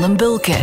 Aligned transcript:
van 0.00 0.16
Bulke. 0.16 0.56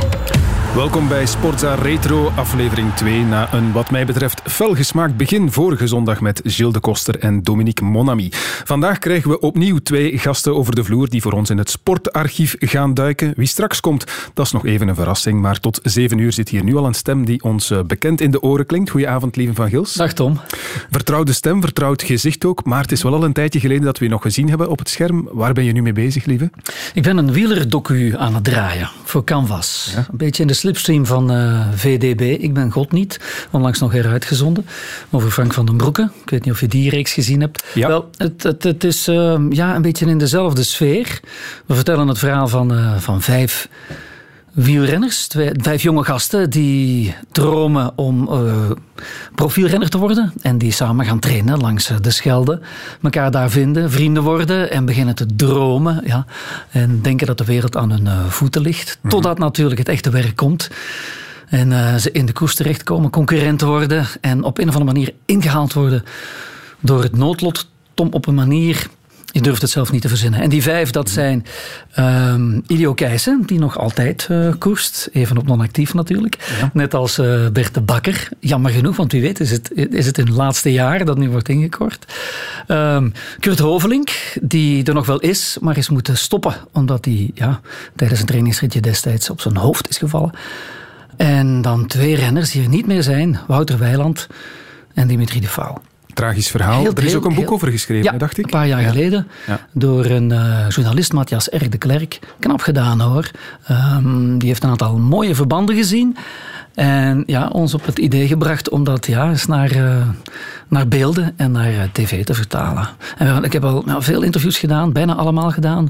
Welkom 0.75 1.07
bij 1.07 1.25
Sportza 1.25 1.75
Retro, 1.75 2.31
aflevering 2.35 2.93
2. 2.93 3.21
Na 3.21 3.53
een, 3.53 3.71
wat 3.71 3.92
mij 3.92 4.05
betreft, 4.05 4.42
felgesmaakt 4.45 5.17
begin 5.17 5.51
vorige 5.51 5.87
zondag 5.87 6.21
met 6.21 6.42
Gilles 6.43 6.74
de 6.74 6.79
Koster 6.79 7.19
en 7.19 7.43
Dominique 7.43 7.85
Monami. 7.85 8.29
Vandaag 8.63 8.97
krijgen 8.97 9.29
we 9.29 9.39
opnieuw 9.39 9.77
twee 9.77 10.18
gasten 10.18 10.55
over 10.55 10.75
de 10.75 10.83
vloer 10.83 11.09
die 11.09 11.21
voor 11.21 11.31
ons 11.31 11.49
in 11.49 11.57
het 11.57 11.69
sportarchief 11.69 12.55
gaan 12.59 12.93
duiken. 12.93 13.33
Wie 13.36 13.47
straks 13.47 13.79
komt, 13.79 14.05
dat 14.33 14.45
is 14.45 14.51
nog 14.51 14.65
even 14.65 14.87
een 14.87 14.95
verrassing. 14.95 15.41
Maar 15.41 15.59
tot 15.59 15.79
zeven 15.83 16.18
uur 16.18 16.33
zit 16.33 16.49
hier 16.49 16.63
nu 16.63 16.75
al 16.75 16.85
een 16.85 16.93
stem 16.93 17.25
die 17.25 17.43
ons 17.43 17.71
eh, 17.71 17.81
bekend 17.81 18.21
in 18.21 18.31
de 18.31 18.41
oren 18.41 18.65
klinkt. 18.65 18.89
Goedenavond, 18.89 19.35
lieve 19.35 19.53
Van 19.53 19.69
Gils. 19.69 19.93
Dag 19.93 20.13
Tom. 20.13 20.39
Vertrouwde 20.89 21.33
stem, 21.33 21.61
vertrouwd 21.61 22.03
gezicht 22.03 22.45
ook. 22.45 22.65
Maar 22.65 22.81
het 22.81 22.91
is 22.91 23.03
wel 23.03 23.13
al 23.13 23.23
een 23.23 23.33
tijdje 23.33 23.59
geleden 23.59 23.83
dat 23.83 23.97
we 23.97 24.05
je 24.05 24.11
nog 24.11 24.21
gezien 24.21 24.49
hebben 24.49 24.69
op 24.69 24.79
het 24.79 24.89
scherm. 24.89 25.29
Waar 25.32 25.54
ben 25.54 25.63
je 25.63 25.71
nu 25.71 25.82
mee 25.82 25.93
bezig, 25.93 26.25
lieve? 26.25 26.49
Ik 26.93 27.04
ben 27.04 27.18
een 27.18 27.32
wielerdocu 27.32 28.18
aan 28.18 28.33
het 28.33 28.43
draaien 28.43 28.89
voor 29.04 29.24
Canvas. 29.24 29.93
Een 29.96 30.18
beetje 30.18 30.41
in 30.41 30.47
de 30.47 30.54
slipstream 30.61 31.06
van 31.06 31.32
uh, 31.32 31.68
VDB. 31.75 32.22
Ik 32.40 32.54
ben 32.54 32.72
God 32.72 32.92
niet. 32.92 33.20
Onlangs 33.52 33.80
nog 33.80 33.92
heruitgezonden. 33.92 34.66
Over 35.10 35.32
Frank 35.32 35.54
van 35.54 35.66
den 35.66 35.78
Broeke. 35.78 36.10
Ik 36.24 36.30
weet 36.30 36.46
niet 36.46 36.54
of 36.54 36.60
je 36.60 36.68
die 36.68 36.90
reeks 36.90 37.14
gezien 37.14 37.42
hebt. 37.42 37.64
Ja. 37.74 37.88
Wel, 37.88 38.10
het, 38.18 38.44
het, 38.44 38.64
het 38.64 38.84
is 38.84 39.08
uh, 39.08 39.40
ja, 39.50 39.76
een 39.76 39.82
beetje 39.82 40.05
in 40.05 40.18
dezelfde 40.18 40.64
sfeer. 40.64 41.20
We 41.66 41.76
vertellen 41.76 42.08
het 42.08 42.18
verhaal 42.18 42.48
van, 42.48 42.74
uh, 42.74 42.98
van 42.98 43.22
vijf 43.22 43.68
wielrenners, 44.52 45.28
twee, 45.28 45.50
vijf 45.54 45.82
jonge 45.82 46.04
gasten 46.04 46.50
die 46.50 47.16
dromen 47.32 47.98
om 47.98 48.30
uh, 48.32 48.72
profielrenner 49.36 49.90
te 49.90 49.98
worden 49.98 50.34
en 50.41 50.58
die 50.58 50.72
samen 50.72 51.05
gaan 51.05 51.20
trainen 51.20 51.60
langs 51.60 51.91
de 52.02 52.12
Schelde, 52.12 52.60
elkaar 53.02 53.32
daar 53.32 53.50
vinden, 53.50 53.91
vrienden 53.91 54.24
worden 54.24 54.72
en 54.72 54.86
beginnen 54.86 55.16
te 55.16 55.26
dromen 55.36 56.02
ja, 56.05 56.26
en 56.72 57.02
denken 57.02 57.27
dat 57.27 57.38
de 57.38 57.46
wereld 57.46 57.77
aan 57.77 57.91
hun 57.91 58.05
uh, 58.05 58.26
voeten 58.26 58.62
ligt, 58.62 58.96
mm-hmm. 58.96 59.10
totdat 59.10 59.40
natuurlijk 59.40 59.79
het 59.79 59.90
echte 59.90 60.10
werk 60.10 60.35
komt. 60.35 60.70
En 61.48 61.72
uh, 61.72 61.96
ze 61.96 62.12
in 62.12 62.26
de 62.26 62.34
koers 62.34 62.55
terechtkomen, 62.55 63.10
concurrent 63.10 63.62
worden 63.62 64.05
en 64.22 64.44
op 64.44 64.57
een 64.57 64.67
of 64.67 64.75
andere 64.75 64.94
manier 64.94 65.13
ingehaald 65.25 65.73
worden 65.73 66.03
door 66.79 67.03
het 67.03 67.16
noodlot 67.16 67.69
om 67.95 68.07
op 68.11 68.27
een 68.27 68.35
manier 68.35 68.88
je 69.31 69.41
durft 69.41 69.61
het 69.61 69.71
zelf 69.71 69.91
niet 69.91 70.01
te 70.01 70.07
verzinnen. 70.07 70.41
En 70.41 70.49
die 70.49 70.61
vijf, 70.61 70.89
dat 70.91 71.09
zijn 71.09 71.45
um, 71.99 72.63
Ilio 72.67 72.93
Keijsen, 72.93 73.43
die 73.45 73.59
nog 73.59 73.77
altijd 73.77 74.27
uh, 74.31 74.53
koerst. 74.57 75.09
Even 75.11 75.38
op 75.38 75.47
non-actief 75.47 75.93
natuurlijk. 75.93 76.38
Ja. 76.59 76.69
Net 76.73 76.93
als 76.93 77.19
uh, 77.19 77.47
Bert 77.47 77.73
de 77.73 77.81
Bakker. 77.81 78.29
Jammer 78.39 78.71
genoeg, 78.71 78.95
want 78.95 79.11
wie 79.11 79.21
weet 79.21 79.39
is 79.39 79.51
het, 79.51 79.71
is 79.73 80.05
het 80.05 80.17
in 80.17 80.25
het 80.25 80.35
laatste 80.35 80.71
jaar 80.71 81.05
dat 81.05 81.17
nu 81.17 81.29
wordt 81.29 81.49
ingekort. 81.49 82.13
Um, 82.67 83.13
Kurt 83.39 83.59
Hovelink, 83.59 84.09
die 84.41 84.83
er 84.83 84.93
nog 84.93 85.05
wel 85.05 85.19
is, 85.19 85.57
maar 85.61 85.77
is 85.77 85.89
moeten 85.89 86.17
stoppen. 86.17 86.55
Omdat 86.71 87.05
hij 87.05 87.31
ja, 87.33 87.61
tijdens 87.95 88.19
een 88.19 88.25
trainingsritje 88.25 88.79
destijds 88.79 89.29
op 89.29 89.41
zijn 89.41 89.57
hoofd 89.57 89.89
is 89.89 89.97
gevallen. 89.97 90.31
En 91.17 91.61
dan 91.61 91.88
twee 91.88 92.16
renners 92.16 92.51
die 92.51 92.63
er 92.63 92.69
niet 92.69 92.88
meer 92.88 93.03
zijn. 93.03 93.39
Wouter 93.47 93.77
Weiland 93.77 94.27
en 94.93 95.07
Dimitri 95.07 95.39
de 95.39 95.47
Vouw. 95.47 95.81
Tragisch 96.13 96.47
verhaal. 96.47 96.81
Heel, 96.81 96.93
er 96.93 97.03
is 97.03 97.15
ook 97.15 97.25
een 97.25 97.33
boek 97.33 97.43
heel, 97.43 97.53
over 97.53 97.71
geschreven, 97.71 98.11
ja, 98.11 98.17
dacht 98.17 98.37
ik. 98.37 98.43
Een 98.43 98.49
paar 98.49 98.67
jaar 98.67 98.81
ja. 98.81 98.89
geleden. 98.89 99.27
Ja. 99.47 99.59
Door 99.71 100.05
een 100.05 100.31
uh, 100.31 100.69
journalist, 100.69 101.13
Matthias 101.13 101.47
R. 101.47 101.69
de 101.69 101.77
Klerk. 101.77 102.19
Knap 102.39 102.61
gedaan 102.61 103.01
hoor. 103.01 103.31
Um, 103.71 104.37
die 104.37 104.47
heeft 104.47 104.63
een 104.63 104.69
aantal 104.69 104.97
mooie 104.97 105.35
verbanden 105.35 105.75
gezien. 105.75 106.17
En 106.73 107.23
ja, 107.25 107.47
ons 107.47 107.73
op 107.73 107.85
het 107.85 107.99
idee 107.99 108.27
gebracht 108.27 108.69
om 108.69 108.83
dat 108.83 109.05
ja, 109.05 109.29
eens 109.29 109.45
naar, 109.45 109.75
uh, 109.75 110.07
naar 110.67 110.87
beelden 110.87 111.33
en 111.37 111.51
naar 111.51 111.71
uh, 111.71 111.81
tv 111.91 112.25
te 112.25 112.33
vertalen. 112.33 112.89
En 113.17 113.43
ik 113.43 113.53
heb 113.53 113.63
al 113.63 113.83
nou, 113.85 114.03
veel 114.03 114.21
interviews 114.21 114.57
gedaan, 114.57 114.91
bijna 114.91 115.15
allemaal 115.15 115.51
gedaan. 115.51 115.89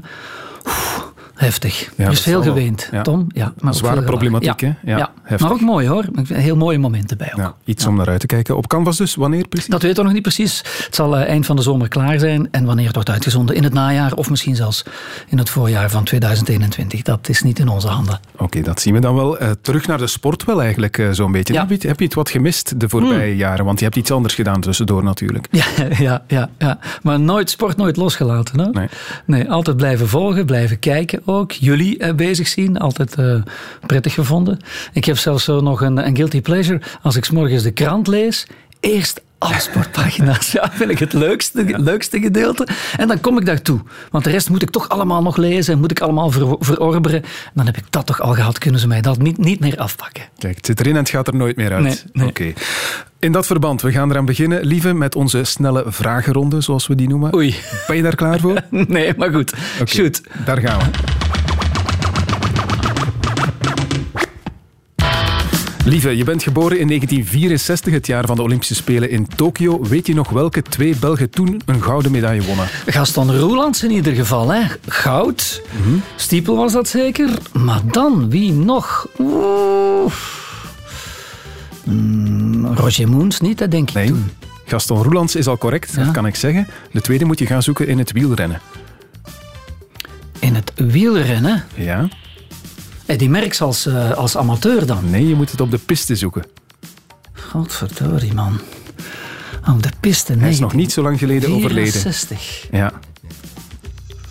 Oef, 0.66 1.11
heftig. 1.34 1.92
Ja, 1.96 2.10
is 2.10 2.20
veel 2.20 2.42
geweend. 2.42 2.90
Tom. 3.02 3.26
Ja, 3.34 3.52
maar 3.60 3.74
Zware 3.74 4.02
problematiek, 4.02 4.60
hè? 4.60 4.72
Ja, 4.84 5.12
maar 5.38 5.52
ook 5.52 5.60
mooi 5.60 5.88
hoor. 5.88 6.04
Heel 6.26 6.56
mooie 6.56 6.78
momenten 6.78 7.18
bij 7.18 7.32
ook. 7.38 7.56
iets 7.64 7.86
om 7.86 7.96
naar 7.96 8.08
uit 8.08 8.20
te 8.20 8.26
kijken. 8.26 8.56
Op 8.56 8.66
Canvas 8.66 8.96
dus, 8.96 9.14
wanneer 9.14 9.48
precies? 9.48 9.68
Dat 9.68 9.82
weten 9.82 9.96
we 9.96 10.02
nog 10.02 10.12
niet 10.12 10.22
precies. 10.22 10.58
Het 10.84 10.94
zal 10.94 11.18
uh, 11.18 11.24
eind 11.24 11.46
van 11.46 11.56
de 11.56 11.62
zomer 11.62 11.88
klaar 11.88 12.18
zijn. 12.18 12.48
En 12.50 12.64
wanneer 12.64 12.86
het 12.86 12.94
wordt 12.94 13.10
uitgezonden 13.10 13.56
in 13.56 13.64
het 13.64 13.72
najaar 13.72 14.12
of 14.12 14.30
misschien 14.30 14.56
zelfs 14.56 14.84
in 15.28 15.38
het 15.38 15.50
voorjaar 15.50 15.90
van 15.90 16.04
2021. 16.04 17.02
Dat 17.02 17.28
is 17.28 17.42
niet 17.42 17.58
in 17.58 17.68
onze 17.68 17.88
handen. 17.88 18.20
Oké, 18.32 18.42
okay, 18.42 18.62
dat 18.62 18.80
zien 18.80 18.94
we 18.94 19.00
dan 19.00 19.14
wel. 19.14 19.42
Uh, 19.42 19.50
terug 19.60 19.86
naar 19.86 19.98
de 19.98 20.06
sport 20.06 20.44
wel 20.44 20.62
eigenlijk 20.62 20.98
uh, 20.98 21.10
zo'n 21.10 21.32
beetje. 21.32 21.58
Heb 21.58 21.68
je, 21.68 21.88
heb, 21.88 21.98
je, 21.98 22.04
het 22.04 22.14
wat 22.14 22.30
gemist 22.30 22.80
de 22.80 22.88
voorbije 22.88 23.30
hmm. 23.30 23.38
jaren? 23.38 23.64
Want 23.64 23.78
je 23.78 23.84
hebt 23.84 23.96
iets 23.96 24.10
anders 24.10 24.34
gedaan 24.34 24.60
tussendoor 24.60 25.04
natuurlijk. 25.04 25.48
Ja, 25.50 25.64
ja, 26.06 26.22
ja, 26.26 26.50
ja. 26.58 26.78
maar 27.02 27.20
nooit 27.20 27.50
sport 27.50 27.76
nooit 27.76 27.96
losgelaten. 27.96 28.60
Hè? 28.60 28.70
Nee. 28.70 28.88
nee, 29.26 29.50
altijd 29.50 29.76
blijven 29.76 30.08
volgen, 30.08 30.46
blijven 30.46 30.78
kijken 30.78 31.20
ook. 31.32 31.52
Jullie 31.52 32.14
bezig 32.14 32.48
zien, 32.48 32.78
altijd 32.78 33.16
prettig 33.86 34.14
gevonden. 34.14 34.58
Ik 34.92 35.04
heb 35.04 35.18
zelfs 35.18 35.44
zo 35.44 35.60
nog 35.60 35.80
een, 35.80 36.06
een 36.06 36.16
guilty 36.16 36.40
pleasure. 36.40 36.80
Als 37.02 37.16
ik 37.16 37.24
's 37.24 37.30
morgens 37.30 37.62
de 37.62 37.70
krant 37.70 38.06
lees, 38.06 38.46
eerst 38.80 39.20
alle 39.38 39.60
sportpagina's. 39.60 40.52
Ja, 40.52 40.70
vind 40.72 40.90
ik 40.90 40.98
het 40.98 41.12
leukste, 41.12 41.66
ja. 41.66 41.78
leukste 41.78 42.20
gedeelte. 42.20 42.68
En 42.96 43.08
dan 43.08 43.20
kom 43.20 43.38
ik 43.38 43.46
daartoe. 43.46 43.80
Want 44.10 44.24
de 44.24 44.30
rest 44.30 44.50
moet 44.50 44.62
ik 44.62 44.70
toch 44.70 44.88
allemaal 44.88 45.22
nog 45.22 45.36
lezen 45.36 45.74
en 45.74 45.80
moet 45.80 45.90
ik 45.90 46.00
allemaal 46.00 46.30
ver, 46.30 46.56
verorberen. 46.58 47.22
Dan 47.54 47.66
heb 47.66 47.76
ik 47.76 47.84
dat 47.90 48.06
toch 48.06 48.20
al 48.20 48.34
gehad. 48.34 48.58
Kunnen 48.58 48.80
ze 48.80 48.86
mij 48.86 49.00
dat 49.00 49.18
niet, 49.18 49.38
niet 49.38 49.60
meer 49.60 49.78
afpakken. 49.78 50.22
Kijk, 50.38 50.56
het 50.56 50.66
zit 50.66 50.80
erin 50.80 50.92
en 50.92 50.98
het 50.98 51.10
gaat 51.10 51.26
er 51.26 51.34
nooit 51.34 51.56
meer 51.56 51.72
uit. 51.72 51.82
Nee, 51.82 51.98
nee. 52.12 52.28
Oké. 52.28 52.42
Okay. 52.42 52.54
In 53.22 53.32
dat 53.32 53.46
verband, 53.46 53.82
we 53.82 53.92
gaan 53.92 54.10
eraan 54.10 54.24
beginnen, 54.24 54.64
lieve, 54.64 54.92
met 54.92 55.14
onze 55.14 55.44
snelle 55.44 55.84
vragenronde, 55.86 56.60
zoals 56.60 56.86
we 56.86 56.94
die 56.94 57.08
noemen. 57.08 57.34
Oei. 57.34 57.54
Ben 57.86 57.96
je 57.96 58.02
daar 58.02 58.14
klaar 58.14 58.40
voor? 58.40 58.62
nee, 58.70 59.12
maar 59.16 59.32
goed. 59.32 59.52
Okay, 59.74 59.86
Shoot. 59.86 60.20
Daar 60.44 60.60
gaan 60.60 60.78
we. 60.78 60.84
Lieve, 65.84 66.16
je 66.16 66.24
bent 66.24 66.42
geboren 66.42 66.78
in 66.78 66.86
1964, 66.86 67.92
het 67.92 68.06
jaar 68.06 68.26
van 68.26 68.36
de 68.36 68.42
Olympische 68.42 68.74
Spelen 68.74 69.10
in 69.10 69.26
Tokio. 69.36 69.82
Weet 69.82 70.06
je 70.06 70.14
nog 70.14 70.28
welke 70.30 70.62
twee 70.62 70.96
Belgen 70.96 71.30
toen 71.30 71.62
een 71.66 71.82
gouden 71.82 72.10
medaille 72.10 72.42
wonnen? 72.42 72.66
Gaston 72.86 73.36
Roelands 73.38 73.82
in 73.82 73.90
ieder 73.90 74.14
geval, 74.14 74.48
hè? 74.48 74.62
Goud. 74.86 75.62
Mhm. 75.82 75.96
Stiepel 76.16 76.56
was 76.56 76.72
dat 76.72 76.88
zeker. 76.88 77.30
Maar 77.52 77.80
dan, 77.84 78.30
wie 78.30 78.52
nog? 78.52 79.06
Oeh. 79.18 80.12
Mm, 81.84 82.66
Roger 82.66 83.08
Moens 83.08 83.40
niet, 83.40 83.58
dat 83.58 83.70
denk 83.70 83.88
ik 83.88 83.94
nee. 83.94 84.06
toen. 84.06 84.30
Gaston 84.64 85.02
Roelands 85.02 85.36
is 85.36 85.46
al 85.46 85.58
correct, 85.58 85.92
ja. 85.96 86.04
dat 86.04 86.12
kan 86.12 86.26
ik 86.26 86.34
zeggen. 86.34 86.66
De 86.92 87.00
tweede 87.00 87.24
moet 87.24 87.38
je 87.38 87.46
gaan 87.46 87.62
zoeken 87.62 87.86
in 87.86 87.98
het 87.98 88.12
wielrennen. 88.12 88.60
In 90.38 90.54
het 90.54 90.72
wielrennen? 90.74 91.64
Ja. 91.74 92.08
Eddie 93.06 93.30
Merckx 93.30 93.60
als, 93.60 93.86
uh, 93.86 94.10
als 94.10 94.36
amateur 94.36 94.86
dan? 94.86 95.10
Nee, 95.10 95.28
je 95.28 95.34
moet 95.34 95.50
het 95.50 95.60
op 95.60 95.70
de 95.70 95.78
piste 95.78 96.16
zoeken. 96.16 96.44
Godverdorie, 97.32 98.34
man. 98.34 98.60
Op 99.68 99.82
de 99.82 99.90
piste, 100.00 100.32
nee. 100.32 100.40
Hij 100.40 100.50
is 100.50 100.58
nog 100.58 100.74
niet 100.74 100.92
zo 100.92 101.02
lang 101.02 101.18
geleden 101.18 101.50
64. 101.50 102.30
overleden. 102.30 102.78
Ja. 102.78 102.92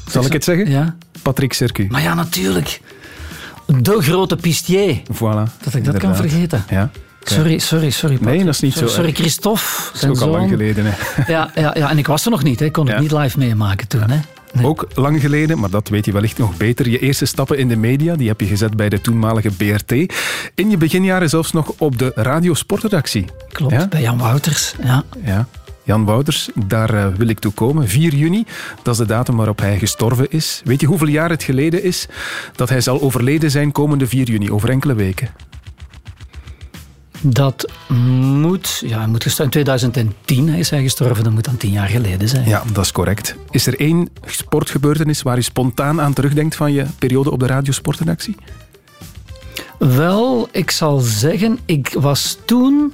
Zal 0.07 0.25
ik 0.25 0.33
het 0.33 0.43
zeggen? 0.43 0.69
Ja. 0.69 0.95
Patrick 1.21 1.53
Sercu. 1.53 1.87
Maar 1.89 2.01
ja, 2.01 2.13
natuurlijk. 2.13 2.81
De 3.65 4.01
grote 4.01 4.35
pistier. 4.35 5.01
Voilà. 5.01 5.07
Dat 5.09 5.43
ik 5.43 5.61
dat 5.63 5.73
inderdaad. 5.73 6.01
kan 6.01 6.15
vergeten. 6.15 6.63
Ja. 6.69 6.91
Sorry, 7.23 7.57
sorry, 7.59 7.89
sorry. 7.89 8.15
Patrick. 8.17 8.35
Nee, 8.35 8.45
dat 8.45 8.53
is 8.53 8.59
niet 8.59 8.73
sorry, 8.73 8.87
zo. 8.87 8.93
Sorry, 8.95 9.11
Christophe. 9.11 9.61
Dat 9.93 10.03
is 10.03 10.09
ook 10.09 10.19
al 10.19 10.27
lang 10.29 10.49
geleden. 10.49 10.85
Hè. 10.87 10.91
Ja, 11.33 11.51
ja, 11.55 11.75
ja, 11.77 11.89
en 11.89 11.97
ik 11.97 12.07
was 12.07 12.25
er 12.25 12.31
nog 12.31 12.43
niet. 12.43 12.61
Ik 12.61 12.71
kon 12.71 12.85
het 12.85 12.95
Ja. 12.95 13.01
niet 13.01 13.11
live 13.11 13.37
meemaken 13.37 13.87
toen. 13.87 14.09
Hè. 14.09 14.19
Nee. 14.53 14.65
Ook 14.65 14.87
lang 14.95 15.21
geleden, 15.21 15.59
maar 15.59 15.69
dat 15.69 15.89
weet 15.89 16.05
je 16.05 16.11
wellicht 16.11 16.37
nog 16.37 16.57
beter. 16.57 16.89
Je 16.89 16.99
eerste 16.99 17.25
stappen 17.25 17.57
in 17.57 17.67
de 17.67 17.75
media, 17.75 18.15
die 18.15 18.27
heb 18.27 18.39
je 18.39 18.45
gezet 18.47 18.75
bij 18.75 18.89
de 18.89 19.01
toenmalige 19.01 19.49
BRT. 19.49 19.91
In 20.55 20.69
je 20.69 20.77
beginjaren 20.77 21.29
zelfs 21.29 21.51
nog 21.51 21.73
op 21.77 21.97
de 21.97 22.11
radiosportredactie. 22.15 23.25
Klopt, 23.51 23.73
Ja? 23.73 23.87
bij 23.87 24.01
Jan 24.01 24.17
Wouters. 24.17 24.73
Ja. 24.83 25.03
Ja. 25.25 25.47
Jan 25.83 26.05
Wouters, 26.05 26.49
daar 26.65 26.93
uh, 26.93 27.05
wil 27.17 27.27
ik 27.27 27.39
toe 27.39 27.51
komen. 27.51 27.87
4 27.87 28.13
juni, 28.15 28.45
dat 28.83 28.93
is 28.93 28.99
de 28.99 29.05
datum 29.05 29.35
waarop 29.35 29.59
hij 29.59 29.79
gestorven 29.79 30.29
is. 30.31 30.61
Weet 30.63 30.81
je 30.81 30.87
hoeveel 30.87 31.07
jaar 31.07 31.29
het 31.29 31.43
geleden 31.43 31.83
is 31.83 32.07
dat 32.55 32.69
hij 32.69 32.81
zal 32.81 33.01
overleden 33.01 33.51
zijn 33.51 33.71
komende 33.71 34.07
4 34.07 34.27
juni, 34.27 34.51
over 34.51 34.69
enkele 34.69 34.93
weken? 34.93 35.29
Dat 37.21 37.71
moet, 37.87 38.83
ja, 38.85 39.07
moet 39.07 39.23
gestorven. 39.23 39.59
In 39.59 39.65
2010 39.65 40.49
is 40.49 40.69
hij 40.69 40.81
gestorven, 40.81 41.23
dat 41.23 41.33
moet 41.33 41.45
dan 41.45 41.57
tien 41.57 41.71
jaar 41.71 41.87
geleden 41.87 42.29
zijn. 42.29 42.47
Ja, 42.47 42.63
dat 42.73 42.83
is 42.83 42.91
correct. 42.91 43.35
Is 43.49 43.67
er 43.67 43.79
één 43.79 44.09
sportgebeurtenis 44.25 45.21
waar 45.21 45.35
je 45.35 45.41
spontaan 45.41 46.01
aan 46.01 46.13
terugdenkt 46.13 46.55
van 46.55 46.73
je 46.73 46.85
periode 46.99 47.31
op 47.31 47.39
de 47.39 47.47
radiosportredactie? 47.47 48.35
Wel, 49.77 50.47
ik 50.51 50.71
zal 50.71 50.99
zeggen, 50.99 51.59
ik 51.65 51.95
was 51.99 52.37
toen 52.45 52.93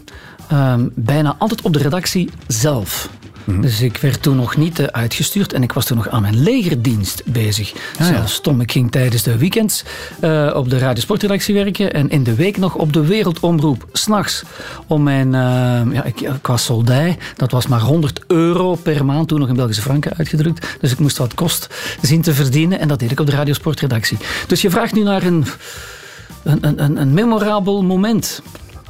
um, 0.51 0.91
bijna 0.95 1.35
altijd 1.39 1.62
op 1.62 1.74
de 1.74 1.79
redactie 1.79 2.29
zelf. 2.47 3.09
Mhm. 3.48 3.62
Dus 3.62 3.82
ik 3.82 3.98
werd 3.98 4.22
toen 4.22 4.36
nog 4.36 4.58
niet 4.58 4.80
uh, 4.80 4.86
uitgestuurd 4.86 5.54
en 5.54 5.64
ik 5.64 5.72
was 5.72 5.86
toen 5.86 5.98
nog 5.98 6.10
aan 6.10 6.22
mijn 6.22 6.44
legerdienst 6.44 7.22
bezig. 7.26 7.74
Ah, 7.74 7.80
ja. 7.98 8.06
Zelfs 8.06 8.40
Tom, 8.42 8.62
ik 8.62 8.72
ging 8.72 8.92
tijdens 8.92 9.24
de 9.24 9.38
weekends 9.38 9.84
uh, 10.22 10.52
op 10.56 10.70
de 10.70 10.78
radiosportredactie 10.78 11.54
werken 11.54 11.94
en 11.94 12.10
in 12.10 12.24
de 12.24 12.36
week 12.36 12.58
nog 12.58 12.76
op 12.76 12.94
de 12.94 13.06
wereldomroep. 13.06 13.88
S'nachts 13.92 14.44
om 14.88 15.04
mijn, 15.04 15.28
uh, 15.28 15.94
ja, 15.94 16.04
ik, 16.04 16.22
ik 16.22 16.48
was 16.48 16.64
soldij, 16.64 17.18
dat 17.36 17.52
was 17.52 17.68
maar 17.68 17.82
100 17.82 18.20
euro 18.28 18.76
per 18.76 19.06
maand, 19.06 19.28
toen 19.28 19.40
nog 19.40 19.50
in 19.50 19.56
Belgische 19.56 19.82
franken 19.82 20.18
uitgedrukt. 20.18 20.68
Dus 20.80 20.92
ik 20.92 21.00
moest 21.00 21.18
wat 21.18 21.34
kost 21.34 21.68
zien 22.02 22.22
te 22.22 22.34
verdienen 22.34 22.80
en 22.80 22.88
dat 22.88 23.00
deed 23.00 23.12
ik 23.12 23.20
op 23.20 23.26
de 23.26 23.32
radiosportredactie. 23.32 24.18
Dus 24.48 24.62
je 24.62 24.70
vraagt 24.70 24.94
nu 24.94 25.04
naar 25.04 25.24
een 25.24 25.46
een, 26.44 26.84
een, 26.84 27.02
een 27.02 27.14
memorabel 27.14 27.84
moment. 27.84 28.42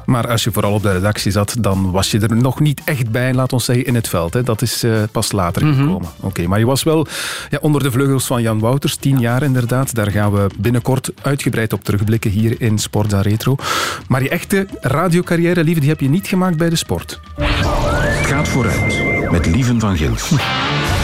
Maar 0.07 0.27
als 0.27 0.43
je 0.43 0.51
vooral 0.51 0.73
op 0.73 0.81
de 0.81 0.91
redactie 0.91 1.31
zat, 1.31 1.55
dan 1.59 1.91
was 1.91 2.11
je 2.11 2.19
er 2.19 2.35
nog 2.35 2.59
niet 2.59 2.81
echt 2.85 3.11
bij, 3.11 3.33
laat 3.33 3.53
ons 3.53 3.65
zeggen, 3.65 3.85
in 3.85 3.95
het 3.95 4.07
veld. 4.07 4.33
Hè. 4.33 4.43
Dat 4.43 4.61
is 4.61 4.83
uh, 4.83 4.97
pas 5.11 5.31
later 5.31 5.65
mm 5.65 5.73
-hmm. 5.73 5.85
gekomen. 5.85 6.09
Oké, 6.19 6.47
maar 6.47 6.59
je 6.59 6.65
was 6.65 6.83
wel 6.83 7.07
ja, 7.49 7.57
onder 7.61 7.83
de 7.83 7.91
vleugels 7.91 8.25
van 8.25 8.41
Jan 8.41 8.59
Wouters, 8.59 8.95
tien 8.95 9.19
jaar 9.19 9.43
inderdaad. 9.43 9.95
Daar 9.95 10.11
gaan 10.11 10.31
we 10.31 10.47
binnenkort 10.57 11.11
uitgebreid 11.21 11.73
op 11.73 11.83
terugblikken 11.83 12.31
hier 12.31 12.61
in 12.61 12.77
Sportza 12.77 13.21
Retro. 13.21 13.55
Maar 14.07 14.23
je 14.23 14.29
echte 14.29 14.67
radiocarrière, 14.81 15.63
lieve, 15.63 15.79
die 15.79 15.89
heb 15.89 15.99
je 15.99 16.09
niet 16.09 16.27
gemaakt 16.27 16.57
bij 16.57 16.69
de 16.69 16.75
sport. 16.75 17.19
Het 17.35 18.27
gaat 18.27 18.47
vooruit 18.47 19.31
met 19.31 19.45
Lieven 19.45 19.79
van 19.79 19.97
Gils. 19.97 20.31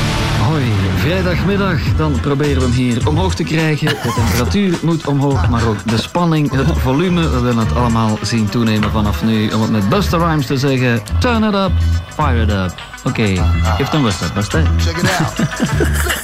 Hoi, 0.54 0.72
vrijdagmiddag. 0.96 1.96
Dan 1.98 2.20
proberen 2.20 2.56
we 2.56 2.62
hem 2.62 2.72
hier 2.72 3.08
omhoog 3.08 3.36
te 3.36 3.44
krijgen. 3.44 3.88
De 3.88 4.14
temperatuur 4.16 4.80
moet 4.82 5.08
omhoog, 5.08 5.50
maar 5.50 5.68
ook 5.68 5.88
de 5.90 5.98
spanning, 6.02 6.52
het 6.52 6.78
volume. 6.78 7.30
We 7.30 7.40
willen 7.40 7.66
het 7.66 7.76
allemaal 7.76 8.18
zien 8.22 8.50
toenemen 8.50 8.92
vanaf 8.92 9.24
nu. 9.24 9.52
Om 9.52 9.62
het 9.62 9.72
met 9.72 9.90
Buster 9.90 10.20
Rhymes 10.20 10.46
te 10.46 10.58
zeggen: 10.58 11.02
Turn 11.20 11.44
it 11.44 11.54
up, 11.54 11.72
fire 12.16 12.42
it 12.42 12.52
up. 12.52 12.74
Oké, 13.04 13.22
okay. 13.22 13.40
geef 13.78 13.90
dan 13.90 14.04
Buster, 14.04 14.32
Buster. 14.34 14.64
Check 14.78 14.98
it 14.98 15.10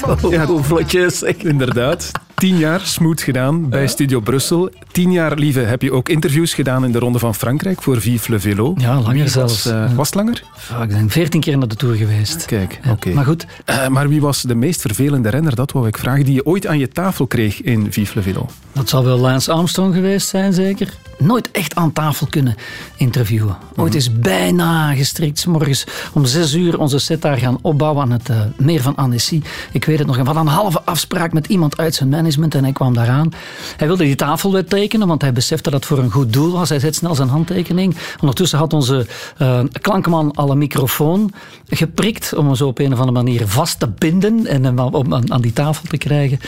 out. 0.06 0.32
ja, 0.32 0.64
vlotjes, 0.64 1.22
inderdaad. 1.22 2.12
Tien 2.40 2.58
jaar 2.58 2.80
smooth 2.80 3.22
gedaan 3.22 3.70
bij 3.70 3.88
Studio 3.88 4.20
Brussel. 4.20 4.70
Tien 4.92 5.12
jaar, 5.12 5.38
lieve, 5.38 5.60
heb 5.60 5.82
je 5.82 5.92
ook 5.92 6.10
interviews 6.10 6.54
gedaan 6.54 6.86
in 6.86 6.92
de 6.92 7.00
Ronde 7.00 7.20
van 7.20 7.36
Frankrijk 7.36 7.82
voor 7.82 8.02
Vive 8.02 8.32
le 8.32 8.40
Vélo. 8.40 8.74
Ja, 8.78 9.02
langer 9.02 9.30
zelfs. 9.30 9.64
Was, 9.64 9.74
uh, 9.74 9.96
was 9.96 10.08
het 10.08 10.16
langer? 10.16 10.44
ik 10.82 10.88
ben 10.88 11.10
veertien 11.10 11.42
keer 11.42 11.58
naar 11.58 11.68
de 11.68 11.76
Tour 11.76 11.96
geweest. 11.96 12.46
Kijk, 12.46 12.80
oké. 12.80 12.90
Okay. 12.90 13.14
Maar 13.14 13.26
goed. 13.26 13.46
Uh, 13.66 13.88
maar 13.88 14.10
wie 14.10 14.22
was 14.22 14.42
de 14.42 14.56
meest 14.56 14.82
vervelende 14.82 15.30
renner, 15.30 15.56
dat 15.56 15.72
wou 15.72 15.88
ik 15.88 15.98
vragen, 15.98 16.26
die 16.26 16.34
je 16.34 16.46
ooit 16.46 16.68
aan 16.68 16.80
je 16.80 16.88
tafel 16.88 17.28
kreeg 17.28 17.62
in 17.62 17.92
Vive 17.92 18.12
le 18.16 18.22
Vélo? 18.22 18.46
Dat 18.72 18.90
zal 18.90 19.04
wel 19.04 19.18
Lance 19.18 19.52
Armstrong 19.52 19.94
geweest 19.94 20.28
zijn, 20.28 20.54
zeker. 20.54 20.94
Nooit 21.20 21.52
echt 21.52 21.76
aan 21.76 21.94
tafel 21.94 22.28
kunnen 22.28 22.56
interviewen. 22.96 23.58
Ooit 23.76 23.96
is 23.96 24.20
bijna 24.20 24.94
gestrikt, 24.94 25.46
morgens 25.46 25.84
om 26.14 26.26
zes 26.26 26.54
uur 26.54 26.80
onze 26.80 27.00
set 27.00 27.22
daar 27.22 27.38
gaan 27.38 27.58
opbouwen 27.62 28.02
aan 28.02 28.12
het 28.12 28.30
uh, 28.30 28.38
meer 28.58 28.82
van 28.82 28.96
Annecy. 28.96 29.42
Ik 29.72 29.86
weet 29.86 29.98
het 29.98 30.08
nog. 30.08 30.18
We 30.18 30.24
hadden 30.24 30.44
een 30.44 30.52
halve 30.52 30.82
afspraak 30.82 31.34
met 31.34 31.48
iemand 31.48 31.78
uit 31.78 31.96
zijn 31.96 32.10
management 32.10 32.56
en 32.56 32.64
hij 32.64 32.74
kwam 32.74 32.94
daaraan. 32.94 33.34
Hij 33.78 33.88
wilde 33.88 34.04
die 34.04 34.16
tafelwet 34.16 34.70
tekenen, 34.70 35.08
want 35.08 35.22
hij 35.22 35.34
besefte 35.34 35.70
dat 35.70 35.80
het 35.80 35.90
voor 35.90 35.98
een 35.98 36.12
goed 36.12 36.34
doel 36.34 36.52
was. 36.52 36.70
Hij 36.70 36.80
zet 36.80 36.96
snel 36.96 37.16
zijn 37.16 37.30
handtekening. 37.30 37.96
Ondertussen 38.20 38.58
had 38.58 38.74
onze 38.74 39.08
uh, 39.42 39.60
klankman 39.82 40.36
al 40.36 40.52
een 40.52 40.58
microfoon 40.58 41.32
geprikt 41.68 42.34
om 42.34 42.46
hem 42.46 42.56
zo 42.56 42.68
op 42.68 42.80
een 42.80 42.94
of 42.94 43.00
andere 43.00 43.24
manier 43.24 43.48
vast 43.48 43.80
te 43.80 43.88
binden 43.88 44.46
en 44.46 44.64
hem 44.64 44.80
om 44.80 45.14
aan 45.14 45.42
die 45.42 45.54
tafel 45.54 45.88
te 45.88 45.98
krijgen. 45.98 46.40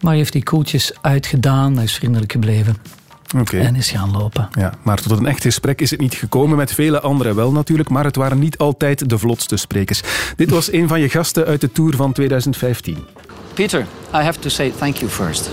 Maar 0.00 0.10
hij 0.10 0.16
heeft 0.16 0.32
die 0.32 0.42
koeltjes 0.42 0.92
uitgedaan. 1.00 1.74
Hij 1.74 1.84
is 1.84 1.94
vriendelijk 1.94 2.32
gebleven. 2.32 2.95
Okay. 3.34 3.60
En 3.60 3.74
is 3.74 3.90
gaan 3.90 4.10
lopen. 4.10 4.48
Ja, 4.52 4.72
maar 4.82 5.02
tot 5.02 5.18
een 5.18 5.26
echt 5.26 5.42
gesprek 5.42 5.80
is 5.80 5.90
het 5.90 6.00
niet 6.00 6.14
gekomen. 6.14 6.56
Met 6.56 6.72
vele 6.72 7.00
anderen 7.00 7.34
wel 7.34 7.52
natuurlijk, 7.52 7.88
maar 7.88 8.04
het 8.04 8.16
waren 8.16 8.38
niet 8.38 8.58
altijd 8.58 9.08
de 9.08 9.18
vlotste 9.18 9.56
sprekers. 9.56 10.02
Dit 10.36 10.50
was 10.50 10.72
een 10.72 10.88
van 10.88 11.00
je 11.00 11.08
gasten 11.08 11.46
uit 11.46 11.60
de 11.60 11.72
Tour 11.72 11.96
van 11.96 12.12
2015. 12.12 13.06
Peter, 13.54 13.86
I 14.14 14.22
have 14.22 14.38
to 14.38 14.48
say 14.48 14.72
thank 14.78 14.96
you 14.96 15.10
first. 15.10 15.50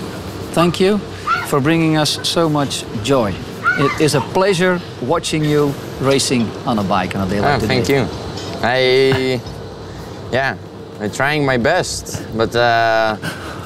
Thank 0.52 0.76
you 0.76 1.00
for 1.46 1.62
bringing 1.62 2.00
us 2.00 2.20
so 2.22 2.50
much 2.50 2.84
joy. 3.02 3.32
It 3.78 4.00
is 4.00 4.16
a 4.16 4.22
pleasure 4.32 4.80
watching 5.00 5.46
you 5.46 5.72
racing 6.02 6.48
on 6.66 6.78
a 6.78 6.84
bike 6.84 7.18
on 7.18 7.24
a 7.24 7.28
day 7.28 7.40
like 7.40 7.56
oh, 7.56 7.60
today. 7.60 7.68
Thank 7.68 7.88
you. 7.88 8.08
I, 8.62 9.42
yeah, 10.32 10.56
I'm 11.02 11.12
trying 11.12 11.46
my 11.46 11.58
best, 11.58 12.22
but 12.38 12.56
uh, 12.56 13.16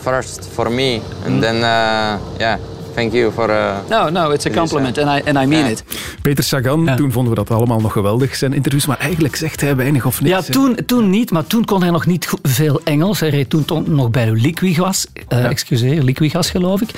first 0.02 0.50
for 0.50 0.70
me, 0.70 1.02
and 1.26 1.38
mm. 1.38 1.42
then 1.42 1.64
uh, 1.64 2.20
yeah. 2.40 2.58
Thank 2.98 3.12
you 3.12 3.32
for. 3.32 3.50
Uh, 3.50 3.78
no, 3.90 4.10
no, 4.10 4.32
it's 4.32 4.46
a 4.46 4.50
compliment, 4.50 4.98
and 4.98 5.10
I 5.10 5.30
and 5.30 5.38
I 5.38 5.46
mean 5.46 5.62
yeah. 5.62 5.70
it. 5.70 5.84
Peter 6.22 6.44
Sagan, 6.44 6.84
ja. 6.86 6.96
toen 6.96 7.12
vonden 7.12 7.34
we 7.34 7.44
dat 7.44 7.52
allemaal 7.52 7.80
nog 7.80 7.92
geweldig, 7.92 8.36
zijn 8.36 8.54
interviews, 8.54 8.86
maar 8.86 8.98
eigenlijk 8.98 9.36
zegt 9.36 9.62
hij 9.62 9.76
weinig 9.76 10.06
of 10.06 10.22
niks. 10.22 10.48
Ja, 10.48 10.54
toen, 10.54 10.78
toen 10.86 11.10
niet, 11.10 11.32
maar 11.32 11.48
toen 11.48 11.66
kon 11.66 11.82
hij 11.82 11.92
nog 11.92 12.06
niet 12.06 12.30
veel 12.42 12.82
Engels. 12.84 13.20
Hij 13.20 13.30
reed 13.30 13.50
toen 13.50 13.86
nog 13.88 14.10
bij 14.12 14.32
Liquigas, 14.32 15.08
uh, 15.14 15.40
ja. 15.42 15.50
excuseer, 15.50 16.04
Liquigas 16.04 16.50
geloof 16.50 16.82
ik. 16.82 16.90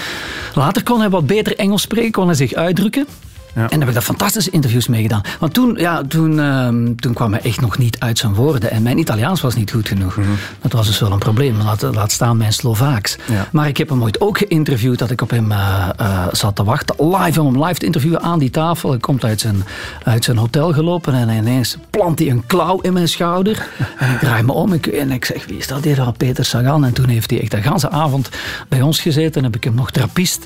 Later 0.54 0.84
kon 0.84 1.00
hij 1.00 1.10
wat 1.10 1.28
beter 1.28 1.58
Engels 1.58 1.82
spreken, 1.82 2.12
kon 2.12 2.26
hij 2.26 2.36
zich 2.36 2.54
uitdrukken. 2.54 3.08
Ja. 3.56 3.62
En 3.62 3.70
daar 3.70 3.80
heb 3.80 3.88
ik 3.88 3.94
daar 3.94 4.04
fantastische 4.04 4.50
interviews 4.50 4.88
mee 4.88 5.02
gedaan. 5.02 5.22
Want 5.40 5.54
toen, 5.54 5.76
ja, 5.78 6.04
toen, 6.08 6.38
uh, 6.38 6.68
toen 6.96 7.14
kwam 7.14 7.32
hij 7.32 7.42
echt 7.42 7.62
nog 7.62 7.78
niet 7.78 8.00
uit 8.00 8.18
zijn 8.18 8.34
woorden. 8.34 8.72
En 8.72 8.82
mijn 8.82 8.98
Italiaans 8.98 9.42
was 9.42 9.56
niet 9.56 9.72
goed 9.72 9.88
genoeg. 9.88 10.16
Mm 10.16 10.24
-hmm. 10.24 10.36
Dat 10.62 10.72
was 10.72 10.88
dus 10.88 11.00
wel 11.00 11.12
een 11.12 11.20
probleem. 11.20 11.62
Laat, 11.62 11.82
laat 11.82 12.12
staan 12.12 12.38
mijn 12.38 12.54
Slovaaks. 12.54 13.18
Ja. 13.26 13.48
Maar 13.52 13.68
ik 13.68 13.78
heb 13.78 13.90
hem 13.90 14.04
ooit 14.04 14.22
ook 14.22 14.38
geïnterviewd 14.38 15.00
dat 15.00 15.12
ik 15.12 15.22
op 15.22 15.30
hem 15.30 15.52
uh, 15.52 15.90
uh, 16.02 16.28
zat 16.32 16.56
te 16.56 16.64
wachten. 16.64 16.96
Live 17.10 17.42
om 17.42 17.54
hem 17.54 17.64
live 17.64 17.80
te 17.80 17.86
interviewen 17.86 18.22
aan 18.22 18.40
die 18.40 18.50
tafel. 18.50 18.90
Hij 18.90 19.00
komt 19.00 19.24
uit 19.24 19.40
zijn, 19.40 19.64
uit 20.04 20.24
zijn 20.24 20.38
hotel 20.38 20.74
gelopen 20.74 21.14
en 21.14 21.30
ineens 21.30 21.78
plant 21.90 22.20
hij 22.20 22.30
een 22.30 22.44
klauw 22.46 22.80
in 22.80 22.94
mijn 22.94 23.08
schouder. 23.08 23.68
en 23.98 24.12
ik 24.12 24.20
draai 24.20 24.44
me 24.44 24.52
om 24.52 24.74
ik, 24.74 24.88
en 24.88 25.12
ik 25.12 25.26
zeg, 25.26 25.46
wie 25.46 25.58
is 25.58 25.68
dat 25.68 25.84
hier? 25.84 25.98
Peter 26.18 26.46
Sagan. 26.46 26.86
En 26.86 26.94
toen 26.94 27.08
heeft 27.08 27.30
hij 27.30 27.42
echt 27.42 27.52
de 27.52 27.58
hele 27.58 27.90
avond 27.90 28.30
bij 28.68 28.82
ons 28.82 29.02
gezeten. 29.02 29.34
En 29.34 29.44
heb 29.44 29.56
ik 29.56 29.64
hem 29.64 29.76
nog 29.76 29.92
trappist 29.92 30.46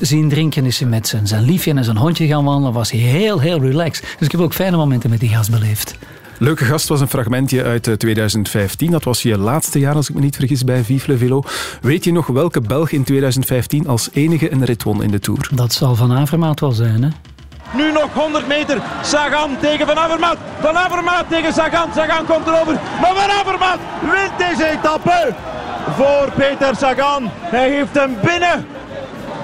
zien 0.00 0.28
drinken. 0.28 0.64
Is 0.64 0.78
hij 0.78 0.88
met 0.88 1.08
zijn, 1.08 1.26
zijn 1.26 1.44
liefje 1.44 1.74
en 1.74 1.84
zijn 1.84 1.96
hondje 1.96 2.19
gaan 2.26 2.44
wandelen. 2.44 2.72
Was 2.72 2.90
heel, 2.90 3.40
heel 3.40 3.60
relaxed. 3.60 4.06
Dus 4.18 4.26
ik 4.26 4.32
heb 4.32 4.40
ook 4.40 4.54
fijne 4.54 4.76
momenten 4.76 5.10
met 5.10 5.20
die 5.20 5.28
gast 5.28 5.50
beleefd. 5.50 5.98
Leuke 6.38 6.64
gast 6.64 6.88
was 6.88 7.00
een 7.00 7.08
fragmentje 7.08 7.64
uit 7.64 7.98
2015. 7.98 8.90
Dat 8.90 9.04
was 9.04 9.22
je 9.22 9.38
laatste 9.38 9.78
jaar, 9.78 9.94
als 9.94 10.08
ik 10.08 10.14
me 10.14 10.20
niet 10.20 10.36
vergis, 10.36 10.64
bij 10.64 10.84
Vive 10.84 11.10
le 11.10 11.18
Velo. 11.18 11.42
Weet 11.80 12.04
je 12.04 12.12
nog 12.12 12.26
welke 12.26 12.60
Belg 12.60 12.90
in 12.90 13.04
2015 13.04 13.88
als 13.88 14.08
enige 14.12 14.52
een 14.52 14.64
rit 14.64 14.82
won 14.82 15.02
in 15.02 15.10
de 15.10 15.18
Tour? 15.18 15.48
Dat 15.54 15.72
zal 15.72 15.94
Van 15.94 16.12
Avermaat 16.12 16.60
wel 16.60 16.72
zijn, 16.72 17.02
hè? 17.02 17.08
Nu 17.76 17.92
nog 17.92 18.14
100 18.14 18.48
meter. 18.48 18.82
Sagan 19.02 19.50
tegen 19.60 19.86
Van 19.86 19.98
Avermaat. 19.98 20.36
Van 20.60 20.76
Avermaat 20.76 21.28
tegen 21.28 21.52
Sagan. 21.52 21.88
Sagan 21.94 22.26
komt 22.26 22.46
erover. 22.46 22.74
Maar 23.00 23.14
Van 23.14 23.30
Avermaat 23.30 23.78
wint 24.00 24.38
deze 24.38 24.70
etappe 24.70 25.34
voor 25.96 26.32
Peter 26.36 26.76
Sagan. 26.76 27.22
Hij 27.30 27.70
heeft 27.70 27.94
hem 27.94 28.16
binnen. 28.22 28.66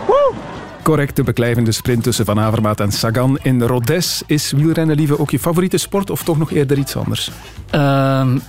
Woe! 0.06 0.45
Correcte 0.86 1.22
beklijvende 1.22 1.72
sprint 1.72 2.02
tussen 2.02 2.24
Van 2.24 2.40
Avermaat 2.40 2.80
en 2.80 2.92
Sagan 2.92 3.38
in 3.42 3.62
Rodez. 3.62 4.22
Is 4.26 4.52
wielrennen 4.52 4.96
lieve 4.96 5.18
ook 5.18 5.30
je 5.30 5.38
favoriete 5.38 5.78
sport 5.78 6.10
of 6.10 6.22
toch 6.22 6.38
nog 6.38 6.50
eerder 6.50 6.78
iets 6.78 6.96
anders? 6.96 7.30
Um, 7.74 8.42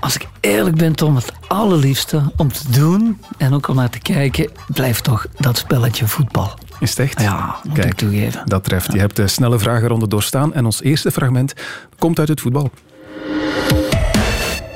als 0.00 0.14
ik 0.14 0.26
eerlijk 0.40 0.76
ben, 0.76 0.94
Tom, 0.96 1.16
het 1.16 1.32
allerliefste 1.48 2.32
om 2.36 2.52
te 2.52 2.62
doen 2.70 3.20
en 3.38 3.54
ook 3.54 3.68
om 3.68 3.76
naar 3.76 3.90
te 3.90 3.98
kijken, 3.98 4.50
blijft 4.66 5.04
toch 5.04 5.26
dat 5.38 5.56
spelletje 5.56 6.06
voetbal. 6.06 6.58
Is 6.80 6.90
het 6.90 6.98
echt? 6.98 7.20
Ja, 7.20 7.56
moet 7.62 7.74
Kijk, 7.74 7.86
ik 7.86 7.94
toegeven. 7.94 8.42
Dat 8.44 8.64
treft. 8.64 8.92
Je 8.92 8.98
hebt 8.98 9.16
de 9.16 9.28
snelle 9.28 9.58
vragenronde 9.58 10.08
doorstaan 10.08 10.54
en 10.54 10.64
ons 10.64 10.82
eerste 10.82 11.10
fragment 11.10 11.54
komt 11.98 12.18
uit 12.18 12.28
het 12.28 12.40
voetbal. 12.40 12.70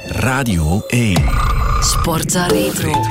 Radio 0.06 0.82
1. 0.86 1.24
Sportza 1.80 2.46
Retro. 2.46 3.02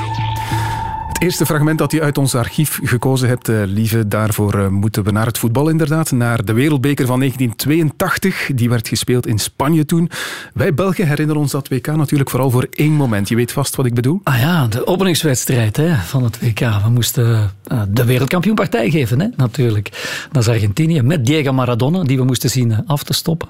Eerste 1.24 1.46
fragment 1.46 1.78
dat 1.78 1.92
je 1.92 2.02
uit 2.02 2.18
ons 2.18 2.34
archief 2.34 2.80
gekozen 2.82 3.28
hebt, 3.28 3.48
uh, 3.48 3.62
lieve, 3.66 4.08
daarvoor 4.08 4.58
uh, 4.58 4.68
moeten 4.68 5.04
we 5.04 5.10
naar 5.10 5.26
het 5.26 5.38
voetbal 5.38 5.68
inderdaad. 5.68 6.10
Naar 6.10 6.44
de 6.44 6.52
Wereldbeker 6.52 7.06
van 7.06 7.18
1982. 7.18 8.50
Die 8.54 8.68
werd 8.68 8.88
gespeeld 8.88 9.26
in 9.26 9.38
Spanje 9.38 9.84
toen. 9.84 10.10
Wij 10.54 10.74
Belgen 10.74 11.08
herinneren 11.08 11.40
ons 11.40 11.52
dat 11.52 11.68
WK 11.68 11.86
natuurlijk 11.86 12.30
vooral 12.30 12.50
voor 12.50 12.66
één 12.70 12.92
moment. 12.92 13.28
Je 13.28 13.36
weet 13.36 13.52
vast 13.52 13.76
wat 13.76 13.86
ik 13.86 13.94
bedoel? 13.94 14.20
Ah 14.22 14.38
ja, 14.38 14.66
de 14.66 14.86
openingswedstrijd 14.86 15.76
hè, 15.76 15.94
van 15.94 16.24
het 16.24 16.40
WK. 16.40 16.58
We 16.58 16.90
moesten 16.90 17.50
uh, 17.72 17.82
de 17.88 18.04
wereldkampioenpartij 18.04 18.90
geven, 18.90 19.20
hè, 19.20 19.28
natuurlijk. 19.36 19.90
Dat 20.32 20.42
is 20.42 20.48
Argentinië 20.48 21.02
met 21.02 21.26
Diego 21.26 21.52
Maradona, 21.52 22.02
die 22.02 22.16
we 22.16 22.24
moesten 22.24 22.50
zien 22.50 22.86
af 22.86 23.02
te 23.02 23.12
stoppen. 23.12 23.48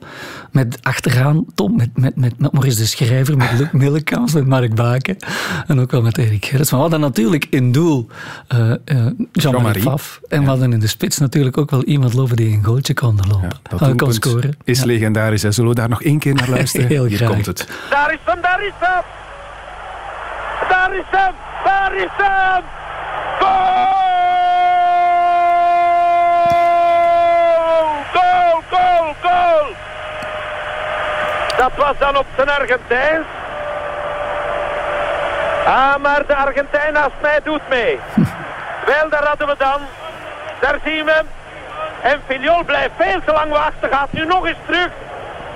Met 0.50 0.78
achteraan 0.82 1.44
Tom, 1.54 1.76
met, 1.76 1.90
met, 1.94 2.16
met, 2.16 2.52
Maurice 2.52 2.76
de 2.76 2.86
Schrijver, 2.86 3.36
met 3.36 3.50
Luc 3.58 3.68
Millekans, 3.72 4.32
met 4.32 4.46
Mark 4.46 4.74
Baken. 4.74 5.16
En 5.66 5.80
ook 5.80 5.90
wel 5.90 6.02
met 6.02 6.18
Erik 6.18 6.44
Gerrits. 6.44 6.70
Maar 6.70 6.90
we 6.90 6.96
natuurlijk 6.96 7.46
in 7.50 7.63
doel 7.72 8.06
uh, 8.54 8.70
uh, 8.84 9.06
Jean-Marie 9.32 9.82
Faf. 9.82 10.20
En 10.28 10.38
ja. 10.38 10.44
we 10.44 10.50
hadden 10.50 10.72
in 10.72 10.80
de 10.80 10.86
spits 10.86 11.18
natuurlijk 11.18 11.58
ook 11.58 11.70
wel 11.70 11.82
iemand 11.84 12.14
lopen 12.14 12.36
die 12.36 12.56
een 12.56 12.64
goaltje 12.64 12.94
kon 12.94 13.18
lopen. 13.28 13.52
Ja, 13.70 13.76
dat 13.78 13.96
kon 13.96 14.12
scoren. 14.12 14.56
is 14.64 14.78
ja. 14.78 14.86
legendarisch. 14.86 15.42
Hè. 15.42 15.52
Zullen 15.52 15.70
we 15.70 15.76
daar 15.76 15.88
nog 15.88 16.02
één 16.02 16.18
keer 16.18 16.34
naar 16.34 16.50
luisteren? 16.56 16.86
Heel 16.86 17.04
Hier 17.04 17.16
graag. 17.16 17.30
komt 17.30 17.46
het. 17.46 17.68
Daar 17.90 18.12
is 18.12 18.18
hem, 18.24 18.40
daar 18.42 18.64
is 18.66 18.72
hem! 18.78 19.02
Daar 20.68 20.94
is 20.96 21.04
hem, 21.10 21.34
daar 21.64 21.94
is 21.94 22.10
hem! 22.16 22.62
Goal! 23.38 24.02
Goal, 28.12 28.62
goal, 28.70 29.14
goal! 29.22 29.66
Dat 31.56 31.72
was 31.76 31.98
dan 31.98 32.16
op 32.16 32.26
zijn 32.36 32.48
Argentijns. 32.48 33.26
Ah, 35.64 35.96
maar 35.96 36.26
de 36.26 36.34
Argentijn 36.34 36.92
naast 36.92 37.20
mij 37.20 37.40
doet 37.44 37.68
mee. 37.68 37.98
Wel, 38.86 39.08
daar 39.08 39.24
hadden 39.26 39.46
we 39.46 39.54
dan. 39.58 39.80
Daar 40.60 40.78
zien 40.84 41.04
we 41.04 41.12
hem. 41.12 41.26
En 42.02 42.20
Filiol 42.26 42.64
blijft 42.64 42.94
veel 42.96 43.20
te 43.24 43.32
lang 43.32 43.50
wachten. 43.50 43.88
Gaat 43.90 44.12
nu 44.12 44.26
nog 44.26 44.46
eens 44.46 44.58
terug. 44.66 44.88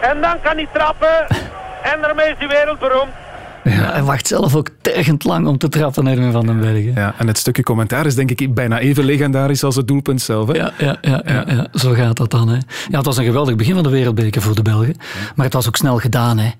En 0.00 0.20
dan 0.20 0.40
kan 0.40 0.56
hij 0.56 0.68
trappen. 0.72 1.26
En 1.82 2.00
daarmee 2.00 2.30
is 2.30 2.34
hij 2.38 2.48
wereldberoemd. 2.48 3.12
Ja, 3.64 3.92
hij 3.92 4.02
wacht 4.02 4.26
zelf 4.26 4.54
ook 4.54 4.68
tergend 4.80 5.24
lang 5.24 5.46
om 5.46 5.58
te 5.58 5.68
trappen, 5.68 6.06
Erwin 6.06 6.32
van 6.32 6.46
den 6.46 6.60
Bergen. 6.60 6.92
Ja, 6.94 7.14
en 7.18 7.26
het 7.26 7.38
stukje 7.38 7.62
commentaar 7.62 8.06
is 8.06 8.14
denk 8.14 8.30
ik 8.30 8.54
bijna 8.54 8.78
even 8.78 9.04
legendarisch 9.04 9.64
als 9.64 9.76
het 9.76 9.88
doelpunt 9.88 10.20
zelf. 10.20 10.48
Hè? 10.48 10.54
Ja, 10.54 10.72
ja, 10.78 10.98
ja, 11.00 11.22
ja. 11.26 11.44
ja, 11.46 11.66
zo 11.72 11.92
gaat 11.92 12.16
dat 12.16 12.30
dan. 12.30 12.48
Hè. 12.48 12.58
Ja, 12.88 12.96
het 12.96 13.06
was 13.06 13.16
een 13.16 13.24
geweldig 13.24 13.56
begin 13.56 13.74
van 13.74 13.82
de 13.82 13.88
wereldbeker 13.88 14.42
voor 14.42 14.54
de 14.54 14.62
Belgen. 14.62 14.94
Maar 15.34 15.44
het 15.44 15.54
was 15.54 15.68
ook 15.68 15.76
snel 15.76 15.98
gedaan. 15.98 16.38
Hè. 16.38 16.50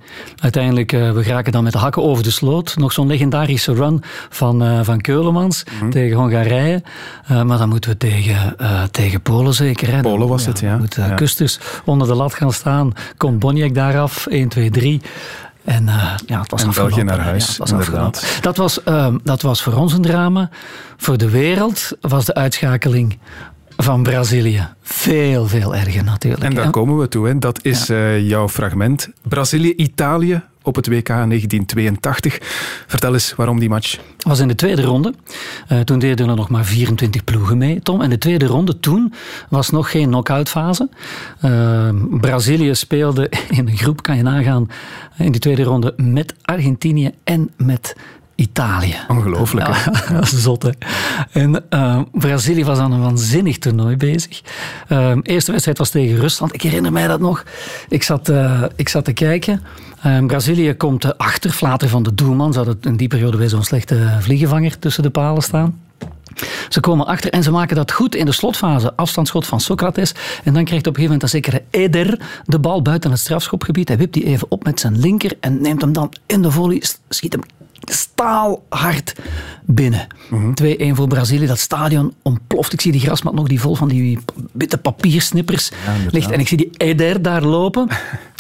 Uiteindelijk, 0.41 0.93
uh, 0.93 1.13
we 1.13 1.23
geraken 1.23 1.53
dan 1.53 1.63
met 1.63 1.73
de 1.73 1.79
hakken 1.79 2.03
over 2.03 2.23
de 2.23 2.31
sloot. 2.31 2.77
Nog 2.77 2.93
zo'n 2.93 3.07
legendarische 3.07 3.75
run 3.75 4.03
van, 4.29 4.63
uh, 4.63 4.81
van 4.83 5.01
Keulemans 5.01 5.65
mm. 5.83 5.91
tegen 5.91 6.17
Hongarije. 6.17 6.83
Uh, 7.31 7.43
maar 7.43 7.59
dan 7.59 7.69
moeten 7.69 7.91
we 7.91 7.97
tegen, 7.97 8.57
tegen 8.91 9.21
Polen 9.21 9.55
zeker. 9.55 9.93
Hè. 9.93 10.01
Polen 10.01 10.29
was 10.29 10.47
het, 10.47 10.61
ja. 10.61 10.77
Moet. 10.77 10.99
Kusters 11.17 11.59
onder 11.85 12.09
de 12.09 12.15
lat 12.15 12.35
gaan 12.35 12.53
staan. 12.53 12.93
Komt 13.17 13.39
Boniek 13.39 13.75
daar 13.75 13.99
af, 13.99 14.27
1, 14.27 14.49
2, 14.49 14.71
3. 14.71 15.01
En 15.69 15.87
uh, 15.87 16.15
ja, 16.27 16.41
het 16.41 16.51
was 16.51 16.63
en 16.63 16.71
België 16.75 17.03
naar 17.03 17.19
huis, 17.19 17.57
ja, 17.57 17.77
was 17.77 18.21
Dat 18.41 18.57
was, 18.57 18.81
uh, 18.89 19.15
dat 19.23 19.43
was 19.43 19.63
voor 19.63 19.73
ons 19.73 19.93
een 19.93 20.03
drama. 20.03 20.51
Voor 20.97 21.19
de 21.19 21.31
wereld 21.31 21.91
was 22.01 22.25
de 22.25 22.35
uitschakeling 22.35 23.19
van 23.77 24.03
Brazilië 24.03 24.69
veel, 24.83 25.47
veel 25.47 25.75
erger 25.75 26.05
natuurlijk. 26.05 26.43
En 26.43 26.55
daar 26.55 26.71
komen 26.71 26.99
we 26.99 27.09
toe. 27.09 27.27
Hè. 27.27 27.39
Dat 27.39 27.65
is 27.65 27.87
ja. 27.87 27.95
uh, 27.95 28.29
jouw 28.29 28.49
fragment. 28.49 29.09
Brazilië-Italië 29.23 30.43
op 30.69 30.75
het 30.77 30.87
WK 30.87 31.07
1982. 31.07 32.39
Vertel 32.87 33.13
eens 33.13 33.35
waarom 33.37 33.59
die 33.59 33.69
match. 33.69 33.97
Het 34.17 34.25
was 34.25 34.39
in 34.39 34.49
de 34.49 34.55
tweede 34.55 34.83
ronde. 34.83 35.15
Uh, 35.73 35.81
toen 35.81 35.99
deden 35.99 36.29
er 36.29 36.37
nog 36.37 36.49
maar 36.49 36.65
24 36.65 37.25
ploegen 37.25 37.59
mee, 37.59 37.81
Tom. 37.83 38.03
En 38.03 38.11
de 38.11 38.19
tweede 38.19 38.47
ronde 38.47 38.81
toen 38.81 39.13
was 39.49 39.71
nog 39.71 39.91
geen 39.91 40.07
knock-out 40.07 40.49
fase. 40.49 40.89
Uh, 41.45 41.89
Brazilië 42.11 42.75
speelde 42.75 43.31
in 43.59 43.69
een 43.69 43.77
groep, 43.77 44.03
kan 44.03 44.17
je 44.17 44.23
nagaan, 44.23 44.71
in 45.17 45.33
die 45.33 45.41
tweede 45.41 45.63
ronde 45.63 45.95
met 45.97 46.35
Argentinië 46.43 47.11
en 47.25 47.51
met 47.57 47.95
Italië. 48.39 48.97
Ongelooflijk. 49.09 49.67
Ja, 49.67 49.93
dat 50.15 50.23
is 50.23 50.43
zot, 50.43 50.63
hè. 50.63 50.71
En 51.33 51.65
uh, 51.71 52.01
Brazilië 52.13 52.65
was 52.65 52.79
aan 52.79 52.93
een 52.93 53.01
waanzinnig 53.01 53.59
toernooi 53.59 53.97
bezig. 53.97 54.43
Uh, 54.89 55.17
eerste 55.23 55.51
wedstrijd 55.51 55.79
was 55.79 55.91
tegen 55.91 56.17
Rusland. 56.17 56.55
Ik 56.55 56.63
herinner 56.63 56.93
mij 56.93 57.07
dat 57.07 57.21
nog. 57.21 57.45
Ik 57.89 58.03
zat, 58.03 58.29
uh, 58.29 58.63
ik 58.77 58.89
zat 58.89 59.05
te 59.05 59.13
kijken. 59.13 59.63
Brazilië 60.27 60.75
komt 60.75 61.19
achter. 61.19 61.51
Flater 61.51 61.89
van 61.89 62.03
de 62.03 62.15
doelman. 62.15 62.53
Ze 62.53 62.59
hadden 62.59 62.79
in 62.81 62.97
die 62.97 63.09
periode 63.09 63.37
weer 63.37 63.49
zo'n 63.49 63.65
slechte 63.65 64.17
vliegenvanger 64.21 64.79
tussen 64.79 65.03
de 65.03 65.11
palen 65.11 65.43
staan. 65.43 65.81
Ze 66.69 66.81
komen 66.81 67.07
achter 67.07 67.31
en 67.31 67.43
ze 67.43 67.51
maken 67.51 67.77
dat 67.77 67.93
goed 67.93 68.15
in 68.15 68.25
de 68.25 68.33
slotfase. 68.33 68.93
Afstandsschot 68.97 69.47
van 69.47 69.61
Socrates. 69.61 70.15
En 70.45 70.55
dan 70.55 70.65
krijgt 70.65 70.87
op 70.87 70.97
een 70.97 71.03
gegeven 71.03 71.05
moment 71.05 71.23
een 71.23 71.29
zekere 71.29 71.63
Eder 71.71 72.21
de 72.45 72.59
bal 72.59 72.83
buiten 72.83 73.11
het 73.11 73.21
strafschopgebied. 73.21 73.89
Hij 73.89 73.97
wipt 73.97 74.15
die 74.15 74.25
even 74.25 74.51
op 74.51 74.65
met 74.65 74.81
zijn 74.81 74.99
linker 74.99 75.33
en 75.41 75.61
neemt 75.61 75.81
hem 75.81 75.93
dan 75.93 76.13
in 76.27 76.43
de 76.43 76.51
volley. 76.51 76.83
Schiet 77.09 77.33
hem 77.33 77.43
staalhard 77.85 79.13
binnen. 79.65 80.07
Mm 80.31 80.55
-hmm. 80.61 80.93
2-1 80.93 80.97
voor 80.97 81.07
Brazilië. 81.07 81.47
Dat 81.47 81.59
stadion 81.59 82.15
ontploft. 82.23 82.73
Ik 82.73 82.81
zie 82.81 82.93
die 82.93 83.01
grasmat 83.01 83.35
nog 83.35 83.49
die 83.49 83.61
vol 83.61 83.75
van 83.75 83.89
die 83.89 84.19
witte 84.53 84.79
papiersnippers 84.79 85.71
ja, 85.87 86.11
ligt. 86.11 86.31
En 86.31 86.41
ik 86.41 86.49
zie 86.49 86.57
die 86.57 86.71
Eder 86.77 87.23
daar 87.23 87.43
lopen. 87.43 87.89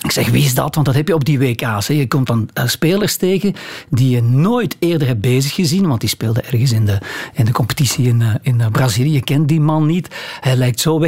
Ik 0.03 0.11
zeg, 0.11 0.31
wie 0.31 0.45
is 0.45 0.55
dat? 0.55 0.75
Want 0.75 0.87
dat 0.87 0.95
heb 0.95 1.09
je 1.09 1.15
op 1.15 1.25
die 1.25 1.39
WK's. 1.39 1.89
Hè. 1.89 1.95
Je 1.95 2.09
komt 2.09 2.27
dan 2.27 2.49
uh, 2.55 2.67
spelers 2.67 3.17
tegen 3.17 3.55
die 3.91 4.11
je 4.11 4.23
nooit 4.23 4.77
eerder 4.79 5.09
hebt 5.09 5.21
bezig 5.21 5.55
gezien. 5.55 5.89
Want 5.89 6.01
die 6.01 6.09
speelde 6.09 6.41
ergens 6.41 6.73
in 6.73 6.85
de, 6.85 6.99
in 7.33 7.45
de 7.45 7.53
competitie 7.53 8.07
in, 8.07 8.21
uh, 8.21 8.35
in 8.43 8.59
uh, 8.59 8.67
Brazilië. 8.67 9.13
Je 9.13 9.21
kent 9.21 9.49
die 9.49 9.61
man 9.61 9.87
niet. 9.87 10.09
Hij 10.41 10.57
lijkt 10.57 10.81
zo 10.81 10.99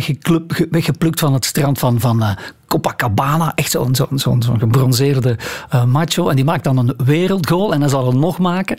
weggeplukt 0.71 1.21
van 1.21 1.33
het 1.33 1.45
strand 1.45 1.79
van, 1.79 2.01
van 2.01 2.37
Copacabana. 2.67 3.53
Echt 3.55 3.71
zo'n 3.71 3.95
zo, 3.95 4.09
zo, 4.17 4.37
zo 4.41 4.55
gebronzeerde 4.59 5.39
macho. 5.87 6.29
En 6.29 6.37
die 6.37 6.45
maakt 6.45 6.65
dan 6.65 6.77
een 6.77 6.95
wereldgoal. 7.05 7.73
En 7.73 7.81
hij 7.81 7.91
zal 7.91 8.07
er 8.07 8.17
nog 8.17 8.39
maken 8.39 8.77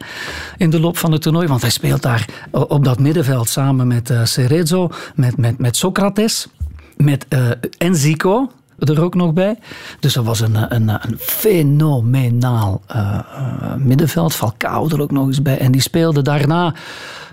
in 0.57 0.69
de 0.69 0.79
loop 0.79 0.97
van 0.97 1.11
het 1.11 1.21
toernooi. 1.21 1.47
Want 1.47 1.61
hij 1.61 1.71
speelt 1.71 2.01
daar 2.01 2.25
op 2.51 2.83
dat 2.83 2.99
middenveld 2.99 3.49
samen 3.49 3.87
met 3.87 4.13
Cerezo, 4.23 4.89
met, 5.15 5.37
met, 5.37 5.57
met 5.57 5.75
Socrates, 5.75 6.47
met 6.97 7.25
Enzico 7.77 8.49
er 8.89 9.03
ook 9.03 9.15
nog 9.15 9.33
bij. 9.33 9.57
Dus 9.99 10.13
dat 10.13 10.25
was 10.25 10.39
een, 10.39 10.75
een, 10.75 10.89
een 10.89 11.17
fenomenaal 11.19 12.81
uh, 12.95 13.19
middenveld. 13.77 14.33
Falcao 14.33 14.89
er 14.89 15.01
ook 15.01 15.11
nog 15.11 15.27
eens 15.27 15.41
bij. 15.41 15.57
En 15.57 15.71
die 15.71 15.81
speelde 15.81 16.21
daarna 16.21 16.73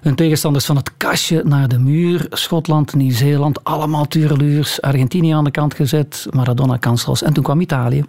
hun 0.01 0.15
tegenstanders 0.15 0.65
van 0.65 0.77
het 0.77 0.91
kastje 0.97 1.43
naar 1.45 1.69
de 1.69 1.79
muur. 1.79 2.27
Schotland, 2.31 2.95
Nieuw-Zeeland, 2.95 3.65
allemaal 3.65 4.07
tureluurs. 4.07 4.81
Argentinië 4.81 5.33
aan 5.33 5.45
de 5.45 5.51
kant 5.51 5.75
gezet, 5.75 6.27
Maradona 6.31 6.77
kansloos. 6.77 7.23
En 7.23 7.33
toen 7.33 7.45
kwam 7.45 7.61
Italië. 7.61 8.05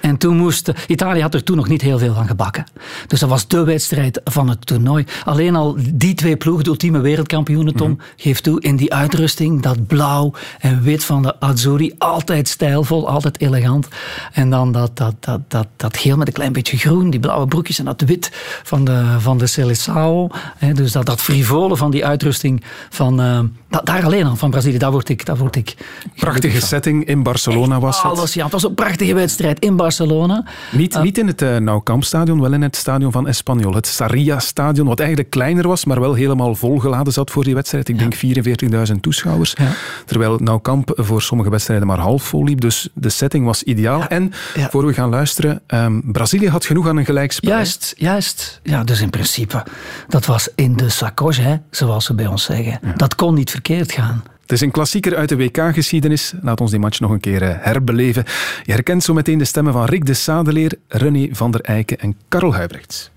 En 0.00 0.16
toen 0.16 0.36
moest... 0.36 0.72
Italië 0.86 1.20
had 1.20 1.34
er 1.34 1.44
toen 1.44 1.56
nog 1.56 1.68
niet 1.68 1.82
heel 1.82 1.98
veel 1.98 2.14
van 2.14 2.26
gebakken. 2.26 2.66
Dus 3.06 3.20
dat 3.20 3.28
was 3.28 3.48
de 3.48 3.64
wedstrijd 3.64 4.20
van 4.24 4.48
het 4.48 4.66
toernooi. 4.66 5.04
Alleen 5.24 5.56
al 5.56 5.76
die 5.94 6.14
twee 6.14 6.36
ploegen, 6.36 6.64
de 6.64 6.70
ultieme 6.70 7.00
wereldkampioenen, 7.00 7.74
Tom, 7.74 7.88
mm 7.88 7.98
-hmm. 7.98 8.06
geeft 8.16 8.42
toe 8.42 8.60
in 8.60 8.76
die 8.76 8.94
uitrusting, 8.94 9.62
dat 9.62 9.86
blauw 9.86 10.32
en 10.58 10.82
wit 10.82 11.04
van 11.04 11.22
de 11.22 11.40
Azzurri, 11.40 11.94
altijd 11.98 12.48
stijlvol, 12.48 13.08
altijd 13.08 13.40
elegant. 13.40 13.88
En 14.32 14.50
dan 14.50 14.72
dat, 14.72 14.96
dat, 14.96 15.14
dat, 15.20 15.40
dat, 15.48 15.66
dat 15.76 15.96
geel 15.96 16.16
met 16.16 16.26
een 16.26 16.32
klein 16.32 16.52
beetje 16.52 16.76
groen, 16.76 17.10
die 17.10 17.20
blauwe 17.20 17.46
broekjes 17.46 17.78
en 17.78 17.84
dat 17.84 18.00
wit 18.00 18.30
van 18.62 18.84
de, 18.84 19.16
van 19.18 19.38
de 19.38 19.46
Seleção. 19.46 20.34
Dus 20.72 20.92
dat, 20.92 21.01
dat 21.04 21.20
frivole 21.20 21.76
van 21.76 21.90
die 21.90 22.06
uitrusting 22.06 22.62
van... 22.90 23.20
Uh, 23.20 23.40
daar 23.84 24.04
alleen 24.04 24.26
al, 24.26 24.36
van 24.36 24.50
Brazilië, 24.50 24.78
daar 24.78 24.90
word 24.90 25.08
ik... 25.08 25.26
Daar 25.26 25.36
word 25.36 25.56
ik 25.56 25.76
Prachtige 26.16 26.60
setting 26.60 27.04
in 27.04 27.22
Barcelona 27.22 27.74
Echt, 27.74 27.82
was 27.82 28.02
het. 28.02 28.12
Alles, 28.12 28.34
ja, 28.34 28.42
het 28.42 28.52
was 28.52 28.64
een 28.64 28.74
prachtige 28.74 29.14
wedstrijd 29.14 29.58
in 29.58 29.76
Barcelona. 29.76 30.44
Niet, 30.72 30.94
uh, 30.94 31.02
niet 31.02 31.18
in 31.18 31.26
het 31.26 31.42
uh, 31.42 31.56
Nou 31.56 31.82
Camp 31.82 32.04
stadion, 32.04 32.40
wel 32.40 32.52
in 32.52 32.62
het 32.62 32.76
stadion 32.76 33.12
van 33.12 33.28
Espanyol. 33.28 33.74
Het 33.74 33.86
Sarria 33.86 34.38
stadion, 34.38 34.86
wat 34.86 34.98
eigenlijk 34.98 35.30
kleiner 35.30 35.68
was, 35.68 35.84
maar 35.84 36.00
wel 36.00 36.14
helemaal 36.14 36.54
volgeladen 36.54 37.12
zat 37.12 37.30
voor 37.30 37.44
die 37.44 37.54
wedstrijd. 37.54 37.88
Ik 37.88 38.00
ja. 38.00 38.08
denk 38.08 38.88
44.000 38.88 39.00
toeschouwers. 39.00 39.54
Ja. 39.58 39.72
Terwijl 40.06 40.38
Nou 40.38 40.60
Camp 40.60 40.92
voor 40.94 41.22
sommige 41.22 41.50
wedstrijden 41.50 41.86
maar 41.86 41.98
half 41.98 42.22
vol 42.22 42.44
liep. 42.44 42.60
Dus 42.60 42.88
de 42.94 43.08
setting 43.08 43.44
was 43.44 43.62
ideaal. 43.62 43.98
Ja. 43.98 44.08
En, 44.08 44.32
voor 44.70 44.86
we 44.86 44.92
gaan 44.92 45.08
luisteren, 45.08 45.62
um, 45.66 46.02
Brazilië 46.12 46.48
had 46.48 46.64
genoeg 46.64 46.88
aan 46.88 46.96
een 46.96 47.04
gelijkspel. 47.04 47.50
Juist, 47.50 47.94
juist. 47.96 48.60
Ja, 48.62 48.84
dus 48.84 49.00
in 49.00 49.10
principe, 49.10 49.64
dat 50.08 50.26
was 50.26 50.48
in 50.54 50.76
de 50.76 50.88
hè, 50.98 51.56
zoals 51.70 52.04
ze 52.04 52.14
bij 52.14 52.26
ons 52.26 52.44
zeggen. 52.44 52.80
Dat 52.96 53.14
kon 53.14 53.34
niet 53.34 53.50
verkeerd 53.50 53.92
gaan. 53.92 54.22
Het 54.40 54.52
is 54.52 54.60
een 54.60 54.70
klassieker 54.70 55.16
uit 55.16 55.28
de 55.28 55.36
WK-geschiedenis. 55.36 56.32
Laat 56.40 56.60
ons 56.60 56.70
die 56.70 56.80
match 56.80 57.00
nog 57.00 57.10
een 57.10 57.20
keer 57.20 57.58
herbeleven. 57.60 58.24
Je 58.62 58.72
herkent 58.72 59.02
zo 59.02 59.14
meteen 59.14 59.38
de 59.38 59.44
stemmen 59.44 59.72
van 59.72 59.84
Rick 59.84 60.06
de 60.06 60.14
Sadeleer, 60.14 60.74
René 60.88 61.28
van 61.30 61.50
der 61.50 61.60
Eycken 61.60 61.98
en 61.98 62.16
Karel 62.28 62.54
Huibrechts. 62.54 63.10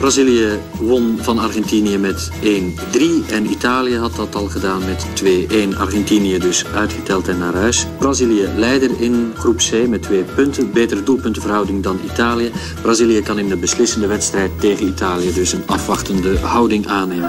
Brazilië 0.00 0.58
won 0.78 1.18
van 1.20 1.38
Argentinië 1.38 1.98
met 1.98 2.30
1-3 2.42 2.42
en 3.30 3.50
Italië 3.50 3.96
had 3.96 4.16
dat 4.16 4.34
al 4.34 4.46
gedaan 4.46 4.82
met 4.84 5.06
2-1. 5.74 5.78
Argentinië 5.78 6.38
dus 6.38 6.66
uitgeteld 6.74 7.28
en 7.28 7.38
naar 7.38 7.54
huis. 7.54 7.86
Brazilië 7.98 8.48
leider 8.56 9.00
in 9.00 9.32
groep 9.36 9.56
C 9.56 9.88
met 9.88 10.02
twee 10.02 10.22
punten. 10.22 10.72
Betere 10.72 11.02
doelpuntenverhouding 11.02 11.82
dan 11.82 12.00
Italië. 12.04 12.50
Brazilië 12.82 13.22
kan 13.22 13.38
in 13.38 13.48
de 13.48 13.56
beslissende 13.56 14.06
wedstrijd 14.06 14.60
tegen 14.60 14.86
Italië 14.86 15.32
dus 15.32 15.52
een 15.52 15.62
afwachtende 15.66 16.38
houding 16.38 16.86
aannemen. 16.86 17.28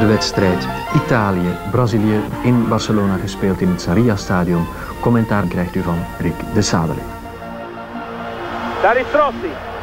De 0.00 0.06
wedstrijd 0.06 0.66
Italië-Brazilië 1.04 2.20
in 2.42 2.68
Barcelona 2.68 3.16
gespeeld 3.16 3.60
in 3.60 3.68
het 3.68 3.80
Sarria-stadion. 3.80 4.66
Commentaar 5.00 5.46
krijgt 5.46 5.74
u 5.74 5.82
van 5.82 5.98
Rick 6.18 6.54
de 6.54 6.62
Sadele. 6.62 7.00
Daar 8.82 8.96
is 8.96 9.06
Rossi. 9.12 9.73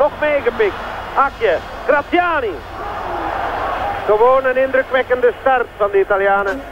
Nog 0.00 0.12
meegepikt. 0.20 0.74
Akje. 1.14 1.56
Graziani. 1.86 2.54
Gewoon 4.06 4.44
een 4.44 4.56
indrukwekkende 4.56 5.32
start 5.40 5.66
van 5.76 5.90
de 5.90 6.00
Italianen. 6.00 6.62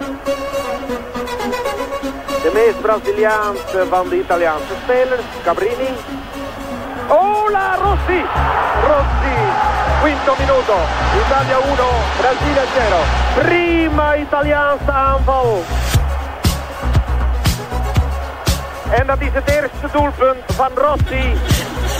De 2.42 2.50
meest 2.54 2.80
Braziliaanse 2.80 3.86
van 3.88 4.08
de 4.08 4.18
Italiaanse 4.18 4.74
spelers. 4.82 5.22
Cabrini. 5.44 5.90
Ola 7.08 7.74
Rossi. 7.74 8.22
Rossi. 8.88 9.36
Quinto 10.00 10.34
minuto. 10.38 10.76
Italia 11.26 11.56
1, 11.56 11.76
Brasile 12.20 12.64
0. 12.88 13.44
Prima 13.44 14.16
Italiaanse 14.16 14.92
aanval. 14.92 15.62
En 18.90 19.06
dat 19.06 19.20
is 19.20 19.32
het 19.32 19.48
eerste 19.50 19.88
doelpunt 19.92 20.42
van 20.46 20.70
Rossi 20.74 21.36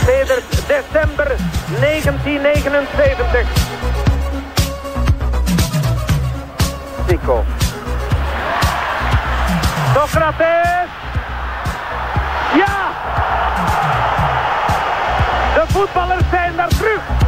sedert 0.09 0.67
december 0.67 1.35
1979. 1.79 3.47
Zico. 7.07 7.45
Socrates. 9.93 10.89
Ja! 12.55 12.91
De 15.53 15.63
voetballers 15.67 16.23
zijn 16.31 16.55
daar 16.55 16.67
terug. 16.67 17.18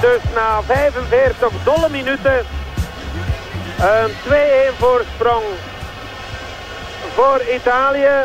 Dus 0.00 0.20
na 0.34 0.62
45 0.62 1.50
dolle 1.64 1.88
minuten 1.90 2.38
een 3.78 4.10
2-1 4.10 4.76
voorsprong 4.78 5.44
voor 7.14 7.40
Italië. 7.54 8.24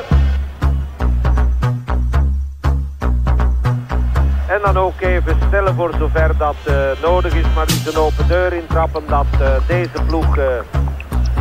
En 4.48 4.60
dan 4.63 4.78
ook 4.78 5.01
even 5.01 5.38
stellen 5.48 5.75
voor 5.75 5.94
zover 6.00 6.38
dat 6.38 6.56
uh, 6.68 6.75
nodig 7.01 7.34
is, 7.34 7.46
maar 7.56 7.66
niet 7.68 7.88
een 7.88 8.01
open 8.01 8.28
deur 8.28 8.54
intrappen 8.54 9.04
dat 9.08 9.25
uh, 9.42 9.48
deze 9.68 10.04
ploeg 10.08 10.38
uh, 10.38 10.44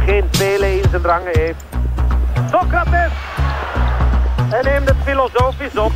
geen 0.06 0.28
Pele 0.38 0.76
in 0.76 0.84
zijn 0.90 1.02
drangen 1.02 1.32
heeft. 1.38 1.64
Socrates! 2.50 3.12
En 4.50 4.64
neemt 4.64 4.88
het 4.88 4.96
filosofisch 5.04 5.76
op. 5.76 5.92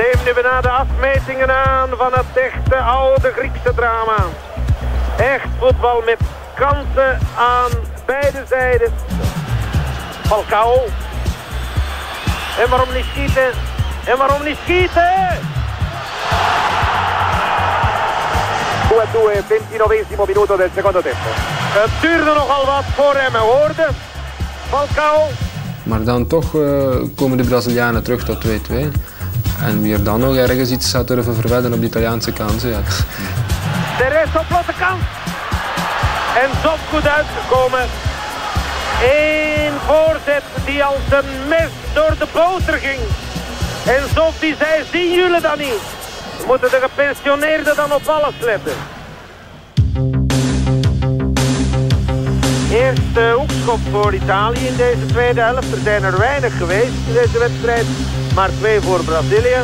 Neem 0.00 0.24
nu 0.24 0.32
bijna 0.32 0.60
de 0.60 0.68
afmetingen 0.68 1.50
aan 1.54 1.88
van 1.96 2.12
het 2.12 2.26
echte 2.34 2.76
oude 2.76 3.32
Griekse 3.36 3.72
drama. 3.74 4.16
Echt 5.16 5.46
voetbal 5.58 6.02
met 6.04 6.18
kansen 6.54 7.18
aan 7.36 7.70
beide 8.06 8.42
zijden. 8.48 8.92
Falcao. 10.26 10.74
En 12.62 12.70
waarom 12.70 12.88
niet 12.94 13.04
schieten? 13.04 13.50
En 14.04 14.18
waarom 14.18 14.42
niet 14.44 14.56
schieten? 14.62 15.12
2-2, 19.38 19.72
29 19.78 20.26
minuto 20.26 20.56
del 20.56 20.68
secondo 20.74 21.00
tempo. 21.00 21.30
Het 21.78 21.90
duurde 22.00 22.24
nogal 22.34 22.66
wat 22.66 22.84
voor 22.84 23.14
hem 23.14 23.34
hoorde. 23.34 23.88
Falcao. 24.68 25.26
Maar 25.82 26.04
dan 26.04 26.26
toch 26.26 26.54
uh, 26.54 26.96
komen 27.16 27.36
de 27.36 27.44
Brazilianen 27.44 28.02
terug 28.02 28.24
tot 28.24 28.46
2-2. 28.46 28.48
En 29.64 29.82
wie 29.82 29.92
er 29.92 30.04
dan 30.04 30.20
nog 30.20 30.36
ergens 30.36 30.70
iets 30.70 30.90
zou 30.90 31.04
durven 31.04 31.34
verwedden 31.34 31.72
op 31.72 31.80
de 31.80 31.86
Italiaanse 31.86 32.32
kansen, 32.32 32.70
ja. 32.70 32.80
De 33.98 34.08
rest 34.08 34.36
op 34.36 34.44
platte 34.48 34.72
kant. 34.78 35.02
En 36.42 36.50
zo 36.62 36.70
goed 36.90 37.08
uitgekomen. 37.08 37.86
Eén 39.02 39.72
voorzet 39.86 40.42
die 40.64 40.84
als 40.84 40.96
een 41.10 41.48
mes 41.48 41.70
door 41.94 42.14
de 42.18 42.26
boter 42.32 42.74
ging. 42.74 43.00
En 43.86 44.02
Zof 44.14 44.38
die 44.38 44.54
zei, 44.58 44.84
zien 44.92 45.14
jullie 45.14 45.40
dat 45.40 45.58
niet? 45.58 45.82
Moeten 46.46 46.70
de 46.70 46.80
gepensioneerden 46.82 47.76
dan 47.76 47.92
op 47.92 48.06
alles 48.06 48.34
letten? 48.40 48.72
Eerste 52.72 53.34
hoekschop 53.36 53.78
voor 53.90 54.14
Italië 54.14 54.66
in 54.66 54.76
deze 54.76 55.06
tweede 55.06 55.40
helft. 55.40 55.72
Er 55.72 55.78
zijn 55.84 56.02
er 56.02 56.18
weinig 56.18 56.56
geweest 56.56 56.92
in 57.06 57.12
deze 57.12 57.38
wedstrijd, 57.38 57.86
maar 58.34 58.50
twee 58.58 58.80
voor 58.80 59.04
Brazilië. 59.04 59.58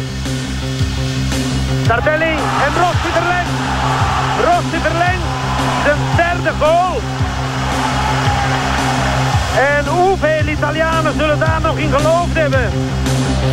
Tardelli 1.86 2.34
en 2.64 2.72
Rossi 2.82 3.10
verlengt. 3.12 3.50
Rossi 4.44 4.78
verlengt. 4.82 5.26
Zijn 5.84 5.98
derde 6.16 6.52
goal. 6.58 7.00
En 9.56 9.86
hoeveel 9.86 10.46
Italianen 10.46 11.12
zullen 11.18 11.38
daar 11.38 11.60
nog 11.60 11.76
in 11.76 11.90
geloofd 11.90 12.34
hebben? 12.34 12.70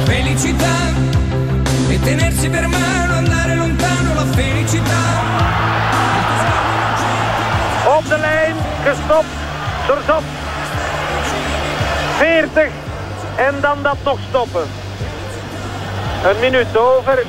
Felicità 0.06 0.76
e 1.90 2.00
tenersi 2.00 2.50
per 2.50 2.70
mano, 2.70 3.14
andare 3.14 3.56
lontano, 3.56 4.14
la 4.14 4.26
felicità. 4.36 5.02
Op 7.98 8.08
de 8.10 8.18
lijn, 8.18 8.56
gestopt, 8.84 9.34
Zorzop. 9.88 10.24
40 12.18 12.72
en 13.36 13.56
dan 13.62 13.78
dat 13.82 13.98
nog 14.04 14.18
stoppen. 14.30 14.83
Een 16.30 16.40
minuut 16.40 16.78
over. 16.78 17.26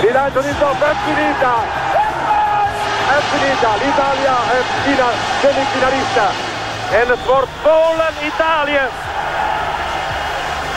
Bilancio 0.00 0.40
di 0.40 0.52
stop, 0.56 0.80
è 0.92 0.94
finita! 1.06 1.54
È 3.16 3.20
finita, 3.32 3.70
l'Italia 3.82 4.36
è 4.56 4.60
fina, 4.84 5.08
semifinalista. 5.40 6.26
En 7.00 7.08
het 7.08 7.26
wordt 7.26 7.48
Polen-Italië. 7.62 8.84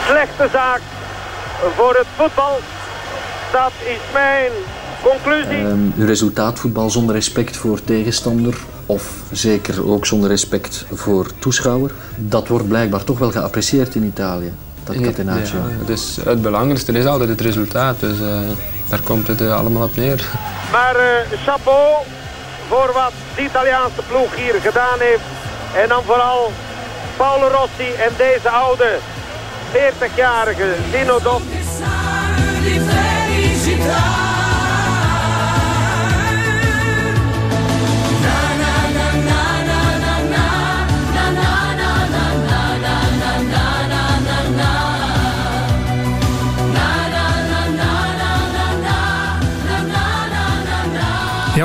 Slechte 0.08 0.48
zaak 0.52 0.82
voor 1.76 1.96
het 1.96 2.08
voetbal. 2.16 2.60
Dat 3.52 3.72
is 3.84 4.00
mijn 4.14 4.52
conclusie. 5.04 5.58
Um, 5.58 5.94
resultaatvoetbal 5.98 6.90
zonder 6.90 7.16
respect 7.16 7.58
voor 7.58 7.84
tegenstander 7.84 8.58
of 8.86 9.04
zeker 9.32 9.90
ook 9.90 10.06
zonder 10.06 10.30
respect 10.30 10.86
voor 10.94 11.32
toeschouwer. 11.40 11.92
Dat 12.16 12.48
wordt 12.48 12.68
blijkbaar 12.68 13.04
toch 13.04 13.20
wel 13.20 13.32
geapprecieerd 13.32 13.96
in 13.96 14.04
Italië, 14.04 14.54
dat 14.94 15.02
catenaccio. 15.02 15.58
Ja, 15.58 15.86
dus 15.86 16.18
het 16.24 16.42
belangrijkste 16.42 16.92
is 16.92 17.06
altijd 17.06 17.30
het 17.30 17.42
resultaat, 17.42 18.00
dus 18.00 18.20
uh, 18.20 18.40
daar 18.90 19.02
komt 19.02 19.28
het 19.28 19.42
uh, 19.42 19.58
allemaal 19.58 19.84
op 19.84 19.96
neer. 19.96 20.26
Maar 20.72 20.96
uh, 20.96 21.40
chapeau 21.46 21.96
voor 22.68 22.92
wat 22.94 23.12
de 23.36 23.44
Italiaanse 23.44 24.02
ploeg 24.08 24.36
hier 24.36 24.56
gedaan 24.62 25.00
heeft. 25.00 25.22
En 25.76 25.90
dan 25.90 26.04
vooral 26.04 26.52
Paolo 27.18 27.48
Rossi 27.48 27.94
en 27.94 28.14
deze 28.18 28.50
oude 28.50 28.98
40-jarige 29.74 30.76
Dino 30.92 31.20
Dop. 31.20 31.42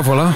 Voilà. 0.06 0.34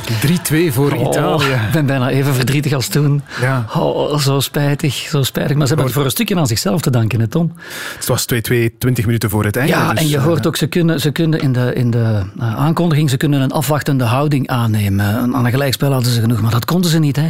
3-2 0.69 0.73
voor 0.73 0.93
Oh, 0.93 1.09
Italië. 1.09 1.45
Ik 1.45 1.73
ben 1.73 1.87
bijna 1.87 2.11
even 2.11 2.35
verdrietig 2.35 2.73
als 2.73 2.89
toen. 2.89 3.23
Ja. 3.41 3.65
Oh, 3.77 4.19
zo 4.19 4.41
spijtig, 4.41 4.95
zo 4.95 5.23
spijtig. 5.23 5.57
Maar 5.57 5.67
ze 5.67 5.69
hebben 5.69 5.85
het 5.85 5.95
voor 5.95 6.05
een 6.05 6.11
stukje 6.11 6.37
aan 6.37 6.47
zichzelf 6.47 6.81
te 6.81 6.91
danken, 6.91 7.21
hè, 7.21 7.27
Tom. 7.27 7.53
Het 7.97 8.07
was 8.07 8.27
2-2, 8.35 8.37
20 8.79 9.05
minuten 9.05 9.31
voor 9.31 9.45
het 9.45 9.57
einde. 9.57 9.73
Ja, 9.73 9.91
dus, 9.91 10.01
en 10.01 10.09
je 10.09 10.17
uh, 10.17 10.25
hoort 10.25 10.47
ook, 10.47 10.57
ze 10.57 10.67
kunnen, 10.67 11.01
ze 11.01 11.11
kunnen 11.11 11.41
in 11.41 11.53
de, 11.53 11.73
in 11.75 11.91
de 11.91 12.23
uh, 12.39 12.57
aankondiging 12.57 13.11
ze 13.11 13.17
kunnen 13.17 13.41
een 13.41 13.51
afwachtende 13.53 14.05
houding 14.05 14.49
aannemen. 14.49 15.05
Aan 15.35 15.45
een 15.45 15.51
gelijkspel 15.51 15.93
hadden 15.93 16.13
ze 16.13 16.21
genoeg, 16.21 16.41
maar 16.41 16.51
dat 16.51 16.65
konden 16.65 16.91
ze 16.91 16.99
niet. 16.99 17.17
Hè. 17.17 17.29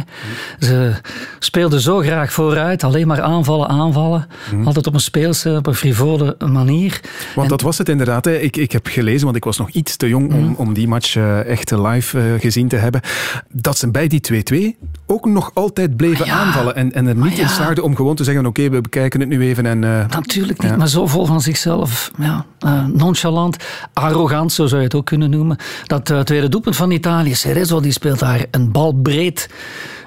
Ze 0.59 0.91
speelden 1.39 1.81
zo 1.81 1.99
graag 1.99 2.33
vooruit, 2.33 2.83
alleen 2.83 3.07
maar 3.07 3.21
aanvallen, 3.21 3.67
aanvallen. 3.67 4.27
Mhm. 4.51 4.65
Altijd 4.67 4.87
op 4.87 4.93
een 4.93 4.99
speelse, 4.99 5.55
op 5.57 5.67
een 5.67 5.75
frivole 5.75 6.35
manier. 6.47 7.01
Want 7.35 7.49
dat 7.49 7.61
was 7.61 7.77
het 7.77 7.89
inderdaad. 7.89 8.25
Hè. 8.25 8.37
Ik, 8.37 8.57
ik 8.57 8.71
heb 8.71 8.87
gelezen, 8.87 9.23
want 9.23 9.35
ik 9.35 9.43
was 9.43 9.57
nog 9.57 9.69
iets 9.69 9.95
te 9.95 10.07
jong 10.07 10.33
om, 10.33 10.53
om 10.57 10.73
die 10.73 10.87
match 10.87 11.15
uh, 11.15 11.45
echt 11.45 11.71
live 11.71 12.30
gezien 12.39 12.67
te 12.67 12.75
hebben, 12.75 13.01
dat 13.51 13.77
ze 13.77 13.91
bij 13.91 14.07
die 14.07 14.73
2-2 14.75 14.77
ook 15.05 15.25
nog 15.25 15.51
altijd 15.53 15.97
bleven 15.97 16.25
ja. 16.25 16.39
aanvallen 16.39 16.75
en, 16.75 16.93
en 16.93 17.07
er 17.07 17.15
niet 17.15 17.37
ja. 17.37 17.43
in 17.43 17.49
slaagden 17.49 17.83
om 17.83 17.95
gewoon 17.95 18.15
te 18.15 18.23
zeggen, 18.23 18.45
oké, 18.45 18.61
okay, 18.61 18.71
we 18.71 18.81
bekijken 18.81 19.19
het 19.19 19.29
nu 19.29 19.41
even. 19.41 19.65
En, 19.65 19.81
uh, 19.81 20.07
Natuurlijk 20.09 20.61
niet, 20.63 20.77
maar 20.77 20.87
zo 20.87 21.07
vol 21.07 21.25
van 21.25 21.41
zichzelf. 21.41 22.11
Ja, 22.17 22.45
uh, 22.65 22.85
nonchalant, 22.85 23.57
arrogant, 23.93 24.51
zo 24.51 24.67
zou 24.67 24.79
je 24.81 24.87
het 24.87 24.95
ook 24.95 25.05
kunnen 25.05 25.29
noemen. 25.29 25.57
Dat 25.85 26.25
tweede 26.25 26.49
doelpunt 26.49 26.75
van 26.75 26.91
Italië, 26.91 27.35
Cerezo, 27.35 27.79
die 27.79 27.91
speelt 27.91 28.19
daar 28.19 28.45
een 28.51 28.71
bal 28.71 28.93
breed 28.93 29.49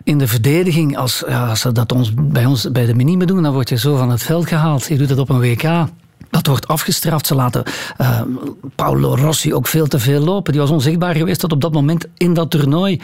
in 0.05 0.19
de 0.19 0.29
verdediging. 0.29 0.97
Als, 0.97 1.23
ja, 1.29 1.49
als 1.49 1.61
ze 1.61 1.73
dat 1.73 1.93
ons, 1.93 2.13
bij 2.15 2.45
ons 2.45 2.71
bij 2.73 2.87
de 2.87 2.95
minime 2.95 3.25
doen, 3.25 3.43
dan 3.43 3.53
word 3.53 3.69
je 3.69 3.79
zo 3.79 3.97
van 3.97 4.11
het 4.11 4.23
veld 4.23 4.49
gehaald. 4.49 4.87
Je 4.87 4.97
doet 4.97 5.09
het 5.09 5.19
op 5.19 5.29
een 5.29 5.41
WK. 5.41 5.87
Dat 6.31 6.47
wordt 6.47 6.69
afgestraft. 6.69 7.27
Ze 7.27 7.35
laten 7.35 7.63
uh, 8.01 8.21
Paolo 8.75 9.15
Rossi 9.15 9.55
ook 9.55 9.67
veel 9.67 9.87
te 9.87 9.99
veel 9.99 10.21
lopen. 10.21 10.53
Die 10.53 10.61
was 10.61 10.71
onzichtbaar 10.71 11.15
geweest 11.15 11.41
tot 11.41 11.53
op 11.53 11.61
dat 11.61 11.73
moment 11.73 12.07
in 12.17 12.35
dat 12.35 12.51
toernooi. 12.51 13.01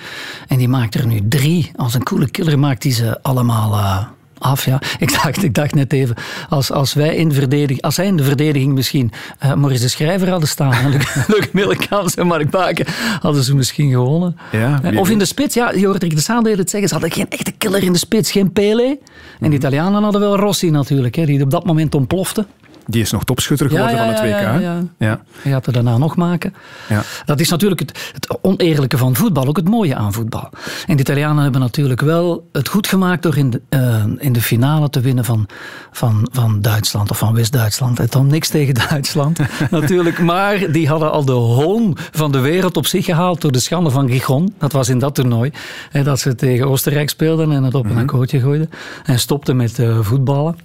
En 0.49 0.59
die 0.59 0.69
maakt 0.69 0.95
er 0.95 1.07
nu 1.07 1.21
drie. 1.29 1.71
Als 1.77 1.95
een 1.95 2.03
coole 2.03 2.31
killer 2.31 2.59
maakt 2.59 2.83
hij 2.83 2.93
ze 2.93 3.23
allemaal 3.23 3.73
uh, 3.73 4.03
af. 4.41 4.65
Ja. 4.65 4.81
Ik, 4.99 5.13
dacht, 5.13 5.43
ik 5.43 5.55
dacht 5.55 5.75
net 5.75 5.93
even, 5.93 6.17
als, 6.49 6.71
als, 6.71 6.95
wij 6.95 7.15
in 7.15 7.33
verdediging, 7.33 7.83
als 7.83 7.95
zij 7.95 8.07
in 8.07 8.17
de 8.17 8.23
verdediging 8.23 8.75
misschien 8.75 9.13
uh, 9.45 9.55
Maurice 9.55 9.83
de 9.83 9.89
Schrijver 9.89 10.31
hadden 10.31 10.49
staan 10.49 10.91
Luc 11.35 11.49
Millekans 11.53 12.15
en 12.15 12.27
Mark 12.27 12.51
Baken, 12.51 12.87
hadden 13.21 13.43
ze 13.43 13.55
misschien 13.55 13.91
gewonnen. 13.91 14.37
Ja, 14.53 14.81
of 14.97 15.11
in 15.11 15.19
de 15.19 15.25
spits, 15.25 15.55
ja, 15.55 15.73
je 15.73 15.87
hoort 15.87 16.03
Rick 16.03 16.15
de 16.15 16.21
Saan 16.21 16.47
het 16.47 16.71
zeggen, 16.71 16.89
ze 16.89 16.95
hadden 16.95 17.13
geen 17.13 17.29
echte 17.29 17.53
killer 17.53 17.83
in 17.83 17.93
de 17.93 17.99
spits, 17.99 18.31
geen 18.31 18.53
Pele. 18.53 18.99
En 19.41 19.51
de 19.51 19.57
Italianen 19.57 20.03
hadden 20.03 20.21
wel 20.21 20.37
Rossi 20.37 20.71
natuurlijk, 20.71 21.15
hè, 21.15 21.25
die 21.25 21.43
op 21.43 21.51
dat 21.51 21.65
moment 21.65 21.95
ontplofte. 21.95 22.47
Die 22.87 23.03
is 23.03 23.11
nog 23.11 23.25
topschutter 23.25 23.69
geworden 23.69 23.97
ja, 23.97 24.05
ja, 24.05 24.15
van 24.15 24.25
het 24.25 24.35
WK. 24.35 24.41
Ja, 24.41 24.59
ja, 24.59 24.83
ja. 24.99 25.21
Je 25.43 25.51
gaat 25.51 25.67
er 25.67 25.73
daarna 25.73 25.99
nog 25.99 26.17
maken. 26.17 26.55
Ja. 26.89 27.03
Dat 27.25 27.41
is 27.41 27.49
natuurlijk 27.49 27.81
het, 27.81 28.11
het, 28.13 28.39
oneerlijke 28.43 28.99
van 28.99 29.17
voetbal, 29.17 29.47
ook 29.47 29.57
het 29.57 29.69
mooie 29.69 29.95
aan 29.95 30.13
voetbal. 30.13 30.51
En 30.87 30.97
de 30.97 31.03
Italianen 31.03 31.43
hebben 31.43 31.61
natuurlijk 31.61 32.01
wel 32.01 32.49
het 32.53 32.69
goed 32.69 32.87
gemaakt 32.87 33.23
door 33.23 33.37
in 33.37 33.51
de, 33.51 33.61
uh, 33.71 34.05
in 34.19 34.33
de 34.33 34.41
finale 34.43 34.91
te 34.91 35.01
winnen 35.01 35.25
van, 35.25 35.47
van, 35.91 36.29
van 36.33 36.61
Duitsland 36.61 37.11
of 37.11 37.19
van 37.19 37.35
West-Duitsland. 37.35 37.99
Het 37.99 38.15
had 38.15 38.25
niks 38.25 38.49
tegen 38.49 38.75
Duitsland 38.75 39.39
natuurlijk, 39.71 40.19
maar 40.19 40.73
die 40.73 40.89
hadden 40.89 41.11
al 41.13 41.25
de 41.25 41.33
hoon 41.33 41.97
van 42.11 42.33
de 42.33 42.39
wereld 42.41 42.77
op 42.77 42.87
zich 42.87 43.05
gehaald 43.05 43.41
door 43.41 43.53
de 43.53 43.61
schande 43.61 43.91
van 43.91 44.11
Gijon. 44.11 44.55
Dat 44.59 44.73
was 44.73 44.89
in 44.89 44.99
dat 44.99 45.15
toernooi. 45.15 45.53
Hè, 45.91 46.03
dat 46.03 46.21
ze 46.21 46.35
tegen 46.35 46.69
Oostenrijk 46.69 47.09
speelden 47.11 47.53
en 47.53 47.63
het 47.63 47.75
op 47.75 47.85
een 47.85 47.91
Mhm. 47.91 48.01
akkoordje 48.01 48.41
gooiden. 48.41 48.71
En 49.05 49.19
stopten 49.19 49.57
met 49.57 49.79
uh, 49.79 49.99
voetballen. 50.01 50.57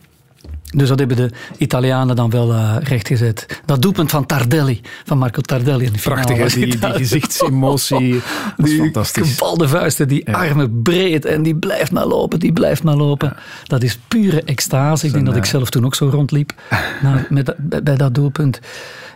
Dus 0.75 0.89
dat 0.89 0.99
hebben 0.99 1.17
de 1.17 1.29
Italianen 1.57 2.15
dan 2.15 2.29
wel 2.29 2.53
uh, 2.53 2.75
rechtgezet. 2.79 3.61
Dat 3.65 3.81
doelpunt 3.81 4.11
van 4.11 4.25
Tardelli, 4.25 4.81
van 5.05 5.17
Marco 5.17 5.41
Tardelli 5.41 5.85
in 5.85 5.93
de 5.93 5.99
finale. 5.99 6.21
Prachtig, 6.21 6.53
hè? 6.53 6.59
die, 6.59 6.79
die 6.79 6.89
gezichtsemotie. 6.89 8.13
Dat 8.57 8.65
is 8.65 8.71
die 8.71 8.79
fantastisch. 8.79 9.31
gebalde 9.31 9.67
vuisten, 9.67 10.07
die 10.07 10.33
armen 10.33 10.81
breed 10.81 11.25
en 11.25 11.43
die 11.43 11.55
blijft 11.55 11.91
maar 11.91 12.05
lopen, 12.05 12.39
die 12.39 12.53
blijft 12.53 12.83
maar 12.83 12.95
lopen. 12.95 13.35
Dat 13.63 13.83
is 13.83 13.99
pure 14.07 14.43
extase. 14.43 15.05
Ik 15.05 15.13
denk 15.13 15.25
dat 15.25 15.35
ik 15.35 15.45
zelf 15.45 15.69
toen 15.69 15.85
ook 15.85 15.95
zo 15.95 16.09
rondliep 16.09 16.53
nou, 17.03 17.19
met, 17.29 17.53
bij, 17.57 17.83
bij 17.83 17.95
dat 17.95 18.15
doelpunt. 18.15 18.59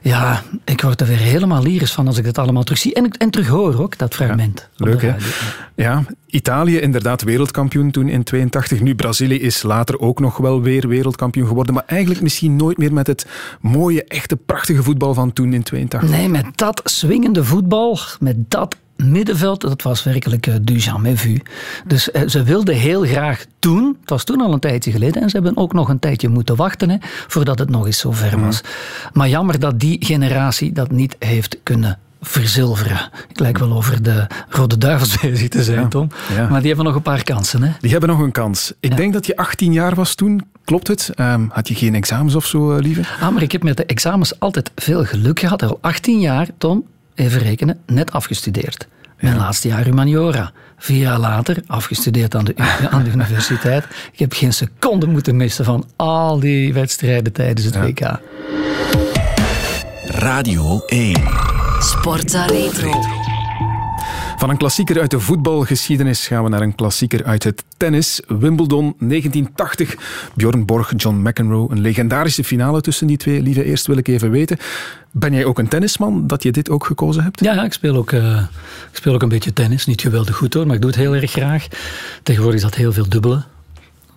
Ja, 0.01 0.43
ik 0.65 0.81
word 0.81 1.01
er 1.01 1.07
weer 1.07 1.17
helemaal 1.17 1.63
lyrisch 1.63 1.91
van 1.91 2.07
als 2.07 2.17
ik 2.17 2.25
het 2.25 2.37
allemaal 2.37 2.63
terugzie. 2.63 2.93
En, 2.93 3.11
en 3.11 3.29
terug 3.29 3.47
hoor 3.47 3.81
ook, 3.81 3.97
dat 3.97 4.15
fragment. 4.15 4.69
Ja, 4.75 4.85
leuk, 4.85 5.01
hè? 5.01 5.13
Ja, 5.75 6.03
Italië 6.25 6.79
inderdaad 6.79 7.21
wereldkampioen 7.21 7.91
toen 7.91 8.07
in 8.07 8.23
82. 8.23 8.81
Nu, 8.81 8.95
Brazilië 8.95 9.39
is 9.39 9.63
later 9.63 9.99
ook 9.99 10.19
nog 10.19 10.37
wel 10.37 10.61
weer 10.61 10.87
wereldkampioen 10.87 11.47
geworden. 11.49 11.73
Maar 11.73 11.83
eigenlijk 11.85 12.21
misschien 12.21 12.55
nooit 12.55 12.77
meer 12.77 12.93
met 12.93 13.07
het 13.07 13.25
mooie, 13.61 14.03
echte, 14.03 14.35
prachtige 14.35 14.83
voetbal 14.83 15.13
van 15.13 15.33
toen 15.33 15.53
in 15.53 15.63
82. 15.63 16.09
Nee, 16.09 16.29
met 16.29 16.45
dat 16.55 16.81
swingende 16.83 17.43
voetbal, 17.43 17.99
met 18.19 18.35
dat 18.47 18.75
middenveld, 18.95 19.61
dat 19.61 19.81
was 19.81 20.03
werkelijk 20.03 20.47
uh, 20.47 20.55
du 20.61 20.77
jamais 20.77 21.21
vu. 21.21 21.41
Dus 21.85 22.09
uh, 22.09 22.21
ze 22.27 22.43
wilden 22.43 22.75
heel 22.75 23.03
graag 23.03 23.45
toen, 23.59 23.97
het 24.01 24.09
was 24.09 24.23
toen 24.23 24.41
al 24.41 24.53
een 24.53 24.59
tijdje 24.59 24.91
geleden, 24.91 25.21
en 25.21 25.29
ze 25.29 25.35
hebben 25.35 25.57
ook 25.57 25.73
nog 25.73 25.89
een 25.89 25.99
tijdje 25.99 26.29
moeten 26.29 26.55
wachten 26.55 26.89
hè, 26.89 26.97
voordat 27.27 27.59
het 27.59 27.69
nog 27.69 27.85
eens 27.85 27.99
zo 27.99 28.11
ver 28.11 28.39
was. 28.39 28.61
Maar 29.13 29.29
jammer 29.29 29.59
dat 29.59 29.79
die 29.79 30.05
generatie 30.05 30.71
dat 30.71 30.91
niet 30.91 31.15
heeft 31.19 31.57
kunnen 31.63 31.99
verzilveren. 32.21 33.09
Ik 33.29 33.39
lijk 33.39 33.57
wel 33.57 33.71
over 33.71 34.03
de 34.03 34.27
Rode 34.49 34.77
Duivels 34.77 35.19
bezig 35.21 35.49
te 35.49 35.63
zijn, 35.63 35.89
Tom. 35.89 36.09
Ja. 36.35 36.49
Maar 36.49 36.59
die 36.59 36.67
hebben 36.67 36.85
nog 36.85 36.95
een 36.95 37.01
paar 37.01 37.23
kansen. 37.23 37.63
Hè? 37.63 37.71
Die 37.79 37.91
hebben 37.91 38.09
nog 38.09 38.19
een 38.19 38.31
kans. 38.31 38.73
Ik 38.79 38.89
ja. 38.89 38.95
denk 38.95 39.13
dat 39.13 39.25
je 39.25 39.35
18 39.35 39.73
jaar 39.73 39.95
was 39.95 40.15
toen. 40.15 40.41
Klopt 40.69 40.87
het? 40.87 41.11
Um, 41.15 41.49
had 41.53 41.67
je 41.67 41.75
geen 41.75 41.95
examens 41.95 42.35
of 42.35 42.45
zo, 42.45 42.75
uh, 42.75 42.79
lieve? 42.79 43.01
Ah, 43.19 43.29
maar 43.29 43.41
ik 43.41 43.51
heb 43.51 43.63
met 43.63 43.77
de 43.77 43.85
examens 43.85 44.39
altijd 44.39 44.71
veel 44.75 45.05
geluk 45.05 45.39
gehad. 45.39 45.63
Al 45.63 45.77
18 45.81 46.19
jaar, 46.19 46.47
Tom, 46.57 46.85
even 47.15 47.39
rekenen, 47.39 47.79
net 47.85 48.11
afgestudeerd. 48.11 48.87
Mijn 49.19 49.33
ja. 49.33 49.39
laatste 49.39 49.67
jaar 49.67 49.83
humaniora. 49.83 50.51
Vier 50.77 50.97
jaar 50.97 51.19
later 51.19 51.63
afgestudeerd 51.67 52.35
aan 52.35 52.45
de, 52.45 52.53
aan 52.91 53.03
de 53.03 53.11
universiteit. 53.11 53.85
Ik 54.11 54.19
heb 54.19 54.33
geen 54.33 54.53
seconde 54.53 55.07
moeten 55.07 55.35
missen 55.35 55.65
van 55.65 55.85
al 55.95 56.39
die 56.39 56.73
wedstrijden 56.73 57.33
tijdens 57.33 57.65
het 57.65 57.73
ja. 57.73 57.81
WK. 57.81 58.19
Radio 60.05 60.81
1. 60.85 61.23
Sportza 61.79 62.45
Retro. 62.45 63.18
Van 64.39 64.49
een 64.49 64.57
klassieker 64.57 64.99
uit 64.99 65.11
de 65.11 65.19
voetbalgeschiedenis 65.19 66.27
gaan 66.27 66.43
we 66.43 66.49
naar 66.49 66.61
een 66.61 66.75
klassieker 66.75 67.23
uit 67.23 67.43
het 67.43 67.63
tennis. 67.77 68.21
Wimbledon 68.27 68.95
1980. 68.99 69.95
Bjorn 70.33 70.65
Borg, 70.65 70.93
John 70.95 71.27
McEnroe. 71.27 71.71
Een 71.71 71.79
legendarische 71.79 72.43
finale 72.43 72.81
tussen 72.81 73.07
die 73.07 73.17
twee. 73.17 73.41
Lieve, 73.41 73.63
eerst 73.63 73.87
wil 73.87 73.97
ik 73.97 74.07
even 74.07 74.31
weten. 74.31 74.57
Ben 75.11 75.33
jij 75.33 75.45
ook 75.45 75.59
een 75.59 75.67
tennisman 75.67 76.27
dat 76.27 76.43
je 76.43 76.51
dit 76.51 76.69
ook 76.69 76.85
gekozen 76.85 77.23
hebt? 77.23 77.39
Ja, 77.39 77.63
ik 77.63 77.73
speel 77.73 77.95
ook, 77.95 78.11
uh, 78.11 78.37
ik 78.91 78.97
speel 78.97 79.13
ook 79.13 79.21
een 79.21 79.29
beetje 79.29 79.53
tennis. 79.53 79.85
Niet 79.85 80.01
geweldig 80.01 80.35
goed 80.35 80.53
hoor, 80.53 80.65
maar 80.65 80.75
ik 80.75 80.81
doe 80.81 80.89
het 80.89 80.99
heel 80.99 81.15
erg 81.15 81.31
graag. 81.31 81.67
Tegenwoordig 82.23 82.59
is 82.59 82.65
dat 82.65 82.75
heel 82.75 82.93
veel 82.93 83.09
dubbele 83.09 83.43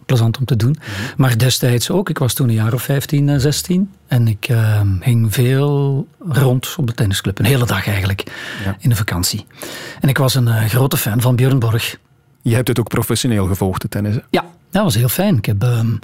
plezant 0.07 0.39
om 0.39 0.45
te 0.45 0.57
doen. 0.57 0.77
Maar 1.17 1.39
destijds 1.39 1.91
ook. 1.91 2.09
Ik 2.09 2.19
was 2.19 2.35
toen 2.35 2.49
een 2.49 2.55
jaar 2.55 2.73
of 2.73 2.83
15, 2.83 3.41
16. 3.41 3.91
En 4.07 4.29
ik 4.29 4.49
uh, 4.49 4.81
ging 5.01 5.33
veel 5.35 6.07
rond 6.29 6.75
op 6.79 6.87
de 6.87 6.93
tennisclub. 6.93 7.39
Een 7.39 7.45
hele 7.45 7.67
dag 7.67 7.87
eigenlijk. 7.87 8.25
Ja. 8.65 8.77
In 8.79 8.89
de 8.89 8.97
vakantie. 8.97 9.47
En 10.01 10.09
ik 10.09 10.19
was 10.19 10.35
een 10.35 10.47
uh, 10.47 10.65
grote 10.65 10.97
fan 10.97 11.21
van 11.21 11.37
Björn 11.37 11.59
Borg. 11.59 11.97
Je 12.43 12.55
hebt 12.55 12.69
het 12.69 12.79
ook 12.79 12.89
professioneel 12.89 13.47
gevolgd, 13.47 13.83
de 13.83 13.89
tennis? 13.89 14.19
Ja, 14.31 14.45
dat 14.71 14.83
was 14.83 14.95
heel 14.95 15.09
fijn. 15.09 15.37
Ik 15.37 15.47
heb 15.47 15.63
um, 15.63 15.99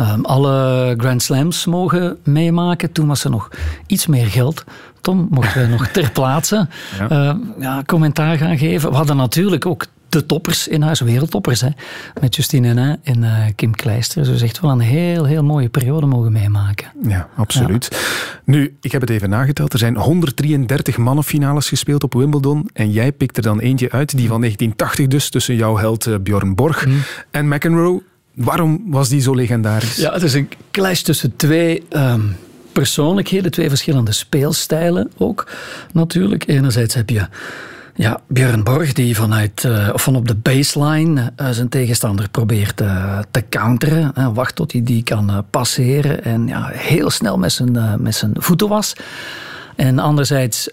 um, 0.00 0.24
alle 0.24 0.94
Grand 0.96 1.22
Slams 1.22 1.66
mogen 1.66 2.18
meemaken. 2.24 2.92
Toen 2.92 3.06
was 3.06 3.24
er 3.24 3.30
nog 3.30 3.48
iets 3.86 4.06
meer 4.06 4.26
geld. 4.26 4.64
Tom 5.00 5.28
mochten 5.30 5.62
we 5.62 5.66
nog 5.66 5.86
ter 5.96 6.10
plaatse 6.10 6.68
ja. 6.98 7.10
Uh, 7.10 7.34
ja, 7.58 7.82
commentaar 7.86 8.36
gaan 8.36 8.58
geven. 8.58 8.90
We 8.90 8.96
hadden 8.96 9.16
natuurlijk 9.16 9.66
ook 9.66 9.86
de 10.08 10.26
toppers 10.26 10.68
in 10.68 10.82
huis, 10.82 11.00
wereldtoppers. 11.00 11.60
Hè, 11.60 11.68
met 12.20 12.36
Justine 12.36 12.66
Henin 12.66 12.96
en 13.02 13.22
uh, 13.22 13.44
Kim 13.54 13.74
Kleister. 13.74 14.24
Dus 14.24 14.42
echt 14.42 14.60
wel 14.60 14.70
een 14.70 14.80
heel, 14.80 15.24
heel 15.24 15.44
mooie 15.44 15.68
periode 15.68 16.06
mogen 16.06 16.32
meemaken. 16.32 16.86
Ja, 17.02 17.28
absoluut. 17.36 17.88
Ja. 17.90 17.96
Nu, 18.44 18.76
ik 18.80 18.92
heb 18.92 19.00
het 19.00 19.10
even 19.10 19.30
nageteld. 19.30 19.72
Er 19.72 19.78
zijn 19.78 19.96
133 19.96 20.96
mannenfinales 20.96 21.68
gespeeld 21.68 22.04
op 22.04 22.14
Wimbledon. 22.14 22.68
En 22.72 22.90
jij 22.90 23.12
pikt 23.12 23.36
er 23.36 23.42
dan 23.42 23.60
eentje 23.60 23.90
uit, 23.90 24.16
die 24.16 24.28
van 24.28 24.40
1980 24.40 25.06
dus, 25.06 25.30
tussen 25.30 25.56
jouw 25.56 25.76
held 25.76 26.06
uh, 26.06 26.14
Bjorn 26.22 26.54
Borg 26.54 26.86
mm. 26.86 27.02
en 27.30 27.48
McEnroe. 27.48 28.02
Waarom 28.34 28.82
was 28.86 29.08
die 29.08 29.20
zo 29.20 29.34
legendarisch? 29.34 29.96
Ja, 29.96 30.12
het 30.12 30.22
is 30.22 30.34
een 30.34 30.48
clash 30.70 31.00
tussen 31.00 31.36
twee... 31.36 31.82
Um, 31.90 32.36
persoonlijkheden, 32.78 33.50
twee 33.50 33.68
verschillende 33.68 34.12
speelstijlen 34.12 35.10
ook 35.16 35.50
natuurlijk. 35.92 36.46
Enerzijds 36.46 36.94
heb 36.94 37.10
je 37.10 37.26
ja, 37.94 38.20
Björn 38.28 38.64
Borg 38.64 38.92
die 38.92 39.16
vanuit, 39.16 39.64
uh, 39.64 39.88
van 39.94 40.16
op 40.16 40.28
de 40.28 40.34
baseline 40.34 41.32
uh, 41.36 41.48
zijn 41.50 41.68
tegenstander 41.68 42.28
probeert 42.28 42.80
uh, 42.80 43.18
te 43.30 43.44
counteren. 43.50 44.34
Wacht 44.34 44.54
tot 44.54 44.72
hij 44.72 44.82
die 44.82 45.02
kan 45.02 45.44
passeren 45.50 46.24
en 46.24 46.46
ja, 46.46 46.70
heel 46.72 47.10
snel 47.10 47.38
met 47.38 47.52
zijn, 47.52 48.02
met 48.02 48.14
zijn 48.14 48.32
voeten 48.34 48.68
was. 48.68 48.92
En 49.76 49.98
anderzijds 49.98 50.70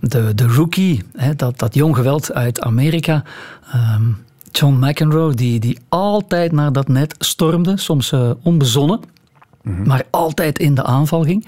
de, 0.00 0.34
de 0.34 0.46
rookie, 0.46 1.02
hè, 1.16 1.34
dat, 1.34 1.58
dat 1.58 1.74
jong 1.74 1.96
geweld 1.96 2.32
uit 2.32 2.60
Amerika, 2.60 3.22
um, 3.74 4.16
John 4.50 4.86
McEnroe, 4.86 5.34
die, 5.34 5.60
die 5.60 5.78
altijd 5.88 6.52
naar 6.52 6.72
dat 6.72 6.88
net 6.88 7.14
stormde, 7.18 7.76
soms 7.76 8.12
onbezonnen. 8.42 9.00
Mm-hmm. 9.66 9.86
Maar 9.86 10.02
altijd 10.10 10.58
in 10.58 10.74
de 10.74 10.82
aanval 10.84 11.22
ging. 11.22 11.46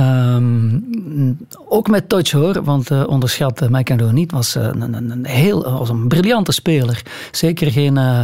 Um, 0.00 1.38
ook 1.68 1.88
met 1.88 2.08
touch 2.08 2.30
hoor, 2.30 2.64
want 2.64 2.90
uh, 2.90 3.06
onderschat 3.06 3.62
uh, 3.62 4.10
niet. 4.10 4.32
Was, 4.32 4.56
uh, 4.56 4.62
een, 4.62 4.94
een, 4.94 5.10
een, 5.10 5.26
heel, 5.26 5.78
was 5.78 5.88
een 5.88 6.08
briljante 6.08 6.52
speler. 6.52 7.02
Zeker 7.30 7.70
geen 7.72 7.96
uh, 7.96 8.20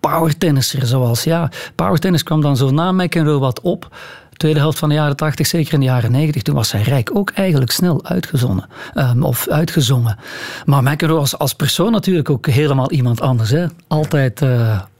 powertennisser 0.00 0.86
zoals, 0.86 1.24
ja. 1.24 1.50
Powertennis 1.74 2.22
kwam 2.22 2.40
dan 2.40 2.56
zo 2.56 2.70
na 2.70 2.92
McEnroe 2.92 3.38
wat 3.38 3.60
op. 3.60 3.96
Tweede 4.32 4.58
helft 4.58 4.78
van 4.78 4.88
de 4.88 4.94
jaren 4.94 5.16
80, 5.16 5.46
zeker 5.46 5.72
in 5.72 5.80
de 5.80 5.86
jaren 5.86 6.10
90, 6.10 6.42
toen 6.42 6.54
was 6.54 6.68
zijn 6.68 6.82
rijk 6.82 7.10
ook 7.16 7.30
eigenlijk 7.30 7.70
snel 7.70 8.04
uitgezonnen. 8.04 8.68
Um, 8.94 9.22
of 9.22 9.48
uitgezongen. 9.48 10.18
Maar 10.64 10.82
McEnroe 10.82 11.18
was 11.18 11.38
als 11.38 11.54
persoon 11.54 11.92
natuurlijk 11.92 12.30
ook 12.30 12.46
helemaal 12.46 12.90
iemand 12.90 13.20
anders. 13.20 13.50
Hè. 13.50 13.66
Altijd 13.86 14.40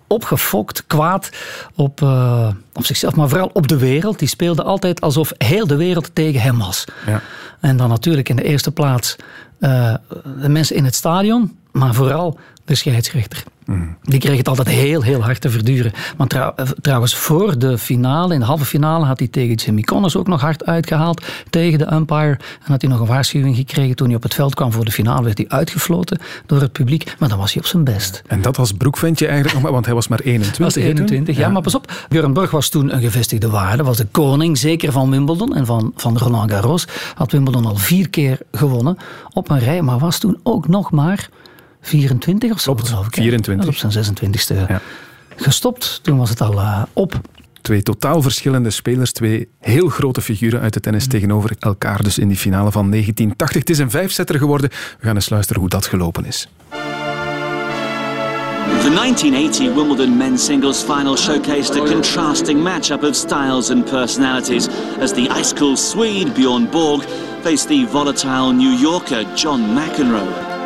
opgefokt, 0.08 0.86
kwaad 0.86 1.30
op, 1.74 2.00
uh, 2.00 2.48
op 2.72 2.86
zichzelf, 2.86 3.14
maar 3.14 3.28
vooral 3.28 3.50
op 3.52 3.68
de 3.68 3.78
wereld. 3.78 4.18
Die 4.18 4.28
speelde 4.28 4.62
altijd 4.62 5.00
alsof 5.00 5.32
heel 5.38 5.66
de 5.66 5.76
wereld 5.76 6.10
tegen 6.12 6.40
hem 6.40 6.58
was. 6.58 6.84
Ja. 7.06 7.22
En 7.60 7.76
dan 7.76 7.88
natuurlijk 7.88 8.28
in 8.28 8.36
de 8.36 8.42
eerste 8.42 8.70
plaats 8.70 9.16
uh, 9.60 9.94
de 10.40 10.48
mensen 10.48 10.76
in 10.76 10.84
het 10.84 10.94
stadion, 10.94 11.56
maar 11.72 11.94
vooral 11.94 12.38
de 12.68 12.74
scheidsrechter. 12.74 13.42
Mm. 13.64 13.96
Die 14.02 14.20
kreeg 14.20 14.36
het 14.36 14.48
altijd 14.48 14.68
heel, 14.68 15.02
heel 15.02 15.22
hard 15.22 15.40
te 15.40 15.50
verduren. 15.50 15.92
Maar 16.16 16.26
trouw, 16.26 16.54
trouwens, 16.80 17.16
voor 17.16 17.58
de 17.58 17.78
finale, 17.78 18.34
in 18.34 18.40
de 18.40 18.46
halve 18.46 18.64
finale, 18.64 19.04
had 19.04 19.18
hij 19.18 19.28
tegen 19.28 19.54
Jimmy 19.54 19.82
Connors 19.82 20.16
ook 20.16 20.26
nog 20.26 20.40
hard 20.40 20.66
uitgehaald. 20.66 21.26
Tegen 21.50 21.78
de 21.78 21.92
umpire. 21.92 22.38
En 22.64 22.72
had 22.72 22.80
hij 22.80 22.90
nog 22.90 23.00
een 23.00 23.06
waarschuwing 23.06 23.56
gekregen. 23.56 23.96
Toen 23.96 24.06
hij 24.06 24.16
op 24.16 24.22
het 24.22 24.34
veld 24.34 24.54
kwam 24.54 24.72
voor 24.72 24.84
de 24.84 24.90
finale, 24.90 25.24
werd 25.24 25.38
hij 25.38 25.48
uitgefloten 25.48 26.18
door 26.46 26.60
het 26.60 26.72
publiek. 26.72 27.14
Maar 27.18 27.28
dan 27.28 27.38
was 27.38 27.52
hij 27.52 27.62
op 27.62 27.68
zijn 27.68 27.84
best. 27.84 28.22
En 28.26 28.42
dat 28.42 28.56
was 28.56 28.72
broekventje 28.72 29.26
eigenlijk 29.26 29.62
nog, 29.62 29.72
want 29.72 29.84
hij 29.84 29.94
was 29.94 30.08
maar 30.08 30.20
21. 30.20 30.58
Was 30.58 30.74
21, 30.74 31.36
ja. 31.36 31.40
ja. 31.40 31.48
Maar 31.48 31.62
pas 31.62 31.74
op, 31.74 32.06
Björn 32.08 32.32
Borg 32.32 32.50
was 32.50 32.68
toen 32.68 32.94
een 32.94 33.00
gevestigde 33.00 33.50
waarde. 33.50 33.82
Was 33.82 33.96
de 33.96 34.06
koning, 34.10 34.58
zeker 34.58 34.92
van 34.92 35.10
Wimbledon 35.10 35.54
en 35.54 35.66
van, 35.66 35.92
van 35.96 36.18
Roland 36.18 36.50
Garros. 36.50 36.86
Had 37.14 37.32
Wimbledon 37.32 37.66
al 37.66 37.76
vier 37.76 38.08
keer 38.08 38.38
gewonnen 38.52 38.98
op 39.32 39.50
een 39.50 39.58
rij. 39.58 39.82
Maar 39.82 39.98
was 39.98 40.18
toen 40.18 40.38
ook 40.42 40.68
nog 40.68 40.90
maar 40.90 41.28
24 41.88 42.52
of 42.52 42.60
zo, 42.60 42.74
Klopt, 42.74 42.88
geloof 42.88 43.06
ik. 43.06 43.14
24. 43.14 43.68
Op 43.68 43.74
zijn 43.74 44.14
26e 44.14 44.68
ja. 44.68 44.80
gestopt. 45.36 46.00
Toen 46.02 46.18
was 46.18 46.30
het 46.30 46.40
al 46.40 46.52
uh, 46.52 46.82
op. 46.92 47.20
Twee 47.62 47.82
totaal 47.82 48.22
verschillende 48.22 48.70
spelers, 48.70 49.12
twee 49.12 49.48
heel 49.60 49.88
grote 49.88 50.20
figuren 50.20 50.60
uit 50.60 50.72
de 50.72 50.80
tennis 50.80 51.04
mm. 51.04 51.10
tegenover 51.10 51.52
elkaar. 51.58 52.02
Dus 52.02 52.18
in 52.18 52.28
die 52.28 52.36
finale 52.36 52.72
van 52.72 52.90
1980. 52.90 53.58
Het 53.58 53.70
is 53.70 53.78
een 53.78 53.90
vijfzetter 53.90 54.38
geworden. 54.38 54.70
We 54.70 55.06
gaan 55.06 55.14
eens 55.14 55.28
luisteren 55.28 55.60
hoe 55.60 55.70
dat 55.70 55.86
gelopen 55.86 56.24
is. 56.24 56.48
The 58.82 58.94
1980 58.94 59.74
Wimbledon 59.74 60.16
men's 60.16 60.44
singles 60.44 60.82
final 60.82 61.16
showcased 61.16 61.76
a 61.76 61.84
contrasting 61.84 62.62
matchup 62.62 63.02
of 63.02 63.16
styles 63.16 63.70
and 63.70 63.84
personalities 63.84 64.68
as 65.00 65.12
the 65.12 65.28
ice 65.38 65.52
cool 65.54 65.76
Swede 65.76 66.30
Bjorn 66.30 66.68
Borg 66.70 67.02
faced 67.42 67.68
the 67.68 67.86
volatile 67.86 68.52
New 68.52 68.78
Yorker 68.78 69.24
John 69.34 69.60
McEnroe. 69.74 70.57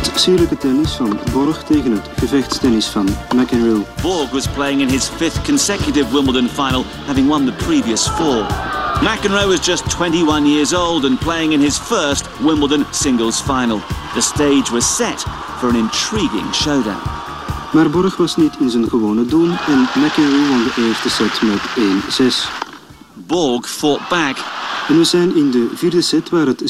Het 0.00 0.20
sierlijke 0.20 0.56
tennis 0.56 0.92
van 0.92 1.18
Borg 1.32 1.62
tegen 1.62 1.92
het 1.92 2.10
gevechtstennis 2.16 2.86
van 2.86 3.08
McEnroe. 3.34 3.84
Borg 4.02 4.30
was 4.30 4.48
playing 4.48 4.80
in 4.80 4.88
his 4.88 5.08
fifth 5.08 5.44
consecutive 5.44 6.12
Wimbledon 6.12 6.48
final, 6.48 6.84
having 7.06 7.28
won 7.28 7.44
the 7.44 7.52
previous 7.52 8.08
four. 8.08 8.46
McEnroe 9.02 9.46
was 9.46 9.66
just 9.66 9.84
21 9.88 10.46
years 10.46 10.72
old 10.72 11.04
and 11.04 11.18
playing 11.18 11.52
in 11.52 11.60
his 11.60 11.78
first 11.78 12.28
Wimbledon 12.38 12.86
singles 12.90 13.40
final. 13.40 13.80
The 14.14 14.22
stage 14.22 14.70
was 14.70 14.96
set 14.96 15.20
for 15.58 15.68
an 15.68 15.76
intriguing 15.76 16.52
showdown. 16.52 17.00
Maar 17.72 17.90
Borg 17.90 18.16
was 18.16 18.36
niet 18.36 18.56
in 18.60 18.70
zijn 18.70 18.88
gewone 18.88 19.26
doen 19.26 19.50
en 19.50 19.88
McEnroe 19.94 20.48
won 20.48 20.64
de 20.64 20.86
eerste 20.88 21.10
set 21.10 21.42
met 21.42 21.60
1-6. 22.22 22.60
Borg 23.14 23.70
fought 23.70 24.08
back. 24.08 24.36
En 24.88 24.96
we 24.96 25.04
zijn 25.04 25.36
in 25.36 25.50
de 25.50 25.70
vierde 25.74 26.00
set 26.00 26.30
waar 26.30 26.46
het 26.46 26.62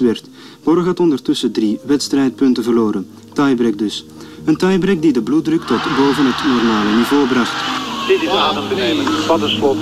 6-6 0.00 0.04
werd. 0.04 0.24
Borg 0.62 0.84
had 0.84 1.00
ondertussen 1.00 1.52
drie 1.52 1.80
wedstrijdpunten 1.84 2.62
verloren. 2.62 3.10
Tiebreak 3.32 3.78
dus. 3.78 4.04
Een 4.44 4.56
tiebreak 4.56 5.02
die 5.02 5.12
de 5.12 5.22
bloeddruk 5.22 5.62
tot 5.62 5.80
boven 5.96 6.26
het 6.26 6.44
normale 6.46 6.96
niveau 6.96 7.26
bracht. 7.26 7.64
Dit 8.08 8.22
is 8.22 8.28
adembenemend. 8.28 9.26
Wat 9.26 9.42
een 9.42 9.48
slot. 9.48 9.76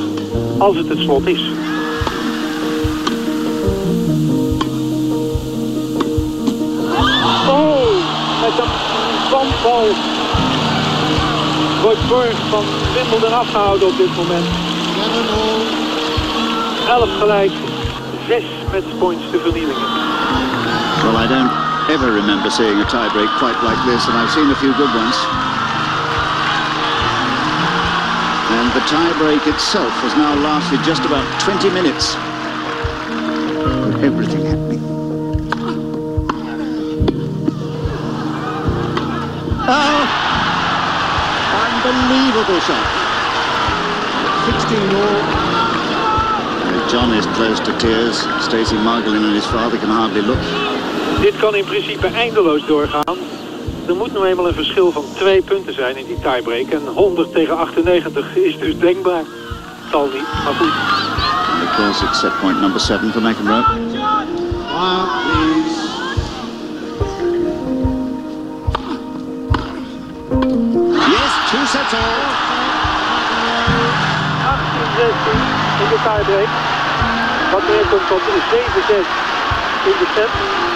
Als 0.59 0.77
het 0.77 0.88
het 0.88 0.99
slot 0.99 1.27
is. 1.27 1.40
Oh, 7.49 7.90
met 8.40 8.59
een 8.59 8.73
bandbal 9.31 9.88
wordt 11.83 12.09
Borg 12.09 12.49
van 12.49 12.64
Wimbledon 12.95 13.38
afgehouden 13.38 13.88
op 13.88 13.97
dit 13.97 14.16
moment. 14.16 14.47
11 16.88 17.19
gelijk, 17.19 17.53
6 18.29 18.45
matchpoints 18.73 19.25
te 19.31 19.38
vernielingen. 19.38 20.10
Well, 21.01 21.17
I 21.17 21.27
don't 21.27 21.49
ever 21.91 22.13
remember 22.13 22.51
seeing 22.51 22.79
a 22.79 22.85
tiebreak 22.85 23.33
quite 23.41 23.57
like 23.65 23.81
this, 23.89 24.05
and 24.07 24.15
I've 24.21 24.31
seen 24.31 24.51
a 24.51 24.59
few 24.61 24.73
good 24.77 24.93
ones. 24.93 25.17
And 28.53 28.69
the 28.77 28.85
tiebreak 28.85 29.47
itself 29.49 29.91
has 30.05 30.13
now 30.15 30.35
lasted 30.45 30.85
just 30.85 31.05
about 31.09 31.25
20 31.41 31.71
minutes. 31.71 32.15
Everything 34.05 34.45
happening. 34.45 34.83
Oh! 39.73 40.05
Unbelievable 41.65 42.61
shot. 42.61 42.87
16 44.53 44.95
all. 45.01 45.51
John 46.91 47.13
is 47.15 47.25
close 47.37 47.61
to 47.61 47.79
tears. 47.79 48.19
Stacey 48.45 48.77
Margolin 48.77 49.25
and 49.25 49.35
his 49.35 49.47
father 49.47 49.79
can 49.79 49.89
hardly 49.89 50.23
look. 50.23 50.69
Dit 51.20 51.37
kan 51.38 51.54
in 51.54 51.64
principe 51.64 52.06
eindeloos 52.06 52.66
doorgaan. 52.66 53.18
Er 53.87 53.96
moet 53.96 54.12
nu 54.12 54.24
eenmaal 54.24 54.48
een 54.48 54.54
verschil 54.54 54.92
van 54.92 55.04
twee 55.14 55.42
punten 55.42 55.74
zijn 55.74 55.96
in 55.96 56.06
die 56.06 56.18
tiebreak. 56.20 56.68
En 56.68 56.87
100 56.94 57.33
tegen 57.33 57.59
98 57.59 58.37
is 58.37 58.59
dus 58.59 58.78
denkbaar. 58.78 59.22
Zal 59.90 60.09
niet, 60.12 60.44
maar 60.44 60.54
goed. 60.54 60.72
And 61.52 61.62
of 61.62 61.76
course 61.76 62.04
it's 62.04 62.20
set 62.20 62.40
point 62.40 62.61
number 62.61 62.80
seven 62.80 63.12
for 63.12 63.22
McEnroe. 63.22 63.64
Yes, 71.14 71.33
two 71.50 71.64
sets 71.72 71.92
all. 71.92 72.20
18-16 75.00 75.40
in 75.83 75.88
de 75.88 75.98
tiebreak. 76.06 76.48
Wat 77.52 77.62
neerkomt 77.68 78.09
tot 78.09 78.20
7-6 78.20 79.30
in 79.85 79.96
de 79.98 80.06
set 80.14 80.69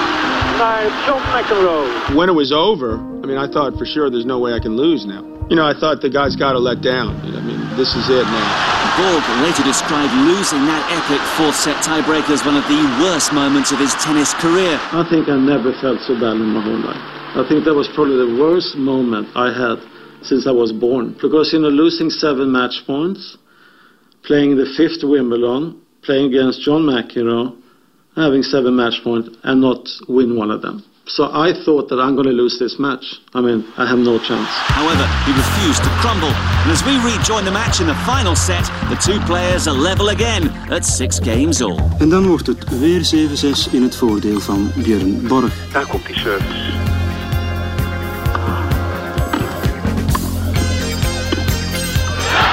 naar 0.59 0.83
John 1.07 1.23
McEnroe. 1.33 2.15
When 2.15 2.29
it 2.29 2.35
was 2.35 2.53
over, 2.53 2.99
I 3.23 3.27
mean, 3.27 3.39
I 3.39 3.47
thought 3.47 3.77
for 3.79 3.87
sure 3.87 4.11
there's 4.11 4.27
no 4.27 4.39
way 4.39 4.53
I 4.55 4.61
can 4.61 4.77
lose 4.77 5.05
now. 5.07 5.23
You 5.51 5.57
know, 5.57 5.67
I 5.67 5.75
thought 5.75 6.01
the 6.01 6.09
guy's 6.09 6.37
got 6.37 6.53
to 6.53 6.59
let 6.59 6.81
down. 6.81 7.17
I 7.21 7.41
mean, 7.41 7.61
this 7.77 7.95
is 7.95 8.09
it 8.09 8.25
now. 8.25 8.49
Borg 8.97 9.25
later 9.43 9.65
described 9.65 10.13
losing 10.25 10.65
that 10.71 10.83
epic 10.89 11.21
fourth 11.37 11.57
set 11.57 11.77
tiebreaker 11.85 12.31
as 12.31 12.45
one 12.47 12.57
of 12.57 12.65
the 12.69 12.81
worst 13.03 13.33
moments 13.33 13.73
of 13.73 13.79
his 13.79 13.93
tennis 14.01 14.33
career. 14.35 14.79
I 14.93 15.05
think 15.11 15.29
I 15.29 15.37
never 15.37 15.73
felt 15.83 16.01
so 16.01 16.15
bad 16.15 16.39
in 16.39 16.49
my 16.55 16.63
whole 16.63 16.79
life. 16.79 17.03
I 17.35 17.45
think 17.49 17.65
that 17.65 17.75
was 17.75 17.89
probably 17.89 18.17
the 18.17 18.41
worst 18.41 18.77
moment 18.77 19.29
I 19.35 19.51
had 19.53 19.83
since 20.23 20.47
I 20.47 20.53
was 20.53 20.73
born. 20.73 21.17
Because, 21.21 21.53
you 21.53 21.59
know, 21.59 21.69
losing 21.69 22.09
seven 22.09 22.53
match 22.53 22.87
points, 22.87 23.37
playing 24.23 24.57
the 24.57 24.67
fifth 24.77 25.03
Wimbledon, 25.03 25.83
playing 26.03 26.33
against 26.33 26.63
John 26.63 26.83
McEnroe, 26.83 27.57
having 28.17 28.43
seven 28.43 28.77
match 28.77 29.03
points 29.03 29.29
and 29.43 29.61
not 29.61 29.89
win 30.09 30.37
one 30.37 30.51
of 30.51 30.63
them. 30.63 30.83
So 31.07 31.25
I 31.25 31.53
thought 31.53 31.91
that 31.91 32.01
I'm 32.01 32.15
going 32.15 32.29
to 32.29 32.33
lose 32.33 32.59
this 32.59 32.79
match. 32.79 33.21
I 33.35 33.43
mean, 33.43 33.65
I 33.77 33.87
have 33.87 33.99
no 33.99 34.19
chance. 34.19 34.49
However, 34.73 35.07
he 35.27 35.33
refused 35.33 35.85
to 35.85 35.91
crumble, 36.01 36.31
and 36.31 36.71
as 36.73 36.83
we 36.83 36.97
rejoin 37.05 37.45
the 37.45 37.51
match 37.51 37.81
in 37.81 37.87
the 37.87 37.95
final 38.07 38.35
set, 38.35 38.65
the 38.89 38.97
two 38.97 39.21
players 39.27 39.69
are 39.69 39.75
level 39.75 40.09
again 40.09 40.49
at 40.73 40.83
six 40.85 41.19
games 41.19 41.61
all. 41.61 41.79
En 41.99 42.09
dan 42.09 42.27
wordt 42.27 42.47
het 42.47 42.79
weer 42.79 43.05
7-6 43.05 43.71
in 43.71 43.83
het 43.83 43.97
voordeel 43.97 44.41
van 44.41 44.71
Björn 44.77 45.27
Borg. 45.29 45.53
Daar 45.73 45.87
komt 45.87 46.07
die 46.07 46.19
service. 46.19 46.55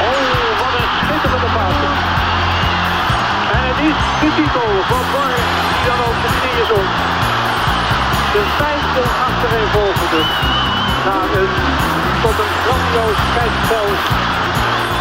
Oh, 0.02 0.60
wat 0.60 0.74
een 0.80 0.90
schitterende 1.06 1.50
passing. 1.56 1.96
En 3.52 3.64
het 3.70 3.80
is 3.90 3.98
de 4.22 4.30
titel 4.36 4.84
van 4.90 5.06
Borg 5.12 5.41
De 8.36 8.44
vijfde 8.58 9.02
een 11.42 11.54
tot 12.22 12.36
een 12.44 12.54
grandioos 12.64 13.20
kijkspel 13.38 13.88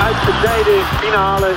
uitgezijde 0.08 0.74
finale. 1.00 1.50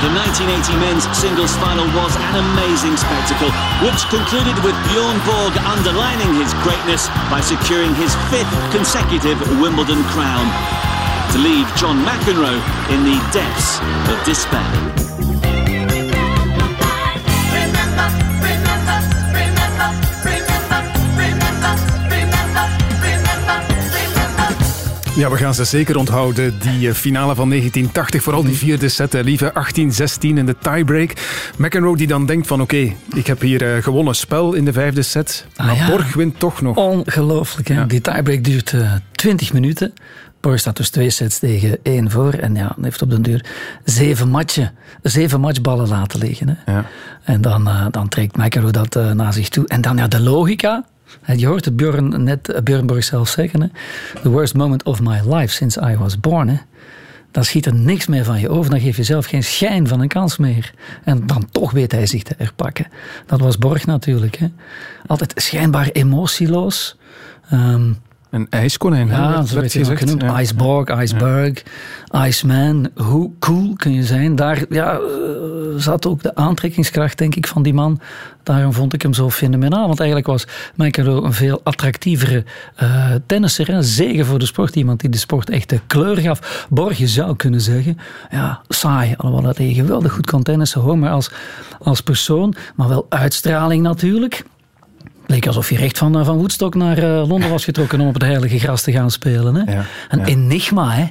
The 0.00 0.10
1980 0.12 0.78
men's 0.86 1.04
singles 1.22 1.54
final 1.64 1.88
was 2.00 2.12
an 2.16 2.34
amazing 2.46 2.96
spectacle, 2.98 3.50
which 3.86 4.00
concluded 4.16 4.56
with 4.66 4.76
Bjorn 4.88 5.18
Borg 5.28 5.52
underlining 5.74 6.30
his 6.40 6.52
greatness 6.64 7.02
by 7.30 7.40
securing 7.40 7.94
his 7.94 8.12
fifth 8.30 8.56
consecutive 8.76 9.38
Wimbledon 9.62 10.02
crown. 10.12 10.46
To 11.32 11.38
leave 11.38 11.66
John 11.80 11.98
McEnroe 12.08 12.60
in 12.94 13.00
the 13.08 13.18
depths 13.32 13.80
of 14.12 14.16
despair. 14.24 15.05
Ja, 25.16 25.30
we 25.30 25.36
gaan 25.36 25.54
ze 25.54 25.64
zeker 25.64 25.96
onthouden, 25.96 26.58
die 26.58 26.88
eh, 26.88 26.94
finale 26.94 27.34
van 27.34 27.48
1980. 27.48 28.22
Vooral 28.22 28.42
die 28.44 28.56
vierde 28.56 28.88
set, 28.88 29.12
lieve 29.12 29.52
18-16 29.54 30.18
in 30.20 30.46
de 30.46 30.56
tiebreak. 30.58 31.12
McEnroe 31.56 31.96
die 31.96 32.06
dan 32.06 32.26
denkt 32.26 32.46
van 32.46 32.60
oké, 32.60 32.92
ik 33.14 33.26
heb 33.26 33.40
hier 33.40 33.74
eh, 33.74 33.82
gewonnen 33.82 34.14
spel 34.14 34.54
in 34.54 34.64
de 34.64 34.72
vijfde 34.72 35.02
set. 35.02 35.46
Maar 35.56 35.68
Ah, 35.68 35.76
ja. 35.76 35.88
Borg 35.90 36.14
wint 36.14 36.38
toch 36.38 36.60
nog. 36.62 36.76
Ongelooflijk. 36.76 37.68
Hè? 37.68 37.86
Die 37.86 38.00
tiebreak 38.00 38.44
duurt 38.44 38.72
eh 38.72 38.92
20 39.12 39.52
minuten. 39.52 39.92
Borg 40.40 40.58
staat 40.58 40.76
dus 40.76 40.90
twee 40.90 41.10
sets 41.10 41.38
tegen 41.38 41.78
één 41.82 42.10
voor. 42.10 42.32
En 42.32 42.54
ja, 42.54 42.76
heeft 42.80 43.02
op 43.02 43.10
den 43.10 43.22
duur 43.22 43.44
zeven, 43.84 44.28
matchen, 44.28 44.72
zeven 45.02 45.40
matchballen 45.40 45.88
laten 45.88 46.18
liggen. 46.20 46.58
Hè? 46.64 46.80
En 47.22 47.40
dan, 47.40 47.68
eh, 47.68 47.86
dan 47.90 48.08
trekt 48.08 48.36
McEnroe 48.36 48.72
dat 48.72 48.96
eh, 48.96 49.10
naar 49.10 49.32
zich 49.32 49.48
toe. 49.48 49.68
En 49.68 49.80
dan 49.80 49.96
ja, 49.96 50.08
de 50.08 50.20
logica. 50.20 50.84
Je 51.36 51.46
hoort 51.46 51.64
het 51.64 51.76
Björn, 51.76 52.22
net 52.22 52.48
eh, 52.48 52.62
Björn 52.62 52.86
Borg 52.86 53.04
zelf 53.04 53.28
zeggen. 53.28 53.60
Hè? 53.60 53.68
The 54.22 54.30
worst 54.30 54.54
moment 54.54 54.82
of 54.82 55.00
my 55.00 55.20
life 55.34 55.54
since 55.54 55.90
I 55.90 55.96
was 55.96 56.20
born. 56.20 56.48
Hè? 56.48 56.56
Dan 57.30 57.44
schiet 57.44 57.66
er 57.66 57.74
niks 57.74 58.06
meer 58.06 58.24
van 58.24 58.40
je 58.40 58.48
over. 58.48 58.70
Dan 58.70 58.80
geef 58.80 58.96
je 58.96 59.02
zelf 59.02 59.26
geen 59.26 59.44
schijn 59.44 59.88
van 59.88 60.00
een 60.00 60.08
kans 60.08 60.36
meer. 60.36 60.72
En 61.04 61.26
dan 61.26 61.48
toch 61.50 61.70
weet 61.70 61.92
hij 61.92 62.06
zich 62.06 62.22
te 62.22 62.34
herpakken. 62.36 62.86
Dat 63.26 63.40
was 63.40 63.58
Borg 63.58 63.86
natuurlijk. 63.86 64.36
Hè? 64.36 64.46
Altijd 65.06 65.32
schijnbaar 65.36 65.88
emotieloos. 65.88 66.96
Ehm, 67.50 67.92
een 68.36 68.46
ijskonijn, 68.50 69.08
Ja, 69.08 69.30
werd- 69.34 69.48
zo 69.48 69.54
werd 69.54 69.72
hij 69.72 69.82
ook 69.82 69.88
gezegd. 69.88 70.10
genoemd. 70.10 70.22
Ja. 70.22 70.40
Iceborg, 70.40 71.02
Iceberg, 71.02 71.62
Iceman. 72.26 72.88
Hoe 72.96 73.30
cool 73.38 73.72
kun 73.76 73.92
je 73.92 74.02
zijn? 74.04 74.36
Daar 74.36 74.64
ja, 74.68 74.92
eh, 74.92 75.00
zat 75.76 76.06
ook 76.06 76.22
de 76.22 76.34
aantrekkingskracht, 76.34 77.18
denk 77.18 77.34
ik, 77.34 77.46
van 77.46 77.62
die 77.62 77.74
man. 77.74 78.00
Daarom 78.42 78.72
vond 78.72 78.92
ik 78.92 79.02
hem 79.02 79.14
zo 79.14 79.30
fenomenaal. 79.30 79.86
Want 79.86 79.98
eigenlijk 79.98 80.28
was 80.28 80.46
McEnroe 80.76 81.22
een 81.24 81.32
veel 81.32 81.60
attractievere 81.64 82.44
eh 82.76 83.10
tennisser. 83.26 83.68
Een 83.68 83.84
zegen 83.84 84.26
voor 84.26 84.38
de 84.38 84.46
sport. 84.46 84.76
Iemand 84.76 85.00
die 85.00 85.10
de 85.10 85.18
sport 85.18 85.50
echt 85.50 85.68
de 85.68 85.80
kleur 85.86 86.16
gaf. 86.16 86.66
Borg, 86.70 86.98
je 86.98 87.06
zou 87.08 87.36
kunnen 87.36 87.60
zeggen, 87.60 87.98
ja, 88.30 88.60
saai. 88.68 89.14
Alhoewel 89.16 89.44
dat 89.46 89.56
hij 89.56 89.72
geweldig 89.72 90.12
goed 90.12 90.26
kon 90.26 90.42
tennissen, 90.42 90.80
hoor. 90.80 90.98
Maar 90.98 91.10
als, 91.10 91.30
als 91.80 92.00
persoon, 92.00 92.54
maar 92.74 92.88
wel 92.88 93.06
uitstraling 93.08 93.82
natuurlijk. 93.82 94.44
Leek 95.26 95.46
alsof 95.46 95.70
je 95.70 95.76
recht 95.76 95.98
van, 95.98 96.18
eh, 96.18 96.24
van 96.24 96.36
Woodstock 96.36 96.74
naar 96.74 96.98
eh, 96.98 97.28
Londen 97.28 97.50
was 97.50 97.64
getrokken 97.64 98.00
om 98.00 98.06
op 98.06 98.14
het 98.14 98.22
heilige 98.22 98.58
gras 98.58 98.82
te 98.82 98.92
gaan 98.92 99.10
spelen. 99.10 99.54
Hè? 99.54 99.82
Een 100.08 100.24
enigma, 100.24 100.90
hè? 100.90 101.08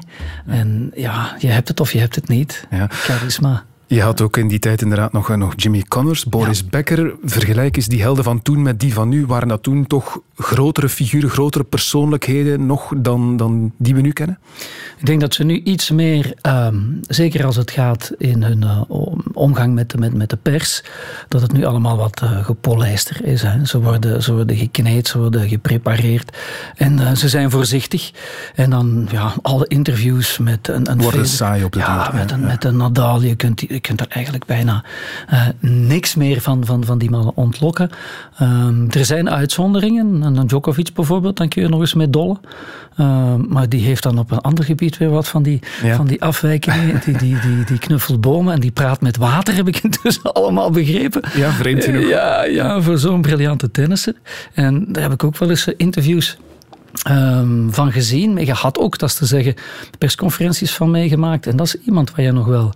En 0.47 0.91
ja, 0.95 1.36
je 1.39 1.47
hebt 1.47 1.67
het 1.67 1.80
of 1.80 1.91
je 1.91 1.99
hebt 1.99 2.15
het 2.15 2.28
niet. 2.28 2.67
Charisma. 2.89 3.63
Je 3.88 4.02
had 4.02 4.21
ook 4.21 4.38
in 4.38 4.48
die 4.48 4.60
tijd 4.60 4.82
inderdaad 4.82 5.13
nog, 5.13 5.36
nog 5.36 5.54
Jimmy 5.56 5.84
Connors, 5.88 6.26
Boris 6.26 6.65
Becker. 6.65 7.15
Vergelijk 7.24 7.76
eens 7.76 7.88
die 7.88 8.02
helden 8.02 8.24
van 8.24 8.41
toen 8.41 8.62
met 8.62 8.80
die 8.80 8.93
van 8.93 9.10
nu. 9.10 9.26
Waren 9.26 9.48
dat 9.48 9.63
toen 9.63 9.88
toch 9.88 10.19
grotere 10.38 10.89
figuren, 10.89 11.30
grotere 11.30 11.63
persoonlijkheden 11.63 12.65
nog 12.65 12.93
dan, 12.98 13.38
dan 13.38 13.71
die 13.78 13.95
we 13.95 14.02
nu 14.02 14.12
kennen? 14.12 14.39
Ik 14.98 15.06
denk 15.06 15.21
dat 15.21 15.34
ze 15.34 15.43
nu 15.43 15.62
iets 15.63 15.89
meer, 15.89 16.34
ehm, 16.41 16.76
zeker 17.08 17.45
als 17.45 17.56
het 17.56 17.71
gaat 17.71 18.12
in 18.17 18.43
hun 18.43 18.62
uh, 18.62 18.82
omgang 19.34 19.74
met, 19.74 20.00
met, 20.00 20.13
met 20.13 20.30
de 20.30 20.38
pers, 20.38 20.84
dat 21.28 21.41
het 21.41 21.52
nu 21.52 21.65
allemaal 21.65 21.98
wat 21.98 22.21
uh, 22.24 22.45
gepolijster 22.45 23.26
is. 23.26 23.41
Hè. 23.41 23.65
Ze, 23.65 23.82
worden, 23.82 24.24
ze 24.24 24.34
worden 24.34 24.56
gekneed, 24.56 25.08
ze 25.08 25.17
worden 25.17 25.50
geprepareerd 25.50 26.38
en 26.76 27.00
uh, 27.00 27.12
ze 27.12 27.30
zijn 27.30 27.52
voorzichtig. 27.52 28.12
En 28.56 28.69
dan 28.69 29.08
ja, 29.12 29.34
alle 29.41 29.67
interviews 29.67 30.38
met 30.38 30.67
een... 30.67 30.91
een 30.91 31.02
worden 31.02 31.28
saai 31.28 31.63
op 31.63 31.71
de 31.71 31.80
Ja, 31.80 32.12
met 32.13 32.32
een, 32.32 32.45
met 32.45 32.63
een 32.63 32.78
Nadal. 32.78 33.21
Je 33.21 33.36
kunt, 33.36 33.63
je 33.75 33.81
kunt 33.81 33.99
er 33.99 34.07
eigenlijk 34.09 34.45
bijna 34.45 34.83
niks 35.59 36.15
meer 36.15 36.41
van, 36.41 36.65
van, 36.65 36.85
van 36.85 36.97
die 36.97 37.09
mannen 37.09 37.35
ontlokken. 37.35 37.89
Um, 38.41 38.88
er 38.91 39.05
zijn 39.05 39.29
uitzonderingen. 39.29 40.23
En 40.23 40.47
Djokovic 40.47 40.93
bijvoorbeeld, 40.93 41.38
dan 41.38 41.47
kun 41.47 41.61
je 41.61 41.69
nog 41.69 41.79
eens 41.79 41.93
mee 41.93 42.09
dollen. 42.09 42.39
Uh, 42.99 43.35
maar 43.47 43.69
die 43.69 43.81
heeft 43.81 44.03
dan 44.03 44.19
op 44.19 44.31
een 44.31 44.39
ander 44.39 44.63
gebied 44.63 44.97
weer 44.97 45.09
wat 45.09 45.27
van 45.27 45.43
die, 45.43 45.59
ja. 45.83 45.95
van 45.95 46.07
die 46.07 46.21
afwijkingen. 46.21 47.01
Die, 47.05 47.17
die, 47.17 47.39
die, 47.39 47.63
die 47.65 47.79
knuffelt 47.79 48.21
bomen 48.21 48.53
en 48.53 48.59
die 48.59 48.71
praat 48.71 49.01
met 49.01 49.17
water, 49.17 49.55
heb 49.55 49.67
ik 49.67 49.77
intussen 49.83 50.33
allemaal 50.33 50.69
begrepen. 50.69 51.21
Ja, 51.35 51.51
vreemd 51.51 51.83
genoeg. 51.83 52.01
Uh, 52.01 52.09
ja, 52.09 52.43
ja, 52.43 52.81
voor 52.81 52.97
zo'n 52.97 53.21
briljante 53.21 53.71
tennisser. 53.71 54.13
En 54.53 54.85
daar 54.88 55.03
heb 55.03 55.11
ik 55.11 55.23
ook 55.23 55.38
wel 55.38 55.49
eens 55.49 55.67
interviews 55.77 56.38
Um, 57.10 57.73
van 57.73 57.91
gezien. 57.91 58.45
Je 58.45 58.53
had 58.53 58.77
ook, 58.77 58.97
dat 58.97 59.10
is 59.10 59.15
te 59.15 59.25
zeggen, 59.25 59.53
persconferenties 59.97 60.73
van 60.73 60.91
meegemaakt. 60.91 61.47
En 61.47 61.55
dat 61.55 61.65
is 61.67 61.75
iemand 61.79 62.12
waar 62.12 62.25
je 62.25 62.31
nog 62.31 62.45
wel 62.45 62.73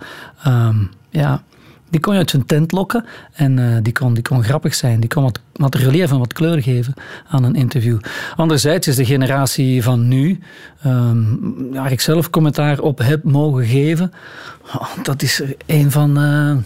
um, 0.47 0.89
ja, 1.09 1.43
die 1.89 1.99
kon 1.99 2.13
je 2.13 2.19
uit 2.19 2.29
zijn 2.29 2.45
tent 2.45 2.71
lokken 2.71 3.05
en 3.33 3.57
uh, 3.57 3.77
die, 3.81 3.93
kon, 3.93 4.13
die 4.13 4.23
kon 4.23 4.43
grappig 4.43 4.75
zijn. 4.75 4.99
Die 4.99 5.09
kon 5.09 5.23
wat, 5.23 5.39
wat 5.53 5.75
relief 5.75 6.11
en 6.11 6.19
wat 6.19 6.33
kleur 6.33 6.61
geven 6.61 6.93
aan 7.27 7.43
een 7.43 7.55
interview. 7.55 7.99
Anderzijds 8.35 8.87
is 8.87 8.95
de 8.95 9.05
generatie 9.05 9.83
van 9.83 10.07
nu, 10.07 10.39
um, 10.85 11.73
waar 11.73 11.91
ik 11.91 12.01
zelf 12.01 12.29
commentaar 12.29 12.79
op 12.79 12.97
heb 12.97 13.23
mogen 13.23 13.65
geven, 13.65 14.11
oh, 14.75 14.87
dat 15.03 15.21
is 15.21 15.41
een 15.65 15.91
van 15.91 16.19
uh, 16.19 16.57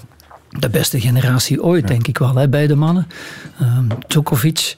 de 0.50 0.70
beste 0.70 1.00
generatie 1.00 1.64
ooit, 1.64 1.82
ja. 1.82 1.88
denk 1.88 2.08
ik 2.08 2.18
wel. 2.18 2.36
Hè, 2.36 2.50
beide 2.50 2.76
mannen. 2.76 3.08
Um, 3.62 3.88
Djokovic, 4.08 4.76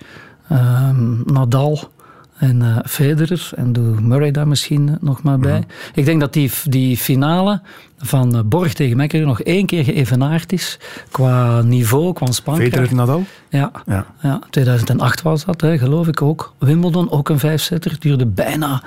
Nadal 1.26 1.94
en 2.38 2.62
uh, 2.62 2.78
Federer 2.86 3.50
en 3.56 3.74
doe 3.74 4.02
Murray 4.02 4.32
daar 4.32 4.48
misschien 4.48 4.98
nog 5.02 5.24
maar 5.24 5.40
bij. 5.40 5.58
Mm. 5.58 5.66
Ik 5.94 6.06
denk 6.06 6.20
dat 6.20 6.34
die, 6.34 6.52
die 6.64 6.98
finale 6.98 7.62
van 7.98 8.44
Borg 8.46 8.74
tegen 8.74 8.98
Mekkerer 8.98 9.26
nog 9.26 9.42
één 9.42 9.66
keer 9.66 9.84
geëvenaard 9.84 10.54
is 10.54 10.80
qua 11.12 11.62
niveau, 11.62 12.14
qua 12.14 12.32
spankracht. 12.32 12.72
Federer 12.72 12.96
Nadal? 12.96 13.24
Ja, 13.50 13.72
ja. 13.86 14.06
ja 14.22 14.40
2008 14.50 15.22
was 15.22 15.46
dat, 15.46 15.62
hè, 15.62 15.78
geloof 15.78 16.08
ik 16.08 16.22
ook. 16.22 16.54
Wimbledon, 16.60 17.12
ook 17.12 17.30
een 17.30 17.40
vijfzetter. 17.40 17.96
Duurde 18.00 18.26
bijna 18.26 18.84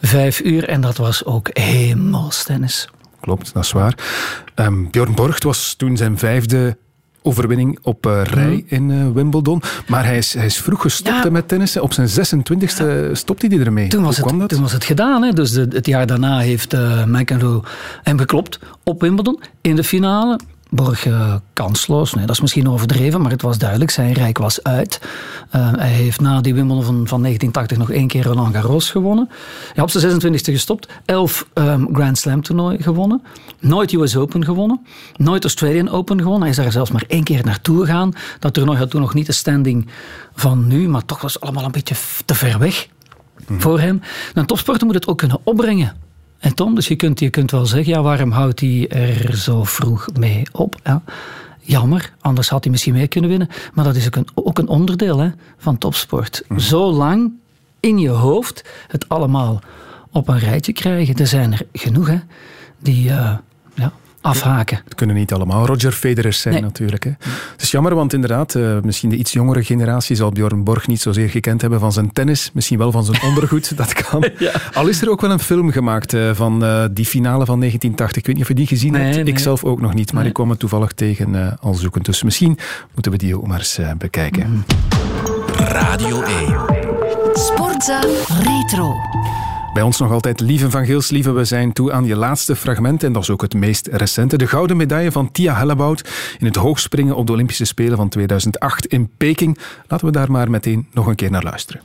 vijf 0.00 0.40
uur 0.40 0.68
en 0.68 0.80
dat 0.80 0.96
was 0.96 1.24
ook 1.24 1.48
hemelstennis. 1.52 2.88
Klopt, 3.20 3.54
dat 3.54 3.64
is 3.64 3.72
waar. 3.72 3.94
Um, 4.54 4.90
Bjorn 4.90 5.14
Borg 5.14 5.42
was 5.42 5.74
toen 5.74 5.96
zijn 5.96 6.18
vijfde 6.18 6.76
overwinning 7.24 7.78
op 7.82 8.06
uh, 8.06 8.22
rij 8.22 8.54
mm. 8.54 8.62
in 8.66 8.90
uh, 8.90 9.06
Wimbledon. 9.14 9.62
Maar 9.86 10.04
hij 10.04 10.16
is, 10.16 10.34
hij 10.34 10.46
is 10.46 10.56
vroeg 10.56 10.80
gestopt 10.80 11.24
ja. 11.24 11.30
met 11.30 11.48
tennissen. 11.48 11.82
Op 11.82 11.92
zijn 11.92 12.08
26e 12.08 12.76
ja. 12.76 13.14
stopte 13.14 13.46
hij 13.46 13.58
ermee. 13.58 13.88
Toen 13.88 14.02
was, 14.02 14.16
het, 14.16 14.48
toen 14.48 14.60
was 14.60 14.72
het 14.72 14.84
gedaan. 14.84 15.22
Hè? 15.22 15.32
Dus 15.32 15.50
de, 15.50 15.68
het 15.70 15.86
jaar 15.86 16.06
daarna 16.06 16.38
heeft 16.38 16.74
uh, 16.74 17.04
McEnroe 17.04 17.62
hem 18.02 18.18
geklopt 18.18 18.58
op 18.82 19.00
Wimbledon 19.00 19.40
in 19.60 19.76
de 19.76 19.84
finale. 19.84 20.38
Borg 20.74 21.06
uh, 21.06 21.34
kansloos. 21.52 22.14
Nee, 22.14 22.26
dat 22.26 22.34
is 22.34 22.40
misschien 22.40 22.68
overdreven, 22.68 23.20
maar 23.20 23.30
het 23.30 23.42
was 23.42 23.58
duidelijk. 23.58 23.90
Zijn 23.90 24.12
rijk 24.12 24.38
was 24.38 24.62
uit. 24.62 25.00
Uh, 25.56 25.72
hij 25.76 25.88
heeft 25.88 26.20
na 26.20 26.40
die 26.40 26.54
Wimbledon 26.54 26.84
van, 26.84 27.08
van 27.08 27.22
1980 27.22 27.78
nog 27.78 27.90
één 27.90 28.06
keer 28.06 28.24
Roland 28.24 28.54
Garros 28.54 28.90
gewonnen. 28.90 29.28
Ja, 29.74 29.82
op 29.82 29.90
zijn 29.90 30.22
26e 30.22 30.36
gestopt. 30.36 30.88
Elf 31.04 31.46
um, 31.54 31.88
Grand 31.92 32.18
Slam 32.18 32.42
toernooi 32.42 32.82
gewonnen. 32.82 33.22
Nooit 33.60 33.92
US 33.92 34.16
Open 34.16 34.44
gewonnen. 34.44 34.86
Nooit 35.16 35.42
Australian 35.42 35.90
Open 35.90 36.18
gewonnen. 36.18 36.40
Hij 36.40 36.50
is 36.50 36.56
daar 36.56 36.72
zelfs 36.72 36.90
maar 36.90 37.04
één 37.08 37.24
keer 37.24 37.44
naartoe 37.44 37.80
gegaan. 37.80 38.12
Dat 38.38 38.54
toernooi 38.54 38.78
had 38.78 38.90
toen 38.90 39.00
nog 39.00 39.14
niet 39.14 39.26
de 39.26 39.32
standing 39.32 39.88
van 40.34 40.66
nu, 40.66 40.88
maar 40.88 41.04
toch 41.04 41.20
was 41.20 41.34
het 41.34 41.42
allemaal 41.42 41.64
een 41.64 41.72
beetje 41.72 41.96
te 42.24 42.34
ver 42.34 42.58
weg 42.58 42.88
mm. 43.46 43.60
voor 43.60 43.80
hem. 43.80 44.00
Een 44.34 44.46
topsporter 44.46 44.86
moet 44.86 44.94
het 44.94 45.06
ook 45.06 45.18
kunnen 45.18 45.38
opbrengen. 45.44 45.96
En 46.44 46.54
Tom, 46.54 46.74
dus 46.74 46.88
je 46.88 46.96
kunt, 46.96 47.20
je 47.20 47.30
kunt 47.30 47.50
wel 47.50 47.66
zeggen, 47.66 47.92
ja, 47.92 48.02
waarom 48.02 48.30
houdt 48.30 48.60
hij 48.60 48.88
er 48.88 49.36
zo 49.36 49.64
vroeg 49.64 50.08
mee 50.18 50.42
op? 50.52 50.76
Ja, 50.82 51.02
jammer, 51.60 52.12
anders 52.20 52.48
had 52.48 52.62
hij 52.62 52.72
misschien 52.72 52.92
meer 52.92 53.08
kunnen 53.08 53.30
winnen. 53.30 53.48
Maar 53.74 53.84
dat 53.84 53.96
is 53.96 54.06
ook 54.06 54.16
een, 54.16 54.26
ook 54.34 54.58
een 54.58 54.68
onderdeel 54.68 55.18
hè, 55.18 55.30
van 55.56 55.78
topsport. 55.78 56.44
Mm. 56.48 56.58
Zo 56.58 56.90
lang 56.90 57.32
in 57.80 57.98
je 57.98 58.08
hoofd 58.08 58.64
het 58.88 59.08
allemaal 59.08 59.60
op 60.10 60.28
een 60.28 60.38
rijtje 60.38 60.72
krijgen. 60.72 61.14
Er 61.14 61.26
zijn 61.26 61.52
er 61.52 61.66
genoeg 61.72 62.06
hè, 62.06 62.18
die 62.78 63.08
uh, 63.08 63.36
ja, 63.74 63.92
afhaken. 64.24 64.80
Het 64.84 64.94
kunnen 64.94 65.16
niet 65.16 65.32
allemaal 65.32 65.66
Roger 65.66 65.92
Federers 65.92 66.40
zijn 66.40 66.54
nee. 66.54 66.62
natuurlijk. 66.62 67.04
Hè. 67.04 67.10
Het 67.52 67.62
is 67.62 67.70
jammer, 67.70 67.94
want 67.94 68.12
inderdaad, 68.12 68.54
uh, 68.54 68.80
misschien 68.82 69.10
de 69.10 69.16
iets 69.16 69.32
jongere 69.32 69.64
generatie 69.64 70.16
zal 70.16 70.30
Bjorn 70.30 70.64
Borg 70.64 70.86
niet 70.86 71.00
zozeer 71.00 71.28
gekend 71.28 71.60
hebben 71.60 71.80
van 71.80 71.92
zijn 71.92 72.12
tennis, 72.12 72.50
misschien 72.52 72.78
wel 72.78 72.92
van 72.92 73.04
zijn 73.04 73.22
ondergoed, 73.22 73.76
dat 73.76 73.92
kan. 73.92 74.24
Ja. 74.38 74.52
Al 74.72 74.88
is 74.88 75.02
er 75.02 75.10
ook 75.10 75.20
wel 75.20 75.30
een 75.30 75.38
film 75.38 75.70
gemaakt 75.70 76.14
uh, 76.14 76.30
van 76.34 76.64
uh, 76.64 76.84
die 76.90 77.04
finale 77.04 77.44
van 77.44 77.58
1980. 77.58 78.16
Ik 78.16 78.26
weet 78.26 78.34
niet 78.34 78.44
of 78.44 78.48
je 78.48 78.54
die 78.54 78.66
gezien 78.66 78.92
nee, 78.92 79.02
hebt. 79.02 79.16
Nee. 79.16 79.24
Ik 79.24 79.38
zelf 79.38 79.64
ook 79.64 79.80
nog 79.80 79.94
niet, 79.94 80.12
maar 80.12 80.20
nee. 80.20 80.28
ik 80.28 80.34
kwam 80.34 80.50
het 80.50 80.58
toevallig 80.58 80.92
tegen 80.92 81.58
al 81.60 81.74
zoekend. 81.74 82.04
Dus 82.04 82.22
misschien 82.22 82.58
moeten 82.94 83.12
we 83.12 83.18
die 83.18 83.36
ook 83.36 83.46
maar 83.46 83.58
eens 83.58 83.78
bekijken. 83.98 84.64
Radio 85.56 86.22
1. 86.22 86.56
Sportza 87.34 88.00
Retro. 88.42 88.94
Bij 89.74 89.82
ons 89.82 89.98
nog 89.98 90.12
altijd 90.12 90.40
Lieve 90.40 90.70
van 90.70 90.84
Gils. 90.84 91.10
Lieve, 91.10 91.32
we 91.32 91.44
zijn 91.44 91.72
toe 91.72 91.92
aan 91.92 92.04
je 92.04 92.16
laatste 92.16 92.56
fragment 92.56 93.02
en 93.02 93.12
dat 93.12 93.22
is 93.22 93.30
ook 93.30 93.42
het 93.42 93.54
meest 93.54 93.86
recente. 93.86 94.36
De 94.36 94.46
gouden 94.46 94.76
medaille 94.76 95.12
van 95.12 95.32
Tia 95.32 95.54
Hellebout 95.54 96.08
in 96.38 96.46
het 96.46 96.56
hoogspringen 96.56 97.16
op 97.16 97.26
de 97.26 97.32
Olympische 97.32 97.64
Spelen 97.64 97.96
van 97.96 98.08
2008 98.08 98.86
in 98.86 99.10
Peking. 99.16 99.58
Laten 99.88 100.06
we 100.06 100.12
daar 100.12 100.30
maar 100.30 100.50
meteen 100.50 100.86
nog 100.92 101.06
een 101.06 101.14
keer 101.14 101.30
naar 101.30 101.42
luisteren. 101.42 101.82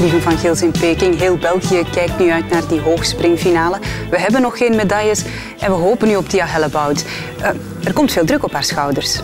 Lieve 0.00 0.20
van 0.20 0.38
Gils 0.38 0.62
in 0.62 0.70
Peking. 0.70 1.18
Heel 1.18 1.36
België 1.36 1.82
kijkt 1.92 2.18
nu 2.18 2.30
uit 2.30 2.50
naar 2.50 2.68
die 2.68 2.80
hoogspringfinale. 2.80 3.78
We 4.10 4.20
hebben 4.20 4.42
nog 4.42 4.58
geen 4.58 4.76
medailles 4.76 5.24
en 5.60 5.70
we 5.70 5.76
hopen 5.76 6.08
nu 6.08 6.16
op 6.16 6.28
Tia 6.28 6.46
Hellebout. 6.46 7.04
Uh, 7.38 7.46
er 7.84 7.92
komt 7.92 8.12
veel 8.12 8.24
druk 8.24 8.44
op 8.44 8.52
haar 8.52 8.64
schouders. 8.64 9.20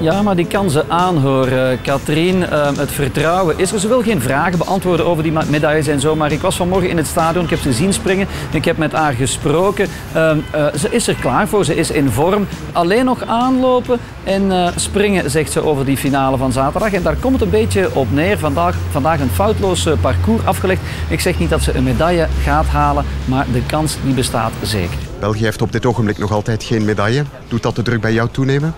Ja, 0.00 0.22
maar 0.22 0.36
die 0.36 0.46
kan 0.46 0.70
ze 0.70 0.84
aanhoren. 0.88 1.80
Katrien, 1.82 2.36
uh, 2.36 2.76
het 2.76 2.90
vertrouwen 2.90 3.58
is 3.58 3.72
er. 3.72 3.80
Ze 3.80 3.88
wil 3.88 4.02
geen 4.02 4.20
vragen 4.20 4.58
beantwoorden 4.58 5.06
over 5.06 5.22
die 5.22 5.32
medailles 5.32 5.86
en 5.86 6.00
zo. 6.00 6.16
Maar 6.16 6.32
ik 6.32 6.40
was 6.40 6.56
vanmorgen 6.56 6.88
in 6.88 6.96
het 6.96 7.06
stadion, 7.06 7.44
ik 7.44 7.50
heb 7.50 7.58
ze 7.58 7.72
zien 7.72 7.92
springen. 7.92 8.26
Ik 8.50 8.64
heb 8.64 8.76
met 8.76 8.92
haar 8.92 9.12
gesproken. 9.12 9.88
Uh, 10.16 10.30
uh, 10.54 10.66
ze 10.78 10.88
is 10.90 11.08
er 11.08 11.14
klaar 11.14 11.48
voor, 11.48 11.64
ze 11.64 11.74
is 11.74 11.90
in 11.90 12.10
vorm. 12.10 12.46
Alleen 12.72 13.04
nog 13.04 13.26
aanlopen 13.26 13.98
en 14.24 14.42
uh, 14.42 14.68
springen, 14.76 15.30
zegt 15.30 15.52
ze 15.52 15.64
over 15.64 15.84
die 15.84 15.96
finale 15.96 16.36
van 16.36 16.52
zaterdag. 16.52 16.92
En 16.92 17.02
daar 17.02 17.16
komt 17.16 17.32
het 17.32 17.42
een 17.42 17.50
beetje 17.50 17.94
op 17.94 18.12
neer. 18.12 18.38
Vandaag, 18.38 18.74
vandaag 18.90 19.20
een 19.20 19.30
foutloos 19.30 19.88
parcours 20.00 20.44
afgelegd. 20.44 20.80
Ik 21.08 21.20
zeg 21.20 21.38
niet 21.38 21.50
dat 21.50 21.62
ze 21.62 21.74
een 21.74 21.84
medaille 21.84 22.26
gaat 22.42 22.66
halen, 22.66 23.04
maar 23.24 23.46
de 23.52 23.62
kans 23.66 23.96
die 24.04 24.14
bestaat 24.14 24.52
zeker. 24.62 24.98
België 25.20 25.44
heeft 25.44 25.62
op 25.62 25.72
dit 25.72 25.86
ogenblik 25.86 26.18
nog 26.18 26.32
altijd 26.32 26.62
geen 26.62 26.84
medaille. 26.84 27.24
Doet 27.48 27.62
dat 27.62 27.76
de 27.76 27.82
druk 27.82 28.00
bij 28.00 28.12
jou 28.12 28.28
toenemen? 28.32 28.74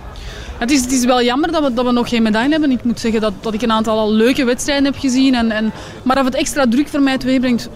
Het 0.63 0.71
is, 0.71 0.81
het 0.81 0.91
is 0.91 1.05
wel 1.05 1.21
jammer 1.21 1.51
dat 1.51 1.63
we, 1.63 1.73
dat 1.73 1.85
we 1.85 1.91
nog 1.91 2.09
geen 2.09 2.23
medaille 2.23 2.51
hebben. 2.51 2.71
Ik 2.71 2.83
moet 2.83 2.99
zeggen 2.99 3.21
dat, 3.21 3.33
dat 3.41 3.53
ik 3.53 3.61
een 3.61 3.71
aantal 3.71 3.99
al 3.99 4.11
leuke 4.11 4.43
wedstrijden 4.43 4.85
heb 4.85 4.97
gezien. 4.97 5.35
En, 5.35 5.51
en, 5.51 5.71
maar 6.03 6.17
of 6.17 6.25
het 6.25 6.35
extra 6.35 6.65
druk 6.69 6.87
voor 6.87 7.01
mij 7.01 7.17
teweegbrengt, 7.17 7.69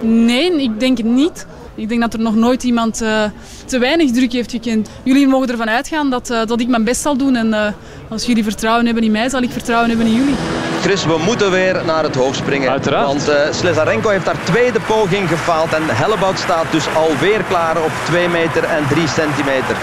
nee, 0.00 0.62
ik 0.62 0.80
denk 0.80 0.96
het 0.96 1.06
niet. 1.06 1.46
Ik 1.74 1.88
denk 1.88 2.00
dat 2.00 2.12
er 2.12 2.20
nog 2.20 2.34
nooit 2.34 2.62
iemand 2.62 3.02
uh, 3.02 3.24
te 3.64 3.78
weinig 3.78 4.10
druk 4.10 4.32
heeft 4.32 4.50
gekend. 4.50 4.88
Jullie 5.02 5.28
mogen 5.28 5.48
ervan 5.48 5.68
uitgaan 5.68 6.10
dat, 6.10 6.30
uh, 6.30 6.44
dat 6.44 6.60
ik 6.60 6.68
mijn 6.68 6.84
best 6.84 7.00
zal 7.00 7.16
doen. 7.16 7.36
En 7.36 7.48
uh, 7.48 7.66
als 8.08 8.26
jullie 8.26 8.44
vertrouwen 8.44 8.84
hebben 8.84 9.04
in 9.04 9.10
mij, 9.10 9.28
zal 9.28 9.42
ik 9.42 9.50
vertrouwen 9.50 9.88
hebben 9.88 10.06
in 10.06 10.14
jullie. 10.14 10.34
Chris, 10.80 11.04
we 11.04 11.18
moeten 11.24 11.50
weer 11.50 11.82
naar 11.84 12.02
het 12.02 12.14
hoogspringen. 12.14 12.70
Uiteraard. 12.70 13.06
Want 13.06 13.28
uh, 13.28 13.34
Slezarenko 13.50 14.08
heeft 14.08 14.26
haar 14.26 14.44
tweede 14.44 14.80
poging 14.86 15.28
gefaald. 15.28 15.72
En 15.72 15.82
Hellebout 15.86 16.38
staat 16.38 16.66
dus 16.70 16.84
alweer 16.94 17.42
klaar 17.48 17.82
op 17.82 17.92
2 18.04 18.28
meter 18.28 18.64
en 18.64 18.88
3 18.88 19.08
centimeter. 19.08 19.76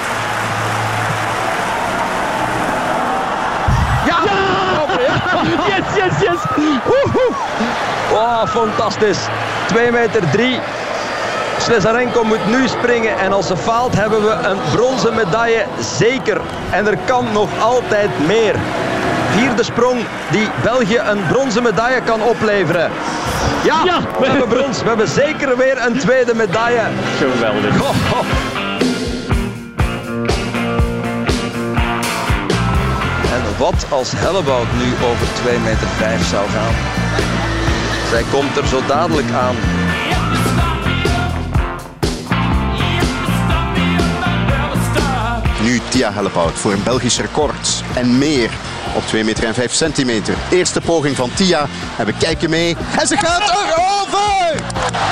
Yes, 5.45 5.95
yes, 5.95 6.21
yes. 6.21 6.39
Woehoe. 6.55 7.33
Oh, 8.13 8.45
fantastisch. 8.47 9.17
2 9.67 9.91
meter 9.91 10.21
3. 10.31 10.59
Slezarenko 11.57 12.23
moet 12.23 12.47
nu 12.49 12.67
springen 12.67 13.19
en 13.19 13.33
als 13.33 13.47
ze 13.47 13.57
faalt 13.57 13.95
hebben 13.95 14.21
we 14.21 14.31
een 14.31 14.57
bronzen 14.71 15.15
medaille 15.15 15.65
zeker. 15.79 16.41
En 16.69 16.87
er 16.87 16.97
kan 17.05 17.25
nog 17.33 17.49
altijd 17.59 18.09
meer. 18.27 18.55
vierde 19.35 19.63
sprong 19.63 20.05
die 20.31 20.49
België 20.63 21.01
een 21.09 21.27
bronzen 21.27 21.63
medaille 21.63 22.01
kan 22.01 22.21
opleveren. 22.21 22.91
Ja, 23.63 23.83
we 24.19 24.25
hebben 24.27 24.47
brons. 24.47 24.81
We 24.81 24.87
hebben 24.87 25.07
zeker 25.07 25.57
weer 25.57 25.85
een 25.85 25.97
tweede 25.97 26.35
medaille. 26.35 26.81
Geweldig. 27.17 27.77
Ho, 27.77 27.85
ho. 27.85 28.64
Wat 33.57 33.85
als 33.89 34.11
Hellebout 34.15 34.67
nu 34.77 35.05
over 35.05 35.27
2 35.33 35.59
meter 35.59 35.87
5 35.87 36.29
zou 36.29 36.49
gaan? 36.49 36.73
Zij 38.09 38.23
komt 38.31 38.57
er 38.57 38.67
zo 38.67 38.81
dadelijk 38.87 39.31
aan. 39.31 39.55
Nu 45.61 45.81
Tia 45.89 46.13
Hellepout 46.13 46.53
voor 46.53 46.71
een 46.71 46.83
Belgisch 46.83 47.19
record 47.19 47.83
en 47.95 48.17
meer 48.17 48.49
op 48.95 49.05
2 49.05 49.23
meter 49.23 49.43
en 49.43 49.53
5 49.53 49.73
centimeter. 49.73 50.35
Eerste 50.49 50.81
poging 50.81 51.15
van 51.15 51.31
Tia 51.33 51.67
en 51.97 52.05
we 52.05 52.13
kijken 52.17 52.49
mee. 52.49 52.77
En 52.99 53.07
ze 53.07 53.17
gaat 53.17 53.49
erover! 53.49 54.63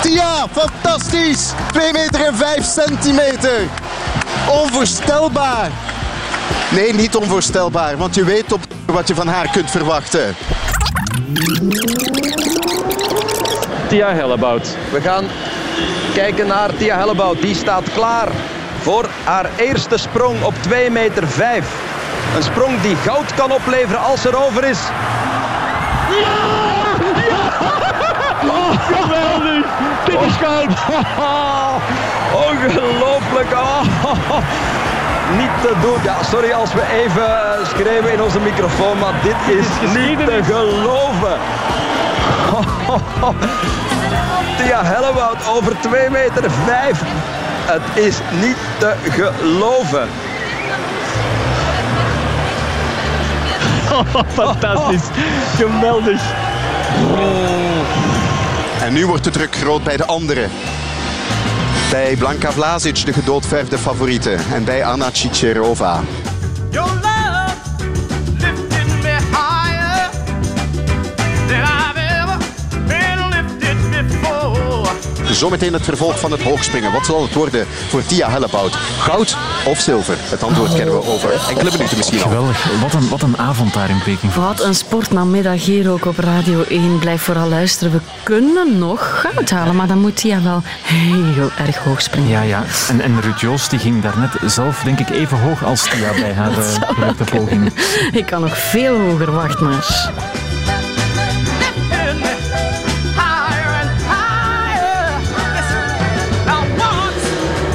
Tia, 0.02 0.48
fantastisch! 0.52 1.52
2 1.72 1.92
meter 1.92 2.26
en 2.26 2.36
5 2.36 2.66
centimeter. 2.66 3.68
Onvoorstelbaar. 4.50 5.93
Nee, 6.74 6.94
niet 6.94 7.16
onvoorstelbaar, 7.16 7.98
want 7.98 8.16
je 8.16 8.24
weet 8.24 8.54
op 8.54 8.62
wat 8.86 9.08
je 9.08 9.16
van 9.16 9.28
haar 9.28 9.50
kunt 9.52 9.72
verwachten. 9.72 10.36
Tia 13.88 14.14
Hellebout. 14.14 14.68
We 14.92 15.02
gaan 15.02 15.26
kijken 16.14 16.48
naar 16.48 16.76
Tia 16.76 16.98
Hellebout. 16.98 17.42
Die 17.42 17.56
staat 17.56 17.84
klaar 17.94 18.28
voor 18.82 19.10
haar 19.24 19.50
eerste 19.56 19.98
sprong 19.98 20.44
op 20.44 20.54
2 20.62 20.90
meter 20.90 21.28
5. 21.28 21.66
Een 22.36 22.44
sprong 22.44 22.82
die 22.82 22.96
goud 22.96 23.34
kan 23.34 23.52
opleveren 23.52 24.02
als 24.02 24.22
ze 24.22 24.28
erover 24.28 24.64
is. 24.64 24.80
Oh, 28.44 28.72
geweldig! 28.80 29.66
Dit 30.06 30.22
is 30.22 30.36
goud! 30.42 30.70
Ongelooflijk! 32.50 33.52
Oh. 33.52 34.83
Niet 35.32 35.62
te 35.62 35.74
doen. 35.82 36.04
Ja, 36.04 36.24
sorry 36.24 36.52
als 36.52 36.74
we 36.74 36.82
even 37.04 37.26
eh, 37.26 37.66
schreeuwen 37.68 38.14
in 38.14 38.22
onze 38.22 38.40
microfoon, 38.40 39.00
maar 39.00 39.14
dit 39.24 39.58
is 39.58 39.66
niet 39.96 40.18
te 40.26 40.40
geloven. 40.44 41.38
Tia 44.58 44.84
Hellebout 44.84 45.48
over 45.48 45.80
2 45.80 46.10
meter 46.10 46.52
5. 46.66 47.02
Het 47.66 48.04
is 48.04 48.18
niet 48.32 48.58
te 48.78 48.96
geloven. 49.10 50.08
Fantastisch. 54.34 55.08
Geweldig. 55.56 56.22
En 58.82 58.94
nu 58.94 59.06
wordt 59.06 59.24
de 59.24 59.30
druk 59.30 59.56
groot 59.56 59.84
bij 59.84 59.98
de 59.98 60.06
anderen. 60.06 60.50
Bij 61.94 62.16
Blanka 62.16 62.52
Vlasic, 62.52 63.06
de 63.06 63.14
gedoodverfde 63.14 63.78
favoriete. 63.78 64.36
En 64.54 64.64
bij 64.64 64.86
Anna 64.86 65.10
Cicerova. 65.12 66.04
Zometeen 75.34 75.74
het 75.74 75.84
vervolg 75.84 76.20
van 76.20 76.32
het 76.32 76.42
hoogspringen. 76.42 76.92
Wat 76.92 77.06
zal 77.06 77.22
het 77.22 77.34
worden 77.34 77.68
voor 77.68 78.06
Tia 78.06 78.30
Hellebout? 78.30 78.76
Goud 78.76 79.38
of 79.66 79.80
zilver? 79.80 80.16
Het 80.20 80.44
antwoord 80.44 80.74
kennen 80.74 80.94
we 80.94 81.06
over 81.06 81.32
enkele 81.50 81.72
minuten 81.72 81.98
misschien 81.98 82.22
al. 82.22 82.30
Geweldig. 82.30 82.82
Wat 82.82 82.94
een, 82.94 83.10
wat 83.10 83.22
een 83.22 83.38
avond 83.38 83.74
daar 83.74 83.90
in 83.90 84.02
Peking. 84.04 84.34
Wat 84.34 84.64
een 84.64 84.76
sportnamiddag 84.76 85.66
hier 85.66 85.92
ook 85.92 86.06
op 86.06 86.18
Radio 86.18 86.64
1. 86.64 87.00
Blijf 87.00 87.22
vooral 87.22 87.50
luisteren. 87.50 87.94
We 87.94 88.00
kunnen 88.24 88.78
nog 88.78 89.22
goud 89.22 89.50
halen, 89.50 89.76
maar 89.76 89.88
dan 89.88 90.00
moet 90.00 90.16
Tia 90.16 90.42
wel 90.42 90.62
heel 90.84 91.50
erg 91.66 91.78
hoog 91.78 92.02
springen. 92.02 92.30
Ja, 92.30 92.42
ja. 92.42 92.64
En, 92.90 93.02
en 93.02 93.22
Ruud 93.22 93.40
Joost 93.40 93.70
die 93.70 93.80
ging 93.80 94.02
daarnet 94.02 94.32
zelf 94.46 94.82
denk 94.84 95.00
ik 95.00 95.10
even 95.10 95.40
hoog 95.40 95.64
als 95.64 95.82
Tia 95.82 96.12
bij 96.12 96.34
haar 96.34 96.52
uh, 96.52 96.56
zou 96.56 96.96
gelukte 96.96 97.24
poging. 97.24 97.74
Ik 98.12 98.26
kan 98.26 98.42
nog 98.42 98.58
veel 98.58 99.00
hoger, 99.00 99.32
wacht 99.32 99.60
maar. 99.60 100.12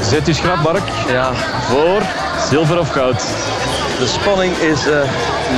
Zet 0.09 0.27
uw 0.27 0.35
schrap, 0.35 0.63
Mark. 0.63 0.89
Ja. 1.09 1.33
Voor 1.69 2.03
zilver 2.51 2.79
of 2.79 2.91
goud? 2.91 3.21
De 3.99 4.07
spanning 4.07 4.57
is 4.57 4.87
eh, 4.87 5.01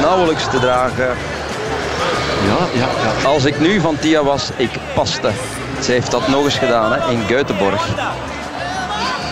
nauwelijks 0.00 0.44
te 0.50 0.58
dragen. 0.58 1.08
Ja, 2.46 2.68
ja, 2.74 2.88
ja. 3.02 3.28
Als 3.28 3.44
ik 3.44 3.60
nu 3.60 3.80
van 3.80 3.98
Tia 3.98 4.22
was, 4.22 4.48
ik 4.56 4.70
paste. 4.94 5.30
Ze 5.82 5.92
heeft 5.92 6.10
dat 6.10 6.28
nog 6.28 6.44
eens 6.44 6.58
gedaan 6.58 6.92
hè, 6.92 7.10
in 7.10 7.22
Göteborg. 7.26 7.82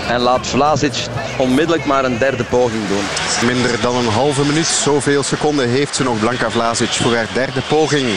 En 0.08 0.20
laat 0.20 0.46
Vlasic 0.46 1.06
onmiddellijk 1.36 1.84
maar 1.84 2.04
een 2.04 2.18
derde 2.18 2.44
poging 2.44 2.88
doen. 2.88 3.04
Minder 3.46 3.80
dan 3.80 3.96
een 3.96 4.08
halve 4.08 4.44
minuut, 4.44 4.66
zoveel 4.66 5.22
seconden 5.22 5.68
heeft 5.68 5.94
ze 5.94 6.02
nog 6.02 6.18
Blanka 6.18 6.50
Vlasic 6.50 6.88
voor 6.88 7.14
haar 7.14 7.28
derde 7.32 7.60
poging. 7.68 8.08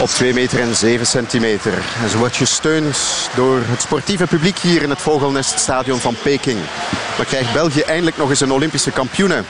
Op 0.00 0.08
2 0.08 0.34
meter 0.34 0.60
en 0.60 0.74
7 0.74 1.06
centimeter. 1.06 1.72
En 2.02 2.08
ze 2.08 2.18
wordt 2.18 2.36
gesteund 2.36 2.96
door 3.34 3.60
het 3.64 3.82
sportieve 3.82 4.26
publiek 4.26 4.58
hier 4.58 4.82
in 4.82 4.90
het 4.90 5.00
Vogelneststadion 5.00 5.98
van 5.98 6.14
Peking. 6.22 6.58
Maar 7.16 7.26
krijgt 7.26 7.52
België 7.52 7.80
eindelijk 7.80 8.16
nog 8.16 8.30
eens 8.30 8.40
een 8.40 8.52
Olympische 8.52 8.90
kampioene? 8.90 9.42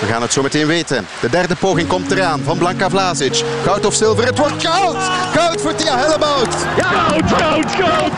We 0.00 0.06
gaan 0.06 0.22
het 0.22 0.32
zo 0.32 0.42
meteen 0.42 0.66
weten. 0.66 1.06
De 1.20 1.30
derde 1.30 1.56
poging 1.56 1.88
komt 1.88 2.10
eraan 2.10 2.40
van 2.44 2.58
Blanka 2.58 2.90
Vlasic. 2.90 3.42
Goud 3.64 3.86
of 3.86 3.94
zilver? 3.94 4.24
Het 4.26 4.38
wordt 4.38 4.66
goud! 4.66 4.96
Goud 5.34 5.60
voor 5.60 5.74
Tia 5.74 5.98
Hellebout! 5.98 6.54
Goud, 6.78 7.32
goud, 7.32 7.70
goud! 7.70 8.12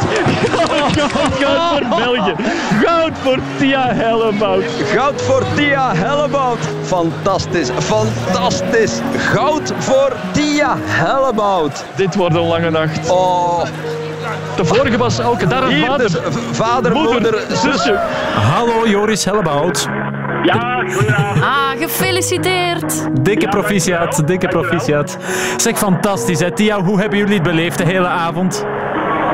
Goud, 0.50 0.92
goud, 0.92 1.34
goud 1.42 1.61
België. 2.04 2.34
Goud 2.84 3.12
voor 3.22 3.38
Tia 3.58 3.94
Hellebout. 3.94 4.64
Goud 4.94 5.22
voor 5.22 5.42
Tia 5.54 5.94
Hellebout. 5.94 6.58
Fantastisch, 6.82 7.70
fantastisch. 7.78 9.00
Goud 9.16 9.72
voor 9.78 10.12
Tia 10.30 10.76
Hellebout. 10.80 11.84
Dit 11.96 12.14
wordt 12.14 12.34
een 12.34 12.46
lange 12.46 12.70
nacht. 12.70 13.10
Oh. 13.10 13.64
De 14.56 14.64
vorige 14.64 14.98
was 14.98 15.18
elke 15.18 15.46
dag 15.46 15.70
een 15.70 15.84
vader. 15.84 16.10
vader, 16.52 16.92
moeder, 16.92 17.38
zusje. 17.48 17.98
Hallo 18.34 18.86
Joris 18.86 19.24
Hellebout. 19.24 19.88
Ja, 20.42 20.84
goedenavond. 20.92 21.42
Ah, 21.44 21.70
gefeliciteerd. 21.78 23.08
Dikke 23.22 23.48
proficiat, 23.48 24.22
dikke 24.26 24.48
proficiat. 24.48 25.16
Zeg, 25.56 25.78
fantastisch 25.78 26.40
hè. 26.40 26.50
Tia, 26.50 26.80
hoe 26.82 27.00
hebben 27.00 27.18
jullie 27.18 27.34
het 27.34 27.42
beleefd 27.42 27.78
de 27.78 27.84
hele 27.84 28.06
avond? 28.06 28.66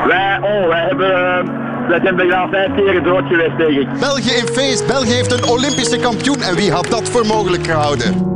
Wij, 0.07 0.37
oh, 0.41 0.67
wij 0.67 0.85
hebben... 0.87 1.11
eh, 1.13 1.68
wij 1.89 1.99
zijn 2.03 2.15
bijna 2.15 2.49
vijf 2.49 2.75
keer 2.75 3.03
dood 3.03 3.23
geweest, 3.27 3.57
denk 3.57 3.77
ik. 3.79 3.99
België 3.99 4.31
in 4.31 4.47
feest. 4.47 4.87
België 4.87 5.11
heeft 5.11 5.31
een 5.31 5.49
Olympische 5.49 5.97
kampioen. 5.97 6.41
En 6.41 6.55
wie 6.55 6.71
had 6.71 6.87
dat 6.89 7.09
voor 7.09 7.25
mogelijk 7.25 7.65
gehouden? 7.65 8.27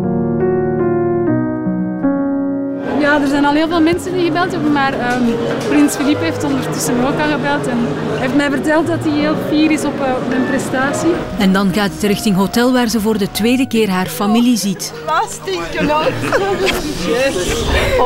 Ja, 3.00 3.22
er 3.22 3.28
zijn 3.28 3.46
al 3.46 3.54
heel 3.54 3.68
veel 3.68 3.82
mensen 3.82 4.14
die 4.14 4.26
gebeld 4.26 4.52
hebben, 4.52 4.72
maar 4.72 4.94
ehm, 4.94 5.24
prins 5.68 5.96
Filip 5.96 6.20
heeft 6.20 6.44
ondertussen 6.44 7.00
ook 7.00 7.20
al 7.20 7.32
gebeld 7.32 7.68
en 7.68 7.78
heeft 8.20 8.36
mij 8.36 8.50
verteld 8.50 8.88
dat 8.88 9.04
hij 9.04 9.20
heel 9.20 9.36
fier 9.50 9.72
is 9.72 9.86
op, 9.86 10.02
eh, 10.02 10.14
op 10.16 10.28
mijn 10.30 10.46
prestatie. 10.48 11.12
En 11.40 11.54
dan 11.54 11.74
gaat 11.74 11.92
het 11.92 12.04
richting 12.04 12.36
hotel 12.36 12.74
waar 12.74 12.88
ze 12.88 13.00
voor 13.00 13.18
de 13.18 13.32
tweede 13.32 13.68
keer 13.68 13.90
haar 13.90 14.06
familie 14.06 14.58
ziet. 14.58 14.94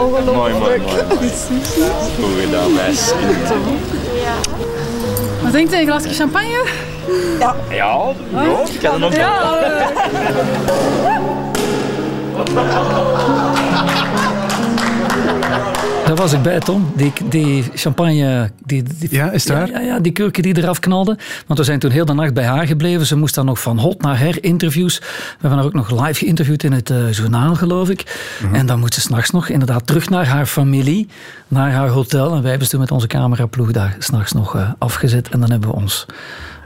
Ongelooflijk. 0.02 0.32
Mooi, 0.32 0.54
mooi, 0.54 0.54
mooi. 0.54 0.80
Goed 2.20 2.42
gedaan, 2.42 2.74
meisje. 2.74 3.14
Wat 5.48 5.56
denkt 5.56 5.74
u, 5.74 5.78
een 5.78 5.86
glasje 5.86 6.10
champagne? 6.14 6.66
Ja. 7.40 7.56
Ja, 7.70 7.98
ja, 8.32 8.42
ik 8.74 8.80
kan 8.80 8.92
het 8.92 9.00
nog 9.02 9.16
Ja. 9.16 9.56
Daar 16.08 16.16
was 16.16 16.34
ik 16.34 16.42
bij, 16.42 16.60
Tom. 16.60 16.92
Die, 16.96 17.14
die 17.30 17.64
champagne... 17.74 18.52
Die, 18.66 18.84
die, 18.84 19.08
ja, 19.12 19.32
is 19.32 19.46
waar? 19.46 19.70
Ja, 19.70 19.80
ja, 19.80 20.00
die 20.00 20.12
kurken 20.12 20.44
die 20.44 20.58
eraf 20.58 20.80
knalden. 20.80 21.18
Want 21.48 21.60
we 21.60 21.66
zijn 21.66 21.80
toen 21.80 21.92
heel 21.92 22.06
de 22.06 22.14
nacht 22.14 22.34
bij 22.34 22.46
haar 22.46 22.68
gebleven. 22.68 23.06
Ze 23.06 23.18
moest 23.18 23.36
dan 23.36 23.46
nog 23.46 23.62
van 23.62 23.80
hot 23.80 24.02
naar 24.02 24.20
her 24.20 24.44
interviews. 24.44 25.00
We 25.00 25.06
hebben 25.32 25.58
haar 25.58 25.68
ook 25.68 25.74
nog 25.74 26.06
live 26.06 26.20
geïnterviewd 26.20 26.64
in 26.64 26.72
het 26.72 26.90
eh, 26.90 27.12
journaal, 27.12 27.56
geloof 27.56 27.90
ik. 27.90 28.32
En 28.54 28.66
dan 28.66 28.80
moet 28.80 28.94
ze 28.94 29.02
s'nachts 29.02 29.32
nog 29.32 29.50
inderdaad 29.50 29.88
terug 29.88 30.10
naar 30.10 30.28
haar 30.28 30.46
familie. 30.46 31.08
Naar 31.48 31.72
haar 31.72 31.88
hotel. 31.88 32.34
En 32.34 32.42
wij 32.42 32.50
hebben 32.50 32.68
ze 32.68 32.72
toen 32.72 32.82
met 32.82 32.92
onze 32.92 33.08
cameraploeg 33.08 33.72
daar 33.72 33.96
s'nachts 34.00 34.32
nog 34.32 34.56
eh, 34.56 34.70
afgezet. 34.78 35.30
En 35.30 35.40
dan 35.40 35.52
hebben 35.52 35.70
we 35.70 35.76
ons 35.76 36.06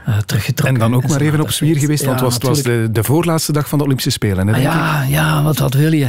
uh, 0.08 0.18
teruggetrokken. 0.18 0.82
En 0.82 0.90
dan 0.90 0.94
ook 0.94 1.08
maar 1.08 1.20
even 1.20 1.40
op 1.40 1.50
zwier 1.50 1.76
geweest, 1.76 2.04
want 2.04 2.20
het 2.20 2.28
was, 2.28 2.48
was 2.48 2.62
de, 2.62 2.88
de, 2.92 3.04
voorlaatste 3.04 3.52
dag 3.52 3.68
van 3.68 3.78
de 3.78 3.84
Olympische 3.84 4.10
Spelen. 4.10 4.48
Hè, 4.48 4.54
ah, 4.54 4.62
ja, 4.62 5.02
ja, 5.02 5.42
wat, 5.42 5.58
wat 5.58 5.74
wil 5.74 5.92
je? 5.92 6.08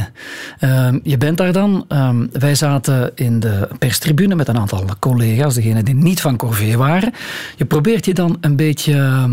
Uh, 0.60 0.88
je 1.02 1.16
bent 1.16 1.36
daar 1.36 1.52
dan. 1.52 1.84
Uh, 1.88 2.10
wij 2.32 2.54
zaten 2.54 3.12
in 3.14 3.40
de 3.40 3.68
perstribune 3.78 4.34
met 4.34 4.48
een 4.48 4.58
aantal 4.58 4.84
collega's, 4.98 5.54
degenen 5.54 5.84
die 5.84 5.94
niet 5.94 6.20
van 6.20 6.36
Corvée 6.36 6.76
waren. 6.76 7.12
Je 7.56 7.64
probeert 7.64 8.04
je 8.04 8.14
dan 8.14 8.36
een 8.40 8.56
beetje 8.56 9.28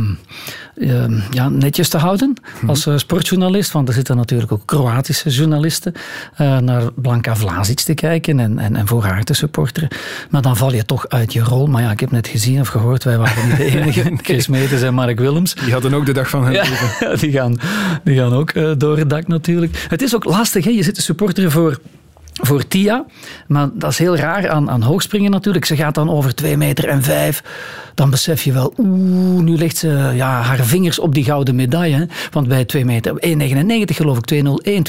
ehm, 0.78 1.20
ja, 1.32 1.50
netjes 1.50 1.90
te 1.90 1.98
houden 1.98 2.34
mhm. 2.56 2.70
als 2.70 2.86
uh, 2.86 2.98
sportjournalist, 2.98 3.72
want 3.72 3.88
er 3.88 3.94
zitten 3.94 4.16
natuurlijk 4.16 4.52
ook 4.52 4.66
Kroatische 4.66 5.30
journalisten 5.30 5.94
uh, 6.42 6.58
naar 6.58 6.92
Blanka 6.96 7.36
Vlasic 7.36 7.80
te 7.80 7.94
kijken 7.94 8.40
en, 8.40 8.60
en, 8.60 8.76
en 8.76 8.88
voor 8.88 9.04
haar 9.04 9.24
te 9.24 9.34
supporteren. 9.34 9.90
Maar 10.30 10.42
dan 10.42 10.58
val 10.58 10.74
je 10.74 10.86
toch 10.86 11.10
uit 11.10 11.34
je 11.34 11.40
rol. 11.40 11.68
Maar 11.68 11.82
ja, 11.82 11.92
ik 11.92 12.00
heb 12.00 12.12
net 12.12 12.28
gezien 12.28 12.60
of 12.60 12.68
gehoord, 12.68 13.04
wij 13.04 13.18
waren 13.18 13.48
niet 13.48 13.58
de 13.58 13.66
enige. 13.80 14.14
Chris 14.22 14.48
Meters 14.48 14.82
en 14.82 14.94
Mark 14.94 15.20
Willems. 15.20 15.54
Die 15.54 15.74
hadden 15.74 15.94
ook 15.94 16.06
de 16.06 16.14
dag 16.14 16.30
van 16.30 16.44
hun 16.44 16.54
ja, 16.54 16.62
leven. 16.62 17.20
die 17.22 17.32
gaan, 17.32 17.60
die 18.04 18.18
gaan 18.18 18.34
ook 18.34 18.54
uh, 18.54 18.72
door 18.78 18.98
het 18.98 19.10
dak 19.10 19.28
natuurlijk. 19.28 19.86
Het 19.88 20.02
is 20.02 20.16
ook 20.16 20.24
lastig, 20.24 20.64
hè? 20.64 20.70
je 20.70 20.84
zit 20.84 20.96
te 20.96 21.02
supporteren 21.02 21.52
voor 21.52 21.80
voor 22.42 22.68
Tia. 22.68 23.06
Maar 23.48 23.70
dat 23.74 23.92
is 23.92 23.98
heel 23.98 24.16
raar 24.16 24.50
aan, 24.50 24.70
aan 24.70 24.82
hoogspringen 24.82 25.32
natuurlijk. 25.32 25.66
Ze 25.66 25.76
gaat 25.76 25.96
dan 25.96 26.10
over 26.10 26.36
2 26.36 26.58
meter 26.58 26.88
en 26.88 27.04
5. 27.04 27.44
Dan 27.96 28.10
besef 28.10 28.44
je 28.44 28.52
wel, 28.52 28.74
oeh, 28.78 29.44
nu 29.44 29.58
legt 29.58 29.78
ze 29.78 30.12
ja, 30.16 30.42
haar 30.42 30.64
vingers 30.64 31.00
op 31.00 31.14
die 31.14 31.24
gouden 31.24 31.56
medaille. 31.56 32.08
Want 32.32 32.48
bij 32.48 32.66
2 32.66 32.86
meter, 32.86 33.14
1,99 33.28 33.96
geloof 33.96 34.18
ik, 34.18 34.34
2,01, 34.34 34.42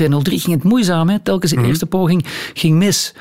2,03 0.03 0.23
ging 0.23 0.55
het 0.55 0.63
moeizaam. 0.63 1.09
Hè? 1.09 1.19
Telkens 1.19 1.51
de 1.51 1.57
mm 1.57 1.65
eerste 1.65 1.87
poging 1.87 2.27
ging 2.55 2.77
mis. 2.77 3.15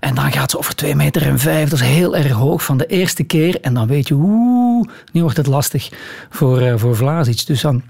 En 0.00 0.14
dan 0.14 0.32
gaat 0.32 0.50
ze 0.50 0.58
over 0.58 0.74
2 0.74 0.94
meter 0.94 1.22
en 1.22 1.38
5. 1.38 1.68
Dat 1.68 1.80
is 1.80 1.86
heel 1.86 2.16
erg 2.16 2.32
hoog 2.32 2.64
van 2.64 2.76
de 2.76 2.86
eerste 2.86 3.22
keer. 3.22 3.60
En 3.60 3.74
dan 3.74 3.86
weet 3.86 4.08
je, 4.08 4.14
oeh, 4.14 4.88
nu 5.12 5.22
wordt 5.22 5.36
het 5.36 5.46
lastig 5.46 5.90
voor, 6.30 6.62
uh, 6.62 6.74
voor 6.76 6.96
Vlasic. 6.96 7.46
Dus 7.46 7.60
dan, 7.60 7.82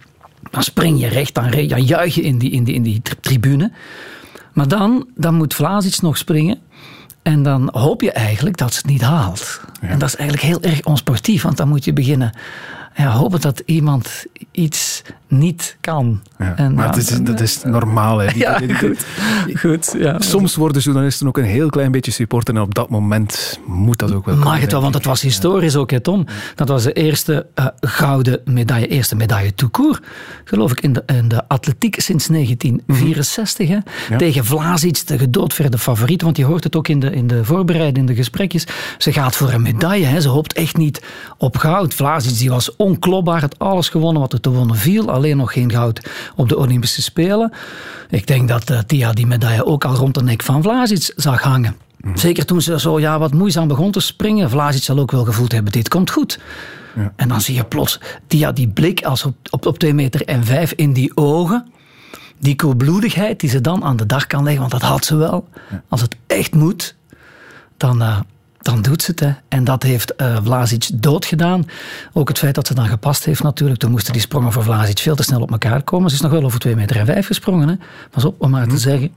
dan 0.51 0.63
spring 0.63 1.01
je 1.01 1.09
recht, 1.09 1.35
dan, 1.35 1.51
dan 1.51 1.85
juich 1.85 2.15
je 2.15 2.23
in 2.23 2.39
die, 2.39 2.51
in 2.51 2.65
die, 2.65 2.75
in 2.75 2.83
die 2.83 3.03
tribune. 3.21 3.71
Maar 4.55 4.69
dan, 4.69 5.07
dan 5.15 5.35
moet 5.35 5.55
Vlasic 5.55 6.01
nog 6.01 6.17
springen. 6.17 6.59
En 7.23 7.43
dan 7.43 7.69
hoop 7.73 8.01
je 8.01 8.13
eigenlijk 8.13 8.57
dat 8.57 8.73
ze 8.73 8.79
het 8.79 8.91
niet 8.91 9.03
haalt. 9.03 9.61
En 9.81 9.99
dat 9.99 10.09
is 10.09 10.17
eigenlijk 10.17 10.49
heel 10.49 10.71
erg 10.71 10.85
onsportief, 10.85 11.43
want 11.43 11.57
dan 11.57 11.69
moet 11.69 11.85
je 11.85 11.93
beginnen 11.93 12.33
ja, 12.95 13.11
hopen 13.11 13.41
dat 13.41 13.63
iemand 13.65 14.25
iets 14.51 15.03
niet 15.29 15.77
kan. 15.81 16.23
Ja, 16.39 16.57
en, 16.57 16.75
maar 16.75 16.99
is, 16.99 17.09
dat 17.23 17.41
is 17.41 17.63
normaal. 17.63 18.19
Hè. 18.19 18.31
ja, 18.35 18.61
goed. 18.79 19.07
goed 19.55 19.95
ja. 19.99 20.21
Soms 20.21 20.55
worden 20.55 20.83
journalisten 20.83 21.27
ook 21.27 21.39
een 21.39 21.45
heel 21.45 21.69
klein 21.71 21.93
beetje 21.93 22.11
supporter 22.11 22.55
en 22.55 22.61
op 22.61 22.75
dat 22.75 22.91
moment 22.91 23.61
moet 23.67 23.99
dat 23.99 24.13
ook 24.13 24.27
wel 24.27 24.37
Mag 24.37 24.61
het 24.61 24.73
wel, 24.73 24.81
want 24.81 24.95
het 24.95 25.05
was 25.05 25.23
historisch 25.23 25.77
ook, 25.77 25.91
hè, 25.91 26.01
Tom. 26.01 26.27
Dat 26.55 26.69
was 26.69 26.83
de 26.83 26.93
eerste 26.93 27.47
uh, 27.59 27.67
gouden 27.81 28.41
medaille, 28.45 28.87
eerste 28.87 29.17
medaille 29.17 29.55
toekoer, 29.55 30.01
geloof 30.45 30.71
ik, 30.71 30.81
in 30.81 30.93
de, 30.93 31.03
in 31.07 31.29
de 31.29 31.49
atletiek 31.49 32.01
sinds 32.01 32.27
1964. 32.27 33.69
Hè. 33.69 33.79
Ja. 34.09 34.17
Tegen 34.17 34.45
Vlasic, 34.45 35.07
de 35.07 35.19
gedoodverde 35.19 35.79
favoriet, 35.79 36.23
want 36.23 36.37
je 36.37 36.45
hoort 36.45 36.65
het 36.65 36.77
ook 36.77 36.89
in 36.89 37.01
de, 37.01 37.11
in 37.11 37.27
de 37.27 37.45
voorbereidende 37.45 38.15
gesprekjes. 38.15 38.67
Ze 38.99 39.13
gaat 39.13 39.37
voor 39.37 39.53
een 39.53 39.63
medaille, 39.63 40.07
hè. 40.07 40.21
ze 40.21 40.29
hoopt 40.29 40.53
echt 40.53 40.77
niet 40.77 41.03
op 41.39 41.57
goud. 41.57 41.95
Vlasic 41.95 42.39
die 42.39 42.51
was 42.51 42.77
onklopbaar, 42.85 43.41
had 43.41 43.59
alles 43.59 43.89
gewonnen 43.89 44.21
wat 44.21 44.33
er 44.33 44.41
te 44.41 44.51
wonnen 44.51 44.77
viel. 44.77 45.11
Alleen 45.11 45.37
nog 45.37 45.53
geen 45.53 45.71
goud 45.71 46.11
op 46.37 46.49
de 46.49 46.57
Olympische 46.57 47.03
Spelen. 47.03 47.53
Ik 48.11 48.27
denk 48.27 48.49
dat 48.49 48.71
uh, 48.71 48.79
Tia 48.79 49.13
die 49.13 49.27
medaille 49.27 49.65
ook 49.65 49.85
al 49.85 49.95
rond 49.95 50.15
de 50.15 50.23
nek 50.23 50.43
van 50.43 50.63
Vlasic 50.63 51.13
zag 51.17 51.43
hangen. 51.43 51.77
Mhm. 51.97 52.17
Zeker 52.17 52.45
toen 52.45 52.63
ze 52.63 52.81
zo 52.81 53.01
ja, 53.01 53.19
wat 53.19 53.33
moeizaam 53.33 53.69
begon 53.69 53.91
te 53.91 54.01
springen. 54.01 54.51
Vlasic 54.51 54.83
zal 54.83 54.99
ook 54.99 55.11
wel 55.11 55.25
gevoeld 55.25 55.53
hebben, 55.53 55.73
dit 55.73 55.89
komt 55.89 56.11
goed. 56.11 56.39
Ja. 56.97 57.13
En 57.17 57.29
dan 57.29 57.41
zie 57.41 57.55
je 57.55 57.65
plots 57.65 58.01
Tia 58.27 58.53
die 58.53 58.69
blik 58.69 59.05
als 59.05 59.25
op, 59.25 59.35
op, 59.51 59.67
op 59.67 59.79
2 59.79 59.95
meter 59.95 60.25
en 60.25 60.45
5 60.45 60.73
in 60.73 60.93
die 60.93 61.17
ogen. 61.17 61.73
Die 62.39 62.57
koelbloedigheid 62.57 63.41
die 63.41 63.51
ze 63.51 63.61
dan 63.61 63.85
aan 63.85 63.97
de 63.97 64.07
dag 64.07 64.27
kan 64.27 64.43
leggen, 64.43 64.61
want 64.61 64.73
dat 64.73 64.83
had 64.83 65.05
ze 65.05 65.17
wel. 65.17 65.49
Als 65.89 66.01
het 66.01 66.17
echt 66.27 66.55
moet, 66.55 66.97
dan, 67.77 68.03
uh, 68.03 68.19
dan 68.65 68.83
doet 68.83 69.03
ze 69.03 69.11
het. 69.11 69.21
Hè. 69.21 69.33
En 69.49 69.65
dat 69.65 69.83
heeft 69.83 70.13
uh, 70.17 70.37
Vlasic 70.43 70.89
doodgedaan. 70.95 71.67
Ook 72.13 72.29
het 72.29 72.39
feit 72.39 72.55
dat 72.55 72.67
ze 72.67 72.75
dan 72.75 72.89
gepast 72.89 73.25
heeft 73.25 73.43
natuurlijk. 73.43 73.81
Toen 73.81 73.91
moesten 73.91 74.13
die 74.13 74.23
sprongen 74.23 74.53
voor 74.53 74.63
Vlasic 74.63 74.99
veel 74.99 75.15
te 75.15 75.23
snel 75.23 75.41
op 75.41 75.51
elkaar 75.51 75.83
komen. 75.83 76.09
Ze 76.11 76.15
is 76.17 76.23
nog 76.23 76.31
wel 76.31 76.45
over 76.45 76.59
2 76.59 76.77
meter 76.77 76.97
en 76.97 77.07
5 77.07 77.27
gesprongen. 77.27 77.69
Hè. 77.69 77.75
Pas 78.11 78.25
op, 78.25 78.35
om 78.39 78.51
maar 78.51 78.63
te 78.63 78.69
mhm. 78.69 78.79
zeggen. 78.79 79.13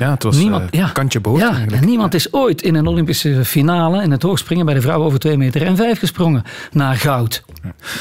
Ja, 0.00 0.10
het 0.10 0.22
was 0.22 0.36
niemand, 0.36 0.74
uh, 0.74 0.92
kantje 0.92 1.20
boord 1.20 1.40
ja, 1.40 1.58
En 1.72 1.84
niemand 1.84 2.14
is 2.14 2.32
ooit 2.32 2.62
in 2.62 2.74
een 2.74 2.86
Olympische 2.86 3.44
finale 3.44 4.02
in 4.02 4.10
het 4.10 4.22
hoogspringen 4.22 4.64
bij 4.64 4.74
de 4.74 4.80
vrouwen 4.80 5.06
over 5.06 5.18
2 5.18 5.36
meter 5.36 5.62
en 5.62 5.76
5 5.76 5.98
gesprongen 5.98 6.42
naar 6.72 6.96
goud. 6.96 7.42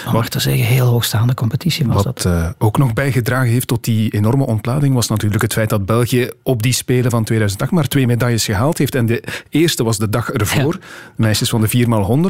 Om 0.05 0.13
maar 0.13 0.27
te 0.27 0.39
zeggen, 0.39 0.65
heel 0.65 0.85
hoogstaande 0.85 1.33
competitie 1.33 1.85
was 1.87 2.03
Wat, 2.03 2.21
dat. 2.21 2.25
Uh, 2.25 2.49
ook 2.57 2.77
nog 2.77 2.93
bijgedragen 2.93 3.51
heeft 3.51 3.67
tot 3.67 3.83
die 3.83 4.09
enorme 4.09 4.45
ontlading 4.45 4.93
was 4.93 5.07
natuurlijk 5.07 5.41
het 5.41 5.53
feit 5.53 5.69
dat 5.69 5.85
België 5.85 6.29
op 6.43 6.63
die 6.63 6.73
Spelen 6.73 7.11
van 7.11 7.23
2008 7.23 7.71
maar 7.71 7.87
twee 7.87 8.07
medailles 8.07 8.45
gehaald 8.45 8.77
heeft. 8.77 8.95
En 8.95 9.05
de 9.05 9.23
eerste 9.49 9.83
was 9.83 9.97
de 9.97 10.09
dag 10.09 10.29
ervoor, 10.29 10.73
ja. 10.73 10.87
meisjes 11.15 11.49
van 11.49 11.61
de 11.61 11.67
4x100. 11.67 11.81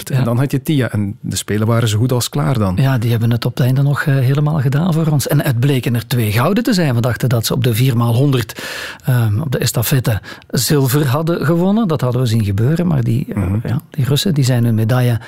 Ja. 0.04 0.18
En 0.18 0.24
dan 0.24 0.38
had 0.38 0.52
je 0.52 0.62
Tia. 0.62 0.92
En 0.92 1.18
de 1.22 1.36
Spelen 1.36 1.68
waren 1.68 1.88
zo 1.88 1.98
goed 1.98 2.12
als 2.12 2.30
klaar 2.30 2.58
dan. 2.58 2.78
Ja, 2.82 2.98
die 2.98 3.12
hebben 3.12 3.32
het 3.32 3.46
op 3.46 3.58
het 3.58 3.66
einde 3.66 3.82
nog 3.82 4.06
uh, 4.06 4.16
helemaal 4.16 4.60
gedaan 4.60 4.94
voor 4.94 5.08
ons. 5.08 5.28
En 5.28 5.42
het 5.42 5.60
bleken 5.60 5.96
er 5.96 6.08
twee 6.08 6.32
gouden 6.32 6.64
te 6.64 6.74
zijn. 6.74 6.96
We 6.96 7.02
dachten 7.02 7.30
dat 7.30 7.46
ze 7.46 7.54
op 7.54 7.64
de 7.64 7.76
4x100 7.76 7.92
um, 9.10 9.42
op 9.42 9.52
de 9.52 9.59
estafette 9.60 10.22
zilver 10.48 11.08
hadden 11.08 11.46
gewonnen. 11.46 11.88
Dat 11.88 12.02
hadden 12.02 12.22
we 12.22 12.28
zien 12.28 12.44
gebeuren. 12.44 12.88
Maar 12.88 13.04
die, 13.04 13.26
mm 13.34 13.44
-hmm. 13.44 13.56
uh, 13.56 13.72
ja, 13.72 13.82
die 13.90 14.06
Russen 14.06 14.34
die 14.34 14.44
zijn 14.44 14.64
hun 14.64 14.76
medaille 14.76 15.20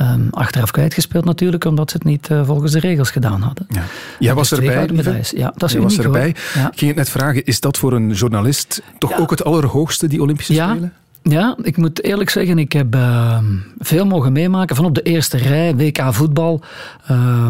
um, 0.00 0.28
achteraf 0.30 0.70
kwijtgespeeld 0.70 1.24
natuurlijk, 1.24 1.64
omdat 1.64 1.90
ze 1.90 1.96
het 1.96 2.06
niet 2.06 2.28
uh, 2.28 2.46
volgens 2.46 2.72
de 2.72 2.80
regels 2.80 3.10
gedaan 3.10 3.40
hadden. 3.40 3.66
Ja. 3.68 3.82
Jij 4.18 4.34
was 4.34 4.52
erbij, 4.52 4.88
Ja, 5.30 5.52
dat 5.56 5.62
is 5.62 5.72
Jij 5.72 5.80
uniek, 5.80 5.96
was 5.96 5.98
erbij. 5.98 6.34
Ja. 6.54 6.70
Ik 6.70 6.78
ging 6.78 6.90
het 6.90 6.96
net 6.96 7.08
vragen, 7.10 7.44
is 7.44 7.60
dat 7.60 7.78
voor 7.78 7.92
een 7.92 8.10
journalist 8.10 8.82
toch 8.98 9.10
ja. 9.10 9.16
ook 9.16 9.30
het 9.30 9.44
allerhoogste, 9.44 10.06
die 10.06 10.22
Olympische 10.22 10.52
Spelen? 10.52 10.92
Ja, 11.28 11.56
ik 11.62 11.76
moet 11.76 12.04
eerlijk 12.04 12.30
zeggen, 12.30 12.58
ik 12.58 12.72
heb 12.72 12.94
uh, 12.94 13.38
veel 13.78 14.06
mogen 14.06 14.32
meemaken. 14.32 14.76
Van 14.76 14.84
op 14.84 14.94
de 14.94 15.02
eerste 15.02 15.36
rij, 15.36 15.76
WK 15.76 16.02
voetbal, 16.10 16.60
uh, 17.10 17.46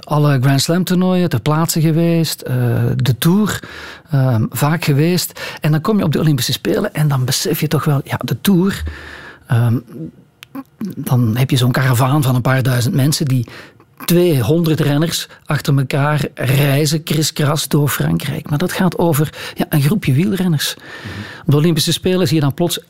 alle 0.00 0.38
Grand 0.40 0.60
Slam 0.60 0.84
toernooien 0.84 1.28
ter 1.28 1.40
plaatse 1.40 1.80
geweest, 1.80 2.44
uh, 2.48 2.54
de 2.96 3.18
Tour 3.18 3.62
ehm, 4.10 4.46
vaak 4.50 4.84
geweest. 4.84 5.40
En 5.60 5.70
dan 5.70 5.80
kom 5.80 5.98
je 5.98 6.04
op 6.04 6.12
de 6.12 6.18
Olympische 6.20 6.52
Spelen 6.52 6.94
en 6.94 7.08
dan 7.08 7.24
besef 7.24 7.60
je 7.60 7.68
toch 7.68 7.84
wel, 7.84 8.00
ja, 8.04 8.18
de 8.24 8.40
Tour 8.40 8.82
ehm, 9.46 9.78
dan 10.96 11.36
heb 11.36 11.50
je 11.50 11.56
zo'n 11.56 11.72
karavaan 11.72 12.22
van 12.22 12.34
een 12.34 12.42
paar 12.42 12.62
duizend 12.62 12.94
mensen 12.94 13.26
die 13.26 13.46
200 14.04 14.80
renners 14.80 15.28
achter 15.44 15.78
elkaar 15.78 16.28
reizen, 16.34 17.02
kriskras 17.02 17.68
door 17.68 17.88
Frankrijk. 17.88 18.50
Maar 18.50 18.58
dat 18.58 18.72
gaat 18.72 18.98
over 18.98 19.52
ja, 19.54 19.66
een 19.68 19.82
groepje 19.82 20.12
wielrenners. 20.12 20.74
Op 21.44 21.50
de 21.50 21.56
Olympische 21.56 21.92
Spelen 21.92 22.26
zie 22.26 22.36
je 22.36 22.42
dan 22.42 22.54
plots 22.54 22.80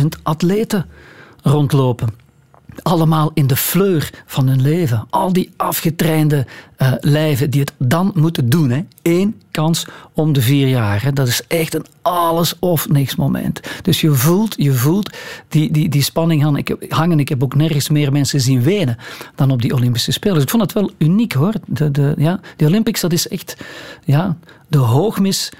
11.000 0.00 0.04
atleten 0.22 0.86
rondlopen 1.42 2.23
allemaal 2.82 3.30
in 3.34 3.46
de 3.46 3.56
fleur 3.56 4.10
van 4.26 4.48
hun 4.48 4.62
leven. 4.62 5.06
Al 5.10 5.32
die 5.32 5.50
afgetrainde 5.56 6.46
uh, 6.78 6.92
lijven 7.00 7.50
die 7.50 7.60
het 7.60 7.72
dan 7.78 8.12
moeten 8.14 8.48
doen. 8.48 8.70
Hè. 8.70 8.84
Eén 9.02 9.40
kans 9.50 9.86
om 10.12 10.32
de 10.32 10.42
vier 10.42 10.68
jaar. 10.68 11.02
Hè. 11.02 11.12
Dat 11.12 11.28
is 11.28 11.42
echt 11.48 11.74
een 11.74 11.86
alles 12.02 12.58
of 12.58 12.88
niks 12.88 13.16
moment. 13.16 13.60
Dus 13.82 14.00
je 14.00 14.12
voelt, 14.12 14.54
je 14.56 14.72
voelt 14.72 15.16
die, 15.48 15.72
die, 15.72 15.88
die 15.88 16.02
spanning 16.02 16.42
hangen. 16.42 17.18
Ik, 17.18 17.28
heb, 17.28 17.42
ook 17.42 17.54
nergens 17.54 17.88
meer 17.88 18.12
mensen 18.12 18.40
zien 18.40 18.62
wenen 18.62 18.96
dan 19.34 19.50
op 19.50 19.62
die 19.62 19.74
Olympische 19.74 20.12
Spelen. 20.12 20.34
Dus 20.34 20.44
ik 20.44 20.50
vond 20.50 20.62
het 20.62 20.72
wel 20.72 20.90
uniek 20.98 21.32
hoor. 21.32 21.54
De, 21.66 21.90
de, 21.90 22.14
ja, 22.16 22.40
die 22.56 22.66
Olympics, 22.66 23.00
dat 23.00 23.12
is 23.12 23.28
echt 23.28 23.56
ja, 24.04 24.36
de 24.68 24.78
hoogmis 24.78 25.50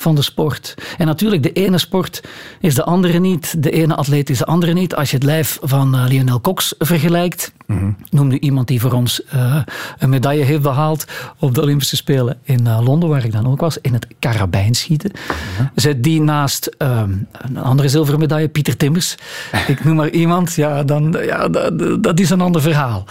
van 0.00 0.14
de 0.14 0.22
sport. 0.22 0.74
En 0.98 1.06
natuurlijk, 1.06 1.42
de 1.42 1.52
ene 1.52 1.78
sport 1.78 2.22
is 2.60 2.74
de 2.74 2.84
andere 2.84 3.18
niet. 3.18 3.62
De 3.62 3.70
ene 3.70 3.94
atleet 3.94 4.30
is 4.30 4.38
de 4.38 4.44
andere 4.44 4.72
niet. 4.72 4.94
Als 4.94 5.10
je 5.10 5.16
het 5.16 5.24
lijf 5.24 5.58
van 5.62 5.94
uh, 5.94 6.04
Lionel 6.08 6.40
Cox 6.40 6.74
vergelijkt, 6.78 7.52
mm 7.66 7.78
-hmm. 7.78 7.96
noem 8.10 8.28
nu 8.28 8.38
iemand 8.38 8.66
die 8.68 8.80
voor 8.80 8.92
ons 8.92 9.22
uh, 9.34 9.62
een 9.98 10.08
medaille 10.08 10.44
heeft 10.44 10.62
behaald 10.62 11.04
op 11.38 11.54
de 11.54 11.62
Olympische 11.62 11.96
Spelen 11.96 12.38
in 12.42 12.66
uh, 12.66 12.80
Londen, 12.84 13.08
waar 13.08 13.24
ik 13.24 13.32
dan 13.32 13.46
ook 13.46 13.60
was, 13.60 13.78
in 13.80 13.92
het 13.92 14.06
karabijnschieten. 14.18 15.10
Mm 15.12 15.34
-hmm. 15.56 15.70
Zet 15.74 16.02
die 16.02 16.20
naast 16.20 16.74
een 16.78 17.26
andere 17.62 17.88
zilveren 17.88 18.20
medaille, 18.20 18.48
Pieter 18.48 18.76
Timmers. 18.76 19.14
ik 19.66 19.84
noem 19.84 19.96
maar 19.96 20.10
iemand, 20.10 20.54
ja, 20.54 20.84
dan, 20.84 21.16
ja 21.22 21.48
dat, 21.48 22.02
dat 22.02 22.20
is 22.20 22.30
een 22.30 22.40
ander 22.40 22.60
verhaal. 22.60 23.04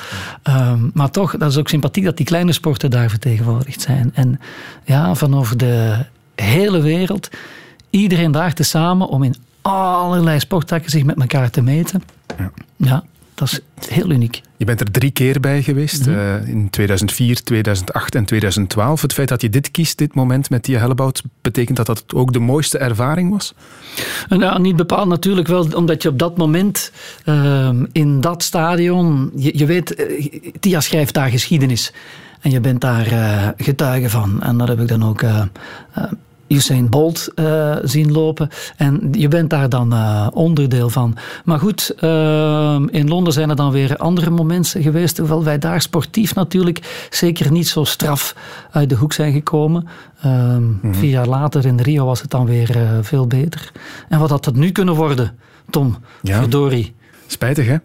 Um, 0.43 0.91
maar 0.93 1.11
toch, 1.11 1.37
dat 1.37 1.51
is 1.51 1.57
ook 1.57 1.69
sympathiek 1.69 2.03
dat 2.03 2.17
die 2.17 2.25
kleine 2.25 2.51
sporten 2.51 2.89
daar 2.89 3.09
vertegenwoordigd 3.09 3.81
zijn. 3.81 4.11
En 4.13 4.39
ja, 4.83 5.15
van 5.15 5.35
over 5.35 5.57
de 5.57 6.05
hele 6.41 6.81
wereld. 6.81 7.29
Iedereen 7.89 8.31
daar 8.31 8.53
tezamen 8.53 9.07
om 9.07 9.23
in 9.23 9.35
allerlei 9.61 10.39
sporttakken 10.39 10.91
zich 10.91 11.03
met 11.03 11.19
elkaar 11.19 11.49
te 11.49 11.61
meten. 11.61 12.03
Ja, 12.37 12.51
ja 12.75 13.03
dat 13.33 13.47
is 13.51 13.59
heel 13.89 14.11
uniek. 14.11 14.41
Je 14.57 14.65
bent 14.65 14.79
er 14.79 14.91
drie 14.91 15.11
keer 15.11 15.39
bij 15.39 15.63
geweest, 15.63 16.05
Mhm. 16.05 16.15
eh, 16.17 16.47
in 16.47 16.69
2004, 16.69 17.43
2008 17.43 18.15
en 18.15 18.25
2012. 18.25 19.01
Het 19.01 19.13
feit 19.13 19.27
dat 19.27 19.41
je 19.41 19.49
dit 19.49 19.71
kiest, 19.71 19.97
dit 19.97 20.15
moment 20.15 20.49
met 20.49 20.63
Tia 20.63 20.79
Hellebout, 20.79 21.23
betekent 21.41 21.77
dat 21.77 21.85
dat 21.85 22.03
ook 22.13 22.33
de 22.33 22.39
mooiste 22.39 22.77
ervaring 22.77 23.31
was? 23.31 23.53
Ja, 24.29 24.57
niet 24.57 24.75
bepaald 24.75 25.07
natuurlijk 25.07 25.47
wel, 25.47 25.67
omdat 25.75 26.01
je 26.03 26.09
op 26.09 26.19
dat 26.19 26.37
moment 26.37 26.91
ehm, 27.25 27.85
in 27.91 28.21
dat 28.21 28.43
stadion, 28.43 29.31
je, 29.35 29.57
je 29.57 29.65
weet, 29.65 29.95
eh, 29.95 30.39
Tia 30.59 30.79
schrijft 30.81 31.13
daar 31.13 31.29
geschiedenis. 31.29 31.93
En 32.41 32.51
je 32.51 32.59
bent 32.59 32.81
daar 32.81 33.07
eh, 33.07 33.47
getuige 33.57 34.09
van. 34.09 34.41
En 34.43 34.57
dat 34.57 34.67
heb 34.67 34.79
ik 34.79 34.87
dan 34.87 35.03
ook 35.05 35.23
Usain 36.47 36.89
Bolt 36.89 37.31
eh, 37.35 37.75
zien 37.83 38.11
lopen. 38.11 38.49
En 38.77 39.07
je 39.11 39.27
bent 39.27 39.49
daar 39.49 39.69
dan 39.69 39.93
eh, 39.93 40.27
onderdeel 40.33 40.89
van. 40.89 41.15
Maar 41.45 41.59
goed, 41.59 41.93
ehm, 41.99 42.87
in 42.87 43.07
Londen 43.07 43.33
zijn 43.33 43.49
er 43.49 43.55
dan 43.55 43.71
weer 43.71 43.97
andere 43.97 44.29
momenten 44.29 44.81
geweest. 44.81 45.17
Hoewel 45.17 45.43
wij 45.43 45.57
daar 45.57 45.81
sportief 45.81 46.35
natuurlijk 46.35 47.07
zeker 47.09 47.51
niet 47.51 47.67
zo 47.67 47.83
straf 47.83 48.35
uit 48.71 48.89
de 48.89 48.95
hoek 48.95 49.13
zijn 49.13 49.33
gekomen. 49.33 49.87
Ehm, 50.21 50.63
Vier 50.91 51.09
jaar 51.09 51.27
later 51.27 51.65
in 51.65 51.79
Rio 51.79 52.05
was 52.05 52.21
het 52.21 52.31
dan 52.31 52.45
weer 52.45 52.77
eh, 52.77 52.89
veel 53.01 53.27
beter. 53.27 53.71
En 54.09 54.19
wat 54.19 54.29
had 54.29 54.45
het 54.45 54.55
nu 54.55 54.71
kunnen 54.71 54.95
worden, 54.95 55.37
Tom? 55.69 55.97
Ja. 56.21 56.39
Verdorie. 56.39 56.95
Spijtig, 57.27 57.67
hè? 57.67 57.75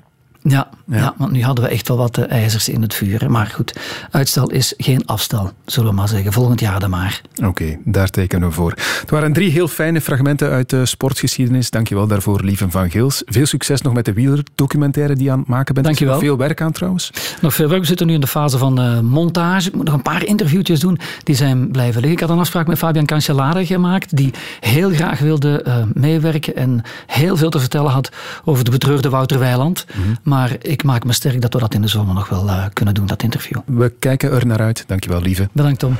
Ja, 0.43 0.68
ja. 0.86 1.14
want 1.16 1.30
nu 1.32 1.43
hadden 1.43 1.64
we 1.64 1.70
echt 1.70 1.88
wel 1.88 1.97
wat 1.97 2.18
eh, 2.18 2.30
ijzers 2.30 2.68
in 2.68 2.82
het 2.82 2.95
vuur. 2.95 3.20
hè. 3.20 3.28
Maar 3.28 3.47
goed, 3.47 3.78
uitstel 4.11 4.51
is 4.51 4.74
geen 4.76 5.07
afstel, 5.07 5.53
zullen 5.64 5.90
we 5.90 5.97
maar 5.97 6.09
zeggen. 6.09 6.32
Volgend 6.32 6.61
jaar 6.61 6.80
dan 6.80 6.90
maar. 6.90 7.20
Oké, 7.45 7.78
daar 7.84 8.09
tekenen 8.11 8.49
we 8.49 8.55
voor. 8.55 8.70
Het 9.01 9.11
waren 9.11 9.32
drie 9.32 9.51
heel 9.51 9.68
fijne 9.68 10.01
fragmenten 10.01 10.51
uit 10.51 10.70
de 10.70 10.86
sportgeschiedenis. 10.86 11.70
Dankjewel 11.70 12.07
daarvoor, 12.07 12.40
Lieven 12.45 12.70
van 12.70 12.90
Geels. 12.90 13.22
Veel 13.26 13.47
succes 13.47 13.82
nog 13.82 13.93
met 13.93 14.05
de 14.05 14.12
wielerdocumentaire 14.12 15.14
die 15.14 15.24
je 15.24 15.30
aan 15.30 15.38
het 15.38 15.49
maken 15.49 15.74
bent. 15.74 15.86
Dankjewel. 15.86 16.14
Nog 16.14 16.22
Veel 16.22 16.36
werk 16.36 16.61
aan 16.61 16.72
trouwens. 16.72 17.11
Nog 17.40 17.55
veel 17.55 17.68
werk. 17.68 17.80
We 17.80 17.86
zitten 17.86 18.07
nu 18.07 18.14
in 18.14 18.20
de 18.20 18.26
fase 18.26 18.59
van 18.59 18.80
eh, 18.80 19.01
montage. 19.01 19.68
Ik 19.68 19.74
moet 19.74 19.84
nog 19.84 19.95
een 19.95 20.03
paar 20.03 20.24
interviewtjes 20.24 20.80
doen. 20.80 20.99
Die 21.22 21.34
zijn 21.34 21.70
blijven 21.70 21.95
liggen. 22.01 22.12
Ik 22.12 22.20
had 22.20 22.30
een 22.30 22.38
afspraak 22.38 22.66
met 22.66 22.78
Fabian 22.78 23.07
Cancellara 23.07 23.64
gemaakt. 23.64 24.16
Die 24.16 24.30
heel 24.61 24.90
graag 24.90 25.18
wilde 25.18 25.62
eh, 25.62 25.76
meewerken. 25.95 26.57
En 26.57 26.82
heel 27.07 27.36
veel 27.36 27.51
te 27.51 27.59
vertellen 27.61 27.90
had 27.90 28.11
over 28.45 28.64
de 28.64 28.70
betreurde 28.70 29.09
Wouter 29.09 29.38
Weiland. 29.38 29.86
Maar 30.33 30.57
ik 30.59 30.85
maak 30.85 31.05
me 31.05 31.12
sterk 31.12 31.41
dat 31.41 31.53
we 31.53 31.59
dat 31.59 31.74
in 31.74 31.80
de 31.80 31.89
zomer 31.89 32.14
nog 32.14 32.28
wel 32.28 32.49
eh, 32.49 32.64
kunnen 32.72 32.95
doen, 32.95 33.07
dat 33.07 33.22
interview. 33.22 33.59
We 33.66 33.93
kijken 33.99 34.33
er 34.33 34.47
naar 34.47 34.61
uit. 34.61 34.85
Dankjewel, 34.87 35.20
Lieve. 35.20 35.49
Bedankt, 35.53 35.78
Tom. 35.78 35.97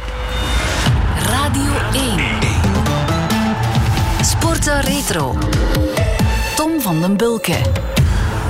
Radio 1.27 1.73
1. 1.93 2.21
Sporza 4.25 4.81
Retro. 4.81 5.39
Tom 6.57 6.81
van 6.81 7.01
den 7.01 7.17
Bulke. 7.17 7.57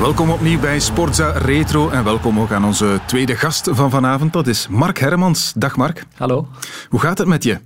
Welkom 0.01 0.31
opnieuw 0.31 0.61
bij 0.61 0.81
Sportza 0.81 1.31
Retro 1.31 1.91
en 1.91 2.05
welkom 2.05 2.41
ook 2.41 2.53
aan 2.53 2.65
onze 2.65 3.01
tweede 3.07 3.37
gast 3.37 3.69
van 3.73 3.91
vanavond. 3.91 4.33
Dat 4.33 4.47
is 4.47 4.69
Mark 4.69 4.99
Hermans. 4.99 5.53
Dag 5.57 5.77
Mark. 5.77 6.05
Hallo. 6.17 6.49
Hoe 6.89 7.01
gaat 7.01 7.19
het 7.19 7.29
met 7.29 7.43
je? 7.43 7.59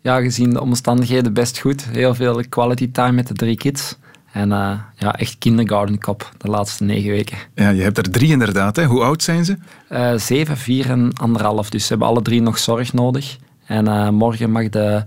Ja, 0.00 0.20
gezien 0.20 0.50
de 0.50 0.60
omstandigheden 0.60 1.32
best 1.32 1.58
goed. 1.58 1.84
Heel 1.84 2.14
veel 2.14 2.42
quality 2.48 2.90
time 2.90 3.12
met 3.12 3.28
de 3.28 3.34
drie 3.34 3.56
kids. 3.56 3.96
En 4.32 4.52
eh, 4.52 4.72
ja, 4.96 5.16
echt 5.16 5.38
kindergarten 5.38 5.98
kop 5.98 6.32
de 6.38 6.48
laatste 6.48 6.84
negen 6.84 7.10
weken. 7.10 7.38
Ja, 7.54 7.68
je 7.68 7.82
hebt 7.82 7.98
er 7.98 8.10
drie 8.10 8.30
inderdaad. 8.30 8.76
Hè? 8.76 8.84
Hoe 8.84 9.02
oud 9.02 9.22
zijn 9.22 9.44
ze? 9.44 9.56
Eh, 9.88 10.14
zeven, 10.16 10.56
vier 10.56 10.90
en 10.90 11.12
anderhalf. 11.12 11.70
Dus 11.70 11.82
ze 11.82 11.88
hebben 11.88 12.08
alle 12.08 12.22
drie 12.22 12.42
nog 12.42 12.58
zorg 12.58 12.92
nodig. 12.92 13.36
En 13.66 13.88
eh, 13.88 14.08
morgen 14.08 14.50
mag 14.50 14.68
de 14.68 15.04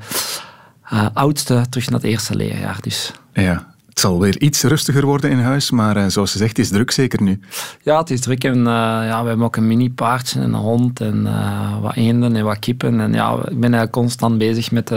oudste 1.13 1.65
terug 1.69 1.89
naar 1.89 1.99
het 1.99 2.09
eerste 2.09 2.36
leerjaar. 2.36 2.78
Dus 2.82 3.11
Ja, 3.34 3.74
het 3.95 4.03
zal 4.03 4.19
weer 4.19 4.41
iets 4.41 4.63
rustiger 4.63 5.05
worden 5.05 5.29
in 5.31 5.39
huis, 5.39 5.71
maar 5.71 5.97
eh, 5.97 6.05
zoals 6.07 6.31
je 6.31 6.37
zegt, 6.37 6.57
het 6.57 6.65
is 6.65 6.69
druk 6.69 6.91
zeker 6.91 7.21
nu. 7.21 7.39
ja, 7.81 7.97
het 7.99 8.09
is 8.09 8.21
druk. 8.21 8.43
En, 8.43 8.57
eh, 8.57 8.63
ja, 9.07 9.21
we 9.21 9.27
hebben 9.27 9.45
ook 9.45 9.55
een 9.55 9.67
mini 9.67 9.91
paardje 9.91 10.39
en 10.39 10.53
een 10.53 10.59
hond 10.59 11.01
en 11.01 11.27
eh, 11.27 11.81
wat 11.81 11.95
eenden 11.95 12.35
en 12.35 12.43
wat 12.43 12.59
kippen. 12.59 12.99
En 12.99 13.13
ja, 13.13 13.33
ik 13.33 13.59
ben 13.59 13.61
eigenlijk 13.61 13.91
constant 13.91 14.37
bezig 14.37 14.71
met 14.71 14.89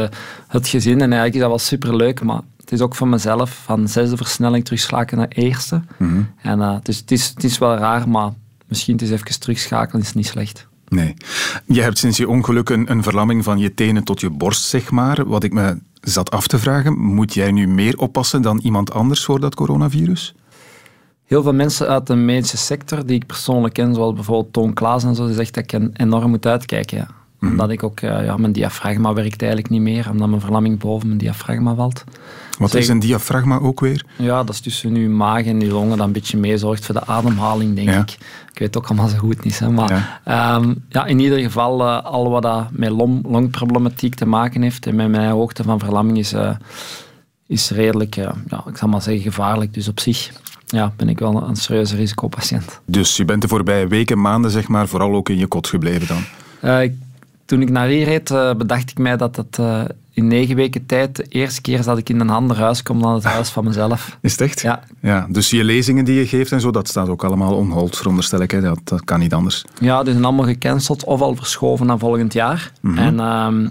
het 0.48 0.68
gezin. 0.68 1.00
En 1.00 1.12
eigenlijk 1.12 1.34
is 1.34 1.40
dat 1.40 1.48
wel 1.48 1.58
superleuk, 1.58 2.22
maar 2.22 2.40
het 2.60 2.72
is 2.72 2.80
ook 2.80 2.94
voor 2.94 3.08
mezelf 3.08 3.60
van 3.64 3.88
zesde 3.88 4.16
versnelling 4.16 4.64
terugschakelen 4.64 5.20
naar 5.20 5.44
eerste. 5.44 5.82
Mhm. 5.98 6.22
En 6.42 6.60
het, 6.60 6.88
is, 6.88 6.98
het, 6.98 7.10
is, 7.10 7.28
het 7.28 7.44
is 7.44 7.58
wel 7.58 7.76
raar, 7.76 8.08
maar 8.08 8.32
misschien 8.66 8.94
het 8.94 9.02
is 9.02 9.10
even 9.10 9.40
terugschakelen 9.40 10.02
is 10.02 10.12
niet 10.12 10.26
slecht. 10.26 10.66
Nee. 10.88 11.14
Je 11.66 11.82
hebt 11.82 11.98
sinds 11.98 12.16
je 12.16 12.28
ongeluk 12.28 12.68
een, 12.68 12.90
een 12.90 13.02
verlamming 13.02 13.44
van 13.44 13.58
je 13.58 13.74
tenen 13.74 14.04
tot 14.04 14.20
je 14.20 14.30
borst, 14.30 14.64
zeg 14.64 14.90
maar. 14.90 15.24
Wat 15.26 15.44
ik 15.44 15.52
me 15.52 15.78
zat 16.00 16.30
af 16.30 16.46
te 16.46 16.58
vragen, 16.58 16.98
moet 16.98 17.34
jij 17.34 17.52
nu 17.52 17.66
meer 17.68 17.98
oppassen 17.98 18.42
dan 18.42 18.58
iemand 18.58 18.92
anders 18.92 19.24
voor 19.24 19.40
dat 19.40 19.54
coronavirus? 19.54 20.34
Heel 21.24 21.42
veel 21.42 21.54
mensen 21.54 21.88
uit 21.88 22.06
de 22.06 22.14
medische 22.14 22.56
sector 22.56 23.06
die 23.06 23.16
ik 23.16 23.26
persoonlijk 23.26 23.74
ken, 23.74 23.94
zoals 23.94 24.14
bijvoorbeeld 24.14 24.52
Toon 24.52 24.72
Klaas 24.72 25.04
en 25.04 25.14
zo, 25.14 25.26
die 25.26 25.34
zegt 25.34 25.54
dat 25.54 25.64
ik 25.64 25.72
en- 25.72 25.90
enorm 25.96 26.30
moet 26.30 26.46
uitkijken. 26.46 26.96
Ja. 26.98 27.17
Mhm. 27.38 27.50
Omdat 27.50 27.70
ik 27.70 27.82
ook, 27.82 28.00
eh, 28.00 28.24
ja, 28.24 28.36
mijn 28.36 28.52
diafragma 28.52 29.12
werkt 29.12 29.40
eigenlijk 29.42 29.70
niet 29.70 29.80
meer, 29.80 30.10
omdat 30.10 30.28
mijn 30.28 30.40
verlamming 30.40 30.78
boven 30.78 31.06
mijn 31.06 31.18
diafragma 31.18 31.74
valt. 31.74 32.04
Wat 32.58 32.74
is 32.74 32.88
een 32.88 32.98
diafragma 32.98 33.58
ook 33.58 33.80
weer? 33.80 34.04
Ja, 34.16 34.44
dat 34.44 34.54
is 34.54 34.60
tussen 34.60 34.94
uw 34.94 35.10
maag 35.10 35.44
en 35.44 35.62
uw 35.62 35.70
longen 35.70 35.96
dat 35.96 36.06
een 36.06 36.12
beetje 36.12 36.36
meezorgt 36.38 36.84
voor 36.86 36.94
de 36.94 37.06
ademhaling, 37.06 37.74
denk 37.74 37.88
Ja. 37.88 38.00
ik. 38.00 38.10
Ik 38.52 38.58
weet 38.58 38.76
ook 38.76 38.86
allemaal 38.86 39.08
zo 39.08 39.16
goed 39.16 39.44
niet. 39.44 39.58
Hè, 39.58 39.70
maar 39.70 39.90
ja. 40.24 40.60
ja, 40.88 41.04
in 41.06 41.18
ieder 41.18 41.38
geval, 41.38 41.80
eh, 41.80 42.04
al 42.04 42.30
wat 42.30 42.42
dat 42.42 42.66
met 42.70 42.90
long, 42.90 43.26
longproblematiek 43.26 44.14
te 44.14 44.26
maken 44.26 44.62
heeft 44.62 44.86
en 44.86 44.94
met 44.94 45.08
mijn 45.08 45.30
hoogte 45.30 45.62
van 45.62 45.78
verlamming 45.78 46.18
is, 46.18 46.32
eh, 46.32 46.50
is 47.46 47.70
redelijk, 47.70 48.14
ja, 48.14 48.34
ik 48.68 48.76
zal 48.76 48.88
maar 48.88 49.02
zeggen, 49.02 49.22
gevaarlijk. 49.22 49.74
Dus 49.74 49.88
op 49.88 50.00
zich 50.00 50.30
ja, 50.66 50.92
ben 50.96 51.08
ik 51.08 51.18
wel 51.18 51.42
een 51.48 51.56
serieuze 51.56 51.96
risicopatiënt. 51.96 52.80
Dus 52.86 53.16
je 53.16 53.24
bent 53.24 53.42
de 53.42 53.48
voorbije 53.48 53.86
weken, 53.86 54.20
maanden, 54.20 54.50
zeg 54.50 54.68
maar, 54.68 54.88
vooral 54.88 55.14
ook 55.14 55.28
in 55.28 55.38
je 55.38 55.46
kot 55.46 55.66
gebleven 55.68 56.06
dan? 56.06 56.80
Ik- 56.82 56.94
toen 57.48 57.62
ik 57.62 57.70
naar 57.70 57.86
hier 57.86 58.04
reed, 58.04 58.30
eh, 58.30 58.54
bedacht 58.54 58.90
ik 58.90 58.98
mij 58.98 59.16
dat 59.16 59.36
het 59.36 59.58
eh, 59.58 59.80
in 60.12 60.26
negen 60.26 60.56
weken 60.56 60.86
tijd 60.86 61.16
de 61.16 61.24
eerste 61.24 61.60
keer 61.60 61.78
is 61.78 61.84
dat 61.84 61.98
ik 61.98 62.08
in 62.08 62.20
een 62.20 62.30
ander 62.30 62.56
huis 62.56 62.82
kom 62.82 63.02
dan 63.02 63.14
het 63.14 63.24
huis 63.36 63.48
van 63.48 63.64
mezelf. 63.64 64.18
Is 64.20 64.32
het 64.32 64.40
echt? 64.40 64.60
Ja. 64.60 64.82
ja. 65.00 65.26
Dus 65.30 65.50
je 65.50 65.64
lezingen 65.64 66.04
die 66.04 66.18
je 66.18 66.26
geeft 66.26 66.52
en 66.52 66.60
zo, 66.60 66.70
dat 66.70 66.88
staat 66.88 67.08
ook 67.08 67.24
allemaal 67.24 67.54
on 67.54 67.70
hold, 67.70 67.96
veronderstel 67.96 68.40
ik. 68.40 68.50
Hè? 68.50 68.60
Dat, 68.60 68.80
dat 68.84 69.04
kan 69.04 69.18
niet 69.18 69.34
anders. 69.34 69.64
Ja, 69.80 70.02
die 70.02 70.12
zijn 70.12 70.24
allemaal 70.24 70.44
gecanceld 70.44 71.04
of 71.04 71.20
al 71.20 71.34
verschoven 71.36 71.86
naar 71.86 71.98
volgend 71.98 72.32
jaar. 72.32 72.72
Mhm. 72.80 72.98
En 72.98 73.20
ehm, 73.20 73.68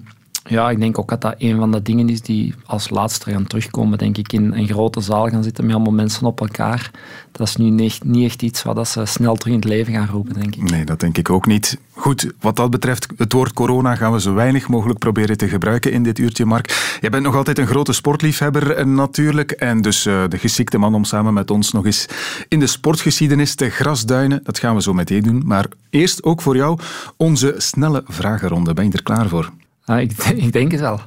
ja, 0.48 0.70
ik 0.70 0.80
denk 0.80 1.00
ook 1.00 1.10
dat 1.10 1.22
dat 1.22 1.36
een 1.38 1.58
van 1.58 1.72
de 1.72 1.82
dingen 1.82 2.10
is 2.10 2.22
die 2.22 2.54
als 2.66 2.89
laatste 2.89 3.32
gaan 3.32 3.48
terugkomen. 3.48 3.98
Denk 3.98 4.18
ik 4.18 4.34
in 4.34 4.54
een 4.54 4.68
grote 4.68 5.02
zaal 5.02 5.28
gaan 5.28 5.43
zitten 5.43 5.66
met 5.66 5.76
allemaal 5.76 5.93
mensen 5.93 6.26
op 6.26 6.39
elkaar. 6.39 6.91
Dat 7.32 7.48
is 7.48 7.56
nu 7.56 7.70
niet, 7.70 8.04
niet 8.04 8.26
echt 8.26 8.41
iets 8.41 8.64
wat 8.64 8.88
ze 8.88 9.06
snel 9.06 9.36
terug 9.36 9.54
in 9.54 9.60
het 9.60 9.70
leven 9.70 9.93
gaan 9.93 10.08
roepen, 10.08 10.34
denk 10.34 10.56
ik. 10.56 10.72
Nee, 10.72 10.86
dat 10.86 11.00
denk 11.00 11.18
ik 11.18 11.30
ook 11.30 11.45
niet. 11.45 11.78
Goed, 11.93 12.32
wat 12.39 12.56
dat 12.56 12.70
betreft, 12.70 13.08
het 13.18 13.34
woord 13.34 13.54
corona 13.54 13.95
gaan 13.95 14.12
we 14.12 14.22
zo 14.22 14.34
weinig 14.34 14.68
mogelijk 14.68 15.00
proberen 15.00 15.38
te 15.38 15.48
gebruiken 15.48 15.91
in 15.91 16.04
dit 16.04 16.20
uurtje, 16.20 16.45
Mark. 16.45 16.98
Jij 17.02 17.10
bent 17.10 17.24
nog 17.24 17.36
altijd 17.36 17.58
een 17.58 17.68
grote 17.68 17.93
sportliefhebber 17.93 18.72
eh, 18.72 18.86
natuurlijk. 18.86 19.52
En 19.52 19.82
dus 19.82 20.06
eh, 20.06 20.24
de 20.28 20.38
geschikte 20.38 20.78
man 20.78 20.95
om 20.95 21.04
samen 21.04 21.34
met 21.34 21.52
ons 21.52 21.72
nog 21.72 21.86
eens 21.86 22.06
in 22.48 22.60
de 22.60 22.68
sportgeschiedenis 22.68 23.56
te 23.56 23.70
grasduinen. 23.70 24.39
Dat 24.43 24.60
gaan 24.60 24.76
we 24.76 24.82
zo 24.82 24.93
meteen 24.93 25.24
doen. 25.24 25.41
Maar 25.45 25.66
eerst 25.89 26.24
ook 26.24 26.41
voor 26.41 26.56
jou 26.56 26.80
onze 27.18 27.54
snelle 27.58 28.04
vragenronde. 28.08 28.74
Ben 28.74 28.86
je 28.86 28.91
er 28.91 29.04
klaar 29.04 29.28
voor? 29.28 29.52
Ah, 29.88 30.01
ik, 30.01 30.11
ik 30.45 30.51
denk 30.51 30.71
het 30.71 30.79
wel. 30.79 30.99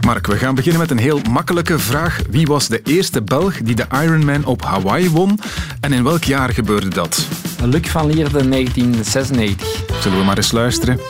Mark, 0.00 0.26
we 0.26 0.36
gaan 0.36 0.54
beginnen 0.54 0.80
met 0.80 0.90
een 0.90 0.98
heel 0.98 1.20
makkelijke 1.30 1.78
vraag. 1.78 2.20
Wie 2.30 2.46
was 2.46 2.68
de 2.68 2.80
eerste 2.82 3.22
Belg 3.22 3.56
die 3.62 3.74
de 3.74 3.86
Ironman 4.02 4.44
op 4.44 4.62
Hawaii 4.62 5.10
won? 5.10 5.38
En 5.80 5.92
in 5.92 6.04
welk 6.04 6.24
jaar 6.24 6.50
gebeurde 6.50 6.88
dat? 6.88 7.26
Luc 7.62 7.88
van 7.88 8.06
Lierde, 8.06 8.48
1996. 8.48 9.84
Zullen 10.00 10.18
we 10.18 10.24
maar 10.24 10.36
eens 10.36 10.52
luisteren? 10.52 11.00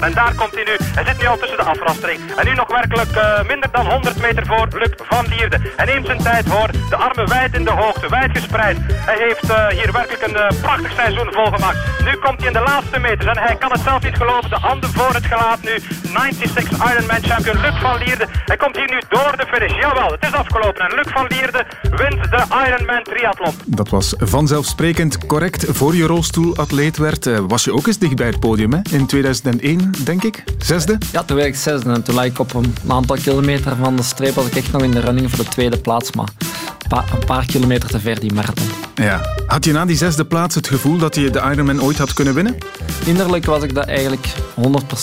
En 0.00 0.12
daar 0.14 0.34
komt 0.34 0.54
hij 0.54 0.64
nu. 0.64 0.76
Hij 0.94 1.04
zit 1.04 1.18
nu 1.20 1.26
al 1.26 1.38
tussen 1.38 1.56
de 1.56 1.62
afrastering. 1.62 2.20
En 2.36 2.44
nu 2.46 2.54
nog 2.54 2.68
werkelijk 2.68 3.10
eh, 3.10 3.42
minder 3.46 3.68
dan 3.72 3.90
100 3.90 4.20
meter 4.20 4.46
voor 4.46 4.68
Luc 4.70 4.90
van 4.96 5.26
Lierde. 5.26 5.58
Hij 5.76 5.86
neemt 5.86 6.06
zijn 6.06 6.22
tijd 6.22 6.48
voor. 6.48 6.70
De 6.88 6.96
armen 6.96 7.28
wijd 7.28 7.54
in 7.54 7.64
de 7.64 7.70
hoogte, 7.70 8.08
wijd 8.08 8.30
gespreid. 8.30 8.76
Hij 8.92 9.16
heeft 9.18 9.50
eh, 9.50 9.66
hier 9.66 9.92
werkelijk 9.92 10.22
een 10.22 10.36
eh, 10.36 10.60
prachtig 10.60 10.92
seizoen 10.92 11.28
volgemaakt. 11.32 11.78
Nu 12.04 12.12
komt 12.16 12.38
hij 12.38 12.46
in 12.46 12.52
de 12.52 12.64
laatste 12.66 12.98
meters 12.98 13.26
en 13.26 13.38
hij 13.38 13.56
kan 13.56 13.70
het 13.72 13.80
zelf 13.80 14.02
niet 14.02 14.16
geloven. 14.16 14.50
De 14.50 14.56
handen 14.56 14.90
voor 14.90 15.14
het 15.14 15.26
gelaat 15.26 15.62
nu. 15.62 15.74
96 16.02 16.70
Ironman 16.90 17.22
champion 17.22 17.60
Luc 17.60 17.80
van 17.80 17.98
Lierde. 17.98 18.26
Hij 18.44 18.56
komt 18.56 18.76
hier 18.76 18.90
nu 18.90 19.00
door 19.08 19.34
de 19.36 19.46
finish. 19.52 19.76
Jawel, 19.80 20.10
het 20.10 20.24
is 20.24 20.32
afgelopen. 20.32 20.80
En 20.88 20.94
Luc 20.94 21.12
van 21.12 21.26
Lierde 21.26 21.64
wint 21.82 22.30
de 22.30 22.42
Ironman 22.66 23.02
triathlon. 23.02 23.54
Dat 23.64 23.88
was 23.88 24.14
vanzelfsprekend 24.18 25.26
correct. 25.26 25.64
Voor 25.68 25.94
je 25.94 26.06
rolstoelatleet 26.06 26.96
werd, 26.96 27.24
was 27.46 27.64
je 27.64 27.72
ook 27.72 27.86
eens 27.86 27.98
dicht 27.98 28.16
bij 28.16 28.26
het 28.26 28.40
podium 28.40 28.72
hè? 28.72 28.80
in 28.90 29.06
2001, 29.06 29.85
denk 30.04 30.22
ik. 30.22 30.44
Zesde? 30.58 30.98
Ja, 31.12 31.22
toen 31.22 31.36
werd 31.36 31.48
ik 31.48 31.56
zesde 31.56 31.92
en 31.92 32.02
toen 32.02 32.14
lag 32.14 32.24
ik 32.24 32.38
op 32.38 32.54
een 32.54 32.74
aantal 32.88 33.16
kilometer 33.16 33.76
van 33.76 33.96
de 33.96 34.02
streep. 34.02 34.34
Was 34.34 34.46
ik 34.46 34.54
echt 34.54 34.72
nog 34.72 34.82
in 34.82 34.90
de 34.90 35.00
running 35.00 35.30
voor 35.30 35.44
de 35.44 35.50
tweede 35.50 35.78
plaats, 35.78 36.12
maar 36.12 36.28
een 36.38 36.88
paar, 36.88 37.12
een 37.12 37.26
paar 37.26 37.46
kilometer 37.46 37.88
te 37.88 38.00
ver 38.00 38.20
die 38.20 38.32
marathon. 38.32 38.68
Ja. 38.94 39.20
Had 39.46 39.64
je 39.64 39.72
na 39.72 39.84
die 39.84 39.96
zesde 39.96 40.24
plaats 40.24 40.54
het 40.54 40.68
gevoel 40.68 40.98
dat 40.98 41.14
je 41.14 41.30
de 41.30 41.38
Ironman 41.52 41.82
ooit 41.82 41.98
had 41.98 42.12
kunnen 42.12 42.34
winnen? 42.34 42.56
Innerlijk 43.04 43.44
was 43.44 43.62
ik 43.62 43.74
daar 43.74 43.88
eigenlijk 43.88 44.26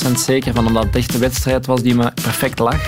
100% 0.08 0.12
zeker 0.16 0.54
van, 0.54 0.68
omdat 0.68 0.84
het 0.84 0.96
echt 0.96 1.14
een 1.14 1.20
wedstrijd 1.20 1.66
was 1.66 1.82
die 1.82 1.96
me 1.96 2.12
perfect 2.14 2.60
lag. 2.60 2.80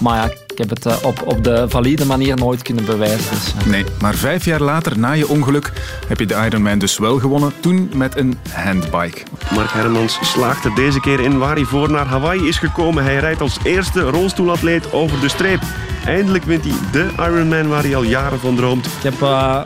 Maar 0.00 0.16
ja, 0.16 0.24
ik 0.46 0.58
heb 0.58 0.70
het 0.70 0.86
eh, 0.86 0.96
op, 1.02 1.22
op 1.24 1.44
de 1.44 1.64
valide 1.68 2.04
manier 2.06 2.36
nooit 2.36 2.62
kunnen 2.62 2.84
bewijzen. 2.84 3.30
Dus, 3.30 3.54
eh. 3.58 3.66
Nee, 3.66 3.84
maar 4.00 4.14
vijf 4.14 4.44
jaar 4.44 4.60
later, 4.60 4.98
na 4.98 5.12
je 5.12 5.28
ongeluk, 5.28 5.72
heb 6.06 6.18
je 6.18 6.26
de 6.26 6.34
Ironman 6.46 6.78
dus 6.78 6.98
wel 6.98 7.18
gewonnen. 7.18 7.52
Toen 7.60 7.90
met 7.94 8.16
een 8.16 8.38
handbike. 8.52 9.22
Mark 9.54 9.70
Hermans 9.70 10.18
slaagt 10.22 10.64
er 10.64 10.74
deze 10.74 11.00
keer 11.00 11.20
in 11.20 11.38
waar 11.38 11.54
hij 11.54 11.64
voor 11.64 11.90
naar 11.90 12.06
Hawaii 12.06 12.48
is 12.48 12.58
gekomen. 12.58 13.04
Hij 13.04 13.16
rijdt 13.16 13.40
als 13.40 13.58
eerste 13.62 14.00
rolstoelatleet 14.00 14.92
over 14.92 15.20
de 15.20 15.28
streep. 15.28 15.60
Eindelijk 16.06 16.44
wint 16.44 16.64
hij 16.64 16.74
de 16.92 17.08
Ironman 17.16 17.68
waar 17.68 17.82
hij 17.82 17.96
al 17.96 18.02
jaren 18.02 18.40
van 18.40 18.56
droomt. 18.56 18.86
Ik 18.86 19.02
heb 19.02 19.20
uh, 19.20 19.60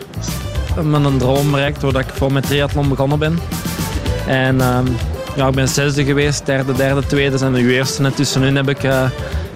mijn 0.82 1.18
droom 1.18 1.51
bereikt 1.51 1.80
doordat 1.80 2.03
ik 2.03 2.14
voor 2.14 2.32
mijn 2.32 2.45
triathlon 2.45 2.89
begonnen 2.89 3.18
ben. 3.18 3.39
En 4.26 4.61
ehm, 4.61 4.87
ja, 5.37 5.49
ik 5.49 5.55
ben 5.55 5.68
zesde 5.68 6.05
geweest, 6.05 6.47
derde, 6.47 6.72
derde, 6.72 7.07
tweede 7.07 7.45
en 7.45 7.53
de 7.53 7.72
eerste. 7.72 8.05
En 8.05 8.14
tussenin 8.14 8.57
heb 8.57 8.68
ik 8.68 8.82
uh, 8.82 9.11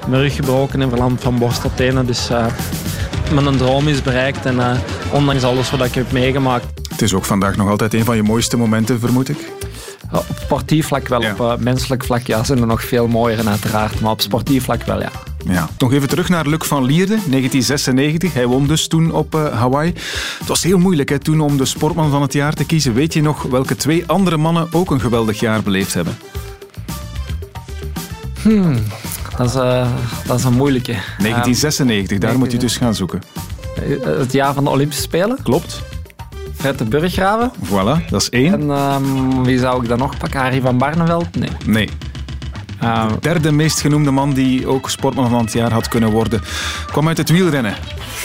mijn 0.06 0.22
rug 0.22 0.34
gebroken 0.34 0.82
en 0.82 0.88
verlamd 0.88 1.20
van 1.22 1.38
borst 1.38 1.60
tot 1.60 1.76
tenen. 1.76 2.06
Dus 2.06 2.30
uh, 2.30 2.46
mijn 3.42 3.56
droom 3.56 3.88
is 3.88 4.02
bereikt 4.02 4.46
en 4.46 4.56
uh, 4.56 4.70
ondanks 5.12 5.42
alles 5.42 5.70
wat 5.70 5.84
ik 5.84 5.94
heb 5.94 6.12
meegemaakt. 6.12 6.66
Het 6.88 7.02
is 7.02 7.14
ook 7.14 7.24
vandaag 7.24 7.56
nog 7.56 7.68
altijd 7.68 7.94
een 7.94 8.04
van 8.04 8.16
je 8.16 8.22
mooiste 8.22 8.56
momenten, 8.56 9.00
vermoed 9.00 9.28
ik? 9.28 9.38
Op 10.12 10.26
sportief 10.40 10.86
vlak 10.86 11.08
wel, 11.08 11.22
ja. 11.22 11.34
op 11.38 11.60
menselijk 11.60 12.04
vlak 12.04 12.26
ja, 12.26 12.44
zijn 12.44 12.60
er 12.60 12.66
nog 12.66 12.82
veel 12.84 13.08
mooier 13.08 13.46
uiteraard. 13.46 14.00
Maar 14.00 14.10
op 14.10 14.20
sportief 14.20 14.64
vlak 14.64 14.82
wel, 14.82 15.00
ja. 15.00 15.10
Ja. 15.44 15.68
Nog 15.78 15.92
even 15.92 16.08
terug 16.08 16.28
naar 16.28 16.46
Luc 16.46 16.66
van 16.66 16.84
Lierde, 16.84 17.14
1996. 17.14 18.34
Hij 18.34 18.46
won 18.46 18.66
dus 18.66 18.88
toen 18.88 19.12
op 19.12 19.34
uh, 19.34 19.52
Hawaii. 19.52 19.92
Het 20.38 20.48
was 20.48 20.62
heel 20.62 20.78
moeilijk 20.78 21.08
hè, 21.08 21.18
toen 21.18 21.40
om 21.40 21.56
de 21.56 21.64
sportman 21.64 22.10
van 22.10 22.22
het 22.22 22.32
jaar 22.32 22.54
te 22.54 22.64
kiezen. 22.64 22.94
Weet 22.94 23.12
je 23.12 23.22
nog 23.22 23.42
welke 23.42 23.76
twee 23.76 24.04
andere 24.06 24.36
mannen 24.36 24.68
ook 24.72 24.90
een 24.90 25.00
geweldig 25.00 25.40
jaar 25.40 25.62
beleefd 25.62 25.94
hebben? 25.94 26.18
Hmm, 28.42 28.82
dat, 29.36 29.48
is, 29.48 29.54
uh, 29.54 29.88
dat 30.26 30.38
is 30.38 30.44
een 30.44 30.52
moeilijke. 30.52 30.92
1996, 30.92 32.18
daar 32.18 32.38
moet 32.38 32.52
je 32.52 32.58
dus 32.58 32.76
gaan 32.76 32.94
zoeken. 32.94 33.22
Het 34.00 34.32
jaar 34.32 34.54
van 34.54 34.64
de 34.64 34.70
Olympische 34.70 35.02
Spelen? 35.02 35.38
Klopt. 35.42 35.82
Fred 36.58 36.78
de 36.78 36.84
Burggraven. 36.84 37.52
Voilà, 37.64 38.08
dat 38.10 38.20
is 38.20 38.28
één. 38.30 38.52
En 38.52 38.70
um, 38.70 39.44
wie 39.44 39.58
zou 39.58 39.82
ik 39.82 39.88
dan 39.88 39.98
nog 39.98 40.18
pakken? 40.18 40.40
Harry 40.40 40.60
van 40.60 40.78
Barneveld? 40.78 41.36
Nee. 41.36 41.50
Nee. 41.66 41.88
Uh, 42.82 43.08
de 43.08 43.18
derde 43.20 43.52
meest 43.52 43.80
genoemde 43.80 44.10
man 44.10 44.32
die 44.32 44.66
ook 44.66 44.90
sportman 44.90 45.30
van 45.30 45.44
het 45.44 45.52
jaar 45.52 45.72
had 45.72 45.88
kunnen 45.88 46.10
worden, 46.10 46.42
kwam 46.86 47.08
uit 47.08 47.16
het 47.16 47.28
wielrennen. 47.30 47.74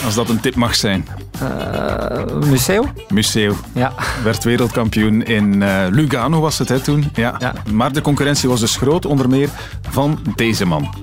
Als 0.06 0.16
dat 0.16 0.30
een 0.30 0.40
tip 0.40 0.56
mag 0.56 0.76
zijn. 0.76 1.08
Uh, 1.44 2.48
Museo? 2.50 2.86
Museo. 3.10 3.56
Ja. 3.74 3.92
Werd 4.24 4.44
wereldkampioen 4.44 5.24
in 5.24 5.62
uh, 5.62 5.86
Lugano 5.90 6.40
was 6.40 6.60
het 6.60 6.70
hè, 6.70 6.80
toen. 6.80 7.10
Ja. 7.14 7.36
ja. 7.40 7.54
Maar 7.72 7.92
de 7.92 8.02
concurrentie 8.02 8.50
was 8.50 8.60
dus 8.60 8.76
groot, 8.76 9.06
onder 9.06 9.30
meer 9.30 9.50
van 9.90 10.20
deze 10.36 10.66
man. 10.66 10.94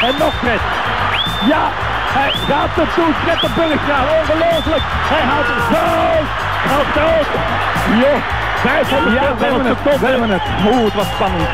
En 0.00 0.14
nog 0.18 0.34
Fred. 0.34 0.60
Ja, 1.48 1.70
hij 2.12 2.30
gaat 2.32 2.76
er 2.76 2.94
toe. 2.94 3.14
Fred 3.22 3.40
de 3.40 3.48
Burggraaf. 3.54 4.20
Ongelooflijk. 4.20 4.82
Hij 4.84 5.26
houdt 5.26 5.48
het 5.48 6.49
ook. 7.08 7.28
Joh. 8.00 8.38
500 8.62 9.14
ja, 9.14 9.36
we 9.36 9.44
hebben 9.44 9.66
het. 9.66 10.00
We 10.00 10.06
hebben 10.06 10.30
het. 10.30 10.42
Oeh, 10.66 10.84
het 10.84 10.94
was 10.94 11.06
spannend. 11.06 11.48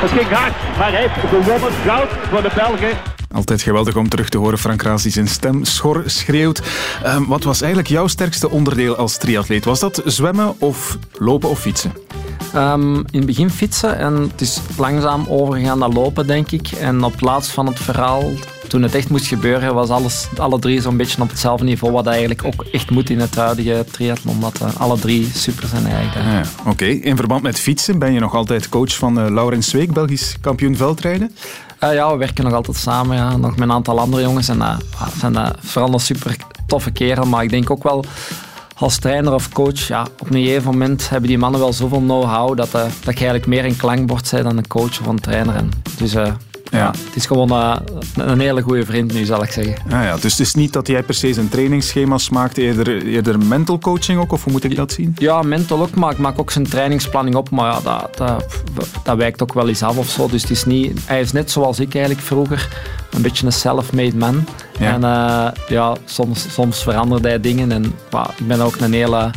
Het 0.00 0.10
ging 0.10 0.28
hard, 0.28 0.52
maar 0.78 0.90
hij 0.90 1.00
heeft 1.00 1.28
gewonnen. 1.28 1.72
Goud 1.84 2.08
voor 2.30 2.42
de 2.42 2.50
Belgen. 2.54 2.96
Altijd 3.32 3.62
geweldig 3.62 3.96
om 3.96 4.08
terug 4.08 4.28
te 4.28 4.38
horen 4.38 4.58
Frank 4.58 4.82
Raas 4.82 5.02
die 5.02 5.12
zijn 5.12 5.28
stem 5.28 5.64
schor 5.64 6.02
schreeuwt. 6.06 6.62
Um, 7.06 7.26
wat 7.26 7.44
was 7.44 7.60
eigenlijk 7.60 7.90
jouw 7.90 8.06
sterkste 8.06 8.50
onderdeel 8.50 8.96
als 8.96 9.16
triatleet? 9.16 9.64
Was 9.64 9.80
dat 9.80 10.02
zwemmen 10.04 10.54
of 10.58 10.98
lopen 11.12 11.48
of 11.48 11.60
fietsen? 11.60 11.92
Um, 12.54 12.96
in 12.96 13.06
het 13.10 13.26
begin 13.26 13.50
fietsen 13.50 13.98
en 13.98 14.14
het 14.14 14.40
is 14.40 14.60
langzaam 14.76 15.26
overgegaan 15.28 15.78
naar 15.78 15.88
lopen, 15.88 16.26
denk 16.26 16.50
ik. 16.50 16.68
En 16.68 17.02
op 17.02 17.16
plaats 17.16 17.48
van 17.48 17.66
het 17.66 17.80
verhaal, 17.80 18.22
toen 18.68 18.82
het 18.82 18.94
echt 18.94 19.08
moest 19.08 19.26
gebeuren, 19.26 19.74
was 19.74 19.88
alles, 19.88 20.28
alle 20.36 20.58
drie 20.58 20.80
zo'n 20.80 20.96
beetje 20.96 21.22
op 21.22 21.28
hetzelfde 21.28 21.64
niveau. 21.64 21.92
Wat 21.92 22.06
eigenlijk 22.06 22.44
ook 22.44 22.64
echt 22.72 22.90
moet 22.90 23.10
in 23.10 23.20
het 23.20 23.34
huidige 23.36 23.84
triathlon. 23.90 24.34
Omdat 24.34 24.60
uh, 24.62 24.80
alle 24.80 24.98
drie 24.98 25.30
super 25.34 25.68
zijn 25.68 25.86
eigenlijk. 25.86 26.26
Ja, 26.26 26.42
Oké, 26.60 26.70
okay. 26.70 26.88
in 26.88 27.16
verband 27.16 27.42
met 27.42 27.58
fietsen 27.58 27.98
ben 27.98 28.12
je 28.12 28.20
nog 28.20 28.34
altijd 28.34 28.68
coach 28.68 28.94
van 28.94 29.18
uh, 29.18 29.30
Laurens 29.30 29.68
Zweek, 29.68 29.92
Belgisch 29.92 30.36
kampioen 30.40 30.76
veldrijden? 30.76 31.30
Uh, 31.84 31.94
ja, 31.94 32.12
we 32.12 32.18
werken 32.18 32.44
nog 32.44 32.52
altijd 32.52 32.76
samen. 32.76 33.16
Ja. 33.16 33.36
Nog 33.36 33.50
met 33.50 33.60
een 33.60 33.72
aantal 33.72 33.98
andere 33.98 34.22
jongens. 34.22 34.48
En 34.48 34.58
uh, 34.58 34.76
zijn 35.18 35.32
uh, 35.32 35.48
vooral 35.60 35.92
een 35.92 36.00
super 36.00 36.36
toffe 36.66 36.90
kerel. 36.90 37.26
Maar 37.26 37.42
ik 37.42 37.50
denk 37.50 37.70
ook 37.70 37.82
wel 37.82 38.04
als 38.74 38.98
trainer 38.98 39.32
of 39.32 39.52
coach, 39.52 39.88
ja, 39.88 40.06
op 40.18 40.30
een 40.30 40.42
gegeven 40.42 40.70
moment 40.70 41.08
hebben 41.08 41.28
die 41.28 41.38
mannen 41.38 41.60
wel 41.60 41.72
zoveel 41.72 42.00
know-how 42.00 42.56
dat, 42.56 42.70
dat 42.70 42.90
je 43.04 43.04
eigenlijk 43.04 43.46
meer 43.46 43.64
een 43.64 43.76
klankbord 43.76 44.30
bent 44.30 44.44
dan 44.44 44.56
een 44.56 44.66
coach 44.66 45.00
of 45.00 45.06
een 45.06 45.20
trainer. 45.20 45.54
En 45.54 45.70
dus 45.98 46.14
ja. 46.70 46.78
ja. 46.78 46.90
het 46.90 47.16
is 47.16 47.26
gewoon 47.26 47.52
uh, 47.52 47.76
een 48.16 48.40
hele 48.40 48.62
goede 48.62 48.84
vriend 48.84 49.12
nu, 49.12 49.24
zal 49.24 49.42
ik 49.42 49.50
zeggen. 49.50 49.74
Ah, 49.84 50.02
ja. 50.02 50.16
Dus 50.16 50.32
het 50.32 50.40
is 50.40 50.54
niet 50.54 50.72
dat 50.72 50.86
jij 50.86 51.02
per 51.02 51.14
se 51.14 51.32
zijn 51.32 51.48
trainingsschema's 51.48 52.28
maakt, 52.30 52.56
eerder, 52.56 53.02
eerder 53.02 53.38
mental 53.38 53.78
coaching 53.78 54.20
ook, 54.20 54.32
of 54.32 54.44
hoe 54.44 54.52
moet 54.52 54.64
ik 54.64 54.76
dat 54.76 54.92
zien? 54.92 55.16
Ja, 55.18 55.42
mental 55.42 55.80
ook, 55.80 55.94
maar 55.94 56.12
ik 56.12 56.18
maak 56.18 56.38
ook 56.38 56.50
zijn 56.50 56.68
trainingsplanning 56.68 57.36
op, 57.36 57.50
maar 57.50 57.72
ja, 57.72 57.80
dat, 57.80 58.16
dat, 58.16 58.90
dat 59.02 59.16
wijkt 59.16 59.42
ook 59.42 59.54
wel 59.54 59.68
eens 59.68 59.82
af 59.82 59.96
of 59.96 60.08
zo. 60.08 60.28
Dus 60.28 60.42
het 60.42 60.50
is 60.50 60.64
niet, 60.64 61.00
hij 61.04 61.20
is 61.20 61.32
net 61.32 61.50
zoals 61.50 61.80
ik 61.80 61.94
eigenlijk 61.94 62.26
vroeger, 62.26 62.68
een 63.10 63.22
beetje 63.22 63.46
een 63.46 63.52
self-made 63.52 64.16
man. 64.16 64.44
Ja. 64.78 64.92
En 64.92 65.00
uh, 65.00 65.68
ja, 65.68 65.96
soms, 66.04 66.46
soms 66.52 66.82
verandert 66.82 67.24
hij 67.24 67.40
dingen 67.40 67.72
en 67.72 67.94
bah, 68.10 68.28
ik 68.36 68.46
ben 68.46 68.60
ook 68.60 68.76
een 68.76 68.92
hele 68.92 69.30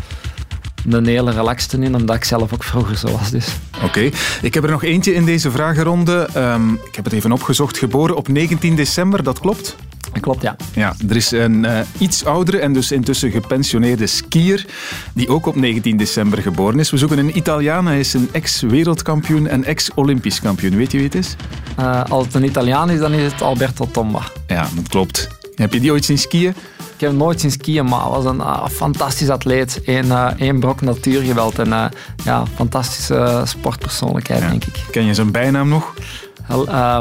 een 0.89 1.05
hele 1.05 1.31
relaxte 1.31 1.77
in, 1.77 1.95
omdat 1.95 2.15
ik 2.15 2.23
zelf 2.23 2.53
ook 2.53 2.63
vroeger 2.63 2.97
zo 2.97 3.11
was. 3.11 3.29
Dus. 3.29 3.47
Oké, 3.75 3.85
okay. 3.85 4.13
ik 4.41 4.53
heb 4.53 4.63
er 4.63 4.69
nog 4.69 4.83
eentje 4.83 5.13
in 5.13 5.25
deze 5.25 5.51
vragenronde. 5.51 6.29
Um, 6.37 6.73
ik 6.73 6.95
heb 6.95 7.05
het 7.05 7.13
even 7.13 7.31
opgezocht. 7.31 7.77
Geboren 7.77 8.15
op 8.15 8.27
19 8.27 8.75
december, 8.75 9.23
dat 9.23 9.39
klopt? 9.39 9.75
Dat 10.11 10.21
klopt, 10.21 10.41
ja. 10.41 10.55
Ja, 10.73 10.93
er 11.09 11.15
is 11.15 11.31
een 11.31 11.63
uh, 11.63 11.79
iets 11.97 12.25
oudere 12.25 12.59
en 12.59 12.73
dus 12.73 12.91
intussen 12.91 13.31
gepensioneerde 13.31 14.07
skier 14.07 14.65
die 15.13 15.29
ook 15.29 15.45
op 15.45 15.55
19 15.55 15.97
december 15.97 16.41
geboren 16.41 16.79
is. 16.79 16.91
We 16.91 16.97
zoeken 16.97 17.17
een 17.17 17.37
Italiaan. 17.37 17.87
Hij 17.87 17.99
is 17.99 18.13
een 18.13 18.29
ex-wereldkampioen 18.31 19.47
en 19.47 19.63
ex-Olympisch 19.63 20.41
kampioen. 20.41 20.75
Weet 20.75 20.91
je 20.91 20.97
wie 20.97 21.05
het 21.05 21.15
is? 21.15 21.35
Uh, 21.79 22.03
als 22.09 22.25
het 22.25 22.33
een 22.33 22.43
Italiaan 22.43 22.89
is, 22.89 22.99
dan 22.99 23.13
is 23.13 23.31
het 23.31 23.41
Alberto 23.41 23.87
Tomba. 23.91 24.21
Ja, 24.47 24.67
dat 24.75 24.87
klopt. 24.87 25.27
Heb 25.55 25.73
je 25.73 25.79
die 25.79 25.91
ooit 25.91 26.05
zien 26.05 26.17
skiën? 26.17 26.53
Ik 27.01 27.07
heb 27.07 27.15
nooit 27.15 27.39
zien 27.39 27.51
skiën, 27.51 27.85
maar 27.85 27.99
hij 27.99 28.09
was 28.09 28.25
een 28.25 28.37
uh, 28.37 28.67
fantastisch 28.67 29.29
atleet. 29.29 29.81
Eén 29.85 30.05
uh, 30.05 30.27
één 30.37 30.59
brok 30.59 30.81
natuurgeweld 30.81 31.59
en 31.59 31.67
uh, 31.67 31.85
ja, 32.23 32.45
fantastische 32.55 33.41
sportpersoonlijkheid, 33.45 34.41
ja. 34.41 34.49
denk 34.49 34.65
ik. 34.65 34.85
Ken 34.91 35.05
je 35.05 35.13
zijn 35.13 35.31
bijnaam 35.31 35.69
nog? 35.69 35.93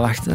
wacht. 0.01 0.27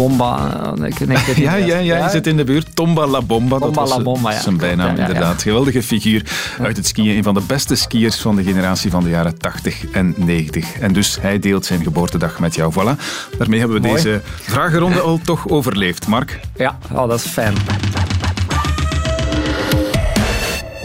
Bomba. 0.00 0.74
Nee, 0.74 0.92
ja, 1.36 1.54
ja, 1.54 1.78
ja, 1.78 2.04
je 2.04 2.10
zit 2.10 2.26
in 2.26 2.36
de 2.36 2.44
buurt. 2.44 2.76
Tomba 2.76 3.06
la 3.06 3.22
Bomba. 3.22 3.58
Tomba 3.58 3.66
dat 3.66 3.74
was 3.74 3.96
la 3.96 4.02
Bomba, 4.02 4.32
ja. 4.32 4.40
zijn 4.40 4.56
bijnaam, 4.56 4.96
ja, 4.96 5.06
inderdaad. 5.06 5.42
Geweldige 5.42 5.82
figuur 5.82 6.22
uit 6.60 6.76
het 6.76 6.86
skiën. 6.86 7.16
Een 7.16 7.22
van 7.22 7.34
de 7.34 7.42
beste 7.46 7.74
skiers 7.74 8.20
van 8.20 8.36
de 8.36 8.42
generatie 8.42 8.90
van 8.90 9.02
de 9.02 9.08
jaren 9.08 9.38
80 9.38 9.90
en 9.90 10.14
90. 10.16 10.78
En 10.78 10.92
dus 10.92 11.18
hij 11.20 11.38
deelt 11.38 11.64
zijn 11.64 11.82
geboortedag 11.82 12.38
met 12.38 12.54
jou. 12.54 12.72
Voilà. 12.72 13.00
Daarmee 13.38 13.58
hebben 13.58 13.80
we 13.80 13.86
Mooi. 13.86 14.02
deze 14.02 14.20
vragenronde 14.40 15.00
al 15.00 15.20
toch 15.24 15.48
overleefd. 15.48 16.06
Mark? 16.06 16.40
Ja, 16.56 16.78
oh, 16.92 17.08
dat 17.08 17.18
is 17.18 17.26
fijn. 17.26 17.54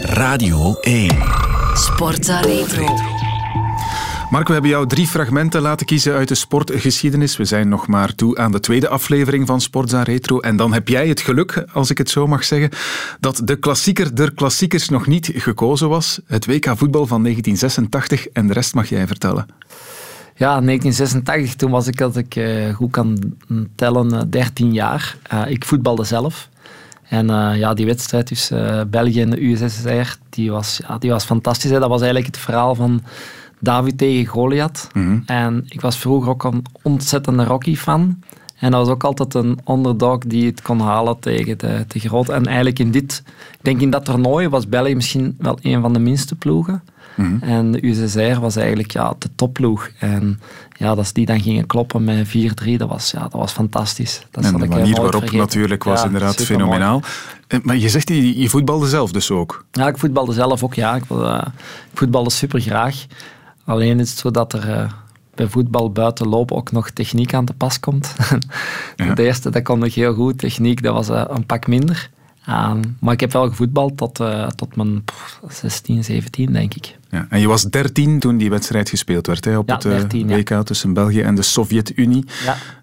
Radio 0.00 0.76
1. 0.80 1.10
Sportza 1.74 2.40
Retro. 2.40 3.15
Mark, 4.30 4.46
we 4.46 4.52
hebben 4.52 4.70
jou 4.70 4.86
drie 4.86 5.06
fragmenten 5.06 5.62
laten 5.62 5.86
kiezen 5.86 6.14
uit 6.14 6.28
de 6.28 6.34
sportgeschiedenis. 6.34 7.36
We 7.36 7.44
zijn 7.44 7.68
nog 7.68 7.86
maar 7.86 8.14
toe 8.14 8.36
aan 8.36 8.52
de 8.52 8.60
tweede 8.60 8.88
aflevering 8.88 9.46
van 9.46 9.60
Sportza 9.60 10.02
Retro. 10.02 10.40
En 10.40 10.56
dan 10.56 10.72
heb 10.72 10.88
jij 10.88 11.08
het 11.08 11.20
geluk, 11.20 11.64
als 11.72 11.90
ik 11.90 11.98
het 11.98 12.10
zo 12.10 12.26
mag 12.26 12.44
zeggen, 12.44 12.70
dat 13.20 13.40
de 13.44 13.56
klassieker 13.56 14.14
der 14.14 14.34
klassiekers 14.34 14.88
nog 14.88 15.06
niet 15.06 15.30
gekozen 15.34 15.88
was. 15.88 16.20
Het 16.26 16.46
WK 16.46 16.64
voetbal 16.64 17.06
van 17.06 17.22
1986. 17.22 18.28
En 18.28 18.46
de 18.46 18.52
rest 18.52 18.74
mag 18.74 18.88
jij 18.88 19.06
vertellen. 19.06 19.46
Ja, 20.34 20.60
1986, 20.60 21.54
toen 21.54 21.70
was 21.70 21.86
ik, 21.86 22.00
als 22.00 22.16
ik 22.16 22.36
uh, 22.36 22.74
goed 22.74 22.90
kan 22.90 23.18
tellen, 23.74 24.14
uh, 24.14 24.20
13 24.30 24.72
jaar. 24.72 25.16
Uh, 25.32 25.42
ik 25.50 25.64
voetbalde 25.64 26.04
zelf. 26.04 26.48
En 27.08 27.26
ja, 27.56 27.74
die 27.74 27.86
wedstrijd 27.86 28.26
tussen 28.26 28.90
België 28.90 29.20
en 29.20 29.30
de 29.30 29.44
USSR, 29.44 30.16
die 30.30 30.50
was, 30.50 30.80
ja, 30.88 30.98
die 30.98 31.10
was 31.10 31.24
fantastisch. 31.24 31.70
Hè. 31.70 31.78
Dat 31.78 31.88
was 31.88 32.00
eigenlijk 32.00 32.34
het 32.34 32.44
verhaal 32.44 32.74
van 32.74 33.02
David 33.60 33.98
tegen 33.98 34.26
Goliath. 34.26 34.88
Mhm. 34.92 35.04
Mm 35.04 35.10
-hmm. 35.10 35.22
En 35.26 35.64
ik 35.68 35.80
was 35.80 35.98
vroeger 35.98 36.30
ook 36.30 36.44
een 36.44 36.64
ontzettende 36.82 37.44
Rocky-fan. 37.44 38.18
En 38.58 38.70
dat 38.70 38.80
was 38.80 38.94
ook 38.94 39.04
altijd 39.04 39.34
een 39.34 39.58
underdog 39.68 40.18
die 40.18 40.46
het 40.46 40.62
kon 40.62 40.80
halen 40.80 41.18
tegen 41.18 41.58
de, 41.58 41.84
de 41.88 41.98
grote. 41.98 42.32
En 42.32 42.46
eigenlijk 42.46 42.78
in 42.78 42.90
dit, 42.90 43.22
ik 43.26 43.58
denk 43.62 43.80
in 43.80 43.90
dat 43.90 44.04
toernooi 44.04 44.48
was 44.48 44.68
België 44.68 44.94
misschien 44.94 45.36
wel 45.38 45.58
een 45.62 45.80
van 45.80 45.92
de 45.92 45.98
minste 45.98 46.34
ploegen. 46.34 46.82
Mhm. 47.14 47.28
Mm 47.28 47.38
-hmm. 47.40 47.48
En 47.48 47.72
de 47.72 47.86
USSR 47.86 48.40
was 48.40 48.56
eigenlijk 48.56 48.90
ja, 48.90 49.14
de 49.18 49.28
topploeg. 49.34 49.88
En 49.98 50.40
ja, 50.76 50.94
dat 50.94 51.10
die 51.12 51.26
dan 51.26 51.40
gingen 51.40 51.66
kloppen 51.66 52.04
met 52.04 52.28
4-3, 52.28 52.30
dat 52.76 52.88
was, 52.88 53.10
ja, 53.10 53.20
dat 53.20 53.32
was 53.32 53.52
fantastisch. 53.52 54.26
Dat 54.30 54.44
en 54.44 54.52
de 54.52 54.66
manier 54.66 54.94
waarop 54.94 55.12
vergeten. 55.12 55.38
natuurlijk 55.38 55.84
was 55.84 56.00
ja, 56.00 56.06
inderdaad 56.06 56.44
fenomenaal. 56.44 57.02
Mooi. 57.48 57.62
Maar 57.64 57.76
je 57.76 57.88
zegt, 57.88 58.08
je, 58.08 58.40
je 58.40 58.48
voetbalde 58.48 58.88
zelf 58.88 59.12
dus 59.12 59.30
ook? 59.30 59.64
Ja, 59.72 59.88
ik 59.88 59.98
voetbalde 59.98 60.32
zelf 60.32 60.62
ook, 60.62 60.74
ja. 60.74 60.94
Ik, 60.94 61.02
ik 61.90 61.98
voetbalde 61.98 62.30
super 62.30 62.60
graag. 62.60 63.06
Alleen 63.66 64.00
is 64.00 64.10
het 64.10 64.18
zo 64.18 64.30
dat 64.30 64.52
er 64.52 64.68
uh, 64.68 64.90
bij 65.34 65.46
voetbal 65.46 65.90
buiten 65.90 66.28
lopen 66.28 66.56
ook 66.56 66.72
nog 66.72 66.90
techniek 66.90 67.34
aan 67.34 67.44
te 67.44 67.52
pas 67.52 67.80
komt. 67.80 68.14
De 69.14 69.22
eerste, 69.22 69.50
dat 69.50 69.62
kon 69.62 69.78
nog 69.78 69.94
heel 69.94 70.14
goed. 70.14 70.38
Techniek, 70.38 70.82
dat 70.82 70.94
was 70.94 71.08
een 71.28 71.46
pak 71.46 71.66
minder. 71.66 72.10
Ehm, 72.46 72.82
maar 73.00 73.12
ik 73.12 73.20
heb 73.20 73.32
wel 73.32 73.48
gevoetbald 73.48 73.96
tot, 73.96 74.20
uh, 74.20 74.46
tot 74.46 74.76
mijn 74.76 75.04
16, 75.48 76.04
17, 76.04 76.52
denk 76.52 76.74
ik. 76.74 76.98
Ja, 77.10 77.26
en 77.30 77.40
je 77.40 77.48
was 77.48 77.62
13 77.62 78.18
toen 78.18 78.36
die 78.36 78.50
wedstrijd 78.50 78.88
gespeeld 78.88 79.26
werd 79.26 79.44
hè, 79.44 79.58
op 79.58 79.68
het 79.68 79.82
13, 79.82 80.26
WK 80.26 80.50
tussen 80.64 80.92
België 80.92 81.20
en 81.20 81.34
de 81.34 81.42
Sovjet-Unie. 81.42 82.24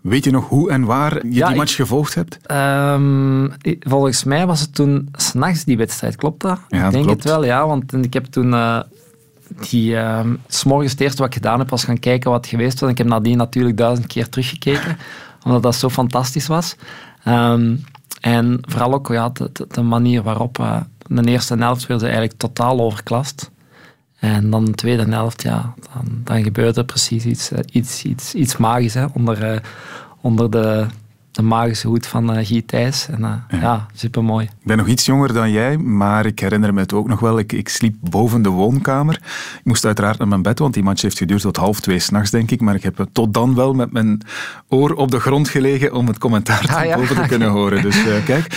Weet 0.02 0.24
je 0.24 0.32
nog 0.32 0.50
hoe 0.50 0.72
en 0.72 0.84
waar 0.84 1.26
je 1.26 1.46
die 1.46 1.56
match 1.56 1.76
gevolgd 1.76 2.16
hebt? 2.16 2.40
Um, 2.52 3.52
volgens 3.80 4.24
mij 4.24 4.46
was 4.46 4.60
het 4.60 4.76
toen 4.76 5.10
s'nachts 5.12 5.64
die 5.64 5.78
wedstrijd, 5.78 6.16
klopt 6.16 6.42
dat? 6.42 6.60
ik 6.70 6.92
denk 6.92 7.10
het 7.10 7.24
wel, 7.24 7.46
ja, 7.46 7.68
want 7.68 7.94
ik 7.94 8.14
heb 8.14 8.26
toen... 8.26 8.54
Die, 9.70 9.92
uh, 9.92 10.26
s 10.48 10.64
morgens 10.64 10.92
het 10.92 11.02
eerste 11.02 11.18
wat 11.18 11.28
ik 11.28 11.34
gedaan 11.34 11.60
heb, 11.60 11.70
was 11.70 11.84
gaan 11.84 12.00
kijken 12.00 12.32
wat 12.32 12.48
geweest 12.48 12.80
was. 12.80 12.90
Ik 12.90 12.98
heb 12.98 13.08
nadien 13.08 13.38
natuurlijk 13.38 13.78
duizend 13.78 14.08
keer 14.08 14.30
teruggekeken, 14.30 14.98
omdat 15.44 15.64
dat 15.64 15.76
zo 15.76 15.90
fantastisch 15.90 16.48
was. 16.48 16.76
Um, 17.28 17.84
en 18.22 18.60
vooral 18.62 18.94
ook 18.94 19.08
ja, 19.08 19.32
de, 19.68 19.82
manier 19.82 20.24
waarop 20.24 20.58
uh, 20.60 20.82
de 21.08 21.24
eerste 21.24 21.56
helft 21.56 21.88
werd 21.88 22.02
eigenlijk 22.02 22.34
totaal 22.38 22.80
overklast. 22.80 23.52
En 24.20 24.50
dan 24.50 24.66
de 24.66 24.72
tweede 24.72 25.04
helft, 25.04 25.42
ja, 25.42 25.74
dan, 25.94 26.22
dan 26.24 26.44
gebeurde 26.44 26.86
precies 26.86 27.26
iets, 27.26 27.52
eh, 27.52 27.60
iets, 27.72 28.04
iets, 28.04 28.34
iets 28.34 28.58
magisch 28.58 28.94
hè, 28.94 29.06
onder, 29.14 29.54
uh, 29.54 29.60
onder 30.22 30.52
de, 30.52 30.86
de 31.34 31.42
magische 31.42 31.88
hoed 31.88 32.08
van 32.08 32.38
uh, 32.38 32.46
Guy 32.46 32.62
Thijs. 32.66 33.08
En, 33.08 33.20
uh, 33.20 33.32
ja. 33.50 33.58
ja 33.60 33.88
supermooi. 33.94 34.46
Ik 34.46 34.66
ben 34.66 34.78
nog 34.78 34.88
iets 34.88 35.06
jonger 35.06 35.34
dan 35.34 35.52
jij, 35.52 35.78
maar 35.78 36.26
ik 36.26 36.40
herinner 36.40 36.74
me 36.74 36.80
het 36.80 36.94
ook 36.94 37.08
nog 37.08 37.20
wel. 37.20 37.40
Ik, 37.40 37.52
ik 37.52 37.70
sliep 37.70 37.96
boven 38.00 38.42
de 38.42 38.50
woonkamer. 38.50 39.16
Ik 39.58 39.62
moest 39.64 39.86
uiteraard 39.86 40.18
naar 40.18 40.28
mijn 40.28 40.42
bed, 40.42 40.60
want 40.60 40.74
die 40.74 40.84
match 40.84 41.02
heeft 41.02 41.18
geduurd 41.18 41.42
tot 41.42 41.58
half 41.58 41.80
twee 41.80 42.00
s'nachts, 42.00 42.32
denk 42.32 42.52
ik. 42.52 42.62
Maar 42.62 42.76
ik 42.76 42.84
heb 42.84 43.06
tot 43.12 43.34
dan 43.34 43.56
wel 43.56 43.74
met 43.74 43.92
mijn 43.92 44.22
oor 44.70 44.94
op 44.94 45.12
de 45.12 45.20
grond 45.20 45.50
gelegen 45.50 45.94
om 45.94 46.08
het 46.08 46.18
commentaar 46.18 46.76
ah, 46.76 46.86
ja. 46.86 46.96
boven 46.96 47.16
te 47.16 47.28
kunnen 47.28 47.50
horen. 47.50 47.82
Dus 47.82 48.06
uh, 48.06 48.26
kijk, 48.26 48.48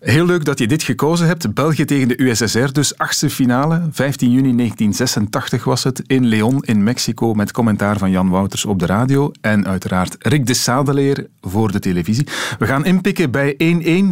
heel 0.00 0.26
leuk 0.26 0.44
dat 0.44 0.58
je 0.58 0.66
dit 0.66 0.82
gekozen 0.82 1.26
hebt. 1.26 1.54
België 1.54 1.84
tegen 1.84 2.08
de 2.08 2.22
USSR, 2.22 2.72
dus 2.72 2.98
achtste 2.98 3.30
finale. 3.30 3.88
15 3.90 4.30
juni 4.30 4.56
1986 4.56 5.64
was 5.64 5.84
het, 5.84 6.02
in 6.06 6.26
Leon 6.26 6.62
in 6.64 6.82
Mexico, 6.82 7.34
met 7.34 7.52
commentaar 7.52 7.98
van 7.98 8.10
Jan 8.10 8.28
Wouters 8.28 8.64
op 8.64 8.78
de 8.78 8.86
radio. 8.86 9.30
En 9.40 9.66
uiteraard 9.66 10.16
Rick 10.18 10.46
de 10.46 10.54
Sadeleer 10.54 11.26
voor 11.40 11.72
de 11.72 11.78
televisie. 11.78 12.17
We 12.58 12.66
gaan 12.66 12.84
inpikken 12.84 13.30
bij 13.30 13.56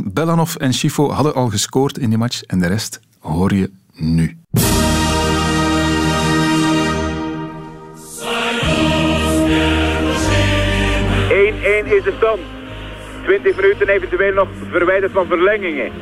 1-1. 0.06 0.12
Belanov 0.12 0.54
en 0.54 0.74
Schifo 0.74 1.10
hadden 1.10 1.34
al 1.34 1.48
gescoord 1.48 1.98
in 1.98 2.08
die 2.08 2.18
match 2.18 2.42
en 2.42 2.58
de 2.58 2.66
rest 2.66 3.00
hoor 3.18 3.54
je 3.54 3.70
nu. 3.94 4.38
1-1 11.28 11.88
is 11.88 12.02
de 12.02 12.14
stand. 12.16 12.40
20 13.24 13.56
minuten 13.56 13.88
eventueel 13.88 14.34
nog 14.34 14.48
verwijderd 14.70 15.12
van 15.12 15.26
verlengingen. 15.26 15.92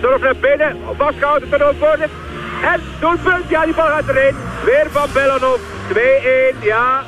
Zorg 0.00 0.22
naar 0.22 0.36
binnen, 0.36 0.76
vastgehouden 0.96 1.48
ten 1.48 1.78
worden. 1.78 2.10
En 2.62 2.80
doelpunt, 3.00 3.48
ja 3.48 3.64
die 3.64 3.74
bal 3.74 3.86
gaat 3.86 4.08
erin. 4.08 4.34
Weer 4.64 4.86
van 4.90 5.08
Belanov, 5.12 5.60
2-1, 5.92 6.62
ja. 6.62 7.04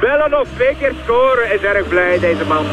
Belanov 0.00 0.48
twee 0.54 0.76
keer 0.78 0.92
scoren, 1.04 1.52
is 1.52 1.60
erg 1.60 1.88
blij 1.88 2.18
deze 2.18 2.44
man. 2.44 2.66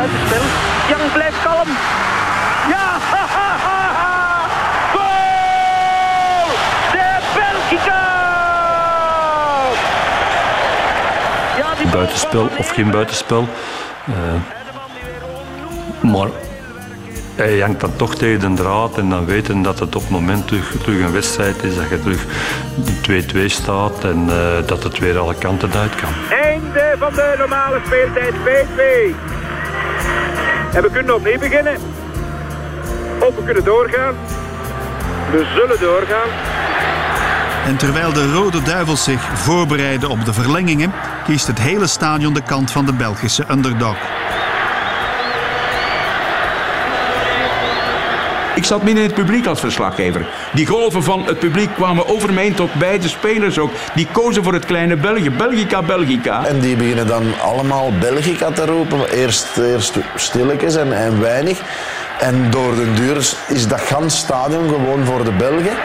Buitenspel. 0.00 0.42
Jan 0.88 1.12
blijft 1.12 1.42
kalm. 1.42 1.68
Ja! 2.68 2.98
Goal! 4.94 6.46
De 6.92 7.06
Belgica! 7.34 8.02
Ja, 11.56 11.90
buitenspel 11.92 12.48
of 12.58 12.68
geen 12.68 12.90
buitenspel. 12.90 13.48
Uh, 14.08 14.14
maar 16.12 16.28
hij 17.36 17.56
jankt 17.56 17.80
dan 17.80 17.96
toch 17.96 18.14
tegen 18.14 18.40
de 18.40 18.62
draad 18.62 18.98
en 18.98 19.08
dan 19.08 19.24
weten 19.24 19.62
dat 19.62 19.78
het 19.78 19.96
op 19.96 20.02
het 20.02 20.10
moment 20.10 20.46
terug, 20.46 20.74
terug 20.82 21.00
een 21.00 21.12
wedstrijd 21.12 21.62
is, 21.62 21.76
dat 21.76 21.88
je 21.88 22.00
terug 22.00 22.24
2-2 23.34 23.44
staat 23.46 24.04
en 24.04 24.26
uh, 24.28 24.66
dat 24.66 24.82
het 24.82 24.98
weer 24.98 25.18
alle 25.18 25.34
kanten 25.34 25.72
uit 25.72 25.94
kan. 25.94 26.10
Einde 26.38 26.94
van 26.98 27.12
de 27.14 27.34
normale 27.38 27.80
speeltijd 27.84 28.34
2-2. 29.14 29.49
En 30.74 30.82
we 30.82 30.90
kunnen 30.92 31.14
opnieuw 31.14 31.38
beginnen. 31.38 31.76
Of 33.18 33.34
we 33.34 33.44
kunnen 33.44 33.64
doorgaan. 33.64 34.14
We 35.30 35.46
zullen 35.54 35.80
doorgaan. 35.80 36.28
En 37.66 37.76
terwijl 37.76 38.12
de 38.12 38.32
Rode 38.32 38.62
Duivels 38.62 39.04
zich 39.04 39.22
voorbereiden 39.34 40.08
op 40.08 40.24
de 40.24 40.32
verlengingen, 40.32 40.92
kiest 41.24 41.46
het 41.46 41.58
hele 41.58 41.86
stadion 41.86 42.34
de 42.34 42.42
kant 42.42 42.70
van 42.70 42.86
de 42.86 42.92
Belgische 42.92 43.44
underdog. 43.50 43.96
Ik 48.54 48.64
zat 48.64 48.82
midden 48.82 49.02
in 49.02 49.10
het 49.10 49.18
publiek 49.18 49.46
als 49.46 49.60
verslaggever. 49.60 50.26
Die 50.52 50.66
golven 50.66 51.02
van 51.02 51.26
het 51.26 51.38
publiek 51.38 51.74
kwamen 51.74 52.08
over 52.08 52.32
mij 52.32 52.50
tot 52.50 52.74
bij 52.74 52.98
de 52.98 53.08
spelers 53.08 53.58
ook. 53.58 53.70
Die 53.94 54.06
kozen 54.12 54.44
voor 54.44 54.52
het 54.52 54.64
kleine 54.64 54.96
België. 54.96 55.30
Belgica, 55.30 55.82
Belgica. 55.82 56.44
En 56.44 56.60
die 56.60 56.76
beginnen 56.76 57.06
dan 57.06 57.22
allemaal 57.40 57.92
Belgica 57.98 58.50
te 58.50 58.64
roepen. 58.64 59.10
Eerst, 59.10 59.58
eerst 59.58 59.98
stilletjes 60.14 60.76
en, 60.76 60.92
en 60.92 61.20
weinig. 61.20 61.60
En 62.18 62.50
door 62.50 62.74
de 62.74 62.92
duur 62.92 63.16
is 63.48 63.68
dat 63.68 63.80
gans 63.80 64.18
stadion 64.18 64.68
gewoon 64.68 65.04
voor 65.04 65.24
de 65.24 65.32
Belgen. 65.32 65.76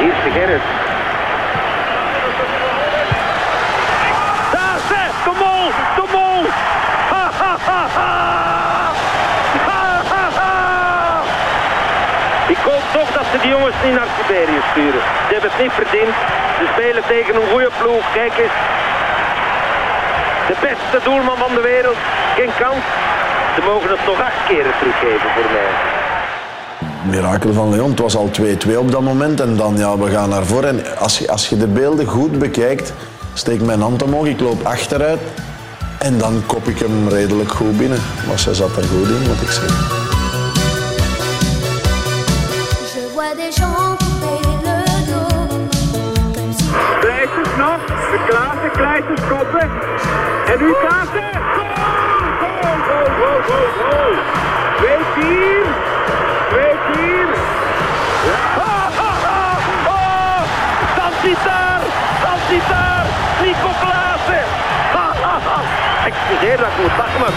Eerste 0.00 0.30
Gerrit. 0.30 0.91
Die 13.42 13.50
jongens 13.50 13.78
niet 13.84 13.96
naar 13.98 14.10
Siberië 14.16 14.60
sturen. 14.70 15.02
Ze 15.26 15.32
hebben 15.34 15.50
het 15.52 15.62
niet 15.64 15.76
verdiend. 15.80 16.14
Ze 16.58 16.64
spelen 16.74 17.02
tegen 17.14 17.34
een 17.34 17.48
goede 17.52 17.72
ploeg. 17.80 18.04
Kijk 18.18 18.34
eens. 18.44 18.58
De 20.50 20.56
beste 20.66 20.98
doelman 21.06 21.38
van 21.44 21.52
de 21.58 21.64
wereld. 21.72 22.00
Geen 22.38 22.52
kans. 22.62 22.84
Ze 23.54 23.60
mogen 23.70 23.90
het 23.94 24.04
nog 24.06 24.20
acht 24.28 24.40
keren 24.48 24.74
teruggeven 24.80 25.28
voor 25.34 25.48
mij. 25.56 25.70
Mirakel 27.10 27.52
van 27.52 27.70
Leon, 27.70 27.90
het 27.90 27.98
was 27.98 28.16
al 28.16 28.30
2-2 28.40 28.76
op 28.76 28.90
dat 28.90 29.00
moment. 29.00 29.40
En 29.40 29.56
dan, 29.56 29.76
ja, 29.76 29.98
we 29.98 30.10
gaan 30.10 30.28
naar 30.28 30.44
voren. 30.44 30.68
En 30.68 30.98
als 30.98 31.18
je, 31.18 31.30
als 31.30 31.48
je 31.48 31.56
de 31.56 31.66
beelden 31.66 32.06
goed 32.06 32.38
bekijkt, 32.38 32.92
steek 33.32 33.60
mijn 33.60 33.80
hand 33.80 34.02
omhoog, 34.02 34.26
ik 34.26 34.40
loop 34.40 34.62
achteruit. 34.62 35.20
En 35.98 36.18
dan 36.18 36.42
kop 36.46 36.68
ik 36.68 36.78
hem 36.78 37.08
redelijk 37.08 37.50
goed 37.50 37.78
binnen. 37.78 37.98
Maar 38.28 38.38
ze 38.38 38.54
zat 38.54 38.76
er 38.76 38.84
goed 38.84 39.08
in, 39.08 39.22
moet 39.28 39.42
ik 39.42 39.50
zeggen. 39.50 40.01
Kleisters 47.00 47.56
nog. 47.56 47.80
De 48.10 48.18
Klaassen, 48.28 48.70
Kleisters 48.72 49.20
koppen. 49.28 49.70
En 50.46 50.58
nu 50.58 50.74
Klaassen. 50.80 51.32
Goal, 51.54 52.76
goal, 52.88 53.08
goal, 53.18 53.40
goal, 53.48 53.68
goal. 53.78 54.14
2-4. 54.78 55.66
2-4. 56.50 57.28
Ja. 58.30 58.42
Oh, 58.56 58.86
oh, 59.06 59.18
oh, 59.34 59.56
oh. 59.86 60.42
Santitar. 60.96 61.80
Santitar. 62.22 63.04
Nico 63.42 63.70
Klaassen. 63.82 64.44
Excuseer 66.08 66.56
dat 66.56 66.66
ik 66.66 66.76
moet 66.82 66.96
lachen, 66.98 67.34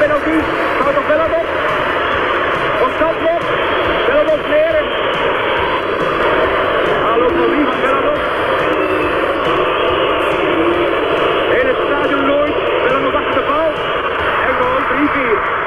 penalty. 0.00 0.36
Gaat 0.82 0.94
nog 0.94 1.06
op. 1.40 1.48
Of 2.84 2.90
Zandvoort. 2.98 3.44
Bellenbos 4.06 4.42
leren. 4.52 4.84
Hallo 7.08 7.28
van 7.28 7.50
wie 7.50 7.64
van 7.64 7.80
Bellenbos. 7.84 8.20
In 11.60 11.66
het 11.70 11.78
stadion 11.86 12.26
nooit. 12.26 12.54
Bellenbos 12.84 13.14
achter 13.14 13.34
de 13.34 13.44
bal. 13.50 13.68
En 14.46 14.52
gewoon 14.58 14.82
3-4. 14.90 15.60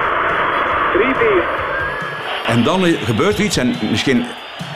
3-4. 2.45 2.47
En 2.47 2.63
dan 2.63 2.84
gebeurt 2.84 3.38
er 3.38 3.43
iets 3.43 3.57
en 3.57 3.75
misschien 3.89 4.25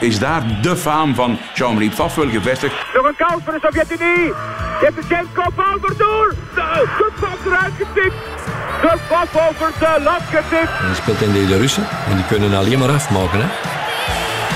is 0.00 0.18
daar 0.18 0.42
de 0.62 0.76
faam 0.76 1.14
van 1.14 1.38
Jean-Marie 1.54 1.90
Pfaffel 1.90 2.28
gevestigd. 2.28 2.74
Nog 2.94 3.06
een 3.06 3.16
kans 3.16 3.42
voor 3.44 3.52
de 3.52 3.58
Sovjet-Unie. 3.62 4.26
Je 4.80 4.84
hebt 4.84 4.96
de 4.96 5.02
James 5.08 5.28
kopbal 5.34 5.78
voor 5.80 5.96
doel. 5.96 6.28
De 6.54 6.86
kopbal 6.98 7.36
eruit 7.46 7.72
getikt. 7.78 8.27
De 8.80 8.96
bal 9.08 9.42
over 9.50 9.72
de 9.78 10.02
lat 10.02 10.22
getipt. 10.30 10.70
En 10.88 10.96
speelt 10.96 11.20
in 11.20 11.46
de 11.46 11.58
Russen 11.58 11.86
en 12.10 12.16
die 12.16 12.24
kunnen 12.24 12.58
alleen 12.58 12.78
maar 12.78 12.90
afmaken. 12.90 13.40
Hè. 13.40 13.46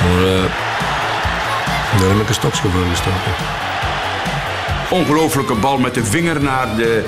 Maar 0.03 0.23
uh, 0.25 0.43
daar 1.99 2.09
heb 2.09 2.20
ik 2.20 2.29
een 2.29 2.35
stokje 2.35 2.68
voor 2.68 2.85
gestoken. 2.91 3.33
Ongelooflijke 4.89 5.55
bal 5.55 5.79
met 5.79 5.95
de 5.95 6.05
vinger 6.05 6.43
naar 6.43 6.77
de 6.77 7.05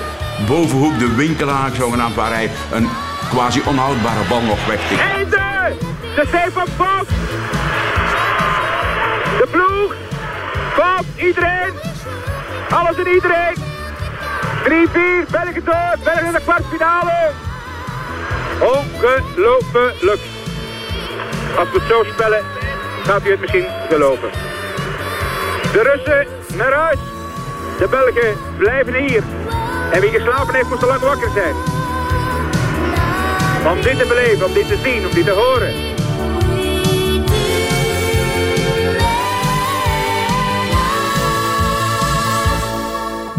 bovenhoek, 0.47 0.99
de 0.99 1.15
winkelaar 1.15 1.71
zogenaamd, 1.75 2.15
waar 2.15 2.31
hij 2.31 2.51
een 2.71 2.89
quasi 3.29 3.61
onhoudbare 3.65 4.23
bal 4.29 4.41
nog 4.41 4.65
wegtikt. 4.65 5.01
Einde! 5.01 5.75
De 6.15 6.27
save 6.31 6.51
van 6.51 6.67
Fox! 6.77 7.07
De 9.37 9.47
ploeg! 9.51 9.93
Fox, 10.73 11.03
iedereen! 11.15 11.73
Alles 12.69 12.97
en 12.97 13.13
iedereen! 13.13 13.64
3-4, 14.65 14.67
België 15.31 15.63
door, 15.63 15.95
België 16.03 16.25
in 16.25 16.31
de 16.31 16.41
kwartfinale! 16.43 17.31
Ongelooflijk! 18.59 20.21
Als 21.57 21.71
we 21.71 21.79
het 21.79 21.87
zo 21.87 22.03
spellen, 22.03 22.43
gaat 23.03 23.25
u 23.25 23.31
het 23.31 23.39
misschien 23.39 23.65
geloven. 23.89 24.29
De 25.71 25.81
Russen 25.81 26.27
naar 26.57 26.73
huis. 26.73 26.99
De 27.77 27.87
Belgen 27.89 28.37
blijven 28.57 28.93
hier. 28.93 29.23
En 29.91 30.01
wie 30.01 30.09
geslapen 30.09 30.55
heeft, 30.55 30.69
moet 30.69 30.79
zo 30.79 30.87
lang 30.87 31.01
wakker 31.01 31.29
zijn. 31.33 31.55
Om 33.71 33.81
dit 33.81 33.97
te 33.97 34.05
beleven, 34.07 34.45
om 34.45 34.53
dit 34.53 34.67
te 34.67 34.77
zien, 34.83 35.05
om 35.05 35.13
dit 35.13 35.25
te 35.25 35.31
horen. 35.31 35.94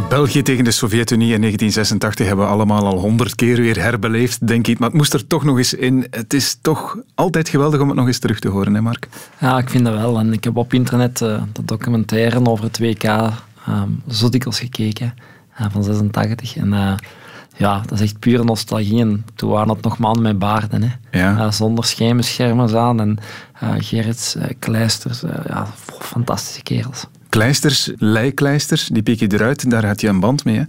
België 0.08 0.42
tegen 0.42 0.64
de 0.64 0.70
Sovjet-Unie 0.70 1.32
in 1.34 1.40
1986 1.40 2.26
hebben 2.26 2.44
we 2.44 2.52
allemaal 2.52 2.86
al 2.86 2.98
honderd 2.98 3.34
keer 3.34 3.56
weer 3.56 3.82
herbeleefd, 3.82 4.46
denk 4.46 4.66
ik. 4.66 4.78
Maar 4.78 4.88
het 4.88 4.96
moest 4.96 5.14
er 5.14 5.26
toch 5.26 5.44
nog 5.44 5.56
eens 5.56 5.74
in. 5.74 6.06
Het 6.10 6.32
is 6.32 6.58
toch 6.60 6.96
altijd 7.14 7.48
geweldig 7.48 7.80
om 7.80 7.88
het 7.88 7.96
nog 7.96 8.06
eens 8.06 8.18
terug 8.18 8.38
te 8.38 8.48
horen, 8.48 8.74
hè 8.74 8.80
Mark? 8.80 9.08
Ja, 9.38 9.58
ik 9.58 9.70
vind 9.70 9.84
dat 9.84 9.94
wel. 9.94 10.18
En 10.18 10.32
ik 10.32 10.44
heb 10.44 10.56
op 10.56 10.72
internet 10.72 11.20
uh, 11.20 11.42
de 11.52 11.64
documentaire 11.64 12.46
over 12.46 12.64
het 12.64 12.78
WK 12.78 13.04
um, 13.68 14.02
zo 14.08 14.28
dikwijls 14.28 14.58
gekeken, 14.58 15.14
uh, 15.60 15.66
van 15.70 15.84
86. 15.84 16.56
En 16.56 16.72
uh, 16.72 16.92
ja, 17.56 17.80
dat 17.86 18.00
is 18.00 18.00
echt 18.00 18.18
pure 18.18 18.44
nostalgie. 18.44 19.00
En 19.00 19.24
toen 19.34 19.50
waren 19.50 19.68
het 19.68 19.82
nog 19.82 19.98
mannen 19.98 20.22
met 20.22 20.38
baarden. 20.38 20.82
Hè. 20.82 21.20
Ja. 21.20 21.50
zonder 21.50 21.84
schijnbeschermers 21.84 22.74
aan. 22.74 23.00
En 23.00 23.18
Gerrits, 23.82 24.36
Kleisters, 24.58 25.22
ja, 25.46 25.66
fantastische 25.98 26.62
kerels. 26.62 27.06
Kleisters, 27.36 27.90
leikleisters, 27.98 28.86
die 28.86 29.02
pik 29.02 29.18
je 29.18 29.32
eruit. 29.32 29.70
Daar 29.70 29.86
had 29.86 30.00
je 30.00 30.08
een 30.08 30.20
band 30.20 30.44
mee, 30.44 30.56
hè? 30.56 30.62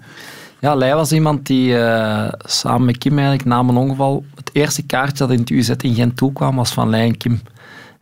Ja, 0.59 0.75
Leij 0.75 0.95
was 0.95 1.11
iemand 1.11 1.45
die 1.45 1.69
uh, 1.71 2.27
samen 2.45 2.85
met 2.85 2.97
Kim 2.97 3.11
eigenlijk 3.11 3.45
na 3.45 3.63
mijn 3.63 3.77
ongeval... 3.77 4.25
Het 4.35 4.49
eerste 4.53 4.83
kaartje 4.85 5.17
dat 5.17 5.31
in 5.31 5.39
het 5.39 5.49
UZ 5.49 5.69
in 5.69 5.95
Gent 5.95 6.17
toekwam 6.17 6.55
was 6.55 6.71
van 6.71 6.89
Leij 6.89 7.05
en 7.05 7.17
Kim. 7.17 7.41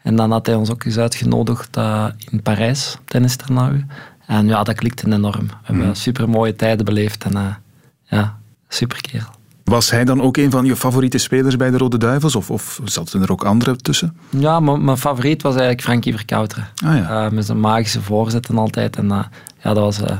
En 0.01 0.15
dan 0.15 0.31
had 0.31 0.45
hij 0.45 0.55
ons 0.55 0.69
ook 0.71 0.83
eens 0.83 0.97
uitgenodigd 0.97 1.77
uh, 1.77 2.05
in 2.31 2.41
Parijs, 2.41 2.97
tennisternaal. 3.05 3.71
En 4.25 4.47
ja, 4.47 4.63
dat 4.63 4.75
klikte 4.75 5.11
enorm. 5.11 5.47
We 5.47 5.53
hebben 5.63 5.85
Mm. 5.85 5.95
super 5.95 6.29
mooie 6.29 6.55
tijden 6.55 6.85
beleefd. 6.85 7.23
En 7.23 7.33
uh, 7.33 7.55
ja, 8.03 8.37
super 8.67 9.01
kerel. 9.01 9.34
Was 9.65 9.91
hij 9.91 10.05
dan 10.05 10.21
ook 10.21 10.37
een 10.37 10.51
van 10.51 10.65
je 10.65 10.75
favoriete 10.75 11.17
spelers 11.17 11.55
bij 11.55 11.71
de 11.71 11.77
Rode 11.77 11.97
Duivels? 11.97 12.35
Of, 12.35 12.49
of 12.49 12.79
zaten 12.83 13.21
er 13.21 13.31
ook 13.31 13.45
andere 13.45 13.75
tussen? 13.75 14.17
Ja, 14.29 14.59
mijn 14.59 14.97
favoriet 14.97 15.41
was 15.41 15.53
eigenlijk 15.53 15.83
Frankie 15.83 16.15
Verkouteren. 16.15 16.67
Ah, 16.85 16.95
ja. 16.95 17.25
uh, 17.25 17.31
met 17.31 17.45
zijn 17.45 17.59
magische 17.59 18.01
voorzetten 18.01 18.57
altijd. 18.57 18.95
En 18.95 19.05
uh, 19.05 19.23
ja, 19.59 19.73
dat 19.73 19.77
was 19.77 20.01
uh, 20.01 20.17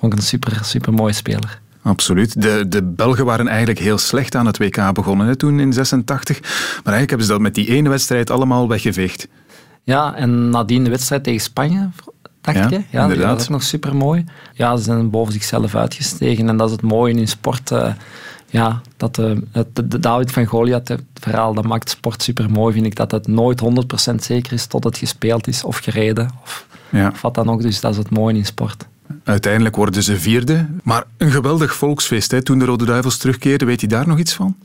ook 0.00 0.12
een 0.12 0.22
super, 0.22 0.58
super 0.62 0.92
mooie 0.92 1.12
speler. 1.12 1.60
Absoluut. 1.82 2.42
De, 2.42 2.64
de 2.68 2.82
Belgen 2.82 3.24
waren 3.24 3.48
eigenlijk 3.48 3.78
heel 3.78 3.98
slecht 3.98 4.34
aan 4.34 4.46
het 4.46 4.58
WK 4.58 4.92
begonnen 4.92 5.26
hè, 5.26 5.36
toen 5.36 5.60
in 5.60 5.72
86. 5.72 6.40
Maar 6.40 6.50
eigenlijk 6.94 7.08
hebben 7.08 7.26
ze 7.26 7.32
dat 7.32 7.40
met 7.40 7.54
die 7.54 7.68
ene 7.68 7.88
wedstrijd 7.88 8.30
allemaal 8.30 8.68
weggeveegd. 8.68 9.28
Ja, 9.82 10.14
en 10.14 10.50
nadien 10.50 10.84
de 10.84 10.90
wedstrijd 10.90 11.24
tegen 11.24 11.40
Spanje, 11.40 11.88
dacht 12.40 12.56
ja, 12.56 12.68
je? 12.68 12.82
Ja, 12.90 13.02
inderdaad. 13.02 13.28
dat 13.28 13.36
was 13.36 13.48
nog 13.48 13.62
super 13.62 13.96
mooi. 13.96 14.24
Ja, 14.52 14.76
ze 14.76 14.82
zijn 14.82 15.10
boven 15.10 15.32
zichzelf 15.32 15.74
uitgestegen. 15.74 16.48
En 16.48 16.56
dat 16.56 16.66
is 16.66 16.72
het 16.72 16.82
mooie 16.82 17.14
in 17.14 17.28
sport. 17.28 17.72
Uh, 18.50 18.60
ja, 18.60 18.80
dat 18.96 19.14
de, 19.14 19.42
de 19.84 19.98
David 19.98 20.32
van 20.32 20.46
Goliath, 20.46 20.88
het 20.88 21.02
verhaal, 21.14 21.54
dat 21.54 21.64
maakt 21.64 21.90
sport 21.90 22.22
super 22.22 22.50
mooi, 22.50 22.74
vind 22.74 22.86
ik. 22.86 22.94
Dat 22.94 23.10
het 23.10 23.26
nooit 23.26 23.62
100% 24.12 24.14
zeker 24.14 24.52
is 24.52 24.66
tot 24.66 24.84
het 24.84 24.98
gespeeld 24.98 25.46
is 25.46 25.64
of 25.64 25.76
gereden. 25.76 26.30
Of, 26.42 26.66
ja. 26.88 27.08
of 27.08 27.20
wat 27.20 27.34
dan 27.34 27.50
ook. 27.50 27.62
Dus 27.62 27.80
dat 27.80 27.90
is 27.92 27.98
het 27.98 28.10
mooie 28.10 28.36
in 28.36 28.46
sport. 28.46 28.86
Uiteindelijk 29.24 29.76
worden 29.76 30.02
ze 30.02 30.16
vierde. 30.16 30.66
Maar 30.82 31.04
een 31.16 31.30
geweldig 31.30 31.74
volksfeest 31.74 32.30
hè, 32.30 32.42
toen 32.42 32.58
de 32.58 32.64
Rode 32.64 32.84
Duivels 32.84 33.16
terugkeerden. 33.16 33.66
Weet 33.66 33.80
je 33.80 33.86
daar 33.86 34.08
nog 34.08 34.18
iets 34.18 34.34
van? 34.34 34.56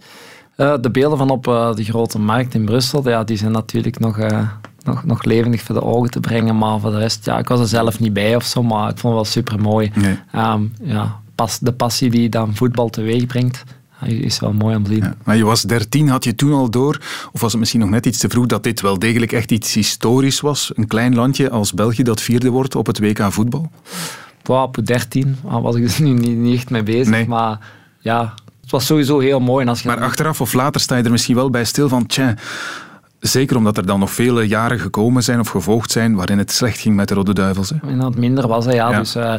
Uh, 0.57 0.73
de 0.81 0.91
beelden 0.91 1.17
van 1.17 1.29
op 1.29 1.47
uh, 1.47 1.73
de 1.73 1.83
grote 1.83 2.19
markt 2.19 2.53
in 2.53 2.65
Brussel, 2.65 3.09
ja, 3.09 3.23
die 3.23 3.37
zijn 3.37 3.51
natuurlijk 3.51 3.99
nog, 3.99 4.17
uh, 4.19 4.49
nog, 4.83 5.05
nog 5.05 5.23
levendig 5.23 5.61
voor 5.61 5.75
de 5.75 5.83
ogen 5.83 6.11
te 6.11 6.19
brengen. 6.19 6.57
Maar 6.57 6.79
voor 6.79 6.91
de 6.91 6.97
rest, 6.97 7.25
ja, 7.25 7.37
ik 7.37 7.47
was 7.47 7.59
er 7.59 7.67
zelf 7.67 7.99
niet 7.99 8.13
bij 8.13 8.35
of 8.35 8.43
zo, 8.43 8.63
maar 8.63 8.89
ik 8.89 8.97
vond 8.97 9.15
het 9.15 9.23
wel 9.23 9.25
super 9.25 9.59
mooi. 9.59 9.91
Nee. 9.95 10.19
Um, 10.35 10.73
ja, 10.81 11.19
pas, 11.35 11.59
de 11.59 11.73
passie 11.73 12.09
die 12.09 12.29
dan 12.29 12.55
voetbal 12.55 12.89
teweeg 12.89 13.25
brengt, 13.25 13.63
is 14.01 14.39
wel 14.39 14.53
mooi 14.53 14.75
om 14.75 14.83
te 14.83 14.91
zien. 14.91 15.03
Ja, 15.03 15.15
maar 15.23 15.37
je 15.37 15.45
was 15.45 15.61
dertien, 15.61 16.07
had 16.07 16.23
je 16.23 16.35
toen 16.35 16.53
al 16.53 16.69
door, 16.69 17.01
of 17.31 17.41
was 17.41 17.51
het 17.51 17.59
misschien 17.59 17.79
nog 17.79 17.89
net 17.89 18.05
iets 18.05 18.17
te 18.17 18.29
vroeg, 18.29 18.45
dat 18.45 18.63
dit 18.63 18.81
wel 18.81 18.99
degelijk 18.99 19.31
echt 19.31 19.51
iets 19.51 19.73
historisch 19.73 20.41
was? 20.41 20.71
Een 20.75 20.87
klein 20.87 21.15
landje 21.15 21.49
als 21.49 21.73
België 21.73 22.03
dat 22.03 22.21
vierde 22.21 22.49
wordt 22.49 22.75
op 22.75 22.85
het 22.85 22.99
WK 22.99 23.31
voetbal? 23.31 23.71
Wow, 24.43 24.63
op 24.63 24.77
13 24.83 25.37
was 25.41 25.75
ik 25.75 25.81
dus 25.81 25.97
nu 26.05 26.09
niet, 26.09 26.37
niet 26.37 26.55
echt 26.55 26.69
mee 26.69 26.83
bezig, 26.83 27.07
nee. 27.07 27.27
maar 27.27 27.59
ja, 27.99 28.33
het 28.61 28.71
was 28.71 28.85
sowieso 28.85 29.19
heel 29.19 29.39
mooi. 29.39 29.63
En 29.63 29.69
als 29.69 29.81
je 29.81 29.87
maar 29.87 30.01
achteraf 30.01 30.41
of 30.41 30.53
later 30.53 30.81
sta 30.81 30.95
je 30.95 31.03
er 31.03 31.11
misschien 31.11 31.35
wel 31.35 31.49
bij 31.49 31.65
stil 31.65 31.89
van, 31.89 32.05
tja, 32.05 32.35
zeker 33.19 33.57
omdat 33.57 33.77
er 33.77 33.85
dan 33.85 33.99
nog 33.99 34.11
vele 34.11 34.47
jaren 34.47 34.79
gekomen 34.79 35.23
zijn 35.23 35.39
of 35.39 35.49
gevolgd 35.49 35.91
zijn 35.91 36.15
waarin 36.15 36.37
het 36.37 36.51
slecht 36.51 36.79
ging 36.79 36.95
met 36.95 37.07
de 37.07 37.13
Rode 37.13 37.33
Duivels. 37.33 37.69
Hè? 37.69 37.89
En 37.89 37.99
dat 37.99 38.15
minder 38.15 38.47
was, 38.47 38.65
hè, 38.65 38.71
ja. 38.71 38.91
Ja. 38.91 38.99
Dus 38.99 39.15
uh, 39.15 39.35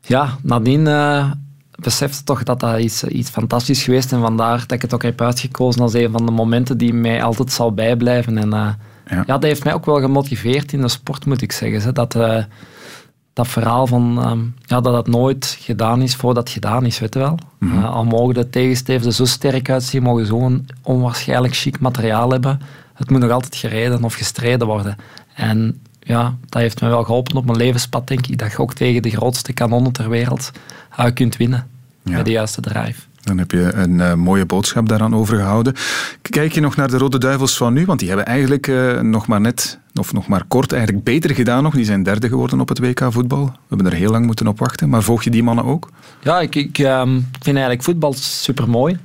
ja, 0.00 0.36
nadien 0.42 0.86
uh, 0.86 1.30
besefte 1.78 2.24
toch 2.24 2.42
dat 2.42 2.60
dat 2.60 2.78
iets, 2.78 3.04
iets 3.04 3.30
fantastisch 3.30 3.82
geweest 3.82 4.12
en 4.12 4.20
vandaar 4.20 4.58
dat 4.58 4.72
ik 4.72 4.82
het 4.82 4.94
ook 4.94 5.02
heb 5.02 5.20
uitgekozen 5.20 5.82
als 5.82 5.94
een 5.94 6.10
van 6.10 6.26
de 6.26 6.32
momenten 6.32 6.78
die 6.78 6.94
mij 6.94 7.22
altijd 7.22 7.52
zal 7.52 7.72
bijblijven. 7.74 8.38
En 8.38 8.46
uh, 8.46 8.68
ja. 9.06 9.16
ja. 9.16 9.24
dat 9.24 9.42
heeft 9.42 9.64
mij 9.64 9.74
ook 9.74 9.86
wel 9.86 10.00
gemotiveerd 10.00 10.72
in 10.72 10.80
de 10.80 10.88
sport, 10.88 11.26
moet 11.26 11.42
ik 11.42 11.52
zeggen. 11.52 11.94
Dat, 11.94 12.14
uh, 12.14 12.42
dat 13.32 13.48
verhaal 13.48 13.86
van 13.86 14.30
um, 14.30 14.54
ja, 14.60 14.80
dat 14.80 14.94
het 14.94 15.06
nooit 15.06 15.56
gedaan 15.60 16.02
is 16.02 16.14
voordat 16.14 16.42
het 16.42 16.52
gedaan 16.52 16.86
is, 16.86 16.98
weet 16.98 17.14
je 17.14 17.20
wel. 17.20 17.38
Mhm. 17.58 17.72
Mm 17.72 17.78
-hmm. 17.78 17.84
al 17.84 18.04
mogen 18.04 18.34
de 18.34 18.50
tegenstevens 18.50 19.16
zo 19.16 19.24
sterk 19.24 19.70
uitzien, 19.70 20.02
mogen 20.02 20.26
zo'n 20.26 20.68
onwaarschijnlijk 20.82 21.56
chic 21.56 21.80
materiaal 21.80 22.30
hebben. 22.30 22.60
Het 22.94 23.10
moet 23.10 23.20
nog 23.20 23.30
altijd 23.30 23.56
gereden 23.56 24.04
of 24.04 24.14
gestreden 24.14 24.66
worden. 24.66 24.96
En 25.34 25.80
ja, 26.08 26.36
dat 26.48 26.62
heeft 26.62 26.80
me 26.80 26.88
wel 26.88 27.04
geholpen 27.04 27.36
op 27.36 27.44
mijn 27.44 27.56
levenspad, 27.56 28.06
denk 28.06 28.26
ik. 28.26 28.38
Dat 28.38 28.52
je 28.52 28.58
ook 28.58 28.74
tegen 28.74 29.02
de 29.02 29.10
grootste 29.10 29.52
kanonnen 29.52 29.92
ter 29.92 30.08
wereld 30.08 30.50
uh, 31.00 31.06
kunt 31.14 31.36
winnen. 31.36 31.66
Ja. 32.02 32.16
Met 32.16 32.24
de 32.24 32.30
juiste 32.30 32.60
drive. 32.60 33.00
Dan 33.22 33.38
heb 33.38 33.50
je 33.50 33.72
een 33.72 33.94
uh, 33.94 34.14
mooie 34.14 34.46
boodschap 34.46 34.88
daaraan 34.88 35.14
overgehouden. 35.14 35.74
Kijk 36.22 36.52
je 36.52 36.60
nog 36.60 36.76
naar 36.76 36.90
de 36.90 36.98
Rode 36.98 37.18
Duivels 37.18 37.56
van 37.56 37.72
nu? 37.72 37.84
Want 37.84 37.98
die 37.98 38.08
hebben 38.08 38.26
eigenlijk 38.26 38.66
uh, 38.66 39.00
nog 39.00 39.26
maar 39.26 39.40
net, 39.40 39.78
of 39.94 40.12
nog 40.12 40.28
maar 40.28 40.44
kort, 40.48 40.72
eigenlijk 40.72 41.04
beter 41.04 41.34
gedaan 41.34 41.62
nog. 41.62 41.74
Die 41.74 41.84
zijn 41.84 42.02
derde 42.02 42.28
geworden 42.28 42.60
op 42.60 42.68
het 42.68 42.78
WK 42.78 43.06
voetbal. 43.10 43.44
We 43.44 43.52
hebben 43.68 43.86
er 43.86 43.98
heel 43.98 44.10
lang 44.10 44.26
moeten 44.26 44.46
op 44.46 44.58
wachten. 44.58 44.88
Maar 44.88 45.02
volg 45.02 45.22
je 45.22 45.30
die 45.30 45.42
mannen 45.42 45.64
ook? 45.64 45.90
Ja, 46.20 46.40
ik, 46.40 46.54
ik 46.54 46.78
um, 46.78 47.28
vind 47.30 47.56
eigenlijk 47.56 47.82
voetbal 47.82 48.12
super 48.12 48.68
mooi. 48.68 48.98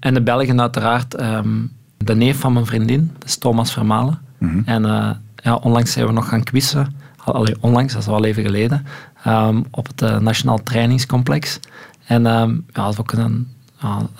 En 0.00 0.14
de 0.14 0.22
Belgen 0.22 0.60
uiteraard. 0.60 1.20
Um, 1.20 1.72
de 1.96 2.14
neef 2.14 2.38
van 2.38 2.52
mijn 2.52 2.66
vriendin, 2.66 3.10
dat 3.18 3.28
is 3.28 3.36
Thomas 3.36 3.72
Vermalen. 3.72 4.18
Mhm. 4.38 4.50
Mm 4.50 4.56
-hmm. 4.56 4.62
En 4.66 4.82
uh, 4.82 5.10
ja, 5.42 5.54
onlangs 5.54 5.92
zijn 5.92 6.06
we 6.06 6.12
nog 6.12 6.28
gaan 6.28 6.42
quizzen. 6.42 6.96
Allee, 7.24 7.56
onlangs, 7.60 7.92
dat 7.92 8.02
is 8.02 8.08
al 8.08 8.24
even 8.24 8.42
geleden. 8.42 8.86
Um, 9.26 9.64
op 9.70 9.86
het 9.86 10.02
uh, 10.02 10.18
Nationaal 10.18 10.62
Trainingscomplex. 10.62 11.60
En 12.06 12.22
ja, 12.22 12.48
dat 12.72 12.92
is 12.92 12.98
ook 12.98 13.12
een, 13.12 13.48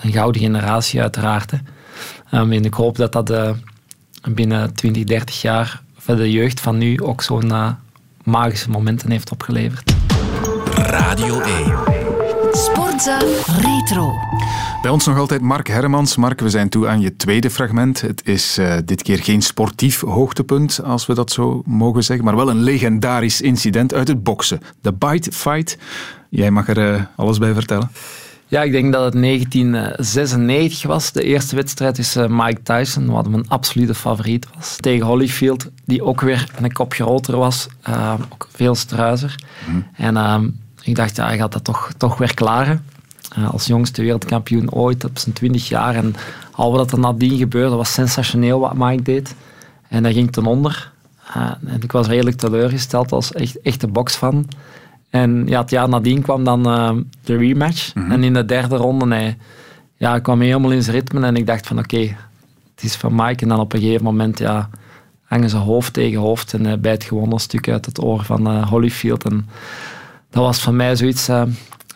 een 0.01 0.11
gouden 0.11 0.41
generatie 0.41 1.01
uiteraard. 1.01 1.51
Hè. 1.51 1.57
Um, 2.39 2.51
en 2.51 2.65
ik 2.65 2.73
hoop 2.73 2.95
dat 2.95 3.11
dat 3.11 3.31
uh, 3.31 3.49
binnen 4.29 4.73
20, 4.73 5.03
30 5.03 5.41
jaar 5.41 5.81
voor 5.97 6.15
de 6.15 6.31
jeugd 6.31 6.59
van 6.59 6.77
nu 6.77 7.01
ook 7.01 7.21
zo'n 7.21 7.45
uh, 7.45 7.69
magische 8.23 8.69
momenten 8.69 9.11
heeft 9.11 9.31
opgeleverd. 9.31 9.93
Radio 10.75 11.39
1. 11.39 11.73
Retro. 13.01 14.13
Bij 14.81 14.91
ons 14.91 15.05
nog 15.05 15.17
altijd 15.17 15.41
Mark 15.41 15.67
Hermans. 15.67 16.15
Mark, 16.15 16.39
we 16.39 16.49
zijn 16.49 16.69
toe 16.69 16.87
aan 16.87 17.01
je 17.01 17.15
tweede 17.15 17.49
fragment. 17.49 18.01
Het 18.01 18.21
is 18.25 18.57
uh, 18.59 18.75
dit 18.85 19.01
keer 19.01 19.23
geen 19.23 19.41
sportief 19.41 20.01
hoogtepunt, 20.01 20.83
als 20.83 21.05
we 21.05 21.13
dat 21.13 21.31
zo 21.31 21.61
mogen 21.65 22.03
zeggen, 22.03 22.25
maar 22.25 22.35
wel 22.35 22.49
een 22.49 22.63
legendarisch 22.63 23.41
incident 23.41 23.93
uit 23.93 24.07
het 24.07 24.23
boksen. 24.23 24.59
De 24.81 24.93
Bite 24.93 25.31
Fight. 25.31 25.77
Jij 26.29 26.51
mag 26.51 26.67
er 26.67 26.93
uh, 26.93 27.01
alles 27.15 27.37
bij 27.37 27.53
vertellen. 27.53 27.91
Ja, 28.47 28.61
ik 28.61 28.71
denk 28.71 28.93
dat 28.93 29.03
het 29.03 29.23
1996 29.23 30.83
was. 30.83 31.11
De 31.11 31.23
eerste 31.23 31.55
wedstrijd 31.55 31.95
tussen 31.95 32.35
Mike 32.35 32.61
Tyson, 32.63 33.05
wat 33.05 33.29
mijn 33.29 33.49
absolute 33.49 33.95
favoriet 33.95 34.47
was, 34.55 34.75
tegen 34.79 35.05
Holyfield, 35.05 35.69
die 35.85 36.03
ook 36.03 36.21
weer 36.21 36.51
een 36.61 36.73
kop 36.73 36.93
groter 36.93 37.37
was. 37.37 37.67
Uh, 37.89 38.13
ook 38.29 38.47
veel 38.51 38.75
struizer. 38.75 39.35
Mhm. 39.65 39.75
Mm. 39.75 39.87
En 39.95 40.15
uh, 40.15 40.39
ik 40.81 40.95
dacht, 40.95 41.15
ja, 41.15 41.25
hij 41.25 41.37
gaat 41.37 41.51
dat 41.51 41.63
toch, 41.63 41.91
toch 41.97 42.17
weer 42.17 42.33
klaren. 42.33 42.85
Als 43.51 43.65
jongste 43.65 44.01
wereldkampioen 44.01 44.71
ooit 44.71 45.03
op 45.03 45.17
zijn 45.17 45.33
20 45.33 45.67
jaar. 45.67 45.95
En 45.95 46.15
al 46.51 46.71
wat 46.71 46.91
er 46.91 46.99
nadien 46.99 47.37
gebeurde 47.37 47.75
was 47.75 47.93
sensationeel 47.93 48.59
wat 48.59 48.73
Mike 48.75 49.01
deed. 49.01 49.35
En 49.87 50.03
hij 50.03 50.13
ging 50.13 50.31
ten 50.31 50.45
onder. 50.45 50.91
en 51.65 51.81
ik 51.81 51.91
was 51.91 52.07
redelijk 52.07 52.37
teleurgesteld 52.37 53.11
als 53.11 53.31
echt, 53.31 53.61
echte 53.61 53.87
boksfan. 53.87 54.47
En 55.09 55.43
ja, 55.47 55.61
het 55.61 55.69
jaar 55.69 55.89
nadien 55.89 56.21
kwam 56.21 56.43
dan 56.43 56.63
de 57.23 57.35
rematch. 57.35 57.95
Mhm. 57.95 58.11
En 58.11 58.23
in 58.23 58.33
de 58.33 58.45
derde 58.45 58.75
ronde 58.75 59.07
hij, 59.07 59.37
ja, 59.97 60.19
kwam 60.19 60.37
hij 60.37 60.47
helemaal 60.47 60.71
in 60.71 60.83
zijn 60.83 60.95
ritme. 60.95 61.25
En 61.25 61.35
ik 61.35 61.47
dacht 61.47 61.67
van 61.67 61.79
oké, 61.79 62.15
het 62.75 62.83
is 62.83 62.95
van 62.95 63.15
Mike. 63.15 63.43
En 63.43 63.47
dan 63.47 63.59
op 63.59 63.73
een 63.73 63.79
gegeven 63.79 64.03
moment 64.03 64.39
ja, 64.39 64.69
hangen 65.23 65.49
ze 65.49 65.57
hoofd 65.57 65.93
tegen 65.93 66.19
hoofd. 66.19 66.53
En 66.53 66.65
hij 66.65 66.79
bijt 66.79 67.03
gewoon 67.03 67.31
een 67.33 67.39
stuk 67.39 67.69
uit 67.69 67.85
het 67.85 68.03
oor 68.03 68.23
van 68.23 68.63
Holyfield. 68.63 69.23
En 69.23 69.49
dat 70.29 70.43
was 70.43 70.61
voor 70.61 70.73
mij 70.73 70.95
zoiets 70.95 71.29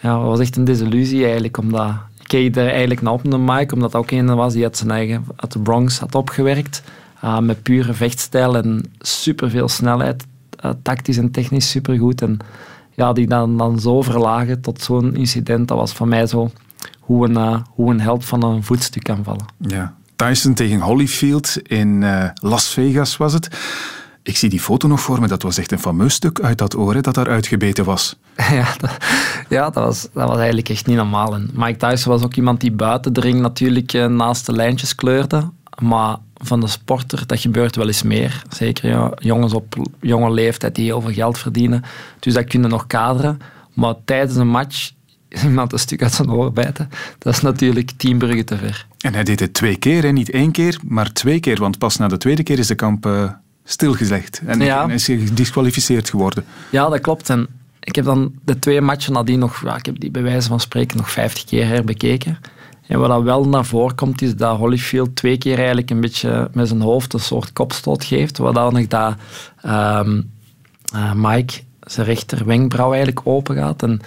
ja, 0.06 0.20
was 0.20 0.40
echt 0.40 0.56
een 0.56 0.66
desillusie 0.66 1.24
eigenlijk, 1.24 1.58
omdat 1.58 1.90
ik 2.20 2.28
keek 2.28 2.58
eigenlijk 2.58 3.02
naar 3.02 3.14
op 3.14 3.32
de 3.32 3.38
Mike, 3.38 3.74
omdat 3.74 3.92
dat 3.92 4.02
ook 4.02 4.12
een 4.12 4.36
was 4.36 4.54
die 4.54 4.64
uit 4.64 4.78
zijn 4.78 4.92
eigen, 4.92 5.26
uit 5.36 5.52
de 5.52 5.60
Bronx 5.60 6.00
had 6.00 6.16
opgewerkt, 6.16 6.84
uh, 7.24 7.40
met 7.40 7.64
pure 7.64 7.94
vechtstijl 7.94 8.58
en 8.58 8.84
superveel 9.00 9.68
snelheid, 9.68 10.26
uh, 10.66 10.72
tactisch 10.82 11.18
en 11.18 11.32
technisch 11.32 11.70
supergoed. 11.70 12.22
En 12.22 12.38
ja, 12.94 13.14
die 13.14 13.28
dan, 13.28 13.58
dan 13.58 13.80
zo 13.80 14.02
verlagen 14.02 14.62
tot 14.62 14.82
zo'n 14.82 15.16
incident, 15.16 15.68
dat 15.68 15.78
was 15.78 15.94
voor 15.94 16.08
mij 16.08 16.28
zo 16.28 16.50
hoe 17.00 17.28
een, 17.28 17.38
uh, 17.38 17.58
hoe 17.70 17.92
een 17.92 18.02
held 18.02 18.26
van 18.26 18.44
een 18.44 18.64
voetstuk 18.64 19.04
kan 19.04 19.24
vallen. 19.24 19.46
Ja. 19.58 19.96
Tyson 20.16 20.54
tegen 20.54 20.80
Holyfield 20.80 21.58
in 21.64 22.06
Las 22.34 22.68
Vegas 22.68 23.18
was 23.18 23.34
het. 23.34 23.48
Ik 24.26 24.38
zie 24.38 24.50
die 24.50 24.60
foto 24.60 24.88
nog 24.88 25.02
voor 25.02 25.20
me, 25.20 25.28
dat 25.28 25.42
was 25.42 25.58
echt 25.58 25.72
een 25.72 25.80
fameus 25.80 26.14
stuk 26.14 26.40
uit 26.40 26.58
dat 26.58 26.76
oor 26.76 27.02
dat 27.02 27.14
daar 27.14 27.30
uitgebeten 27.30 27.86
was. 27.86 28.16
Ja, 28.52 28.74
dat, 28.78 28.98
ja, 29.50 29.70
dat, 29.70 29.84
was, 29.84 30.08
dat 30.14 30.28
was 30.28 30.38
eigenlijk 30.38 30.70
echt 30.70 30.86
niet 30.86 30.96
normaal. 30.96 31.34
En 31.34 31.50
Mike 31.54 31.78
Tyson 31.78 32.12
was 32.12 32.24
ook 32.24 32.36
iemand 32.36 32.62
die 32.62 32.72
buiten 32.72 33.14
de 33.14 33.20
ring 33.20 33.40
natuurlijk 33.40 33.94
eh, 33.94 34.06
naast 34.06 34.46
de 34.46 34.52
lijntjes 34.52 34.96
kleurde. 34.96 35.50
Maar 35.82 36.18
van 36.34 36.60
de 36.60 36.68
sporter, 36.68 37.28
dat 37.28 37.40
gebeurt 37.40 37.76
wel 37.76 37.88
eens 37.88 38.04
meer. 38.04 38.44
Zeker 38.50 38.90
ja, 38.90 39.12
jongens 39.16 39.54
op 39.54 39.76
jonge 40.02 40.32
leeftijd 40.32 40.76
die 40.76 40.86
heel 40.86 41.02
veel 41.02 41.14
geld 41.14 41.38
verdienen. 41.38 41.84
Dus 42.20 42.34
dat 42.34 42.46
kunnen 42.46 42.70
nog 42.70 42.88
kaderen. 42.88 43.40
Maar 43.74 43.94
tijdens 44.06 44.36
een 44.38 44.48
match 44.48 44.92
iemand 45.44 45.74
een 45.74 45.80
stuk 45.80 46.04
uit 46.04 46.14
zijn 46.14 46.32
oor 46.32 46.52
bijten, 46.52 46.90
dat 47.18 47.34
is 47.34 47.42
natuurlijk 47.42 47.92
tien 47.98 48.18
bruggen 48.18 48.46
te 48.46 48.58
ver. 48.58 48.88
En 49.00 49.14
hij 49.14 49.24
deed 49.24 49.40
het 49.40 49.54
twee 49.54 49.76
keer, 49.76 50.04
hè? 50.04 50.12
niet 50.12 50.30
één 50.30 50.52
keer, 50.52 50.80
maar 50.88 51.12
twee 51.14 51.40
keer. 51.40 51.60
Want 51.60 51.78
pas 51.78 51.98
na 51.98 52.08
de 52.08 52.18
tweede 52.18 52.44
keer 52.44 52.60
is 52.60 52.68
de 52.68 52.76
kamp 52.76 53.06
uh, 53.06 53.30
stilgelegd. 53.66 54.42
En, 54.46 54.60
ja. 54.60 54.90
is 54.90 55.06
gedisqualificeerd 55.06 56.10
geworden. 56.10 56.46
Ja, 56.70 56.90
dat 56.90 57.02
klopt. 57.02 57.30
En 57.30 57.48
ik 57.80 57.96
heb 57.96 58.06
dan 58.06 58.34
de 58.46 58.60
twee 58.60 58.82
matchen 58.82 59.14
nadien 59.14 59.40
nog, 59.40 59.62
ja, 59.64 59.76
ik 59.76 59.86
heb 59.86 60.00
die 60.00 60.12
bij 60.12 60.24
wijze 60.24 60.48
van 60.48 60.60
spreken 60.60 60.98
nog 60.98 61.12
vijftig 61.12 61.44
keer 61.44 61.68
herbekeken. 61.68 62.38
En 62.88 63.00
wat 63.00 63.10
dat 63.10 63.24
wel 63.24 63.48
naar 63.48 63.66
voren 63.66 63.96
komt, 63.96 64.22
is 64.22 64.36
dat 64.36 64.58
Holyfield 64.58 65.16
twee 65.16 65.38
keer 65.38 65.58
eigenlijk 65.58 65.90
een 65.90 66.02
beetje 66.02 66.50
met 66.54 66.68
zijn 66.68 66.82
hoofd 66.82 67.14
een 67.14 67.20
soort 67.20 67.54
kopstoot 67.54 68.04
geeft. 68.04 68.38
Wat 68.38 68.54
dan 68.54 68.74
nog 68.74 68.88
dat 68.88 69.16
um, 69.66 70.32
Mike 71.16 71.62
zijn 71.82 72.06
rechter 72.06 72.46
wenkbrauw 72.46 72.94
eigenlijk 72.94 73.28
open 73.28 73.56
gaat. 73.56 73.84
En 73.84 74.02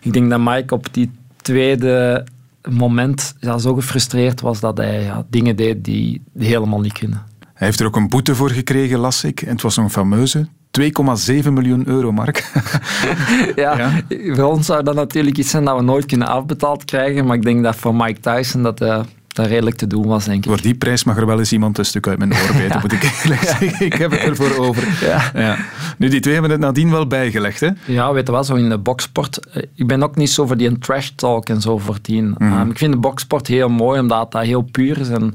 ik 0.00 0.12
denk 0.12 0.30
dat 0.30 0.40
Mike 0.40 0.74
op 0.74 0.94
die 0.94 1.10
tweede 1.36 2.26
moment 2.70 3.34
ja, 3.40 3.58
zo 3.58 3.74
gefrustreerd 3.74 4.40
was 4.40 4.60
dat 4.60 4.76
hij 4.76 5.02
ja, 5.02 5.26
dingen 5.30 5.56
deed 5.56 5.84
die 5.84 6.22
helemaal 6.38 6.80
niet 6.80 6.92
kunnen. 6.92 7.22
Hij 7.60 7.68
heeft 7.68 7.80
er 7.80 7.86
ook 7.86 7.96
een 7.96 8.08
boete 8.08 8.34
voor 8.34 8.50
gekregen, 8.50 8.98
las 8.98 9.24
ik. 9.24 9.42
En 9.42 9.52
het 9.52 9.62
was 9.62 9.76
een 9.76 9.90
fameuze 9.90 10.46
2,7 10.80 11.52
miljoen 11.52 11.88
euro, 11.88 12.12
Mark. 12.12 12.50
ja, 13.56 13.78
ja, 13.78 14.02
voor 14.34 14.44
ons 14.44 14.66
zou 14.66 14.82
dat 14.82 14.94
natuurlijk 14.94 15.38
iets 15.38 15.50
zijn 15.50 15.64
dat 15.64 15.76
we 15.76 15.82
nooit 15.82 16.06
kunnen 16.06 16.28
afbetaald 16.28 16.84
krijgen. 16.84 17.26
Maar 17.26 17.36
ik 17.36 17.42
denk 17.42 17.62
dat 17.62 17.76
voor 17.76 17.94
Mike 17.94 18.20
Tyson 18.20 18.62
dat, 18.62 18.80
uh, 18.80 19.00
dat 19.28 19.46
redelijk 19.46 19.76
te 19.76 19.86
doen 19.86 20.06
was, 20.06 20.24
denk 20.24 20.44
ik. 20.44 20.50
Voor 20.50 20.60
die 20.60 20.74
prijs 20.74 21.04
mag 21.04 21.16
er 21.16 21.26
wel 21.26 21.38
eens 21.38 21.52
iemand 21.52 21.78
een 21.78 21.84
stuk 21.84 22.06
uit 22.06 22.18
mijn 22.18 22.32
oor 22.32 22.52
bijten, 22.56 22.80
moet 22.80 22.92
ik 22.92 23.02
eerlijk 23.22 23.42
zeggen. 23.42 23.86
Ik 23.86 23.94
heb 23.94 24.10
het 24.10 24.20
ervoor 24.20 24.56
over. 24.56 24.88
Ja. 25.34 25.56
Nu, 25.96 26.08
die 26.08 26.20
twee 26.20 26.32
hebben 26.32 26.52
het 26.52 26.60
nadien 26.60 26.90
wel 26.90 27.06
bijgelegd, 27.06 27.60
hè? 27.60 27.68
Ja, 27.84 28.12
weet 28.12 28.26
je 28.26 28.32
wel, 28.32 28.44
zo 28.44 28.54
in 28.54 28.68
de 28.68 28.78
boksport. 28.78 29.38
Eh, 29.38 29.62
ik 29.74 29.86
ben 29.86 30.02
ook 30.02 30.16
niet 30.16 30.30
zo 30.30 30.46
voor 30.46 30.56
die 30.56 30.78
trash 30.78 31.08
talk 31.08 31.48
en 31.48 31.60
zo 31.60 31.78
voor 31.78 32.00
tien. 32.00 32.34
Mhm. 32.38 32.52
Um, 32.52 32.70
ik 32.70 32.78
vind 32.78 32.92
de 32.92 32.98
boksport 32.98 33.46
heel 33.46 33.68
mooi, 33.68 34.00
omdat 34.00 34.32
dat 34.32 34.42
heel 34.42 34.62
puur 34.62 34.98
is. 34.98 35.08
En, 35.08 35.34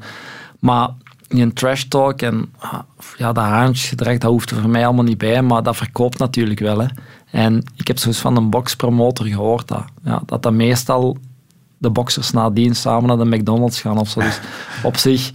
maar 0.60 0.90
een 1.28 1.54
trash 1.54 1.84
talk 1.84 2.22
en 2.22 2.54
ah, 2.58 2.80
ja, 3.18 3.32
dat 3.32 3.44
haantjesgedrag, 3.44 4.18
dat 4.18 4.32
hoeft 4.32 4.52
er 4.52 4.62
voor 4.62 4.70
mij 4.70 4.86
allemaal 4.86 5.04
niet 5.04 5.18
bij, 5.18 5.42
maar 5.42 5.64
dat 5.64 5.76
verkoopt 5.76 6.18
natuurlijk 6.18 6.60
wel. 6.60 6.80
Hè. 6.80 6.88
En 7.32 7.64
ik 7.76 7.88
heb 7.88 7.98
zoiets 7.98 8.20
van 8.20 8.36
een 8.38 8.50
boxpromotor 8.50 9.26
gehoord 9.26 9.68
dat, 9.68 9.84
ja, 10.04 10.22
dat 10.26 10.44
dat 10.44 10.54
meestal 10.54 11.18
de 11.78 11.90
boxers 11.90 12.32
nadien 12.32 12.76
samen 12.76 13.08
naar 13.08 13.18
de 13.18 13.38
McDonald's 13.38 13.82
gaan 13.82 13.98
of 13.98 14.10
zo. 14.10 14.20
Dus 14.20 14.40
op 14.84 14.98
zich 14.98 15.32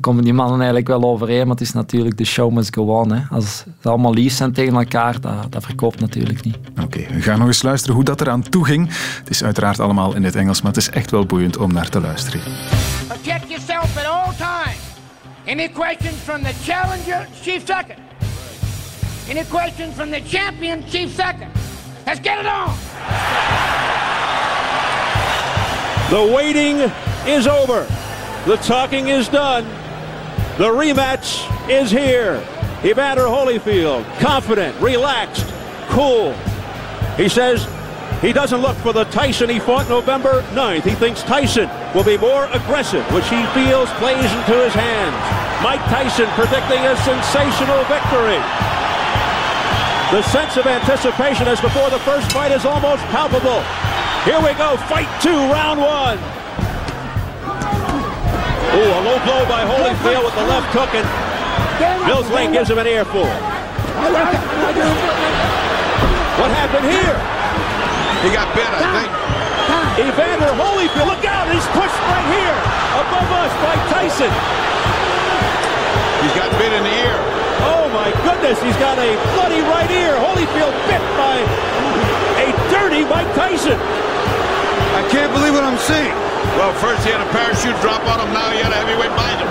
komen 0.00 0.24
die 0.24 0.32
mannen 0.32 0.56
eigenlijk 0.56 0.88
wel 0.88 1.04
overeen, 1.04 1.40
maar 1.40 1.56
het 1.56 1.60
is 1.60 1.72
natuurlijk 1.72 2.16
de 2.16 2.24
show 2.24 2.52
must 2.52 2.74
go 2.74 2.82
on. 2.82 3.12
Hè. 3.12 3.22
Als 3.30 3.64
ze 3.82 3.88
allemaal 3.88 4.14
lief 4.14 4.32
zijn 4.32 4.52
tegen 4.52 4.74
elkaar, 4.74 5.20
dat, 5.20 5.52
dat 5.52 5.64
verkoopt 5.64 6.00
natuurlijk 6.00 6.44
niet. 6.44 6.56
Oké, 6.82 7.06
we 7.12 7.20
gaan 7.20 7.38
nog 7.38 7.46
eens 7.46 7.62
luisteren 7.62 7.94
hoe 7.94 8.04
dat 8.04 8.20
eraan 8.20 8.42
toe 8.42 8.64
ging. 8.64 8.88
Het 9.18 9.30
is 9.30 9.44
uiteraard 9.44 9.80
allemaal 9.80 10.14
in 10.14 10.24
het 10.24 10.36
Engels, 10.36 10.62
maar 10.62 10.72
het 10.72 10.80
is 10.80 10.90
echt 10.90 11.10
wel 11.10 11.26
boeiend 11.26 11.56
om 11.56 11.72
naar 11.72 11.88
te 11.88 12.00
luisteren. 12.00 12.40
Any 15.48 15.66
questions 15.66 16.20
from 16.24 16.42
the 16.42 16.52
challenger, 16.62 17.26
chief 17.40 17.66
second? 17.66 18.02
Any 19.30 19.44
questions 19.44 19.94
from 19.94 20.10
the 20.10 20.20
champion, 20.20 20.86
chief 20.86 21.08
second? 21.08 21.50
Let's 22.06 22.20
get 22.20 22.38
it 22.38 22.44
on! 22.44 22.76
The 26.10 26.34
waiting 26.36 26.76
is 27.26 27.46
over. 27.46 27.86
The 28.44 28.56
talking 28.58 29.08
is 29.08 29.26
done. 29.30 29.64
The 30.58 30.68
rematch 30.68 31.48
is 31.70 31.90
here. 31.90 32.46
Evander 32.84 33.22
Holyfield, 33.22 34.04
confident, 34.20 34.78
relaxed, 34.82 35.46
cool. 35.88 36.34
He 37.16 37.30
says 37.30 37.66
he 38.20 38.32
doesn't 38.32 38.60
look 38.60 38.76
for 38.78 38.92
the 38.92 39.04
Tyson 39.14 39.48
he 39.48 39.60
fought 39.60 39.88
November 39.88 40.42
9th. 40.50 40.82
He 40.82 40.94
thinks 40.98 41.22
Tyson 41.22 41.70
will 41.94 42.02
be 42.02 42.18
more 42.18 42.46
aggressive, 42.50 43.06
which 43.14 43.28
he 43.30 43.38
feels 43.54 43.86
plays 44.02 44.26
into 44.26 44.58
his 44.58 44.74
hands. 44.74 45.14
Mike 45.62 45.82
Tyson 45.86 46.26
predicting 46.34 46.82
a 46.82 46.98
sensational 47.06 47.78
victory. 47.86 48.42
The 50.10 50.22
sense 50.34 50.56
of 50.56 50.66
anticipation 50.66 51.46
as 51.46 51.60
before 51.60 51.90
the 51.90 52.02
first 52.02 52.32
fight 52.32 52.50
is 52.50 52.64
almost 52.64 53.02
palpable. 53.14 53.62
Here 54.26 54.42
we 54.42 54.50
go, 54.58 54.74
fight 54.90 55.06
two, 55.22 55.38
round 55.54 55.78
one. 55.78 56.18
Ooh, 58.74 58.90
a 58.98 59.00
low 59.06 59.18
blow 59.22 59.46
by 59.46 59.62
Holyfield 59.62 60.24
with 60.26 60.34
the 60.34 60.46
left 60.50 60.74
hook, 60.74 60.90
and 60.94 61.06
Mills 62.06 62.28
Lane 62.30 62.52
gives 62.52 62.68
him 62.68 62.78
an 62.78 62.86
earful. 62.86 63.26
What 66.38 66.50
happened 66.50 66.86
here? 66.90 67.37
He 68.22 68.34
got 68.34 68.50
bit, 68.50 68.66
I 68.66 68.82
think. 68.98 69.10
Evander 69.98 70.50
Holyfield, 70.58 71.06
look 71.06 71.22
out! 71.22 71.46
He's 71.54 71.66
pushed 71.70 71.98
right 72.10 72.26
here 72.34 72.58
above 72.98 73.30
us 73.30 73.52
by 73.62 73.74
Tyson. 73.94 74.30
He's 76.22 76.34
got 76.34 76.50
bit 76.58 76.70
in 76.74 76.82
the 76.82 76.94
ear. 77.02 77.18
Oh 77.62 77.86
my 77.94 78.10
goodness, 78.26 78.58
he's 78.62 78.78
got 78.82 78.98
a 78.98 79.14
bloody 79.38 79.62
right 79.70 79.90
ear. 79.90 80.18
Holyfield 80.18 80.74
bit 80.90 81.02
by 81.14 81.42
a 82.42 82.50
dirty 82.74 83.06
Mike 83.06 83.30
Tyson. 83.38 83.78
I 83.78 85.02
can't 85.10 85.30
believe 85.30 85.54
what 85.54 85.62
I'm 85.62 85.78
seeing. 85.78 86.14
Well, 86.58 86.74
first 86.82 87.06
he 87.06 87.14
had 87.14 87.22
a 87.22 87.30
parachute 87.30 87.78
drop 87.82 88.02
on 88.06 88.18
him, 88.18 88.34
now 88.34 88.50
he 88.50 88.58
had 88.58 88.74
a 88.74 88.78
heavyweight 88.82 89.14
bind 89.14 89.38
him. 89.38 89.50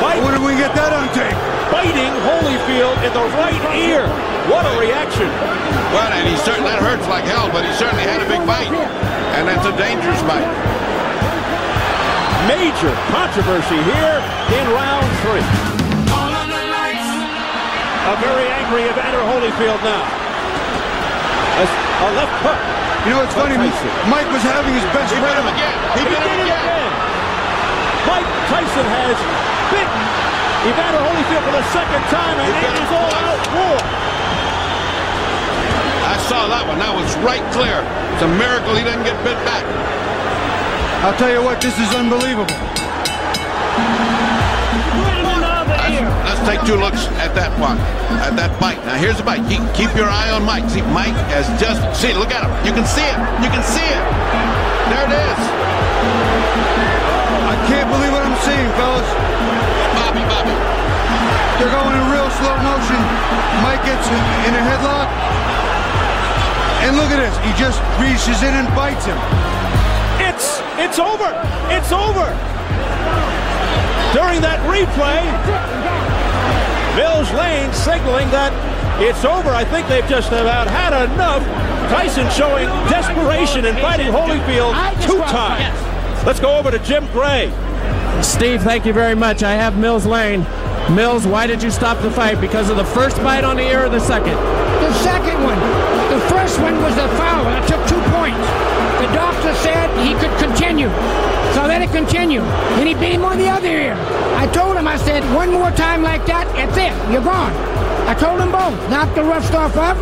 Bite. 0.00 0.20
When 0.20 0.32
did 0.36 0.44
we 0.44 0.56
get 0.60 0.74
that 0.76 0.92
on 0.92 1.08
tape? 1.16 1.53
Biting 1.84 2.16
Holyfield 2.24 2.96
in 3.04 3.12
the 3.12 3.28
right 3.36 3.60
ear. 3.76 4.08
What 4.48 4.64
a 4.64 4.72
reaction. 4.80 5.28
Well, 5.92 6.08
and 6.16 6.24
he 6.24 6.32
certainly, 6.40 6.72
that 6.72 6.80
hurts 6.80 7.04
like 7.12 7.28
hell, 7.28 7.52
but 7.52 7.60
he 7.60 7.68
certainly 7.76 8.08
had 8.08 8.24
a 8.24 8.28
big 8.28 8.40
bite. 8.48 8.72
And 9.36 9.44
that's 9.44 9.68
a 9.68 9.74
dangerous 9.76 10.16
bite. 10.24 10.48
Major 12.48 12.88
controversy 13.12 13.76
here 13.76 14.16
in 14.56 14.64
round 14.72 15.04
three. 15.28 15.44
A 18.08 18.14
very 18.16 18.48
angry 18.48 18.88
Evander 18.88 19.20
Holyfield 19.28 19.80
now. 19.84 20.08
A, 21.60 21.64
a 21.68 22.08
left 22.16 22.36
hook. 22.48 22.60
You 23.04 23.12
know, 23.12 23.28
it's 23.28 23.36
funny. 23.36 23.60
Tyson. 23.60 23.92
Mike 24.08 24.32
was 24.32 24.40
having 24.40 24.72
his 24.72 24.88
best 24.96 25.12
he 25.12 25.20
run. 25.20 25.36
Him 25.36 25.52
again. 25.52 25.76
He, 26.00 26.08
he 26.08 26.16
did 26.16 26.16
it 26.16 26.48
again. 26.48 26.64
again. 26.64 26.92
Mike 28.08 28.28
Tyson 28.48 28.88
has 28.88 29.20
bitten 29.20 29.53
Evander 30.64 31.02
Holyfield 31.04 31.44
for 31.44 31.52
the 31.52 31.66
second 31.76 32.02
time, 32.08 32.36
and 32.40 32.48
it 32.56 32.72
is 32.72 32.88
all 32.88 33.12
out 33.20 33.42
war 33.52 33.76
I 36.04 36.16
saw 36.24 36.48
that 36.48 36.64
one. 36.64 36.80
That 36.80 36.92
was 36.92 37.08
right 37.20 37.44
clear. 37.52 37.84
It's 38.16 38.24
a 38.24 38.32
miracle 38.40 38.72
he 38.76 38.84
didn't 38.84 39.04
get 39.04 39.16
bit 39.24 39.36
back. 39.44 39.64
I'll 41.04 41.16
tell 41.20 41.28
you 41.28 41.44
what, 41.44 41.60
this 41.60 41.76
is 41.76 41.92
unbelievable. 41.92 42.48
That's, 45.84 46.00
that's 46.24 46.40
take 46.48 46.64
two 46.64 46.80
looks 46.80 47.04
at 47.20 47.36
that 47.36 47.52
one, 47.60 47.76
at 48.24 48.32
that 48.40 48.56
bite. 48.56 48.80
Now 48.88 48.96
here's 48.96 49.20
the 49.20 49.26
bite. 49.26 49.44
Keep, 49.44 49.60
keep 49.76 49.92
your 49.92 50.08
eye 50.08 50.32
on 50.32 50.48
Mike. 50.48 50.64
See, 50.72 50.80
Mike 50.96 51.16
has 51.28 51.44
just 51.60 51.84
see. 51.92 52.16
Look 52.16 52.32
at 52.32 52.40
him. 52.40 52.52
You 52.64 52.72
can 52.72 52.88
see 52.88 53.04
it. 53.04 53.20
You 53.44 53.52
can 53.52 53.60
see 53.60 53.84
it. 53.84 54.04
There 54.88 55.04
it 55.04 55.12
is. 55.12 55.40
I 57.52 57.56
can't 57.68 57.88
believe 57.92 58.12
what 58.16 58.24
I'm 58.24 58.38
seeing, 58.40 58.70
fellas. 58.80 59.63
Bobby, 61.54 61.70
Bobby. 61.70 61.70
They're 61.70 61.74
going 61.74 61.94
in 61.94 62.04
real 62.10 62.30
slow 62.34 62.56
motion. 62.66 63.00
Mike 63.62 63.82
gets 63.86 64.06
in 64.08 64.52
a 64.54 64.62
headlock. 64.62 65.08
And 66.84 66.96
look 66.96 67.10
at 67.10 67.18
this. 67.22 67.34
He 67.46 67.52
just 67.56 67.80
reaches 67.96 68.42
in 68.42 68.54
and 68.54 68.68
bites 68.74 69.06
him. 69.06 69.16
It's 70.20 70.60
it's 70.76 70.98
over. 70.98 71.30
It's 71.70 71.92
over. 71.92 72.28
During 74.12 74.40
that 74.42 74.60
replay, 74.68 75.24
Mills 76.96 77.32
Lane 77.32 77.72
signaling 77.72 78.30
that 78.30 78.52
it's 79.00 79.24
over. 79.24 79.50
I 79.50 79.64
think 79.64 79.88
they've 79.88 80.06
just 80.06 80.28
about 80.28 80.66
had 80.66 80.92
enough. 80.92 81.42
Tyson 81.90 82.28
showing 82.30 82.66
desperation 82.88 83.64
in 83.64 83.74
fighting 83.76 84.08
Holyfield 84.08 84.74
two 85.02 85.18
times. 85.32 85.74
Let's 86.26 86.40
go 86.40 86.56
over 86.56 86.70
to 86.70 86.78
Jim 86.78 87.06
Gray. 87.12 87.52
Steve, 88.22 88.62
thank 88.62 88.86
you 88.86 88.92
very 88.92 89.14
much. 89.14 89.42
I 89.42 89.54
have 89.54 89.76
Mills 89.76 90.06
Lane. 90.06 90.46
Mills, 90.92 91.26
why 91.26 91.46
did 91.46 91.62
you 91.62 91.70
stop 91.70 92.02
the 92.02 92.10
fight? 92.10 92.40
Because 92.40 92.68
of 92.68 92.76
the 92.76 92.84
first 92.84 93.16
bite 93.18 93.42
on 93.42 93.56
the 93.56 93.62
ear 93.62 93.86
or 93.86 93.88
the 93.88 94.00
second? 94.00 94.34
The 94.34 94.92
second 95.00 95.42
one. 95.42 95.58
The 96.12 96.20
first 96.28 96.60
one 96.60 96.76
was 96.82 96.94
the 96.94 97.08
foul. 97.16 97.46
I 97.46 97.64
took 97.66 97.80
two 97.88 98.00
points. 98.12 98.44
The 99.00 99.08
doctor 99.16 99.54
said 99.64 99.88
he 100.04 100.12
could 100.20 100.36
continue. 100.38 100.88
So 101.54 101.62
I 101.62 101.66
let 101.68 101.82
it 101.82 101.90
continue. 101.90 102.42
And 102.42 102.86
he 102.86 102.94
beat 102.94 103.12
him 103.12 103.24
on 103.24 103.38
the 103.38 103.48
other 103.48 103.68
ear. 103.68 103.94
I 104.36 104.46
told 104.48 104.76
him, 104.76 104.86
I 104.86 104.96
said, 104.98 105.24
one 105.34 105.50
more 105.52 105.70
time 105.70 106.02
like 106.02 106.26
that, 106.26 106.46
that's 106.54 106.76
it. 106.76 107.12
You're 107.12 107.24
gone. 107.24 107.52
I 108.06 108.14
told 108.14 108.40
him 108.40 108.52
both. 108.52 108.90
Knock 108.90 109.14
the 109.14 109.24
rough 109.24 109.46
stuff 109.46 109.76
up. 109.76 109.96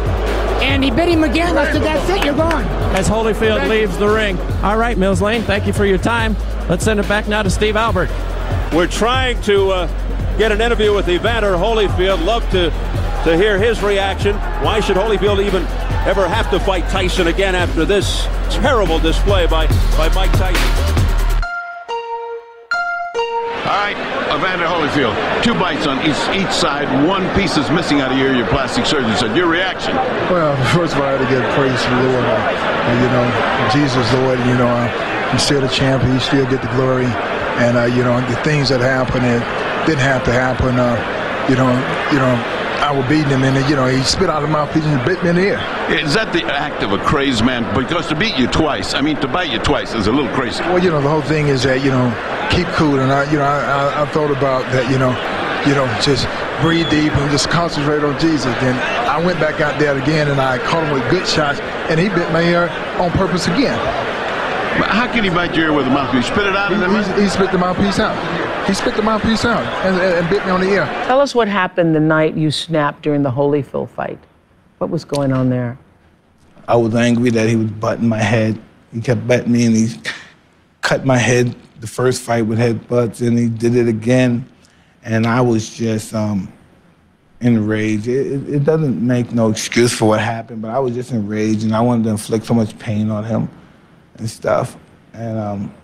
And 0.62 0.82
he 0.82 0.90
bit 0.90 1.08
him 1.08 1.22
again. 1.22 1.56
I 1.56 1.70
said, 1.72 1.82
that's 1.82 2.08
it. 2.10 2.24
You're 2.24 2.36
gone. 2.36 2.64
As 2.96 3.08
Holyfield 3.08 3.68
leaves 3.68 3.96
the 3.98 4.08
ring. 4.08 4.38
All 4.62 4.76
right, 4.76 4.98
Mills 4.98 5.22
Lane, 5.22 5.42
thank 5.42 5.66
you 5.66 5.72
for 5.72 5.86
your 5.86 5.98
time. 5.98 6.36
Let's 6.68 6.84
send 6.84 6.98
it 6.98 7.08
back 7.08 7.28
now 7.28 7.42
to 7.42 7.50
Steve 7.50 7.76
Albert. 7.76 8.10
We're 8.72 8.86
trying 8.86 9.40
to 9.42 9.70
uh, 9.70 10.01
get 10.38 10.52
an 10.52 10.60
interview 10.60 10.94
with 10.94 11.08
Evander 11.08 11.52
Holyfield. 11.52 12.24
Love 12.24 12.48
to 12.50 12.70
to 13.24 13.36
hear 13.36 13.56
his 13.56 13.80
reaction. 13.82 14.34
Why 14.64 14.80
should 14.80 14.96
Holyfield 14.96 15.44
even 15.44 15.62
ever 16.06 16.26
have 16.26 16.50
to 16.50 16.58
fight 16.58 16.88
Tyson 16.88 17.28
again 17.28 17.54
after 17.54 17.84
this 17.84 18.24
terrible 18.50 18.98
display 18.98 19.46
by, 19.46 19.66
by 19.96 20.12
Mike 20.12 20.32
Tyson? 20.32 20.98
All 23.62 23.78
right, 23.78 23.96
Evander 24.34 24.66
Holyfield, 24.66 25.14
two 25.44 25.54
bites 25.54 25.86
on 25.86 25.98
each, 26.00 26.18
each 26.34 26.52
side. 26.52 27.06
One 27.06 27.22
piece 27.36 27.56
is 27.56 27.70
missing 27.70 28.00
out 28.00 28.10
of 28.10 28.18
your, 28.18 28.34
your 28.34 28.48
plastic 28.48 28.86
surgeon 28.86 29.16
said. 29.16 29.36
Your 29.36 29.46
reaction? 29.46 29.94
Well, 29.94 30.56
first 30.74 30.94
of 30.94 31.00
all, 31.00 31.06
I 31.06 31.12
had 31.12 31.22
to 31.22 31.30
give 31.30 31.42
praise 31.54 31.80
to 31.80 31.90
the 31.90 32.02
Lord. 32.10 32.24
Uh, 32.26 32.42
you 32.98 33.08
know, 33.14 33.26
Jesus, 33.70 34.12
Lord, 34.14 34.38
you 34.40 34.58
know, 34.58 35.30
he's 35.30 35.42
still 35.44 35.60
the 35.60 35.68
champ. 35.68 36.02
He 36.02 36.18
still 36.18 36.44
get 36.50 36.60
the 36.60 36.68
glory. 36.74 37.06
And, 37.58 37.76
uh, 37.76 37.84
you 37.84 38.02
know, 38.02 38.20
the 38.28 38.36
things 38.42 38.68
that 38.70 38.80
happened, 38.80 39.26
it 39.26 39.42
didn't 39.86 40.04
have 40.04 40.24
to 40.24 40.32
happen. 40.32 40.78
Uh, 40.78 40.96
you 41.48 41.56
know, 41.56 41.70
you 42.12 42.18
know, 42.18 42.34
I 42.82 42.90
was 42.90 43.08
beating 43.08 43.30
him, 43.30 43.44
and 43.44 43.54
you 43.70 43.76
know 43.76 43.86
he 43.86 44.02
spit 44.02 44.28
out 44.28 44.42
of 44.42 44.50
my 44.50 44.64
mouthpiece 44.64 44.84
and 44.84 45.04
bit 45.06 45.22
me 45.22 45.30
in 45.30 45.36
the 45.36 45.42
ear. 45.54 45.60
Is 45.88 46.14
that 46.14 46.32
the 46.32 46.42
act 46.44 46.82
of 46.82 46.90
a 46.90 46.98
crazed 46.98 47.44
man? 47.44 47.62
Because 47.78 48.08
to 48.08 48.16
beat 48.16 48.36
you 48.36 48.48
twice, 48.48 48.94
I 48.94 49.00
mean, 49.00 49.16
to 49.20 49.28
bite 49.28 49.50
you 49.50 49.60
twice 49.60 49.94
is 49.94 50.08
a 50.08 50.12
little 50.12 50.32
crazy. 50.34 50.62
Well, 50.64 50.82
you 50.82 50.90
know, 50.90 51.00
the 51.00 51.08
whole 51.08 51.22
thing 51.22 51.46
is 51.46 51.62
that 51.62 51.84
you 51.84 51.90
know, 51.90 52.10
keep 52.50 52.66
cool, 52.74 52.98
and 52.98 53.12
I, 53.12 53.30
you 53.30 53.38
know, 53.38 53.44
I, 53.44 53.62
I, 53.62 54.02
I 54.02 54.06
thought 54.06 54.32
about 54.32 54.66
that, 54.72 54.90
you 54.90 54.98
know, 54.98 55.14
you 55.62 55.78
know, 55.78 55.86
just 56.02 56.26
breathe 56.60 56.90
deep 56.90 57.14
and 57.14 57.30
just 57.30 57.48
concentrate 57.50 58.02
on 58.02 58.18
Jesus. 58.18 58.52
Then 58.58 58.74
I 59.06 59.24
went 59.24 59.38
back 59.38 59.60
out 59.60 59.78
there 59.78 59.96
again, 59.96 60.28
and 60.28 60.40
I 60.40 60.58
caught 60.58 60.82
him 60.82 60.92
with 60.92 61.08
good 61.08 61.26
shots, 61.26 61.60
and 61.86 62.00
he 62.00 62.08
bit 62.08 62.32
my 62.32 62.42
ear 62.42 62.68
on 62.98 63.12
purpose 63.12 63.46
again. 63.46 63.78
But 64.78 64.88
how 64.88 65.06
can 65.12 65.22
he 65.22 65.30
bite 65.30 65.54
your 65.54 65.66
ear 65.66 65.72
with 65.74 65.86
a 65.86 65.90
mouthpiece? 65.90 66.26
Spit 66.26 66.46
it 66.46 66.56
out 66.56 66.70
he, 66.70 66.82
of? 66.82 67.16
He, 67.16 67.22
he 67.22 67.28
spit 67.28 67.52
the 67.52 67.58
mouthpiece 67.58 67.98
out. 67.98 68.66
He 68.66 68.72
spit 68.74 68.94
the 68.94 69.02
mouthpiece 69.02 69.44
out 69.44 69.62
and, 69.84 70.00
and 70.00 70.30
bit 70.30 70.44
me 70.46 70.50
on 70.50 70.60
the 70.60 70.68
ear. 70.68 70.86
Tell 71.04 71.20
us 71.20 71.34
what 71.34 71.46
happened 71.46 71.94
the 71.94 72.00
night 72.00 72.36
you 72.36 72.50
snapped 72.50 73.02
during 73.02 73.22
the 73.22 73.30
Holyfield 73.30 73.90
fight. 73.90 74.18
What 74.78 74.88
was 74.88 75.04
going 75.04 75.32
on 75.32 75.50
there? 75.50 75.78
I 76.66 76.76
was 76.76 76.94
angry 76.94 77.30
that 77.30 77.48
he 77.48 77.56
was 77.56 77.70
butting 77.70 78.08
my 78.08 78.22
head. 78.22 78.58
He 78.94 79.00
kept 79.00 79.26
betting 79.26 79.52
me 79.52 79.66
and 79.66 79.76
he 79.76 79.88
cut 80.80 81.04
my 81.04 81.18
head 81.18 81.54
the 81.80 81.86
first 81.86 82.22
fight 82.22 82.42
with 82.42 82.58
headbutts 82.58 83.26
and 83.26 83.38
he 83.38 83.48
did 83.48 83.74
it 83.74 83.88
again. 83.88 84.48
And 85.04 85.26
I 85.26 85.42
was 85.42 85.68
just 85.68 86.14
um, 86.14 86.50
enraged. 87.40 88.06
It, 88.06 88.26
it, 88.26 88.54
it 88.54 88.64
doesn't 88.64 89.06
make 89.06 89.32
no 89.32 89.50
excuse 89.50 89.92
for 89.92 90.06
what 90.06 90.20
happened, 90.20 90.62
but 90.62 90.70
I 90.70 90.78
was 90.78 90.94
just 90.94 91.10
enraged 91.10 91.64
and 91.64 91.74
I 91.74 91.80
wanted 91.80 92.04
to 92.04 92.10
inflict 92.10 92.46
so 92.46 92.54
much 92.54 92.78
pain 92.78 93.10
on 93.10 93.24
him 93.24 93.50
and 94.22 94.30
stuff. 94.30 94.76
And 95.12 95.38
um, 95.38 95.74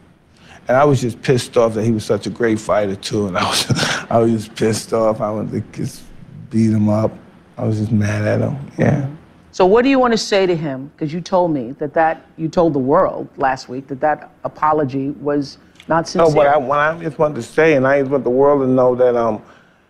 and 0.68 0.76
I 0.76 0.84
was 0.84 1.00
just 1.00 1.20
pissed 1.20 1.56
off 1.56 1.74
that 1.74 1.84
he 1.84 1.90
was 1.90 2.04
such 2.04 2.26
a 2.26 2.30
great 2.30 2.58
fighter 2.58 2.96
too. 2.96 3.26
And 3.26 3.36
I 3.36 3.44
was 3.44 3.66
I 4.10 4.18
was 4.18 4.32
just 4.32 4.54
pissed 4.54 4.92
off. 4.92 5.20
I 5.20 5.30
wanted 5.30 5.52
to 5.52 5.76
just 5.76 6.02
beat 6.50 6.70
him 6.70 6.88
up. 6.88 7.12
I 7.56 7.64
was 7.64 7.78
just 7.78 7.92
mad 7.92 8.24
at 8.24 8.40
him. 8.40 8.56
Yeah. 8.78 9.08
So 9.50 9.66
what 9.66 9.82
do 9.82 9.90
you 9.90 9.98
want 9.98 10.12
to 10.12 10.18
say 10.18 10.46
to 10.46 10.54
him? 10.54 10.90
Because 10.94 11.12
you 11.12 11.20
told 11.20 11.50
me 11.50 11.72
that 11.72 11.92
that 11.94 12.26
you 12.36 12.48
told 12.48 12.74
the 12.74 12.78
world 12.78 13.28
last 13.36 13.68
week 13.68 13.88
that 13.88 14.00
that 14.00 14.30
apology 14.44 15.10
was 15.10 15.58
not 15.88 16.06
sincere. 16.06 16.28
No, 16.28 16.34
but 16.34 16.46
I, 16.46 16.56
what 16.56 16.78
I 16.78 16.98
just 17.02 17.18
wanted 17.18 17.36
to 17.36 17.42
say, 17.42 17.74
and 17.74 17.86
I 17.86 18.00
just 18.00 18.10
want 18.10 18.24
the 18.24 18.30
world 18.30 18.60
to 18.60 18.68
know 18.68 18.94
that, 18.94 19.16
um, 19.16 19.42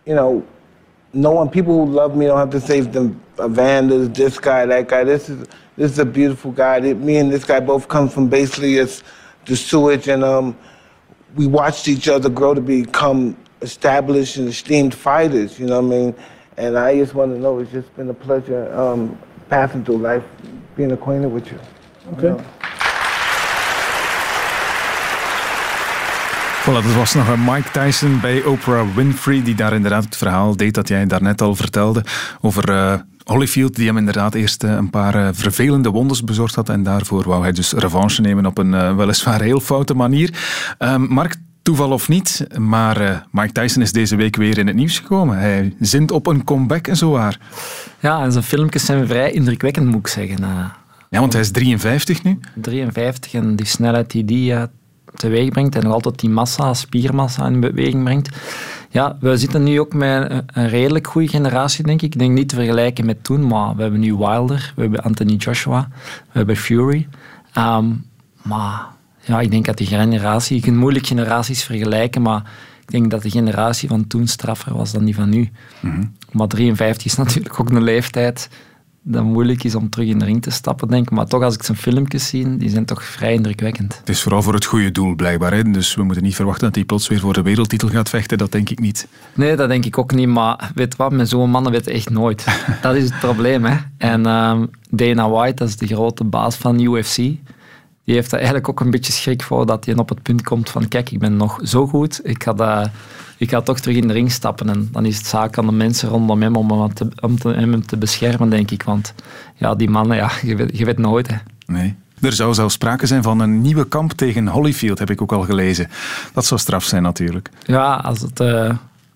you 0.05 0.15
know, 0.15 0.45
no 1.13 1.31
one, 1.31 1.49
people 1.49 1.85
who 1.85 1.91
love 1.91 2.15
me 2.15 2.25
don't 2.25 2.37
have 2.37 2.49
to 2.51 2.61
say 2.61 2.79
them 2.81 3.21
Evander's, 3.37 4.09
this 4.09 4.39
guy, 4.39 4.65
that 4.65 4.87
guy. 4.87 5.03
This 5.03 5.29
is 5.29 5.47
this 5.79 5.93
is 5.93 5.99
a 5.99 6.05
beautiful 6.05 6.51
guy. 6.51 6.81
Me 6.81 7.17
and 7.17 7.31
this 7.31 7.45
guy 7.45 7.61
both 7.61 7.87
come 7.87 8.09
from 8.09 8.27
basically 8.27 8.77
it's 8.77 9.01
the 9.45 9.55
sewage, 9.55 10.09
and 10.09 10.25
um, 10.25 10.57
we 11.35 11.47
watched 11.47 11.87
each 11.87 12.09
other 12.09 12.29
grow 12.29 12.53
to 12.53 12.59
become 12.61 13.37
established 13.61 14.35
and 14.35 14.49
esteemed 14.49 14.93
fighters. 14.93 15.57
You 15.57 15.67
know 15.67 15.81
what 15.81 15.95
I 15.95 15.97
mean? 15.97 16.15
And 16.57 16.77
I 16.77 16.97
just 16.97 17.13
want 17.15 17.33
to 17.33 17.39
know 17.39 17.59
it's 17.59 17.71
just 17.71 17.95
been 17.95 18.09
a 18.09 18.13
pleasure 18.13 18.69
um, 18.77 19.17
passing 19.49 19.85
through 19.85 19.99
life, 19.99 20.23
being 20.75 20.91
acquainted 20.91 21.31
with 21.31 21.49
you. 21.49 21.59
Okay. 22.13 22.27
You 22.27 22.35
know? 22.35 22.43
Voilà, 26.59 26.81
dat 26.81 26.93
was 26.93 27.13
nog 27.13 27.27
een 27.27 27.43
Mike 27.43 27.71
Tyson 27.71 28.19
bij 28.19 28.43
Oprah 28.43 28.95
Winfrey, 28.95 29.43
die 29.43 29.55
daar 29.55 29.73
inderdaad 29.73 30.03
het 30.03 30.17
verhaal 30.17 30.55
deed 30.55 30.73
dat 30.73 30.87
jij 30.87 31.05
daarnet 31.05 31.41
al 31.41 31.55
vertelde 31.55 32.03
over 32.41 32.69
uh, 32.69 32.93
Holyfield, 33.29 33.75
die 33.75 33.87
hem 33.87 33.97
inderdaad 33.97 34.33
eerst 34.33 34.63
uh, 34.63 34.71
een 34.71 34.89
paar 34.89 35.15
uh, 35.15 35.27
vervelende 35.31 35.89
wondes 35.89 36.23
bezorgd 36.23 36.55
had 36.55 36.69
en 36.69 36.83
daarvoor 36.83 37.23
wou 37.23 37.41
hij 37.41 37.51
dus 37.51 37.71
revanche 37.71 38.21
nemen 38.21 38.45
op 38.45 38.57
een 38.57 38.95
weliswaar 38.95 39.41
heel 39.41 39.59
foute 39.59 39.93
manier. 39.93 40.33
Ehm, 40.77 41.01
Mark, 41.01 41.35
toeval 41.61 41.91
of 41.91 42.07
niet, 42.07 42.47
maar 42.57 43.27
Mike 43.31 43.51
Tyson 43.51 43.81
is 43.81 43.91
deze 43.91 44.15
week 44.15 44.35
weer 44.35 44.57
in 44.57 44.67
het 44.67 44.75
nieuws 44.75 44.99
gekomen. 44.99 45.37
Hij 45.37 45.75
zint 45.79 46.11
op 46.11 46.27
een 46.27 46.43
comeback 46.43 46.87
en 46.87 46.97
zo 46.97 47.11
waar. 47.11 47.39
Ja, 47.99 48.23
en 48.23 48.31
zijn 48.31 48.43
filmpjes 48.43 48.85
zijn 48.85 49.07
vrij 49.07 49.31
indrukwekkend, 49.31 49.85
moet 49.85 49.99
ik 49.99 50.07
zeggen. 50.07 50.37
ja, 51.09 51.19
want 51.19 51.33
hij 51.33 51.41
is 51.41 51.51
53 51.51 52.23
nu. 52.23 52.39
53 52.55 53.33
en 53.33 53.55
die 53.55 53.65
snelheid 53.65 54.11
die 54.11 54.25
die 54.25 54.53
teweeg 55.15 55.49
brengt 55.49 55.75
en 55.75 55.83
nog 55.83 55.93
altijd 55.93 56.19
die 56.19 56.29
massa, 56.29 56.73
spiermassa 56.73 57.45
in 57.45 57.59
beweging 57.59 58.03
brengt. 58.03 58.29
Ja, 58.91 59.17
we 59.19 59.37
zitten 59.37 59.63
nu 59.63 59.79
ook 59.79 59.93
met 59.93 60.43
een 60.45 60.69
redelijk 60.69 61.07
goede 61.07 61.27
generatie, 61.27 61.83
denk 61.83 62.01
ik. 62.01 62.13
Ik 62.13 62.19
denk 62.19 62.31
niet 62.31 62.49
te 62.49 62.55
vergelijken 62.55 63.05
met 63.05 63.23
toen, 63.23 63.47
maar 63.47 63.75
we 63.75 63.81
hebben 63.81 63.99
nu 63.99 64.15
Wilder, 64.15 64.73
we 64.75 64.81
hebben 64.81 65.01
Anthony 65.01 65.33
Joshua, 65.33 65.87
we 66.31 66.37
hebben 66.37 66.55
Fury. 66.55 67.07
Um, 67.57 68.05
maar 68.41 68.85
ja, 69.19 69.39
ik 69.39 69.51
denk 69.51 69.65
dat 69.65 69.77
die 69.77 69.87
generatie, 69.87 70.55
je 70.55 70.61
kunt 70.61 70.77
moeilijk 70.77 71.07
generaties 71.07 71.63
vergelijken, 71.63 72.21
maar 72.21 72.51
ik 72.81 72.91
denk 72.91 73.11
dat 73.11 73.21
de 73.21 73.29
generatie 73.29 73.89
van 73.89 74.07
toen 74.07 74.27
straffer 74.27 74.77
was 74.77 74.91
dan 74.91 75.05
die 75.05 75.15
van 75.15 75.29
nu. 75.29 75.49
Mm 75.79 75.91
-hmm. 75.91 76.13
Maar 76.31 76.47
53 76.47 77.05
is 77.05 77.15
natuurlijk 77.23 77.59
ook 77.59 77.69
een 77.69 77.83
leeftijd 77.83 78.49
dat 79.01 79.23
moeilijk 79.23 79.63
is 79.63 79.75
om 79.75 79.89
terug 79.89 80.07
in 80.07 80.19
de 80.19 80.25
ring 80.25 80.41
te 80.41 80.49
stappen, 80.49 80.87
denk 80.87 81.03
ik. 81.03 81.11
Maar 81.11 81.25
toch, 81.25 81.43
als 81.43 81.53
ik 81.53 81.63
zijn 81.63 81.77
filmpjes 81.77 82.27
zie, 82.27 82.57
die 82.57 82.69
zijn 82.69 82.85
toch 82.85 83.03
vrij 83.03 83.33
indrukwekkend. 83.33 83.97
Het 83.99 84.09
is 84.09 84.21
vooral 84.21 84.41
voor 84.41 84.53
het 84.53 84.65
goede 84.65 84.91
doel, 84.91 85.15
blijkbaar. 85.15 85.53
Hè? 85.53 85.63
Dus 85.63 85.95
we 85.95 86.03
moeten 86.03 86.23
niet 86.23 86.35
verwachten 86.35 86.65
dat 86.65 86.75
hij 86.75 86.83
plots 86.83 87.07
weer 87.07 87.19
voor 87.19 87.33
de 87.33 87.41
wereldtitel 87.41 87.89
gaat 87.89 88.09
vechten. 88.09 88.37
Dat 88.37 88.51
denk 88.51 88.69
ik 88.69 88.79
niet. 88.79 89.07
Nee, 89.33 89.55
dat 89.55 89.69
denk 89.69 89.85
ik 89.85 89.97
ook 89.97 90.13
niet. 90.13 90.27
Maar 90.27 90.71
weet 90.75 90.95
wat, 90.95 91.11
met 91.11 91.29
zo'n 91.29 91.49
mannen 91.49 91.71
weet 91.71 91.87
echt 91.87 92.09
nooit. 92.09 92.45
dat 92.81 92.95
is 92.95 93.03
het 93.03 93.19
probleem. 93.19 93.65
Hè? 93.65 93.77
En 93.97 94.25
um, 94.25 94.69
Dana 94.89 95.29
White, 95.29 95.55
dat 95.55 95.67
is 95.67 95.77
de 95.77 95.87
grote 95.87 96.23
baas 96.23 96.55
van 96.55 96.79
UFC... 96.79 97.17
Die 98.09 98.17
heeft 98.17 98.31
er 98.31 98.37
eigenlijk 98.37 98.69
ook 98.69 98.79
een 98.79 98.89
beetje 98.89 99.11
schrik 99.11 99.43
voor 99.43 99.65
dat 99.65 99.85
hij 99.85 99.97
op 99.97 100.09
het 100.09 100.21
punt 100.21 100.43
komt 100.43 100.69
van 100.69 100.87
kijk, 100.87 101.11
ik 101.11 101.19
ben 101.19 101.37
nog 101.37 101.59
zo 101.63 101.87
goed, 101.87 102.19
ik 102.23 102.43
ga, 102.43 102.53
dat, 102.53 102.89
ik 103.37 103.49
ga 103.49 103.61
toch 103.61 103.79
terug 103.79 103.97
in 103.97 104.07
de 104.07 104.13
ring 104.13 104.31
stappen. 104.31 104.69
En 104.69 104.89
dan 104.91 105.05
is 105.05 105.17
het 105.17 105.25
zaak 105.25 105.57
aan 105.57 105.65
de 105.65 105.71
mensen 105.71 106.09
rondom 106.09 106.41
hem 106.41 106.55
om 106.55 106.71
hem 106.71 106.93
te, 106.93 107.07
om 107.19 107.37
hem 107.41 107.85
te 107.85 107.97
beschermen, 107.97 108.49
denk 108.49 108.71
ik. 108.71 108.83
Want 108.83 109.13
ja, 109.55 109.75
die 109.75 109.89
mannen, 109.89 110.17
ja, 110.17 110.31
je, 110.41 110.55
weet, 110.55 110.77
je 110.77 110.85
weet 110.85 110.97
nooit. 110.97 111.27
Hè. 111.27 111.35
Nee. 111.65 111.95
Er 112.21 112.33
zou 112.33 112.53
zelfs 112.53 112.73
sprake 112.73 113.05
zijn 113.05 113.23
van 113.23 113.39
een 113.39 113.61
nieuwe 113.61 113.87
kamp 113.87 114.11
tegen 114.11 114.47
Holyfield, 114.47 114.99
heb 114.99 115.09
ik 115.09 115.21
ook 115.21 115.31
al 115.31 115.43
gelezen. 115.43 115.87
Dat 116.33 116.45
zou 116.45 116.59
straf 116.59 116.83
zijn 116.83 117.03
natuurlijk. 117.03 117.49
Ja, 117.63 117.95
als 117.95 118.21
het 118.21 118.39
uh, 118.39 118.73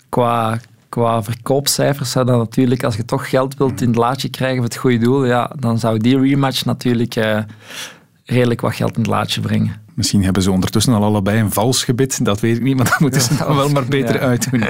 qua 0.10 0.60
qua 0.90 1.24
verkoopcijfers 1.24 2.12
zou 2.12 2.26
dat 2.26 2.38
natuurlijk, 2.38 2.84
als 2.84 2.96
je 2.96 3.06
toch 3.06 3.30
geld 3.30 3.58
wilt 3.58 3.82
in 3.82 3.88
het 3.88 3.96
laadje 3.96 4.30
krijgen 4.30 4.58
voor 4.58 4.66
het 4.66 4.76
goede 4.76 4.98
doel, 4.98 5.26
ja, 5.26 5.52
dan 5.60 5.80
zou 5.80 5.98
die 5.98 6.20
rematch 6.20 6.66
natuurlijk 6.66 7.16
uh, 7.16 7.38
redelijk 8.26 8.62
wat 8.62 8.76
geld 8.76 8.96
in 8.96 9.02
het 9.02 9.10
laadje 9.10 9.42
brengen. 9.42 9.82
Misschien 9.94 10.24
hebben 10.24 10.44
ze 10.44 10.52
ondertussen 10.52 10.94
al 10.94 11.04
allebei 11.04 11.40
een 11.40 11.52
vals 11.52 11.84
gebit, 11.84 12.26
dat 12.26 12.40
weet 12.40 12.56
ik 12.56 12.64
niet, 12.64 12.76
maar 12.76 12.86
dat 12.86 13.00
moeten 13.00 13.22
ze 13.22 13.36
dan 13.46 13.56
wel 13.56 13.70
maar 13.70 13.86
beter 13.86 14.16
ja. 14.16 14.22
uitdoen. 14.22 14.64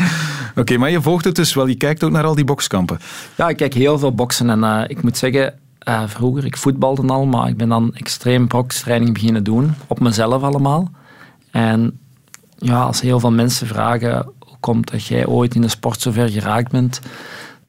Oké, 0.54 0.76
maar 0.76 0.90
je 0.90 1.02
volgt 1.02 1.24
het 1.24 1.34
dus 1.34 1.54
wel, 1.54 1.66
je 1.66 1.74
kijkt 1.74 2.04
ook 2.04 2.10
naar 2.10 2.24
al 2.24 2.34
die 2.34 2.44
bokskampen. 2.44 2.98
Ja, 3.36 3.48
ik 3.48 3.56
kijk 3.56 3.74
heel 3.74 3.98
veel 3.98 4.14
boksen 4.14 4.50
en 4.50 4.58
uh, 4.58 4.82
ik 4.86 5.02
moet 5.02 5.18
zeggen, 5.18 5.54
uh, 5.88 6.02
vroeger, 6.06 6.44
ik 6.44 6.56
voetbalde 6.56 7.06
al, 7.06 7.26
maar 7.26 7.48
ik 7.48 7.56
ben 7.56 7.68
dan 7.68 7.94
extreem 7.94 8.46
bokstraining 8.46 9.12
beginnen 9.12 9.44
doen, 9.44 9.74
op 9.86 10.00
mezelf 10.00 10.42
allemaal. 10.42 10.90
En 11.50 11.98
ja, 12.58 12.82
als 12.82 13.00
heel 13.00 13.20
veel 13.20 13.32
mensen 13.32 13.66
vragen 13.66 14.32
hoe 14.38 14.56
komt 14.60 14.90
dat 14.90 15.06
jij 15.06 15.26
ooit 15.26 15.54
in 15.54 15.60
de 15.60 15.68
sport 15.68 16.00
zo 16.00 16.10
ver 16.10 16.28
geraakt 16.28 16.70
bent, 16.70 17.00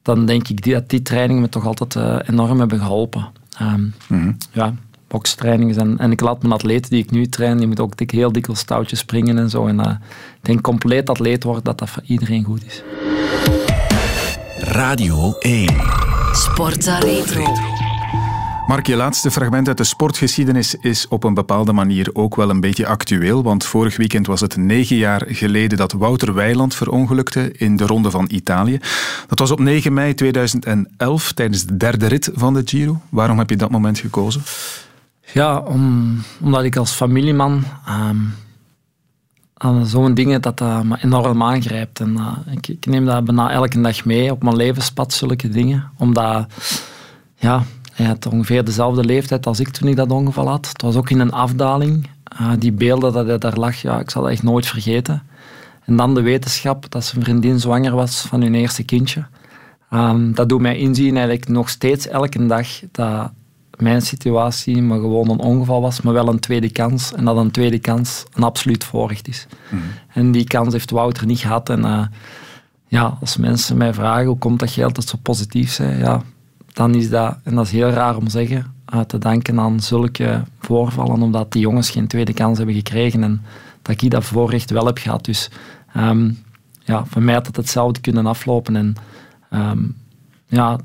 dan 0.01 0.25
denk 0.25 0.47
ik 0.47 0.71
dat 0.71 0.89
die 0.89 1.01
trainingen 1.01 1.41
me 1.41 1.49
toch 1.49 1.65
altijd 1.65 1.95
uh, 1.95 2.19
enorm 2.25 2.59
hebben 2.59 2.79
geholpen. 2.79 3.27
Um, 3.61 3.69
mm 3.69 3.93
-hmm. 4.07 4.37
Ja, 4.51 4.73
bokstrainingen. 5.13 5.77
En, 5.77 5.97
en 5.97 6.11
ik 6.11 6.21
laat 6.21 6.41
mijn 6.41 6.53
atleten 6.53 6.89
die 6.89 7.03
ik 7.03 7.11
nu 7.11 7.27
train, 7.27 7.57
die 7.57 7.67
moeten 7.67 7.85
ook 7.85 7.97
dik, 7.97 8.11
heel 8.11 8.31
dikwijls 8.31 8.61
stoutjes 8.61 8.99
springen 8.99 9.37
en 9.37 9.49
zo. 9.49 9.67
En 9.67 9.79
uh, 9.79 9.89
ik 10.41 10.41
denk 10.41 10.61
compleet 10.61 11.09
atleet 11.09 11.43
worden, 11.43 11.63
dat 11.63 11.77
dat 11.77 11.89
voor 11.89 12.03
iedereen 12.05 12.43
goed 12.43 12.65
is. 12.65 12.83
Radio 14.57 15.35
1 15.39 15.69
Sportza 16.31 16.99
Retro. 16.99 17.53
Mark, 18.67 18.87
je 18.87 18.95
laatste 18.95 19.31
fragment 19.31 19.67
uit 19.67 19.77
de 19.77 19.83
sportgeschiedenis 19.83 20.75
is 20.75 21.07
op 21.07 21.23
een 21.23 21.33
bepaalde 21.33 21.73
manier 21.73 22.09
ook 22.13 22.35
wel 22.35 22.49
een 22.49 22.59
beetje 22.59 22.87
actueel, 22.87 23.43
want 23.43 23.65
vorig 23.65 23.97
weekend 23.97 24.27
was 24.27 24.41
het 24.41 24.57
negen 24.57 24.95
jaar 24.95 25.25
geleden 25.27 25.77
dat 25.77 25.91
Wouter 25.91 26.33
Weiland 26.33 26.75
verongelukte 26.75 27.51
in 27.51 27.75
de 27.75 27.85
Ronde 27.85 28.11
van 28.11 28.27
Italië. 28.31 28.79
Dat 29.27 29.39
was 29.39 29.51
op 29.51 29.59
9 29.59 29.93
mei 29.93 30.13
2011 30.13 31.31
tijdens 31.31 31.65
de 31.65 31.77
derde 31.77 32.07
rit 32.07 32.29
van 32.33 32.53
de 32.53 32.61
Giro. 32.65 33.01
Waarom 33.09 33.37
heb 33.37 33.49
je 33.49 33.55
dat 33.55 33.71
moment 33.71 33.99
gekozen? 33.99 34.41
Ja, 35.33 35.59
om, 35.59 36.21
omdat 36.41 36.63
ik 36.63 36.75
als 36.75 36.91
familieman 36.91 37.63
um, 37.89 38.33
aan 39.53 39.85
zo'n 39.85 40.13
dingen 40.13 40.41
dat 40.41 40.57
dat 40.57 40.83
me 40.83 40.97
enorm 41.01 41.43
aangrijpt. 41.43 41.99
En 41.99 42.13
uh, 42.17 42.37
ik, 42.51 42.67
ik, 42.67 42.85
neem 42.85 43.05
dat 43.05 43.25
bijna 43.25 43.51
elke 43.51 43.81
dag 43.81 44.05
mee 44.05 44.31
op 44.31 44.43
mijn 44.43 44.55
levenspad, 44.55 45.13
zulke 45.13 45.49
dingen. 45.49 45.89
Omdat, 45.97 46.45
ja, 47.35 47.63
hij 47.93 48.05
had 48.05 48.25
ongeveer 48.25 48.63
dezelfde 48.65 49.03
leeftijd 49.03 49.45
als 49.45 49.59
ik 49.59 49.69
toen 49.69 49.87
ik 49.87 49.95
dat 49.95 50.11
ongeval 50.11 50.47
had. 50.47 50.67
Het 50.67 50.81
was 50.81 50.95
ook 50.95 51.09
in 51.09 51.19
een 51.19 51.31
afdaling. 51.31 52.09
Uh, 52.41 52.51
die 52.59 52.71
beelden 52.71 53.13
dat 53.13 53.27
hij 53.27 53.37
daar 53.37 53.57
lag, 53.57 53.75
ja, 53.75 53.99
ik 53.99 54.09
zal 54.09 54.21
dat 54.21 54.31
echt 54.31 54.43
nooit 54.43 54.65
vergeten. 54.65 55.23
En 55.85 55.95
dan 55.95 56.15
de 56.15 56.21
wetenschap 56.21 56.91
dat 56.91 57.05
zijn 57.05 57.23
vriendin 57.23 57.59
zwanger 57.59 57.95
was 57.95 58.21
van 58.21 58.41
hun 58.41 58.55
eerste 58.55 58.83
kindje. 58.83 59.25
Um, 59.91 60.33
dat 60.35 60.49
doet 60.49 60.61
mij 60.61 60.77
inzien 60.77 61.15
eigenlijk 61.15 61.47
nog 61.47 61.69
steeds 61.69 62.07
elke 62.07 62.45
dag 62.45 62.67
dat 62.91 63.31
mijn 63.77 64.01
situatie 64.01 64.81
maar 64.81 64.99
gewoon 64.99 65.29
een 65.29 65.39
ongeval 65.39 65.81
was, 65.81 66.01
maar 66.01 66.13
wel 66.13 66.27
een 66.27 66.39
tweede 66.39 66.71
kans. 66.71 67.13
En 67.13 67.25
dat 67.25 67.37
een 67.37 67.51
tweede 67.51 67.79
kans 67.79 68.23
een 68.33 68.43
absoluut 68.43 68.83
voorrecht 68.83 69.27
is. 69.27 69.47
Mm 69.69 69.79
-hmm. 69.79 69.87
En 70.13 70.31
die 70.31 70.43
kans 70.43 70.73
heeft 70.73 70.91
Wouter 70.91 71.25
niet 71.25 71.39
gehad. 71.39 71.69
En 71.69 71.79
uh, 71.79 72.05
ja, 72.87 73.17
als 73.19 73.37
mensen 73.37 73.77
mij 73.77 73.93
vragen 73.93 74.25
hoe 74.25 74.37
komt 74.37 74.59
dat 74.59 74.73
je 74.73 74.83
altijd 74.83 75.07
zo 75.07 75.17
positief 75.21 75.77
bent, 75.77 75.99
ja, 75.99 76.21
dan 76.73 76.95
is 76.95 77.09
dat, 77.09 77.37
en 77.43 77.55
dat 77.55 77.65
is 77.65 77.71
heel 77.71 77.89
raar 77.89 78.15
om 78.15 78.23
te 78.23 78.31
zeggen, 78.31 78.73
uh, 78.93 78.99
te 78.99 79.17
danken 79.17 79.59
aan 79.59 79.79
zulke 79.79 80.43
voorvallen, 80.59 81.21
omdat 81.21 81.51
die 81.51 81.61
jongens 81.61 81.89
geen 81.89 82.07
tweede 82.07 82.33
kans 82.33 82.57
hebben 82.57 82.75
gekregen 82.75 83.23
en 83.23 83.41
dat 83.81 84.01
ik 84.01 84.11
dat 84.11 84.23
voorrecht 84.23 84.69
wel 84.69 84.85
heb 84.85 84.97
gehad. 84.97 85.25
Dus 85.25 85.49
um, 85.97 86.43
ja, 86.79 87.05
voor 87.05 87.21
mij 87.21 87.33
had 87.33 87.47
het 87.47 87.55
hetzelfde 87.55 87.99
kunnen 87.99 88.25
aflopen. 88.25 88.75
En 88.75 88.95
um, 89.53 89.95
ja, 90.47 90.79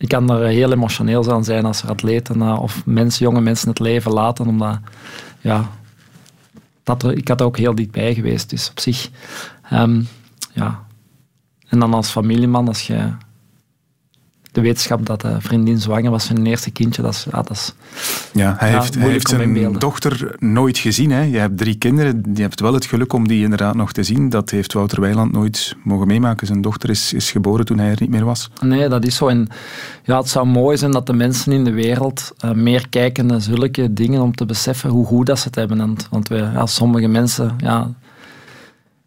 ik 0.00 0.08
kan 0.08 0.30
er 0.30 0.46
heel 0.46 0.72
emotioneel 0.72 1.32
aan 1.32 1.44
zijn 1.44 1.64
als 1.64 1.82
er 1.82 1.88
atleten 1.88 2.36
uh, 2.36 2.62
of 2.62 2.86
mensen, 2.86 3.24
jonge 3.24 3.40
mensen 3.40 3.68
het 3.68 3.78
leven 3.78 4.12
laten, 4.12 4.46
omdat 4.46 4.78
ja, 5.40 5.70
dat 6.82 7.04
ik 7.04 7.28
had 7.28 7.40
er 7.40 7.46
ook 7.46 7.56
heel 7.56 7.74
dichtbij 7.74 8.14
geweest. 8.14 8.50
Dus 8.50 8.70
op 8.70 8.80
zich, 8.80 9.10
um, 9.72 10.08
ja. 10.52 10.86
En 11.68 11.78
dan 11.78 11.94
als 11.94 12.10
familieman, 12.10 12.68
als 12.68 12.86
je 12.86 13.12
de 14.52 14.60
wetenschap 14.60 15.06
dat 15.06 15.20
de 15.20 15.36
vriendin 15.40 15.78
zwanger 15.78 16.10
was 16.10 16.26
van 16.26 16.36
hun 16.36 16.46
eerste 16.46 16.70
kindje, 16.70 17.02
dat 17.02 17.12
is... 17.12 17.26
Ja, 17.30 17.42
dat 17.42 17.50
is 17.50 17.74
ja, 18.32 18.54
hij 18.58 18.70
heeft, 18.70 18.94
hij 18.94 19.10
heeft 19.10 19.28
zijn 19.28 19.72
dochter 19.78 20.34
nooit 20.38 20.78
gezien. 20.78 21.10
Hè? 21.10 21.22
Je 21.22 21.38
hebt 21.38 21.58
drie 21.58 21.74
kinderen, 21.74 22.22
je 22.34 22.42
hebt 22.42 22.60
wel 22.60 22.74
het 22.74 22.84
geluk 22.84 23.12
om 23.12 23.28
die 23.28 23.42
inderdaad 23.42 23.74
nog 23.74 23.92
te 23.92 24.02
zien. 24.02 24.28
Dat 24.28 24.50
heeft 24.50 24.72
Wouter 24.72 25.00
Weiland 25.00 25.32
nooit 25.32 25.76
mogen 25.84 26.06
meemaken. 26.06 26.46
Zijn 26.46 26.60
dochter 26.60 26.90
is, 26.90 27.12
is 27.12 27.30
geboren 27.30 27.64
toen 27.64 27.78
hij 27.78 27.90
er 27.90 27.96
niet 28.00 28.10
meer 28.10 28.24
was. 28.24 28.50
Nee, 28.60 28.88
dat 28.88 29.04
is 29.04 29.16
zo. 29.16 29.28
En 29.28 29.48
ja, 30.02 30.18
het 30.18 30.28
zou 30.28 30.46
mooi 30.46 30.76
zijn 30.76 30.90
dat 30.90 31.06
de 31.06 31.12
mensen 31.12 31.52
in 31.52 31.64
de 31.64 31.72
wereld 31.72 32.32
uh, 32.44 32.50
meer 32.52 32.88
kijken 32.88 33.26
naar 33.26 33.40
zulke 33.40 33.92
dingen 33.92 34.22
om 34.22 34.34
te 34.34 34.46
beseffen 34.46 34.90
hoe 34.90 35.06
goed 35.06 35.26
dat 35.26 35.38
ze 35.38 35.46
het 35.46 35.54
hebben. 35.54 35.80
En, 35.80 35.96
want 36.10 36.28
we, 36.28 36.36
ja, 36.36 36.66
sommige 36.66 37.08
mensen... 37.08 37.54
Ja, 37.58 37.90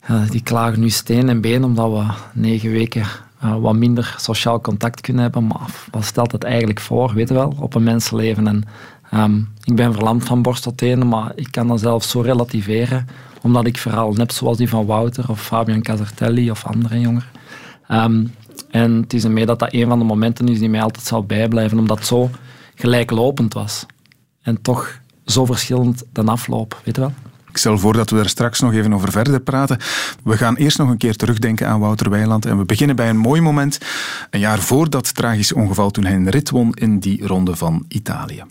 ja, 0.07 0.25
die 0.29 0.43
klagen 0.43 0.79
nu 0.79 0.89
steen 0.89 1.29
en 1.29 1.41
been 1.41 1.63
omdat 1.63 1.91
we 1.91 2.13
negen 2.33 2.71
weken 2.71 3.05
uh, 3.43 3.55
wat 3.55 3.75
minder 3.75 4.15
sociaal 4.17 4.61
contact 4.61 5.01
kunnen 5.01 5.21
hebben. 5.21 5.47
Maar 5.47 5.69
wat 5.91 6.03
stelt 6.03 6.31
het 6.31 6.43
eigenlijk 6.43 6.79
voor, 6.79 7.13
weet 7.13 7.27
je 7.27 7.33
wel, 7.33 7.55
op 7.59 7.75
een 7.75 7.83
mensenleven? 7.83 8.47
En 8.47 8.63
um, 9.13 9.49
ik 9.63 9.75
ben 9.75 9.93
verlamd 9.93 10.23
van 10.23 10.41
borst 10.41 10.63
tot 10.63 10.77
tenen, 10.77 11.07
maar 11.07 11.31
ik 11.35 11.47
kan 11.51 11.67
dat 11.67 11.79
zelf 11.79 12.03
zo 12.03 12.21
relativeren, 12.21 13.07
omdat 13.41 13.65
ik 13.65 13.77
verhaal 13.77 14.13
net 14.13 14.33
zoals 14.33 14.57
die 14.57 14.69
van 14.69 14.85
Wouter 14.85 15.29
of 15.29 15.41
Fabian 15.41 15.81
Casartelli 15.81 16.51
of 16.51 16.65
andere 16.65 16.99
jongeren. 16.99 17.29
Um, 17.91 18.33
en 18.69 18.91
het 18.91 19.13
is 19.13 19.21
dat 19.21 19.59
dat 19.59 19.73
een 19.73 19.87
van 19.87 19.99
de 19.99 20.05
momenten 20.05 20.47
is 20.47 20.59
die 20.59 20.69
mij 20.69 20.81
altijd 20.81 21.05
zal 21.05 21.23
bijblijven, 21.23 21.79
omdat 21.79 21.97
het 21.97 22.07
zo 22.07 22.29
gelijklopend 22.75 23.53
was. 23.53 23.85
En 24.41 24.61
toch 24.61 24.99
zo 25.25 25.45
verschillend 25.45 26.03
dan 26.11 26.29
afloop, 26.29 26.81
weet 26.83 26.95
je 26.95 27.01
wel? 27.01 27.13
Ik 27.53 27.59
stel 27.59 27.77
voor 27.77 27.93
dat 27.93 28.09
we 28.09 28.19
er 28.19 28.29
straks 28.29 28.59
nog 28.59 28.73
even 28.73 28.93
over 28.93 29.11
verder 29.11 29.39
praten. 29.39 29.77
We 30.23 30.37
gaan 30.37 30.55
eerst 30.55 30.77
nog 30.77 30.89
een 30.89 30.97
keer 30.97 31.15
terugdenken 31.15 31.67
aan 31.67 31.79
Wouter 31.79 32.09
Weiland. 32.09 32.45
En 32.45 32.57
we 32.57 32.65
beginnen 32.65 32.95
bij 32.95 33.09
een 33.09 33.17
mooi 33.17 33.41
moment. 33.41 33.77
Een 34.29 34.39
jaar 34.39 34.59
voor 34.59 34.89
dat 34.89 35.15
tragische 35.15 35.55
ongeval 35.55 35.91
toen 35.91 36.03
hij 36.03 36.15
een 36.15 36.29
rit 36.29 36.49
won 36.49 36.73
in 36.73 36.99
die 36.99 37.27
ronde 37.27 37.55
van 37.55 37.85
Italië. 37.87 38.43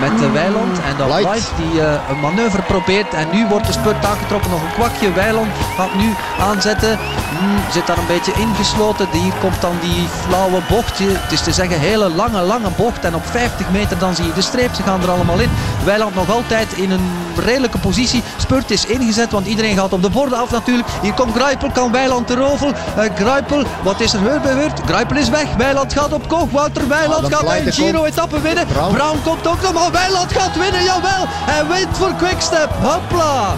Met 0.00 0.18
de 0.18 0.30
Weiland 0.30 0.78
en 0.78 0.96
dan 0.96 1.08
Light 1.08 1.50
die 1.56 1.80
uh, 1.80 1.92
een 2.10 2.20
manoeuvre 2.20 2.62
probeert. 2.62 3.14
En 3.14 3.26
nu 3.32 3.46
wordt 3.46 3.66
de 3.66 3.72
spurt 3.72 4.04
aangetrokken. 4.04 4.50
Nog 4.50 4.62
een 4.62 4.72
kwakje. 4.72 5.12
Weiland 5.12 5.48
gaat 5.76 5.94
nu 5.94 6.14
aanzetten. 6.40 6.98
Hmm, 7.38 7.58
zit 7.72 7.86
daar 7.86 7.98
een 7.98 8.06
beetje 8.06 8.32
ingesloten. 8.32 9.08
Hier 9.12 9.32
komt 9.40 9.60
dan 9.60 9.76
die 9.80 10.08
flauwe 10.26 10.60
bocht. 10.68 10.98
Het 10.98 11.32
is 11.32 11.42
te 11.42 11.52
zeggen 11.52 11.78
hele 11.80 12.08
lange, 12.08 12.40
lange 12.40 12.70
bocht. 12.76 13.04
En 13.04 13.14
op 13.14 13.26
50 13.26 13.70
meter 13.70 13.98
dan 13.98 14.14
zie 14.14 14.26
je 14.26 14.32
de 14.32 14.42
streep. 14.42 14.74
Ze 14.74 14.82
gaan 14.82 15.02
er 15.02 15.10
allemaal 15.10 15.40
in. 15.40 15.50
Weiland 15.84 16.14
nog 16.14 16.30
altijd 16.30 16.72
in 16.72 16.90
een 16.90 17.10
redelijke 17.36 17.78
positie. 17.78 18.22
Spurt 18.36 18.70
is 18.70 18.86
ingezet, 18.86 19.30
want 19.30 19.46
iedereen 19.46 19.76
gaat 19.76 19.92
op 19.92 20.02
de 20.02 20.10
borden 20.10 20.38
af 20.38 20.50
natuurlijk. 20.50 20.88
Hier 21.02 21.12
komt 21.12 21.34
Gruipel, 21.34 21.70
kan 21.70 21.92
Weiland 21.92 22.26
te 22.26 22.34
rovel. 22.34 22.68
Uh, 22.68 23.04
Gruipel, 23.14 23.64
wat 23.82 24.00
is 24.00 24.12
er 24.12 24.18
gebeurd? 24.18 24.80
Gruipel 24.86 25.16
is 25.16 25.28
weg. 25.28 25.54
Weiland 25.56 25.92
gaat 25.92 26.12
op 26.12 26.28
koog. 26.28 26.50
Wouter 26.50 26.88
Weiland 26.88 27.34
gaat 27.34 27.66
een 27.66 27.72
Giro-etappe 27.72 28.40
winnen. 28.40 28.66
Brown. 28.66 28.94
Brown 28.94 29.18
komt 29.24 29.46
ook 29.46 29.62
nog, 29.72 29.83
Weiland 29.90 30.32
gaat 30.32 30.56
winnen, 30.56 30.82
jawel. 30.82 31.24
Hij 31.28 31.66
wint 31.66 31.96
voor 31.96 32.14
Quickstep. 32.14 32.70
Hopla. 32.82 33.54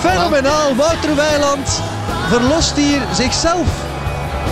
Fenomenaal. 0.00 0.74
Wouter 0.76 1.16
Weiland 1.16 1.80
verlost 2.28 2.76
hier 2.76 3.00
zichzelf 3.12 3.66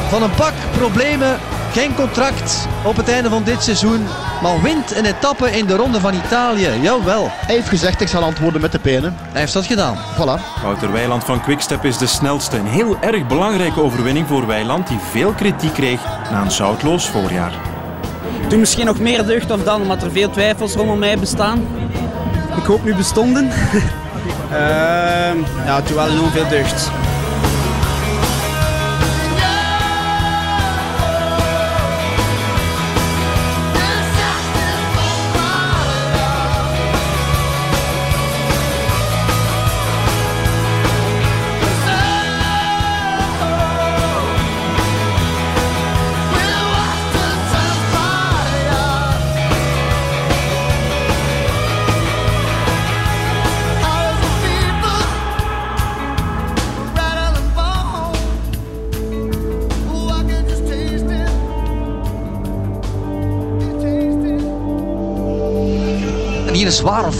van 0.09 0.22
een 0.22 0.34
pak 0.34 0.52
problemen. 0.78 1.39
Geen 1.72 1.94
contract 1.94 2.66
op 2.84 2.97
het 2.97 3.09
einde 3.09 3.28
van 3.28 3.43
dit 3.43 3.62
seizoen. 3.62 4.06
Maar 4.43 4.62
wint 4.62 4.97
een 4.97 5.05
etappe 5.05 5.51
in 5.51 5.66
de 5.66 5.76
Ronde 5.76 6.01
van 6.01 6.14
Italië. 6.14 6.68
Jawel. 6.80 7.30
Hij 7.30 7.55
heeft 7.55 7.68
gezegd, 7.68 8.01
ik 8.01 8.09
zal 8.09 8.22
antwoorden 8.22 8.60
met 8.60 8.72
de 8.72 8.78
penen. 8.78 9.16
Hij 9.30 9.40
heeft 9.40 9.52
dat 9.52 9.66
gedaan. 9.66 9.97
Voilà. 9.97 10.62
Wouter 10.62 10.93
Weiland 10.93 11.24
van 11.24 11.40
Quickstep 11.40 11.84
is 11.84 11.98
de 11.98 12.06
snelste. 12.06 12.56
Een 12.56 12.66
heel 12.66 12.97
erg 13.01 13.26
belangrijke 13.26 13.82
overwinning 13.82 14.26
voor 14.26 14.47
Weiland, 14.47 14.89
die 14.89 14.98
veel 15.10 15.32
kritiek 15.32 15.74
kreeg 15.74 16.01
na 16.30 16.40
een 16.40 16.51
zoutloos 16.51 17.09
voorjaar. 17.09 17.71
Toen 18.52 18.60
misschien 18.60 18.86
nog 18.86 18.98
meer 18.98 19.26
deugd 19.26 19.50
of 19.50 19.62
dan, 19.62 19.80
omdat 19.80 20.02
er 20.02 20.10
veel 20.10 20.30
twijfels 20.30 20.74
rondom 20.74 20.98
mij 20.98 21.18
bestaan. 21.18 21.66
Ik 22.56 22.64
hoop 22.64 22.84
nu 22.84 22.94
bestonden. 22.94 23.44
uh, 23.44 23.52
ja, 25.66 25.82
toen 25.82 25.96
wel 25.96 26.08
enorm 26.08 26.30
veel 26.30 26.48
deugd. 26.48 26.90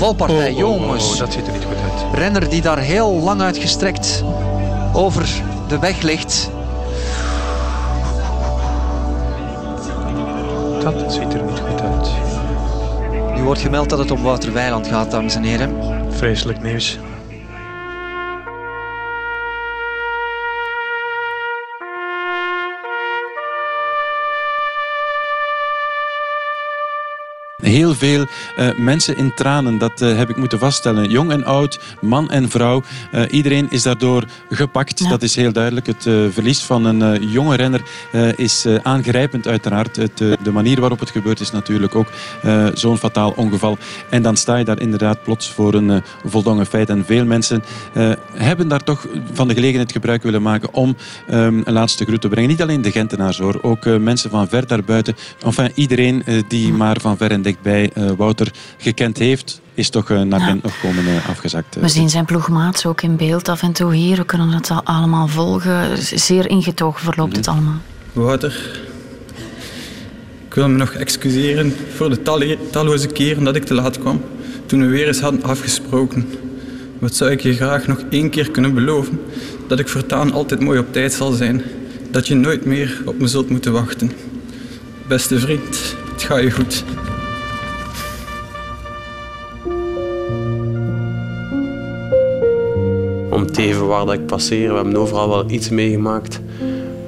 Valpartij, 0.03 0.53
jongens. 0.53 1.13
Oh, 1.13 1.19
dat 1.19 1.33
ziet 1.33 1.47
er 1.47 1.53
niet 1.53 1.65
goed 1.65 1.77
uit. 1.77 2.15
Renner 2.15 2.49
die 2.49 2.61
daar 2.61 2.79
heel 2.79 3.13
lang 3.13 3.41
uitgestrekt 3.41 4.25
over 4.93 5.43
de 5.69 5.79
weg 5.79 6.03
ligt. 6.03 6.51
Dat 10.83 11.13
ziet 11.13 11.35
er 11.35 11.43
niet 11.43 11.59
goed 11.59 11.81
uit. 11.81 12.11
Nu 13.37 13.43
wordt 13.43 13.61
gemeld 13.61 13.89
dat 13.89 13.99
het 13.99 14.11
om 14.11 14.23
Wouter 14.23 14.53
Weiland 14.53 14.87
gaat, 14.87 15.11
dames 15.11 15.35
en 15.35 15.43
heren. 15.43 15.75
Vreselijk 16.13 16.63
nieuws. 16.63 16.99
Veel 28.03 28.27
uh, 28.59 28.69
mensen 28.77 29.17
in 29.17 29.35
tranen, 29.35 29.79
dat 29.79 30.03
uh, 30.03 30.17
heb 30.17 30.31
ik 30.31 30.37
moeten 30.37 30.59
vaststellen. 30.59 31.11
Jong 31.11 31.31
en 31.31 31.45
oud, 31.45 31.81
man 32.01 32.31
en 32.31 32.51
vrouw. 32.51 32.83
Uh, 33.15 33.23
iedereen 33.31 33.67
is 33.71 33.83
daardoor 33.83 34.25
gepakt. 34.51 34.99
Ja. 34.99 35.09
Dat 35.09 35.23
is 35.23 35.37
heel 35.37 35.53
duidelijk. 35.53 35.87
Het 35.87 36.03
verlies 36.31 36.63
van 36.63 36.85
een 36.85 37.29
jonge 37.29 37.57
renner 37.57 37.83
is 38.37 38.67
aangrijpend 38.83 39.47
uiteraard. 39.47 39.97
Het, 39.97 40.19
de 40.19 40.53
manier 40.53 40.81
waarop 40.81 41.01
het 41.01 41.11
gebeurd 41.11 41.41
is 41.41 41.51
natuurlijk 41.51 41.95
ook 41.95 42.07
zo'n 42.75 42.99
fataal 42.99 43.33
ongeval. 43.37 43.79
En 44.09 44.23
dan 44.23 44.37
sta 44.37 44.57
je 44.57 44.65
daar 44.65 44.81
inderdaad 44.81 45.23
plots 45.23 45.51
voor 45.51 45.75
een 45.75 46.03
voldongen 46.25 46.67
feit. 46.67 46.89
En 46.89 47.05
veel 47.05 47.25
mensen 47.25 47.63
hebben 48.37 48.69
daar 48.69 48.85
toch 48.85 49.07
van 49.33 49.49
de 49.49 49.55
gelegenheid 49.55 49.93
gebruik 49.93 50.23
willen 50.23 50.43
maken 50.43 50.75
om 50.75 50.97
um, 51.31 51.63
een 51.65 51.73
laatste 51.73 52.05
groet 52.05 52.21
te 52.21 52.29
brengen. 52.29 52.51
Niet 52.51 52.63
alleen 52.63 52.83
de 52.83 52.91
Gentenaars 52.91 53.39
hoor, 53.39 53.59
ook 53.63 53.85
mensen 53.85 54.31
van 54.31 54.49
ver 54.49 54.67
daarbuiten. 54.67 55.17
Enfin, 55.45 55.71
iedereen 55.75 56.25
die 56.49 56.73
maar 56.73 57.01
van 57.01 57.17
ver 57.17 57.31
en 57.31 57.43
bij 57.63 57.83
uh, 57.83 57.92
Wouter 58.17 58.51
gekend 58.77 59.19
heeft, 59.19 59.61
is 59.75 59.91
toch 59.91 60.11
uh, 60.11 60.21
naar 60.21 60.41
ja. 60.41 60.47
Gent 60.47 60.63
nog 60.63 60.81
komen 60.81 61.05
uh, 61.05 61.29
afgezakt. 61.29 61.75
We 61.75 61.89
zien 61.89 62.11
zijn 62.11 62.25
ploegmaats 62.25 62.87
ook 62.87 63.03
in 63.03 63.17
beeld 63.17 63.49
af 63.49 63.63
en 63.63 63.73
toe 63.73 63.95
hier. 63.95 64.17
We 64.17 64.25
kunnen 64.25 64.49
het 64.49 64.71
allemaal 64.85 65.29
volgen. 65.29 65.99
Zeer 66.03 66.51
ingetogen 66.51 67.01
verloopt 67.01 67.31
mm 67.31 67.37
het 67.37 67.49
allemaal. 67.49 67.81
Wouter, 68.13 68.81
ik 70.49 70.55
wil 70.55 70.69
me 70.69 70.77
nog 70.77 70.91
excuseren 70.91 71.75
voor 71.97 72.11
de 72.11 72.23
talloze 72.71 73.07
keren 73.07 73.45
dat 73.45 73.57
ik 73.57 73.65
te 73.65 73.75
laat 73.75 73.99
kwam. 73.99 74.21
Toen 74.67 74.81
we 74.81 74.87
weer 74.87 75.07
eens 75.07 75.21
hadden 75.21 75.43
afgesproken. 75.43 76.29
Wat 76.99 77.15
zou 77.15 77.31
ik 77.31 77.41
je 77.41 77.55
graag 77.55 77.87
nog 77.87 78.05
één 78.11 78.31
keer 78.31 78.51
kunnen 78.51 78.75
beloven? 78.75 79.21
Dat 79.69 79.79
ik 79.79 79.89
voortaan 79.89 80.33
altijd 80.33 80.61
mooi 80.61 80.79
op 80.79 80.93
tijd 80.93 81.13
zal 81.13 81.33
zijn. 81.33 81.63
Dat 82.11 82.27
je 82.29 82.35
nooit 82.35 82.65
meer 82.65 83.03
op 83.05 83.19
me 83.19 83.27
zult 83.27 83.51
moeten 83.51 83.73
wachten. 83.73 84.13
Beste 85.09 85.39
vriend, 85.39 85.97
het 86.13 86.23
gaat 86.23 86.43
je 86.43 86.51
goed. 86.51 86.85
Om 93.33 93.53
te 93.53 93.63
even 93.63 93.87
waar 93.87 94.07
dat 94.07 94.15
ik 94.15 94.27
passeer. 94.27 94.69
We 94.69 94.75
hebben 94.75 94.97
overal 94.97 95.29
wel 95.29 95.51
iets 95.51 95.69
meegemaakt. 95.69 96.41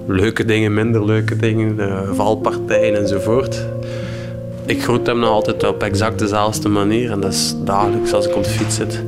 Leuke 0.06 0.44
dingen, 0.44 0.74
minder 0.74 1.04
leuke 1.04 1.36
dingen, 1.36 1.78
valpartijen 2.14 2.96
enzovoort. 2.96 3.66
Ik 4.66 4.82
groet 4.82 5.06
hem 5.06 5.18
nog 5.18 5.30
altijd 5.30 5.66
op 5.66 5.82
exact 5.82 6.18
dezelfde 6.18 6.68
manier. 6.68 7.10
En 7.10 7.20
dat 7.20 7.32
is 7.32 7.54
dagelijks 7.64 8.12
als 8.12 8.26
ik 8.26 8.36
op 8.36 8.44
de 8.44 8.50
fiets 8.50 8.74
zit. 8.74 9.02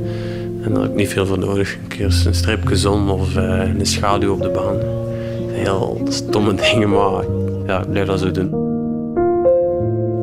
En 0.63 0.73
daar 0.73 0.83
heb 0.83 0.91
ik 0.91 0.97
niet 0.97 1.09
veel 1.09 1.27
voor 1.27 1.39
nodig. 1.39 1.75
Een 1.75 1.89
keer 1.89 2.23
een 2.27 2.35
stripje 2.35 2.77
zon 2.77 3.11
of 3.11 3.37
uh, 3.37 3.43
een 3.79 3.87
schaduw 3.87 4.33
op 4.33 4.43
de 4.43 4.49
baan. 4.49 4.77
Heel 5.51 6.01
stomme 6.09 6.55
dingen, 6.71 6.89
maar 6.89 7.25
ja, 7.67 7.81
ik 7.81 7.91
blijf 7.91 8.07
dat 8.07 8.21
zo 8.21 8.31
doen. 8.31 8.66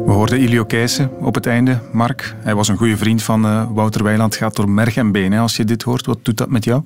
We 0.05 0.11
hoorden 0.11 0.39
Ilio 0.39 0.65
Keijsen 0.65 1.09
op 1.19 1.35
het 1.35 1.45
einde. 1.45 1.79
Mark, 1.91 2.35
hij 2.39 2.55
was 2.55 2.67
een 2.67 2.77
goede 2.77 2.97
vriend 2.97 3.23
van 3.23 3.45
uh, 3.45 3.65
Wouter 3.71 4.03
Weiland. 4.03 4.35
Gaat 4.35 4.55
door 4.55 4.69
merg 4.69 4.95
en 4.95 5.11
been 5.11 5.33
als 5.33 5.55
je 5.55 5.63
dit 5.63 5.83
hoort. 5.83 6.05
Wat 6.05 6.19
doet 6.21 6.37
dat 6.37 6.49
met 6.49 6.63
jou? 6.63 6.81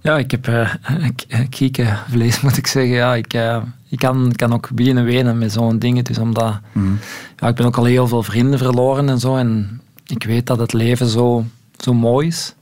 Ja, 0.00 0.18
ik 0.18 0.30
heb 0.30 0.46
uh, 0.46 0.70
kiekenvlees, 1.48 2.40
moet 2.42 2.56
ik 2.56 2.66
zeggen. 2.66 2.94
Ja, 2.94 3.14
ik, 3.14 3.34
uh, 3.34 3.56
ik 3.88 3.98
kan, 3.98 4.32
kan 4.36 4.52
ook 4.52 4.70
beginnen 4.74 5.04
wenen 5.04 5.38
met 5.38 5.52
zo'n 5.52 5.78
dingen. 5.78 6.04
Dus 6.04 6.18
omdat, 6.18 6.60
mm. 6.72 6.98
ja, 7.36 7.48
ik 7.48 7.54
ben 7.54 7.66
ook 7.66 7.76
al 7.76 7.84
heel 7.84 8.08
veel 8.08 8.22
vrienden 8.22 8.58
verloren 8.58 9.08
en 9.08 9.18
zo. 9.18 9.36
En 9.36 9.80
ik 10.06 10.24
weet 10.24 10.46
dat 10.46 10.58
het 10.58 10.72
leven 10.72 11.06
zo, 11.06 11.44
zo 11.76 11.94
mooi 11.94 12.26
is. 12.26 12.54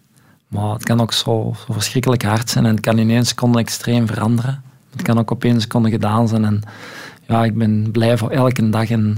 Maar 0.48 0.72
het 0.72 0.84
kan 0.84 1.00
ook 1.00 1.12
zo, 1.12 1.54
zo 1.66 1.72
verschrikkelijk 1.72 2.22
hard 2.22 2.50
zijn. 2.50 2.64
En 2.64 2.70
het 2.70 2.80
kan 2.80 2.98
in 2.98 3.10
één 3.10 3.26
seconde 3.26 3.58
extreem 3.58 4.06
veranderen. 4.06 4.62
Het 4.90 5.02
kan 5.02 5.18
ook 5.18 5.30
op 5.30 5.44
één 5.44 5.60
seconde 5.60 5.90
gedaan 5.90 6.28
zijn. 6.28 6.44
En 6.44 6.62
ja, 7.28 7.44
ik 7.44 7.58
ben 7.58 7.90
blij 7.90 8.18
voor 8.18 8.30
elke 8.30 8.70
dag. 8.70 8.90
En 8.90 9.16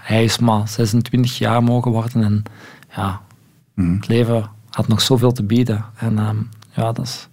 hij 0.00 0.24
is 0.24 0.38
maar 0.38 0.68
26 0.68 1.38
jaar 1.38 1.62
mogen 1.62 1.90
worden. 1.90 2.22
En 2.22 2.42
ja, 2.96 3.20
mm. 3.74 3.94
het 3.94 4.08
leven 4.08 4.50
had 4.70 4.88
nog 4.88 5.00
zoveel 5.00 5.32
te 5.32 5.42
bieden. 5.42 5.84
En 5.96 6.18
um, 6.18 6.48
ja, 6.74 6.92
dat 6.92 7.04
is, 7.04 7.28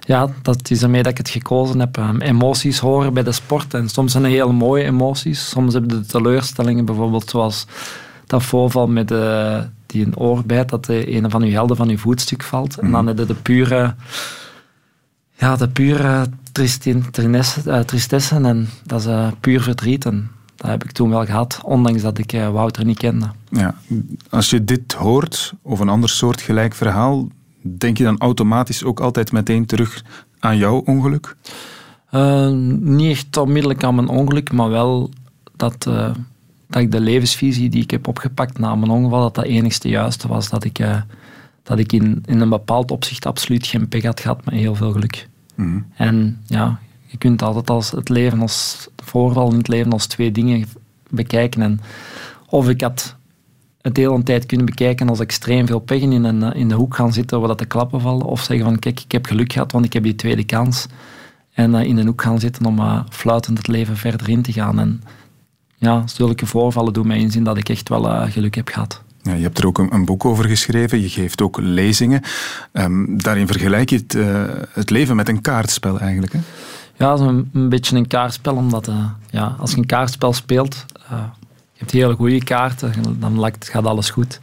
ja, 0.00 0.28
dat 0.42 0.70
is 0.70 0.82
ermee 0.82 1.02
dat 1.02 1.12
ik 1.12 1.18
het 1.18 1.28
gekozen 1.28 1.80
heb. 1.80 1.96
Um, 1.96 2.20
emoties 2.20 2.78
horen 2.78 3.14
bij 3.14 3.22
de 3.22 3.32
sport. 3.32 3.74
En 3.74 3.88
soms 3.88 4.12
zijn 4.12 4.24
het 4.24 4.32
hele 4.32 4.52
mooie 4.52 4.84
emoties. 4.84 5.48
Soms 5.48 5.72
hebben 5.72 6.00
de 6.00 6.06
teleurstellingen, 6.06 6.84
bijvoorbeeld 6.84 7.30
zoals 7.30 7.66
dat 8.26 8.42
voorval 8.42 8.88
met 8.88 9.08
de, 9.08 9.64
die 9.86 10.06
een 10.06 10.16
oor 10.16 10.42
bijt, 10.46 10.68
dat 10.68 10.84
de 10.84 11.12
een 11.16 11.30
van 11.30 11.42
uw 11.42 11.50
helden 11.50 11.76
van 11.76 11.88
uw 11.88 11.98
voetstuk 11.98 12.42
valt. 12.42 12.76
Mm. 12.76 12.86
En 12.86 12.92
dan 12.92 13.06
heb 13.06 13.18
je 13.18 13.26
de 13.26 13.34
pure, 13.34 13.94
ja, 15.34 15.56
de 15.56 15.68
pure 15.68 16.26
tristesse, 16.52 17.60
uh, 17.66 17.78
tristesse 17.78 18.34
en 18.34 18.68
dat 18.84 19.00
is 19.00 19.06
uh, 19.06 19.28
puur 19.40 19.62
verdriet. 19.62 20.06
Dat 20.56 20.70
heb 20.70 20.84
ik 20.84 20.92
toen 20.92 21.10
wel 21.10 21.24
gehad, 21.24 21.60
ondanks 21.64 22.02
dat 22.02 22.18
ik 22.18 22.32
uh, 22.32 22.50
Wouter 22.50 22.84
niet 22.84 22.98
kende. 22.98 23.30
Ja. 23.50 23.74
Als 24.30 24.50
je 24.50 24.64
dit 24.64 24.92
hoort, 24.92 25.54
of 25.62 25.80
een 25.80 25.88
ander 25.88 26.08
soort 26.08 26.40
gelijk 26.40 26.74
verhaal, 26.74 27.28
denk 27.62 27.98
je 27.98 28.04
dan 28.04 28.18
automatisch 28.18 28.84
ook 28.84 29.00
altijd 29.00 29.32
meteen 29.32 29.66
terug 29.66 30.04
aan 30.38 30.56
jouw 30.56 30.76
ongeluk? 30.76 31.36
Uh, 32.12 32.48
niet 32.80 33.10
echt 33.10 33.36
onmiddellijk 33.36 33.84
aan 33.84 33.94
mijn 33.94 34.08
ongeluk, 34.08 34.52
maar 34.52 34.70
wel 34.70 35.10
dat, 35.56 35.86
uh, 35.88 36.10
dat 36.66 36.82
ik 36.82 36.92
de 36.92 37.00
levensvisie 37.00 37.68
die 37.68 37.82
ik 37.82 37.90
heb 37.90 38.08
opgepakt 38.08 38.58
na 38.58 38.74
mijn 38.74 38.90
ongeval, 38.90 39.20
dat 39.20 39.34
dat 39.34 39.44
enigste 39.44 39.88
juiste 39.88 40.28
was. 40.28 40.48
Dat 40.48 40.64
ik, 40.64 40.78
uh, 40.78 41.00
dat 41.62 41.78
ik 41.78 41.92
in, 41.92 42.22
in 42.26 42.40
een 42.40 42.48
bepaald 42.48 42.90
opzicht 42.90 43.26
absoluut 43.26 43.66
geen 43.66 43.88
pech 43.88 44.02
had 44.02 44.20
gehad, 44.20 44.44
maar 44.44 44.54
heel 44.54 44.74
veel 44.74 44.92
geluk. 44.92 45.28
Mm. 45.54 45.86
En 45.94 46.40
ja, 46.46 46.78
je 47.16 47.28
kunt 47.28 47.42
altijd 47.42 47.70
als 47.70 47.90
het 47.90 48.08
leven 48.08 48.40
als 48.40 48.88
voorval 49.04 49.50
in 49.50 49.58
het 49.58 49.68
leven 49.68 49.92
als 49.92 50.06
twee 50.06 50.32
dingen 50.32 50.64
bekijken. 51.10 51.62
En 51.62 51.80
of 52.48 52.68
ik 52.68 52.80
had 52.80 53.16
het 53.80 53.96
hele 53.96 54.22
tijd 54.22 54.46
kunnen 54.46 54.66
bekijken 54.66 55.08
als 55.08 55.20
extreem 55.20 55.66
veel 55.66 55.78
pech 55.78 56.00
in, 56.00 56.24
een, 56.24 56.52
in 56.52 56.68
de 56.68 56.74
hoek 56.74 56.94
gaan 56.94 57.12
zitten 57.12 57.38
waar 57.38 57.48
dat 57.48 57.58
de 57.58 57.66
klappen 57.66 58.00
vallen. 58.00 58.26
Of 58.26 58.42
zeggen 58.42 58.66
van 58.66 58.78
kijk, 58.78 59.00
ik 59.00 59.12
heb 59.12 59.26
geluk 59.26 59.52
gehad, 59.52 59.72
want 59.72 59.84
ik 59.84 59.92
heb 59.92 60.02
die 60.02 60.14
tweede 60.14 60.44
kans. 60.44 60.86
En 61.52 61.74
uh, 61.74 61.82
in 61.82 61.96
de 61.96 62.04
hoek 62.04 62.22
gaan 62.22 62.40
zitten 62.40 62.64
om 62.66 62.78
uh, 62.78 63.00
fluitend 63.10 63.58
het 63.58 63.66
leven 63.66 63.96
verder 63.96 64.28
in 64.28 64.42
te 64.42 64.52
gaan. 64.52 64.78
En 64.78 65.02
ja, 65.76 66.06
zulke 66.06 66.46
voorvallen 66.46 66.92
doen 66.92 67.06
mij 67.06 67.18
inzien 67.18 67.44
dat 67.44 67.56
ik 67.56 67.68
echt 67.68 67.88
wel 67.88 68.30
geluk 68.30 68.54
heb 68.54 68.68
gehad. 68.68 69.02
Ja, 69.22 69.34
je 69.34 69.42
hebt 69.42 69.58
er 69.58 69.66
ook 69.66 69.78
een, 69.78 69.94
een, 69.94 70.04
boek 70.04 70.24
over 70.24 70.44
geschreven. 70.44 71.00
Je 71.00 71.08
geeft 71.08 71.42
ook 71.42 71.58
lezingen. 71.60 72.22
Um, 72.72 73.22
daarin 73.22 73.46
vergelijk 73.46 73.90
je 73.90 73.96
het, 73.96 74.16
het 74.72 74.90
leven 74.90 75.16
met 75.16 75.28
een 75.28 75.40
kaartspel 75.40 76.00
eigenlijk. 76.00 76.32
Hè? 76.32 76.38
Ja, 76.98 77.12
een, 77.12 77.50
een 77.52 77.68
beetje 77.68 77.96
een 77.96 78.06
kaartspel, 78.06 78.54
omdat 78.54 78.88
uh, 78.88 79.04
ja, 79.30 79.56
als 79.58 79.70
je 79.70 79.76
een 79.76 79.86
kaartspel 79.86 80.32
speelt, 80.32 80.84
uh, 81.12 81.18
je 81.72 81.78
hebt 81.78 81.90
hele 81.90 82.14
goede 82.14 82.44
kaarten, 82.44 83.20
dan 83.20 83.40
lijkt, 83.40 83.68
gaat 83.68 83.86
alles 83.86 84.10
goed. 84.10 84.40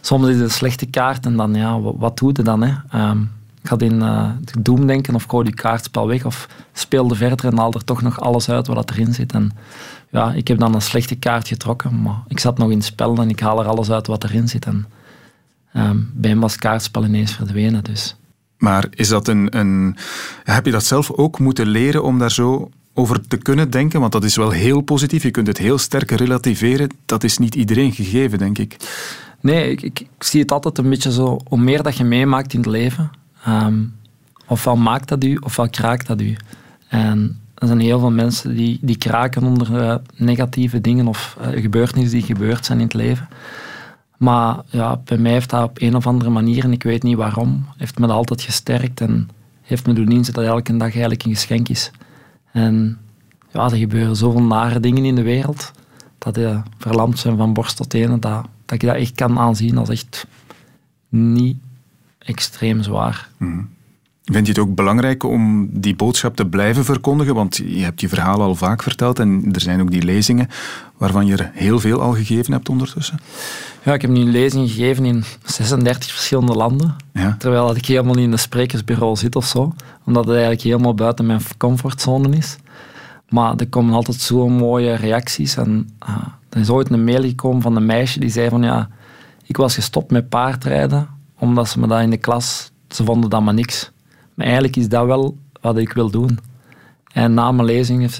Soms 0.00 0.26
is 0.26 0.34
het 0.34 0.44
een 0.44 0.50
slechte 0.50 0.86
kaart 0.86 1.26
en 1.26 1.36
dan, 1.36 1.54
ja, 1.54 1.80
wat, 1.80 1.94
wat 1.98 2.18
doe 2.18 2.30
je 2.32 2.42
dan? 2.42 2.62
Hè? 2.62 3.00
Um, 3.10 3.30
gaat 3.62 3.82
in 3.82 3.94
uh, 4.02 4.30
doem 4.60 4.86
denken 4.86 5.14
of 5.14 5.24
gooi 5.24 5.46
je 5.46 5.54
kaartspel 5.54 6.06
weg 6.06 6.24
of 6.24 6.48
speelde 6.72 7.14
verder 7.14 7.46
en 7.46 7.58
haal 7.58 7.72
er 7.72 7.84
toch 7.84 8.02
nog 8.02 8.20
alles 8.20 8.50
uit 8.50 8.66
wat 8.66 8.90
erin 8.90 9.14
zit. 9.14 9.32
En 9.32 9.52
ja, 10.10 10.32
ik 10.32 10.48
heb 10.48 10.58
dan 10.58 10.74
een 10.74 10.82
slechte 10.82 11.14
kaart 11.14 11.48
getrokken, 11.48 12.02
maar 12.02 12.22
ik 12.28 12.38
zat 12.40 12.58
nog 12.58 12.70
in 12.70 12.76
het 12.76 12.86
spel 12.86 13.16
en 13.16 13.28
ik 13.28 13.40
haal 13.40 13.60
er 13.60 13.66
alles 13.66 13.90
uit 13.90 14.06
wat 14.06 14.24
erin 14.24 14.48
zit. 14.48 14.66
En 14.66 14.86
um, 15.76 16.10
bij 16.14 16.30
hem 16.30 16.40
was 16.40 16.52
het 16.52 16.60
kaartspel 16.60 17.04
ineens 17.04 17.32
verdwenen, 17.32 17.84
dus... 17.84 18.16
Maar 18.58 18.86
is 18.90 19.08
dat 19.08 19.28
een, 19.28 19.58
een, 19.58 19.96
heb 20.44 20.64
je 20.64 20.70
dat 20.70 20.84
zelf 20.84 21.10
ook 21.10 21.38
moeten 21.38 21.66
leren 21.66 22.02
om 22.02 22.18
daar 22.18 22.30
zo 22.30 22.70
over 22.94 23.28
te 23.28 23.36
kunnen 23.36 23.70
denken? 23.70 24.00
Want 24.00 24.12
dat 24.12 24.24
is 24.24 24.36
wel 24.36 24.50
heel 24.50 24.80
positief. 24.80 25.22
Je 25.22 25.30
kunt 25.30 25.46
het 25.46 25.58
heel 25.58 25.78
sterk 25.78 26.10
relativeren. 26.10 26.90
Dat 27.06 27.24
is 27.24 27.38
niet 27.38 27.54
iedereen 27.54 27.92
gegeven, 27.92 28.38
denk 28.38 28.58
ik. 28.58 28.76
Nee, 29.40 29.74
ik, 29.74 30.06
zie 30.18 30.40
het 30.40 30.52
altijd 30.52 30.78
een 30.78 30.88
beetje 30.88 31.12
zo. 31.12 31.38
Hoe 31.48 31.58
meer 31.58 31.82
dat 31.82 31.96
je 31.96 32.04
meemaakt 32.04 32.52
in 32.52 32.60
het 32.60 32.68
leven, 32.68 33.10
um, 33.48 33.94
ofwel 34.46 34.76
maakt 34.76 35.08
dat 35.08 35.24
u, 35.24 35.36
ofwel 35.36 35.68
kraakt 35.70 36.06
dat 36.06 36.20
u. 36.20 36.36
En 36.88 37.40
er 37.54 37.66
zijn 37.66 37.80
heel 37.80 37.98
veel 37.98 38.10
mensen 38.10 38.56
die, 38.56 38.78
die 38.82 38.98
kraken 38.98 39.42
onder 39.42 39.70
uh, 39.70 39.94
negatieve 40.16 40.80
dingen 40.80 41.06
of 41.06 41.36
uh, 41.40 41.62
gebeurtenissen 41.62 42.18
die 42.18 42.26
gebeurd 42.26 42.64
zijn 42.64 42.78
in 42.78 42.84
het 42.84 42.94
leven. 42.94 43.28
Maar 44.16 44.62
ja, 44.66 45.00
bij 45.04 45.18
mij 45.18 45.32
heeft 45.32 45.50
dat 45.50 45.68
op 45.68 45.80
een 45.80 45.96
of 45.96 46.06
andere 46.06 46.30
manier, 46.30 46.64
en 46.64 46.72
ik 46.72 46.82
weet 46.82 47.02
niet 47.02 47.16
waarom, 47.16 47.66
heeft 47.76 47.98
me 47.98 48.06
dat 48.06 48.16
altijd 48.16 48.42
gesterkt 48.42 49.00
en 49.00 49.28
heeft 49.62 49.86
me 49.86 49.92
doen 49.92 50.08
inzien 50.08 50.34
dat 50.34 50.44
elke 50.44 50.72
dag 50.72 50.90
eigenlijk 50.90 51.24
een 51.24 51.34
geschenk 51.34 51.68
is. 51.68 51.90
En 52.52 52.98
ja, 53.52 53.64
er 53.64 53.76
gebeuren 53.76 54.16
zoveel 54.16 54.42
nare 54.42 54.80
dingen 54.80 55.04
in 55.04 55.14
de 55.14 55.22
wereld, 55.22 55.72
dat 56.18 56.36
je 56.36 56.60
verlamd 56.78 57.18
zijn 57.18 57.36
van 57.36 57.52
borst 57.52 57.76
tot 57.76 57.90
tenen, 57.90 58.20
dat, 58.20 58.46
dat 58.64 58.82
ik 58.82 58.88
dat 58.88 58.96
echt 58.96 59.14
kan 59.14 59.38
aanzien 59.38 59.78
als 59.78 59.88
echt 59.88 60.26
niet 61.08 61.56
extreem 62.18 62.82
zwaar. 62.82 63.28
Mm. 63.36 63.68
Vind 64.32 64.46
je 64.46 64.52
het 64.52 64.62
ook 64.62 64.74
belangrijk 64.74 65.22
om 65.22 65.68
die 65.72 65.96
boodschap 65.96 66.36
te 66.36 66.46
blijven 66.46 66.84
verkondigen? 66.84 67.34
Want 67.34 67.56
je 67.56 67.82
hebt 67.82 68.00
je 68.00 68.08
verhaal 68.08 68.42
al 68.42 68.54
vaak 68.54 68.82
verteld 68.82 69.18
en 69.18 69.48
er 69.52 69.60
zijn 69.60 69.80
ook 69.80 69.90
die 69.90 70.02
lezingen 70.02 70.48
waarvan 70.96 71.26
je 71.26 71.36
er 71.36 71.50
heel 71.54 71.80
veel 71.80 72.00
al 72.00 72.14
gegeven 72.14 72.52
hebt 72.52 72.68
ondertussen. 72.68 73.18
Ja, 73.82 73.94
ik 73.94 74.02
heb 74.02 74.10
nu 74.10 74.24
lezingen 74.24 74.68
gegeven 74.68 75.04
in 75.04 75.24
36 75.44 76.10
verschillende 76.10 76.52
landen. 76.52 76.96
Ja. 77.12 77.36
Terwijl 77.38 77.76
ik 77.76 77.86
helemaal 77.86 78.14
niet 78.14 78.24
in 78.24 78.32
een 78.32 78.38
sprekersbureau 78.38 79.16
zit 79.16 79.36
of 79.36 79.46
zo. 79.46 79.74
Omdat 80.04 80.24
het 80.24 80.32
eigenlijk 80.32 80.62
helemaal 80.62 80.94
buiten 80.94 81.26
mijn 81.26 81.40
comfortzone 81.56 82.36
is. 82.36 82.56
Maar 83.28 83.54
er 83.56 83.68
komen 83.68 83.94
altijd 83.94 84.20
zo 84.20 84.48
mooie 84.48 84.94
reacties. 84.94 85.56
En 85.56 85.90
uh, 86.08 86.16
er 86.48 86.60
is 86.60 86.70
ooit 86.70 86.90
een 86.90 87.04
mail 87.04 87.22
gekomen 87.22 87.62
van 87.62 87.76
een 87.76 87.86
meisje 87.86 88.20
die 88.20 88.30
zei 88.30 88.48
van 88.48 88.62
ja, 88.62 88.88
ik 89.46 89.56
was 89.56 89.74
gestopt 89.74 90.10
met 90.10 90.28
paardrijden 90.28 91.08
omdat 91.38 91.68
ze 91.68 91.80
me 91.80 91.86
dat 91.86 92.00
in 92.00 92.10
de 92.10 92.16
klas, 92.16 92.70
ze 92.88 93.04
vonden 93.04 93.30
dat 93.30 93.42
maar 93.42 93.54
niks. 93.54 93.90
Maar 94.36 94.46
eigenlijk 94.46 94.76
is 94.76 94.88
dat 94.88 95.06
wel 95.06 95.36
wat 95.60 95.76
ik 95.76 95.92
wil 95.92 96.10
doen. 96.10 96.38
En 97.12 97.34
na 97.34 97.52
mijn 97.52 97.66
lezing 97.66 98.02
is 98.02 98.14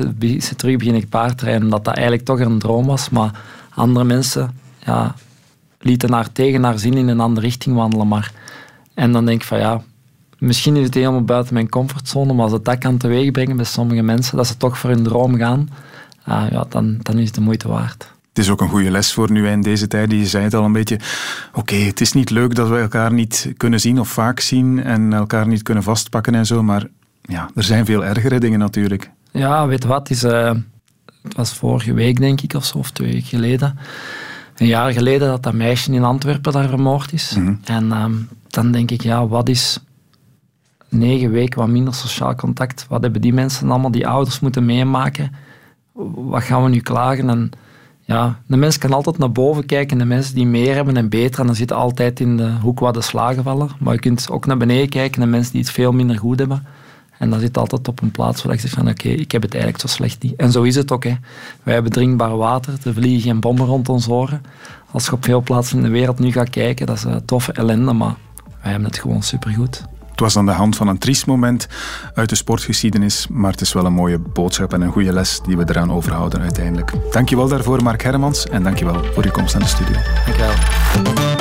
ze 0.47 0.55
terug 0.57 0.77
beginnen 0.77 1.09
paardrijden, 1.09 1.63
omdat 1.63 1.85
dat 1.85 1.95
eigenlijk 1.95 2.27
toch 2.27 2.41
een 2.41 2.59
droom 2.59 2.87
was. 2.87 3.11
Maar 3.11 3.41
andere 3.75 4.05
mensen 4.05 4.51
ja, 4.85 5.15
lieten 5.79 6.13
haar 6.13 6.33
tegen 6.33 6.65
haar 6.65 6.79
zin 6.79 6.95
in 6.95 7.09
een 7.09 7.21
andere 7.21 7.47
richting 7.47 7.77
wandelen. 7.77 8.09
Maar. 8.09 8.33
En 8.95 9.13
dan 9.13 9.25
denk 9.27 9.41
ik 9.41 9.47
van 9.47 9.59
ja, 9.59 9.83
misschien 10.39 10.77
is 10.77 10.85
het 10.85 10.95
helemaal 10.95 11.25
buiten 11.25 11.55
mijn 11.55 11.69
comfortzone, 11.69 12.33
maar 12.33 12.45
als 12.45 12.53
het 12.53 12.65
dat 12.65 12.79
kan 12.79 12.97
teweegbrengen 12.97 13.57
bij 13.57 13.65
sommige 13.65 14.03
mensen, 14.03 14.37
dat 14.37 14.47
ze 14.47 14.57
toch 14.57 14.79
voor 14.79 14.91
hun 14.91 15.03
droom 15.03 15.37
gaan, 15.37 15.69
uh, 16.29 16.45
ja, 16.51 16.65
dan, 16.69 16.99
dan 17.03 17.19
is 17.19 17.27
het 17.27 17.35
de 17.35 17.41
moeite 17.41 17.69
waard. 17.69 18.15
Het 18.37 18.45
is 18.45 18.51
ook 18.51 18.61
een 18.61 18.69
goede 18.69 18.91
les 18.91 19.13
voor 19.13 19.31
nu 19.31 19.49
in 19.49 19.61
deze 19.61 19.87
tijd. 19.87 20.11
Je 20.11 20.27
zei 20.27 20.45
het 20.45 20.55
al 20.55 20.65
een 20.65 20.73
beetje. 20.73 20.99
Oké, 21.53 21.75
het 21.75 22.01
is 22.01 22.13
niet 22.13 22.31
leuk 22.31 22.55
dat 22.55 22.69
we 22.69 22.79
elkaar 22.79 23.13
niet 23.13 23.53
kunnen 23.57 23.81
zien 23.81 24.01
of 24.01 24.09
vaak 24.09 24.41
zien 24.41 24.83
en 24.83 25.13
elkaar 25.13 25.47
niet 25.47 25.63
kunnen 25.63 25.83
vastpakken 25.83 26.35
en 26.35 26.47
zo, 26.47 26.63
maar 26.63 26.87
ja, 27.23 27.51
er 27.55 27.63
zijn 27.63 27.85
veel 27.85 28.05
ergere 28.05 28.41
dingen 28.41 28.59
natuurlijk. 28.59 29.11
Ja, 29.31 29.67
weet 29.67 29.85
wat? 29.85 30.11
Is, 30.11 30.25
uh, 30.25 30.53
het 31.23 31.35
was 31.37 31.53
vorige 31.53 31.93
week, 31.93 32.21
denk 32.21 32.41
ik, 32.41 32.55
of 32.55 32.65
zo, 32.65 32.79
of 32.79 32.91
twee 32.91 33.13
weken 33.13 33.27
geleden. 33.27 33.79
Een 34.57 34.67
jaar 34.67 34.93
geleden 34.93 35.29
dat 35.29 35.43
dat 35.43 35.55
meisje 35.55 35.93
in 35.93 36.05
Antwerpen 36.05 36.53
daar 36.53 36.69
vermoord 36.69 37.13
is. 37.13 37.35
Mhm. 37.37 37.55
En 37.65 37.93
ehm, 37.93 38.15
dan 38.49 38.73
denk 38.73 38.91
ik, 38.91 39.03
ja, 39.03 39.27
wat 39.27 39.49
is 39.49 39.79
negen 40.89 41.31
weken 41.31 41.59
wat 41.59 41.69
minder 41.69 41.95
sociaal 41.95 42.35
contact? 42.35 42.87
Wat 42.89 43.03
hebben 43.03 43.21
die 43.21 43.33
mensen 43.33 43.71
allemaal, 43.71 43.91
die 43.91 44.09
ouders 44.09 44.41
moeten 44.41 44.65
meemaken? 44.65 45.33
Wat 46.15 46.43
gaan 46.43 46.63
we 46.63 46.69
nu 46.69 46.81
klagen? 46.81 47.31
En 47.31 47.51
ja, 48.07 48.39
de 48.47 48.57
mens 48.57 48.79
kan 48.79 48.93
altijd 48.93 49.19
naar 49.19 49.33
boven 49.33 49.67
kijken. 49.67 49.99
De 49.99 50.05
mensen 50.05 50.35
die 50.35 50.47
meer 50.47 50.75
hebben 50.75 50.97
en 50.97 51.09
beter, 51.09 51.41
en 51.41 51.47
dan 51.47 51.55
zitten 51.55 51.77
altijd 51.77 52.21
in 52.21 52.37
de 52.37 52.51
hoek 52.61 52.81
waar 52.81 52.93
de 52.93 53.01
slagen 53.01 53.43
vallen. 53.43 53.71
Maar 53.79 53.95
je 53.95 54.01
kunt 54.01 54.31
ook 54.31 54.47
naar 54.47 54.57
beneden 54.57 54.89
kijken, 54.89 55.21
de 55.21 55.27
mensen 55.27 55.53
die 55.53 55.61
het 55.61 55.71
veel 55.71 55.93
minder 55.93 56.19
goed 56.19 56.39
hebben. 56.39 56.67
En 57.19 57.31
dan 57.31 57.41
zit 57.41 57.59
altijd 57.59 57.89
op 57.89 58.03
een 58.03 58.11
plaats 58.11 58.43
waar 58.43 58.55
ik 58.55 58.61
zeg 58.61 58.71
van 58.71 58.89
oké, 58.89 59.09
ik 59.09 59.33
heb 59.33 59.43
het 59.43 59.55
eigenlijk 59.55 59.83
zo 59.83 59.89
slecht 59.89 60.23
niet. 60.23 60.37
En 60.37 60.53
zo 60.53 60.63
is 60.63 60.75
het 60.75 60.93
ook. 60.93 61.05
Hè. 61.05 61.15
Wij 61.63 61.75
hebben 61.75 61.93
drinkbaar 61.93 62.37
water, 62.37 62.75
er 62.85 62.95
vliegen 62.95 63.21
geen 63.21 63.41
bommen 63.41 63.67
rond 63.67 63.89
ons 63.89 64.09
oren. 64.09 64.43
Als 64.91 65.05
je 65.05 65.13
op 65.13 65.25
veel 65.25 65.43
plaatsen 65.43 65.77
in 65.77 65.83
de 65.83 65.91
wereld 65.91 66.19
nu 66.19 66.33
gaat 66.33 66.51
kijken, 66.51 66.87
dat 66.87 66.97
is 66.97 67.05
een 67.05 67.25
toffe 67.25 67.53
ellende, 67.53 67.93
maar 67.93 68.15
wij 68.63 68.71
hebben 68.71 68.89
het 68.89 68.99
gewoon 68.99 69.23
supergoed. 69.23 69.85
Het 70.17 70.25
was 70.25 70.37
aan 70.37 70.47
de 70.47 70.53
hand 70.53 70.77
van 70.77 70.89
een 70.89 70.99
triest 70.99 71.27
moment 71.27 71.67
uit 72.15 72.29
de 72.29 72.35
sportgeschiedenis, 72.35 73.27
maar 73.31 73.51
het 73.51 73.61
is 73.61 73.73
wel 73.73 73.85
een 73.85 73.93
mooie 73.93 74.19
boodschap 74.19 74.73
en 74.73 74.81
een 74.81 74.93
goede 74.93 75.13
les 75.13 75.41
die 75.47 75.57
we 75.57 75.65
eraan 75.67 75.93
overhouden 75.93 76.41
uiteindelijk. 76.41 76.93
Dankjewel 77.11 77.49
daarvoor, 77.49 77.83
Mark 77.83 78.03
Hermans, 78.03 78.47
en 78.47 78.63
dankjewel 78.63 79.05
voor 79.15 79.25
je 79.25 79.31
komst 79.31 79.55
aan 79.55 79.61
de 79.61 79.67
studio. 79.67 79.95
Dankjewel. 80.25 81.36